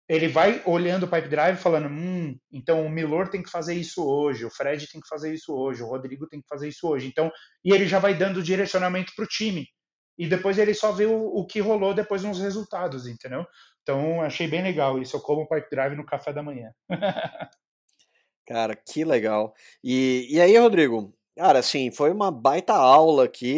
ele 0.08 0.28
vai 0.28 0.62
olhando 0.64 1.02
o 1.02 1.08
Pipe 1.08 1.28
Drive 1.28 1.56
falando, 1.56 1.88
hum, 1.88 2.38
então 2.52 2.86
o 2.86 2.88
Milor 2.88 3.28
tem 3.28 3.42
que 3.42 3.50
fazer 3.50 3.74
isso 3.74 4.06
hoje, 4.06 4.44
o 4.44 4.50
Fred 4.50 4.86
tem 4.86 5.00
que 5.00 5.08
fazer 5.08 5.34
isso 5.34 5.52
hoje, 5.52 5.82
o 5.82 5.86
Rodrigo 5.86 6.28
tem 6.28 6.40
que 6.40 6.46
fazer 6.48 6.68
isso 6.68 6.86
hoje. 6.86 7.08
Então, 7.08 7.30
e 7.64 7.72
ele 7.74 7.88
já 7.88 7.98
vai 7.98 8.14
dando 8.14 8.42
direcionamento 8.42 9.12
para 9.16 9.24
o 9.24 9.28
time. 9.28 9.66
E 10.16 10.28
depois 10.28 10.58
ele 10.58 10.74
só 10.74 10.92
vê 10.92 11.06
o, 11.06 11.16
o 11.16 11.44
que 11.44 11.60
rolou 11.60 11.92
depois 11.92 12.22
nos 12.22 12.38
resultados, 12.38 13.06
entendeu? 13.06 13.44
Então, 13.86 14.20
achei 14.20 14.48
bem 14.48 14.64
legal 14.64 15.00
isso. 15.00 15.16
Eu 15.16 15.20
como 15.20 15.46
Pipe 15.46 15.70
Drive 15.70 15.94
no 15.94 16.04
café 16.04 16.32
da 16.32 16.42
manhã. 16.42 16.72
Cara, 18.44 18.74
que 18.74 19.04
legal. 19.04 19.54
E, 19.82 20.26
e 20.28 20.40
aí, 20.40 20.58
Rodrigo? 20.58 21.14
Cara, 21.36 21.60
assim, 21.60 21.92
foi 21.92 22.10
uma 22.10 22.28
baita 22.32 22.72
aula 22.72 23.26
aqui. 23.26 23.54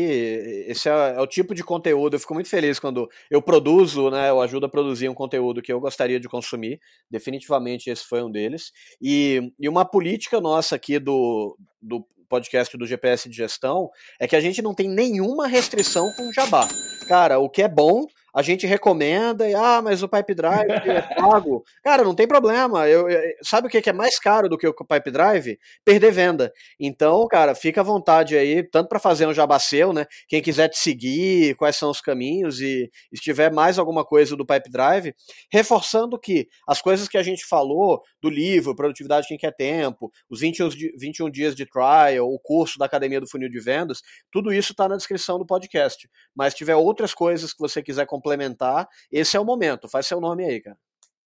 Esse 0.67 0.91
é, 0.91 1.15
é, 1.17 1.21
o 1.21 1.27
tipo 1.27 1.55
de 1.55 1.65
conteúdo. 1.65 2.15
Eu 2.15 2.21
fico 2.21 2.35
muito 2.35 2.51
feliz 2.51 2.79
quando 2.79 3.09
eu 3.31 3.41
produzo, 3.41 4.11
né? 4.11 4.29
Eu 4.29 4.43
ajudo 4.43 4.67
a 4.67 4.69
produzir 4.69 5.09
um 5.09 5.15
conteúdo 5.15 5.63
que 5.63 5.73
eu 5.73 5.81
gostaria 5.81 6.21
de 6.21 6.29
consumir. 6.29 6.79
Definitivamente 7.11 7.89
esse 7.89 8.05
foi 8.05 8.23
um 8.23 8.31
deles. 8.31 8.71
E, 9.01 9.51
e 9.59 9.67
uma 9.67 9.87
política 9.87 10.43
nossa 10.43 10.77
aqui 10.77 10.99
do, 10.99 11.57
do 11.81 12.07
podcast 12.29 12.77
do 12.77 12.87
GPS 12.87 13.31
de 13.31 13.37
gestão 13.37 13.89
é 14.21 14.29
que 14.29 14.37
a 14.37 14.41
gente 14.41 14.61
não 14.61 14.75
tem 14.75 14.91
nenhuma 14.91 15.47
restrição 15.47 16.13
com 16.19 16.31
jabá. 16.35 16.69
Cara, 17.09 17.39
o 17.39 17.49
que 17.49 17.63
é 17.63 17.69
bom 17.69 18.05
a 18.35 18.43
gente 18.43 18.67
recomenda 18.67 19.49
e, 19.49 19.55
ah, 19.55 19.81
mas 19.83 20.03
o 20.03 20.09
Pipe 20.09 20.35
Drive 20.35 20.71
é 20.71 21.03
pago. 21.15 21.65
Cara, 21.83 22.05
não 22.05 22.15
tem 22.15 22.27
problema. 22.27 22.89
Eu, 22.89 23.09
eu, 23.09 23.21
sabe 23.43 23.67
o 23.67 23.71
que 23.71 23.89
é 23.89 23.93
mais 23.93 24.19
caro 24.19 24.49
do 24.49 24.59
que 24.59 24.67
o 24.67 24.75
Pipe 24.75 25.11
Drive? 25.11 25.59
Perder 25.85 26.13
venda. 26.13 26.53
Então, 26.79 27.27
cara, 27.27 27.55
fica 27.55 27.81
à 27.81 27.85
vontade 27.85 28.37
aí, 28.37 28.63
tanto 28.63 28.89
para 28.89 28.99
fazer 28.99 29.27
um 29.27 29.35
jabaceu, 29.35 29.93
né? 29.93 30.07
Quem 30.29 30.43
quiser 30.43 30.69
te 30.69 30.79
seguir, 30.79 31.55
quais 31.57 31.77
são 31.77 31.91
os 31.91 32.01
caminhos 32.01 32.61
e 32.61 32.91
se 33.15 33.23
tiver 33.23 33.53
mais 33.53 33.79
alguma 33.79 34.05
coisa 34.05 34.37
do 34.37 34.47
Pipe 34.47 34.71
Drive, 34.71 35.15
reforçando 35.53 36.19
que 36.19 36.49
as 36.67 36.81
coisas 36.81 37.09
que 37.09 37.19
a 37.19 37.23
gente 37.23 37.47
falou 37.47 38.03
do 38.21 38.29
livro, 38.29 38.75
Produtividade 38.75 39.27
Quem 39.27 39.39
Quer 39.39 39.55
Tempo, 39.55 40.11
os 40.29 40.41
21, 40.41 40.69
21 40.99 41.31
dias 41.31 41.55
de 41.55 41.67
trial, 41.67 42.29
o 42.29 42.39
curso 42.39 42.79
da 42.79 42.87
Academia 42.87 43.21
do 43.21 43.29
Funil 43.29 43.49
de 43.49 43.61
Vendas, 43.61 44.01
tudo 44.31 44.53
isso 44.53 44.73
está 44.73 44.89
na 44.89 44.97
descrição 44.97 45.39
do 45.39 45.47
podcast. 45.47 46.09
Mas 46.35 46.53
se 46.53 46.59
tiver 46.59 46.77
outras 46.77 47.15
coisas 47.15 47.53
que 47.53 47.59
você 47.59 47.83
quiser 47.83 48.07
complementar, 48.07 48.18
complementar, 48.19 48.89
esse 49.11 49.37
é 49.37 49.41
o 49.41 49.45
momento. 49.45 49.89
Faz 49.89 50.07
seu 50.07 50.21
nome 50.21 50.45
aí, 50.45 50.61
cara. 50.61 50.77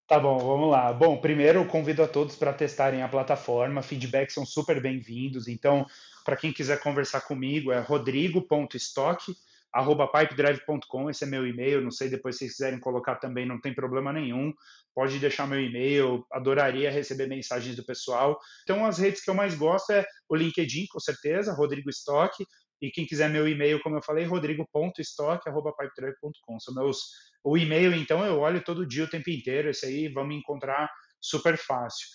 Tá 0.06 0.20
bom, 0.20 0.38
vamos 0.38 0.70
lá. 0.70 0.92
Bom, 0.92 1.16
primeiro 1.16 1.64
convido 1.66 2.02
a 2.02 2.08
todos 2.08 2.36
para 2.36 2.52
testarem 2.52 3.02
a 3.02 3.08
plataforma. 3.08 3.82
Feedbacks 3.82 4.34
são 4.34 4.44
super 4.44 4.80
bem-vindos. 4.80 5.48
Então, 5.48 5.86
para 6.24 6.36
quem 6.36 6.52
quiser 6.52 6.80
conversar 6.80 7.22
comigo, 7.22 7.72
é 7.72 7.80
rodrigo.stock 7.80 9.34
arroba 9.72 10.06
pipedrive.com, 10.06 11.08
esse 11.08 11.24
é 11.24 11.26
meu 11.26 11.46
e-mail, 11.46 11.80
não 11.80 11.90
sei, 11.90 12.10
depois 12.10 12.36
se 12.36 12.46
quiserem 12.46 12.78
colocar 12.78 13.16
também, 13.16 13.46
não 13.46 13.58
tem 13.58 13.74
problema 13.74 14.12
nenhum, 14.12 14.52
pode 14.94 15.18
deixar 15.18 15.46
meu 15.46 15.58
e-mail, 15.58 16.26
adoraria 16.30 16.90
receber 16.90 17.26
mensagens 17.26 17.74
do 17.74 17.82
pessoal. 17.82 18.38
Então, 18.64 18.84
as 18.84 18.98
redes 18.98 19.24
que 19.24 19.30
eu 19.30 19.34
mais 19.34 19.54
gosto 19.54 19.90
é 19.90 20.04
o 20.28 20.36
LinkedIn, 20.36 20.86
com 20.92 21.00
certeza, 21.00 21.54
Rodrigo 21.54 21.88
Stock, 21.88 22.44
e 22.82 22.90
quem 22.90 23.06
quiser 23.06 23.30
meu 23.30 23.46
e-mail, 23.46 23.80
como 23.80 23.96
eu 23.96 24.02
falei, 24.02 24.24
rodrigo.stock.pipedrive.com. 24.24 26.58
São 26.58 26.74
meus. 26.74 26.98
O 27.44 27.56
e-mail, 27.56 27.94
então, 27.94 28.24
eu 28.24 28.40
olho 28.40 28.60
todo 28.62 28.84
dia, 28.84 29.04
o 29.04 29.08
tempo 29.08 29.30
inteiro. 29.30 29.70
Esse 29.70 29.86
aí 29.86 30.08
vão 30.08 30.26
me 30.26 30.34
encontrar 30.34 30.90
super 31.20 31.56
fácil. 31.56 32.08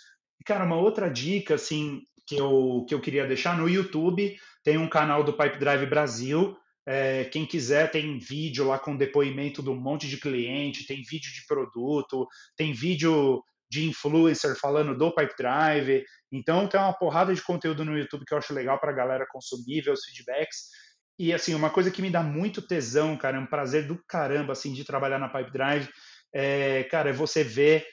Cara, 0.45 0.65
uma 0.65 0.75
outra 0.75 1.09
dica, 1.09 1.55
assim, 1.55 2.01
que 2.27 2.35
eu, 2.35 2.85
que 2.87 2.93
eu 2.93 2.99
queria 2.99 3.25
deixar 3.25 3.57
no 3.57 3.69
YouTube, 3.69 4.37
tem 4.61 4.77
um 4.77 4.89
canal 4.89 5.23
do 5.23 5.31
Pipe 5.31 5.57
Drive 5.57 5.85
Brasil. 5.85 6.57
É, 6.85 7.23
quem 7.25 7.45
quiser, 7.45 7.89
tem 7.89 8.19
vídeo 8.19 8.67
lá 8.67 8.77
com 8.77 8.97
depoimento 8.97 9.63
de 9.63 9.69
um 9.69 9.75
monte 9.75 10.05
de 10.07 10.17
cliente, 10.17 10.85
tem 10.85 11.01
vídeo 11.01 11.31
de 11.33 11.45
produto, 11.47 12.27
tem 12.57 12.73
vídeo 12.73 13.41
de 13.69 13.87
influencer 13.87 14.55
falando 14.59 14.97
do 14.97 15.13
Pipe 15.13 15.35
Drive. 15.37 16.03
Então 16.31 16.67
tem 16.67 16.79
uma 16.79 16.93
porrada 16.93 17.33
de 17.33 17.41
conteúdo 17.41 17.83
no 17.83 17.97
YouTube 17.97 18.25
que 18.25 18.33
eu 18.33 18.37
acho 18.37 18.53
legal 18.53 18.79
para 18.79 18.91
a 18.91 18.95
galera 18.95 19.25
consumir, 19.29 19.81
ver 19.81 19.91
os 19.91 20.03
feedbacks. 20.03 20.69
E 21.19 21.33
assim, 21.33 21.55
uma 21.55 21.69
coisa 21.69 21.89
que 21.89 22.01
me 22.01 22.11
dá 22.11 22.21
muito 22.21 22.61
tesão, 22.61 23.17
cara, 23.17 23.37
é 23.37 23.39
um 23.39 23.47
prazer 23.47 23.87
do 23.87 23.99
caramba 24.07 24.53
assim 24.53 24.71
de 24.73 24.83
trabalhar 24.83 25.17
na 25.17 25.29
Pipe 25.29 25.51
Drive, 25.51 25.89
é, 26.33 26.83
cara, 26.83 27.09
é 27.09 27.13
você 27.13 27.43
ver 27.43 27.85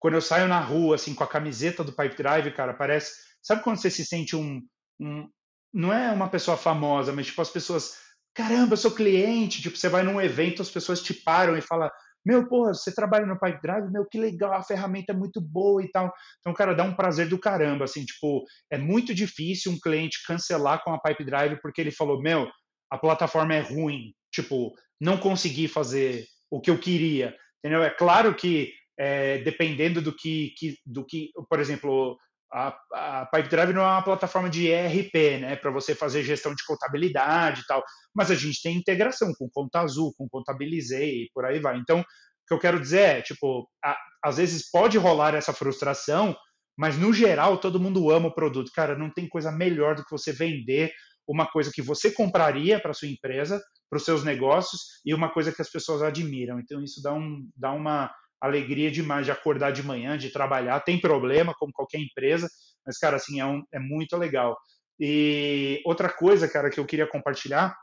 quando 0.00 0.14
eu 0.14 0.22
saio 0.22 0.48
na 0.48 0.58
rua, 0.58 0.94
assim, 0.94 1.14
com 1.14 1.22
a 1.22 1.28
camiseta 1.28 1.84
do 1.84 1.92
Pipe 1.92 2.16
Drive, 2.16 2.50
cara, 2.52 2.72
parece. 2.72 3.12
Sabe 3.42 3.62
quando 3.62 3.76
você 3.76 3.90
se 3.90 4.04
sente 4.04 4.34
um. 4.34 4.60
um 4.98 5.28
não 5.72 5.92
é 5.92 6.10
uma 6.10 6.28
pessoa 6.28 6.56
famosa, 6.56 7.12
mas 7.12 7.26
tipo, 7.26 7.40
as 7.42 7.50
pessoas. 7.50 7.98
Caramba, 8.34 8.72
eu 8.72 8.78
sou 8.78 8.92
cliente. 8.92 9.60
Tipo, 9.60 9.76
você 9.76 9.88
vai 9.88 10.02
num 10.02 10.20
evento, 10.20 10.62
as 10.62 10.70
pessoas 10.70 11.02
te 11.02 11.12
param 11.12 11.56
e 11.56 11.60
falam. 11.60 11.90
Meu, 12.24 12.46
porra, 12.48 12.74
você 12.74 12.94
trabalha 12.94 13.26
no 13.26 13.38
Pipe 13.38 13.62
Drive? 13.62 13.90
Meu, 13.90 14.06
que 14.06 14.18
legal, 14.18 14.52
a 14.52 14.62
ferramenta 14.62 15.12
é 15.12 15.16
muito 15.16 15.40
boa 15.40 15.82
e 15.82 15.90
tal. 15.90 16.12
Então, 16.40 16.52
cara, 16.52 16.74
dá 16.74 16.84
um 16.84 16.94
prazer 16.94 17.28
do 17.28 17.38
caramba, 17.38 17.84
assim, 17.84 18.04
tipo, 18.04 18.44
é 18.70 18.76
muito 18.76 19.14
difícil 19.14 19.72
um 19.72 19.80
cliente 19.80 20.24
cancelar 20.26 20.82
com 20.84 20.92
a 20.92 21.00
Pipe 21.00 21.24
Drive 21.24 21.58
porque 21.62 21.80
ele 21.80 21.90
falou, 21.90 22.20
meu, 22.20 22.48
a 22.90 22.98
plataforma 22.98 23.54
é 23.54 23.60
ruim, 23.60 24.12
tipo, 24.32 24.74
não 25.00 25.16
consegui 25.16 25.68
fazer 25.68 26.26
o 26.50 26.60
que 26.60 26.70
eu 26.70 26.78
queria, 26.78 27.34
entendeu? 27.58 27.82
É 27.82 27.90
claro 27.90 28.34
que 28.34 28.72
é, 28.98 29.38
dependendo 29.38 30.02
do 30.02 30.14
que, 30.14 30.52
que, 30.58 30.76
do 30.84 31.06
que, 31.06 31.30
por 31.48 31.58
exemplo, 31.58 32.18
a, 32.52 32.76
a 32.92 33.26
Pipedrive 33.26 33.72
não 33.72 33.82
é 33.82 33.86
uma 33.86 34.02
plataforma 34.02 34.50
de 34.50 34.66
ERP, 34.66 35.40
né, 35.40 35.56
para 35.56 35.70
você 35.70 35.94
fazer 35.94 36.22
gestão 36.22 36.54
de 36.54 36.64
contabilidade 36.64 37.60
e 37.60 37.66
tal, 37.66 37.82
mas 38.14 38.30
a 38.30 38.34
gente 38.34 38.60
tem 38.62 38.76
integração 38.76 39.32
com 39.38 39.48
Conta 39.48 39.80
Azul, 39.80 40.12
com 40.16 40.28
Contabilizei 40.28 41.24
e 41.24 41.30
por 41.32 41.44
aí 41.44 41.60
vai. 41.60 41.78
Então, 41.78 42.00
o 42.00 42.04
que 42.48 42.54
eu 42.54 42.58
quero 42.58 42.80
dizer 42.80 43.00
é, 43.00 43.22
tipo, 43.22 43.68
a, 43.84 43.96
às 44.24 44.36
vezes 44.36 44.70
pode 44.70 44.98
rolar 44.98 45.34
essa 45.34 45.52
frustração, 45.52 46.36
mas 46.76 46.96
no 46.98 47.12
geral 47.12 47.58
todo 47.58 47.80
mundo 47.80 48.10
ama 48.10 48.28
o 48.28 48.34
produto. 48.34 48.72
Cara, 48.74 48.96
não 48.96 49.10
tem 49.10 49.28
coisa 49.28 49.52
melhor 49.52 49.94
do 49.94 50.04
que 50.04 50.10
você 50.10 50.32
vender 50.32 50.92
uma 51.28 51.46
coisa 51.46 51.70
que 51.72 51.82
você 51.82 52.10
compraria 52.10 52.80
para 52.80 52.92
sua 52.92 53.06
empresa, 53.06 53.62
para 53.88 53.96
os 53.96 54.04
seus 54.04 54.24
negócios 54.24 54.80
e 55.04 55.14
uma 55.14 55.28
coisa 55.28 55.52
que 55.52 55.62
as 55.62 55.70
pessoas 55.70 56.02
admiram. 56.02 56.58
Então 56.58 56.82
isso 56.82 57.00
dá, 57.02 57.12
um, 57.12 57.48
dá 57.56 57.72
uma 57.72 58.10
alegria 58.40 58.90
demais 58.90 59.26
de 59.26 59.32
acordar 59.32 59.72
de 59.72 59.82
manhã, 59.82 60.16
de 60.16 60.30
trabalhar. 60.30 60.80
Tem 60.80 61.00
problema, 61.00 61.54
como 61.58 61.72
qualquer 61.72 61.98
empresa, 61.98 62.48
mas, 62.86 62.98
cara, 62.98 63.16
assim, 63.16 63.40
é, 63.40 63.46
um, 63.46 63.62
é 63.72 63.78
muito 63.78 64.16
legal. 64.16 64.56
E 64.98 65.80
outra 65.84 66.08
coisa, 66.08 66.48
cara, 66.48 66.70
que 66.70 66.80
eu 66.80 66.86
queria 66.86 67.06
compartilhar 67.06 67.76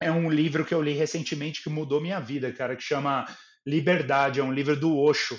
é 0.00 0.10
um 0.10 0.30
livro 0.30 0.64
que 0.64 0.74
eu 0.74 0.82
li 0.82 0.92
recentemente 0.92 1.62
que 1.62 1.68
mudou 1.68 2.00
minha 2.00 2.20
vida, 2.20 2.52
cara, 2.52 2.76
que 2.76 2.82
chama 2.82 3.26
Liberdade, 3.66 4.40
é 4.40 4.42
um 4.42 4.52
livro 4.52 4.78
do 4.78 4.96
Osho. 4.96 5.38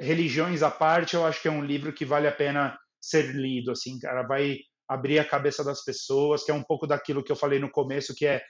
Religiões 0.00 0.62
à 0.62 0.70
parte, 0.70 1.14
eu 1.14 1.24
acho 1.24 1.40
que 1.40 1.48
é 1.48 1.50
um 1.50 1.64
livro 1.64 1.92
que 1.92 2.04
vale 2.04 2.26
a 2.26 2.32
pena 2.32 2.76
ser 3.00 3.34
lido, 3.34 3.70
assim, 3.70 3.98
cara, 3.98 4.22
vai 4.22 4.58
abrir 4.88 5.18
a 5.18 5.24
cabeça 5.24 5.62
das 5.62 5.84
pessoas, 5.84 6.42
que 6.42 6.50
é 6.50 6.54
um 6.54 6.62
pouco 6.62 6.86
daquilo 6.86 7.22
que 7.22 7.30
eu 7.30 7.36
falei 7.36 7.58
no 7.58 7.70
começo, 7.70 8.14
que 8.14 8.26
é 8.26 8.42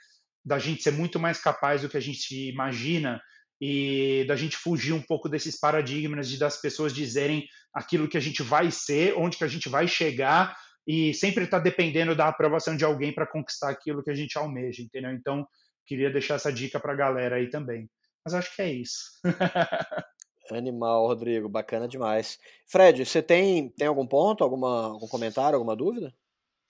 da 0.44 0.58
gente 0.58 0.82
ser 0.82 0.92
muito 0.92 1.18
mais 1.20 1.38
capaz 1.38 1.82
do 1.82 1.88
que 1.88 1.96
a 1.96 2.00
gente 2.00 2.48
imagina 2.48 3.20
e 3.60 4.24
da 4.26 4.36
gente 4.36 4.56
fugir 4.56 4.92
um 4.92 5.02
pouco 5.02 5.28
desses 5.28 5.58
paradigmas 5.58 6.28
de 6.28 6.38
das 6.38 6.60
pessoas 6.60 6.94
dizerem 6.94 7.46
aquilo 7.74 8.08
que 8.08 8.16
a 8.16 8.20
gente 8.20 8.42
vai 8.42 8.70
ser, 8.70 9.14
onde 9.16 9.36
que 9.36 9.44
a 9.44 9.48
gente 9.48 9.68
vai 9.68 9.86
chegar 9.86 10.56
e 10.86 11.12
sempre 11.12 11.44
está 11.44 11.58
dependendo 11.58 12.16
da 12.16 12.28
aprovação 12.28 12.76
de 12.76 12.84
alguém 12.84 13.14
para 13.14 13.26
conquistar 13.26 13.70
aquilo 13.70 14.02
que 14.02 14.10
a 14.10 14.14
gente 14.14 14.38
almeja, 14.38 14.82
entendeu? 14.82 15.12
Então, 15.12 15.46
queria 15.86 16.10
deixar 16.10 16.34
essa 16.34 16.52
dica 16.52 16.80
para 16.80 16.92
a 16.92 16.96
galera 16.96 17.36
aí 17.36 17.50
também. 17.50 17.88
Mas 18.24 18.34
acho 18.34 18.54
que 18.54 18.62
é 18.62 18.72
isso. 18.72 19.20
Animal, 20.50 21.06
Rodrigo, 21.06 21.48
bacana 21.48 21.86
demais. 21.86 22.38
Fred, 22.66 23.04
você 23.04 23.22
tem, 23.22 23.68
tem 23.68 23.86
algum 23.86 24.06
ponto, 24.06 24.42
alguma, 24.42 24.86
algum 24.86 25.06
comentário, 25.06 25.54
alguma 25.54 25.76
dúvida? 25.76 26.12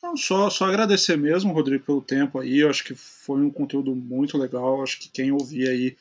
Não, 0.02 0.16
só, 0.16 0.50
só 0.50 0.66
agradecer 0.66 1.16
mesmo, 1.16 1.52
Rodrigo, 1.52 1.84
pelo 1.84 2.02
tempo 2.02 2.38
aí. 2.38 2.58
Eu 2.58 2.68
acho 2.68 2.84
que 2.84 2.94
foi 2.94 3.40
um 3.40 3.50
conteúdo 3.50 3.94
muito 3.94 4.36
legal. 4.36 4.82
Acho 4.82 4.98
que 4.98 5.10
quem 5.10 5.32
ouvir 5.32 5.68
aí 5.68 5.96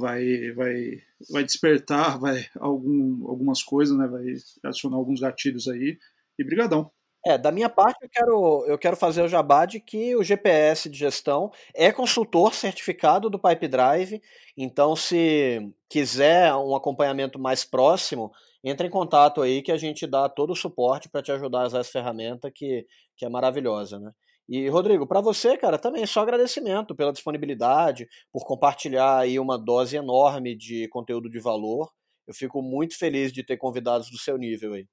vai, 0.00 0.52
vai, 0.52 1.02
vai 1.30 1.44
despertar 1.44 2.18
vai 2.18 2.46
algum, 2.58 3.28
algumas 3.28 3.62
coisas, 3.62 3.96
né? 3.96 4.08
Vai 4.08 4.34
adicionar 4.64 4.96
alguns 4.96 5.20
gatilhos 5.20 5.68
aí. 5.68 5.98
E 6.38 6.44
brigadão. 6.44 6.90
É, 7.26 7.36
da 7.36 7.52
minha 7.52 7.68
parte, 7.68 7.98
eu 8.02 8.08
quero, 8.08 8.64
eu 8.66 8.78
quero 8.78 8.96
fazer 8.96 9.22
o 9.22 9.28
jabá 9.28 9.66
de 9.66 9.78
que 9.78 10.16
o 10.16 10.22
GPS 10.22 10.88
de 10.88 10.98
gestão 10.98 11.52
é 11.74 11.92
consultor 11.92 12.54
certificado 12.54 13.28
do 13.28 13.38
Pipe 13.38 13.68
Drive. 13.68 14.22
Então, 14.56 14.96
se 14.96 15.70
quiser 15.88 16.54
um 16.54 16.74
acompanhamento 16.74 17.38
mais 17.38 17.62
próximo, 17.62 18.32
entre 18.64 18.86
em 18.86 18.90
contato 18.90 19.42
aí 19.42 19.60
que 19.60 19.70
a 19.70 19.76
gente 19.76 20.06
dá 20.06 20.30
todo 20.30 20.54
o 20.54 20.56
suporte 20.56 21.10
para 21.10 21.22
te 21.22 21.30
ajudar 21.30 21.62
a 21.62 21.66
usar 21.66 21.80
essa 21.80 21.92
ferramenta 21.92 22.50
que, 22.50 22.86
que 23.16 23.26
é 23.26 23.28
maravilhosa, 23.28 23.98
né? 23.98 24.12
E, 24.52 24.68
Rodrigo, 24.68 25.06
para 25.06 25.20
você, 25.20 25.56
cara, 25.56 25.78
também 25.78 26.04
só 26.04 26.22
agradecimento 26.22 26.92
pela 26.92 27.12
disponibilidade, 27.12 28.08
por 28.32 28.44
compartilhar 28.44 29.20
aí 29.20 29.38
uma 29.38 29.56
dose 29.56 29.96
enorme 29.96 30.56
de 30.56 30.88
conteúdo 30.88 31.30
de 31.30 31.38
valor. 31.38 31.88
Eu 32.26 32.34
fico 32.34 32.60
muito 32.60 32.98
feliz 32.98 33.32
de 33.32 33.44
ter 33.44 33.56
convidados 33.56 34.10
do 34.10 34.18
seu 34.18 34.36
nível 34.36 34.74
aí. 34.74 34.88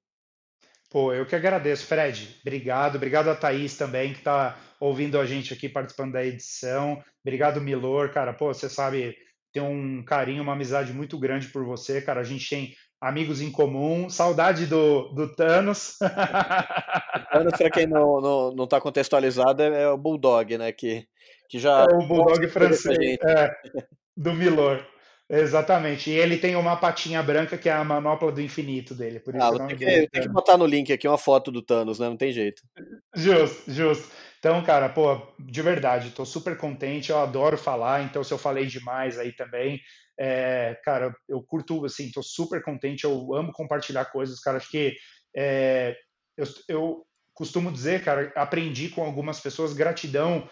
Pô, 0.88 1.12
eu 1.12 1.26
que 1.26 1.34
agradeço, 1.34 1.86
Fred. 1.86 2.38
Obrigado. 2.40 2.94
Obrigado 2.94 3.30
a 3.30 3.34
Thaís 3.34 3.76
também, 3.76 4.12
que 4.12 4.20
está 4.20 4.56
ouvindo 4.78 5.18
a 5.18 5.26
gente 5.26 5.52
aqui, 5.52 5.68
participando 5.68 6.12
da 6.12 6.24
edição. 6.24 7.02
Obrigado, 7.20 7.60
Milor. 7.60 8.12
Cara, 8.12 8.32
pô, 8.32 8.54
você 8.54 8.68
sabe, 8.68 9.16
tem 9.52 9.60
um 9.60 10.04
carinho, 10.04 10.44
uma 10.44 10.52
amizade 10.52 10.92
muito 10.92 11.18
grande 11.18 11.48
por 11.48 11.64
você, 11.64 12.00
cara. 12.00 12.20
A 12.20 12.24
gente 12.24 12.48
tem 12.48 12.76
amigos 13.00 13.40
em 13.40 13.50
comum. 13.50 14.08
Saudade 14.08 14.66
do, 14.66 15.08
do 15.08 15.34
Thanos. 15.34 15.96
O 16.00 17.30
Thanos, 17.32 17.52
para 17.56 17.70
quem 17.70 17.86
não, 17.86 18.20
não, 18.20 18.52
não 18.52 18.66
tá 18.66 18.80
contextualizado, 18.80 19.62
é, 19.62 19.82
é 19.82 19.88
o 19.88 19.98
Bulldog, 19.98 20.56
né? 20.56 20.72
Que, 20.72 21.06
que 21.48 21.58
já. 21.58 21.86
É 21.90 21.94
o 21.94 22.06
Bulldog 22.06 22.46
francês, 22.48 23.18
é, 23.22 23.54
do 24.16 24.32
Milor. 24.32 24.84
Exatamente. 25.30 26.10
E 26.10 26.14
ele 26.14 26.38
tem 26.38 26.56
uma 26.56 26.76
patinha 26.76 27.22
branca 27.22 27.58
que 27.58 27.68
é 27.68 27.72
a 27.72 27.84
manopla 27.84 28.32
do 28.32 28.40
infinito 28.40 28.94
dele. 28.94 29.20
Por 29.20 29.34
isso 29.34 29.44
ah, 29.44 29.66
tem 29.66 29.76
que, 29.76 30.08
tem 30.08 30.22
que 30.22 30.28
botar 30.28 30.56
no 30.56 30.64
link 30.64 30.90
aqui 30.90 31.06
uma 31.06 31.18
foto 31.18 31.52
do 31.52 31.60
Thanos, 31.60 31.98
né? 31.98 32.08
Não 32.08 32.16
tem 32.16 32.32
jeito. 32.32 32.62
Justo, 33.14 33.70
justo. 33.70 34.08
Então, 34.38 34.62
cara, 34.62 34.88
pô, 34.88 35.20
de 35.38 35.60
verdade, 35.60 36.12
tô 36.12 36.24
super 36.24 36.56
contente, 36.56 37.10
eu 37.10 37.18
adoro 37.18 37.58
falar, 37.58 38.04
então 38.04 38.22
se 38.22 38.32
eu 38.32 38.38
falei 38.38 38.66
demais 38.66 39.18
aí 39.18 39.32
também, 39.32 39.80
é, 40.18 40.76
cara, 40.84 41.14
eu 41.28 41.40
curto, 41.42 41.84
assim, 41.84 42.10
tô 42.10 42.22
super 42.22 42.62
contente, 42.62 43.04
eu 43.04 43.34
amo 43.34 43.52
compartilhar 43.52 44.06
coisas, 44.06 44.40
cara, 44.40 44.56
acho 44.56 44.70
que 44.70 44.96
é, 45.36 45.96
eu, 46.36 46.44
eu, 46.68 47.06
costumo 47.32 47.70
dizer, 47.70 48.02
cara, 48.02 48.32
aprendi 48.34 48.88
com 48.88 49.04
algumas 49.04 49.38
pessoas, 49.38 49.72
gratidão 49.72 50.50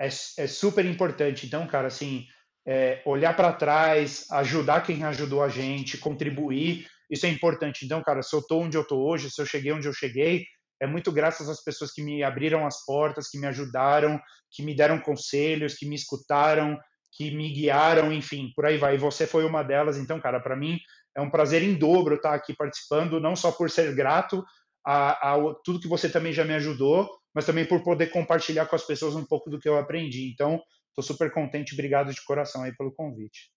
é, 0.00 0.06
é 0.06 0.46
super 0.46 0.84
importante, 0.84 1.46
então, 1.46 1.66
cara, 1.66 1.88
assim, 1.88 2.26
é, 2.64 3.02
olhar 3.04 3.34
para 3.34 3.52
trás, 3.52 4.24
ajudar 4.30 4.82
quem 4.82 5.02
ajudou 5.02 5.42
a 5.42 5.48
gente, 5.48 5.98
contribuir, 5.98 6.86
isso 7.10 7.26
é 7.26 7.28
importante, 7.28 7.84
então, 7.84 8.00
cara, 8.04 8.22
se 8.22 8.36
eu 8.36 8.40
tô 8.40 8.60
onde 8.60 8.76
eu 8.76 8.86
tô 8.86 9.04
hoje, 9.04 9.30
se 9.30 9.40
eu 9.40 9.46
cheguei 9.46 9.72
onde 9.72 9.88
eu 9.88 9.92
cheguei, 9.92 10.44
é 10.80 10.86
muito 10.86 11.10
graças 11.10 11.48
às 11.48 11.62
pessoas 11.62 11.90
que 11.90 12.02
me 12.02 12.22
abriram 12.22 12.64
as 12.64 12.84
portas, 12.84 13.28
que 13.28 13.38
me 13.38 13.48
ajudaram, 13.48 14.20
que 14.48 14.62
me 14.62 14.76
deram 14.76 15.00
conselhos, 15.00 15.74
que 15.74 15.86
me 15.86 15.96
escutaram, 15.96 16.78
que 17.18 17.32
me 17.32 17.52
guiaram, 17.52 18.12
enfim, 18.12 18.52
por 18.54 18.64
aí 18.64 18.78
vai. 18.78 18.94
E 18.94 18.98
você 18.98 19.26
foi 19.26 19.44
uma 19.44 19.64
delas, 19.64 19.98
então, 19.98 20.20
cara, 20.20 20.38
para 20.38 20.54
mim 20.54 20.78
é 21.16 21.20
um 21.20 21.28
prazer 21.28 21.64
em 21.64 21.74
dobro 21.74 22.14
estar 22.14 22.32
aqui 22.32 22.54
participando, 22.54 23.18
não 23.18 23.34
só 23.34 23.50
por 23.50 23.68
ser 23.68 23.92
grato 23.92 24.44
a, 24.86 25.34
a, 25.34 25.54
tudo 25.64 25.80
que 25.80 25.88
você 25.88 26.08
também 26.08 26.32
já 26.32 26.44
me 26.44 26.54
ajudou, 26.54 27.10
mas 27.34 27.44
também 27.44 27.66
por 27.66 27.82
poder 27.82 28.12
compartilhar 28.12 28.66
com 28.66 28.76
as 28.76 28.84
pessoas 28.84 29.16
um 29.16 29.24
pouco 29.24 29.50
do 29.50 29.58
que 29.58 29.68
eu 29.68 29.76
aprendi. 29.76 30.30
Então, 30.32 30.62
estou 30.90 31.02
super 31.02 31.32
contente, 31.32 31.74
obrigado 31.74 32.14
de 32.14 32.24
coração 32.24 32.62
aí 32.62 32.72
pelo 32.76 32.94
convite. 32.94 33.50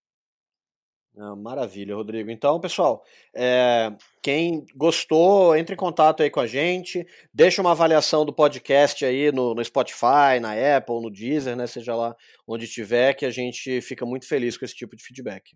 Ah, 1.18 1.36
maravilha, 1.36 1.96
Rodrigo. 1.96 2.32
Então, 2.32 2.60
pessoal, 2.60 3.04
é, 3.36 3.92
quem 4.22 4.66
gostou, 4.76 5.56
entre 5.56 5.74
em 5.74 5.78
contato 5.78 6.24
aí 6.24 6.30
com 6.30 6.40
a 6.40 6.48
gente, 6.48 7.06
deixa 7.34 7.62
uma 7.62 7.72
avaliação 7.72 8.26
do 8.26 8.34
podcast 8.34 9.04
aí 9.04 9.32
no, 9.32 9.54
no, 9.54 9.64
Spotify, 9.64 10.40
na 10.42 10.54
Apple, 10.78 11.02
no 11.02 11.12
Deezer, 11.12 11.56
né? 11.56 11.68
Seja 11.68 11.96
lá 11.96 12.16
onde 12.48 12.64
estiver, 12.64 13.14
que 13.14 13.26
a 13.26 13.32
gente 13.32 13.82
fica 13.82 14.06
muito 14.06 14.28
feliz 14.28 14.58
com 14.58 14.64
esse 14.64 14.76
tipo 14.76 14.96
de 14.96 15.04
feedback. 15.04 15.52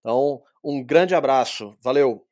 Então, 0.00 0.40
um 0.64 0.82
grande 0.82 1.14
abraço. 1.14 1.76
Valeu! 1.82 2.26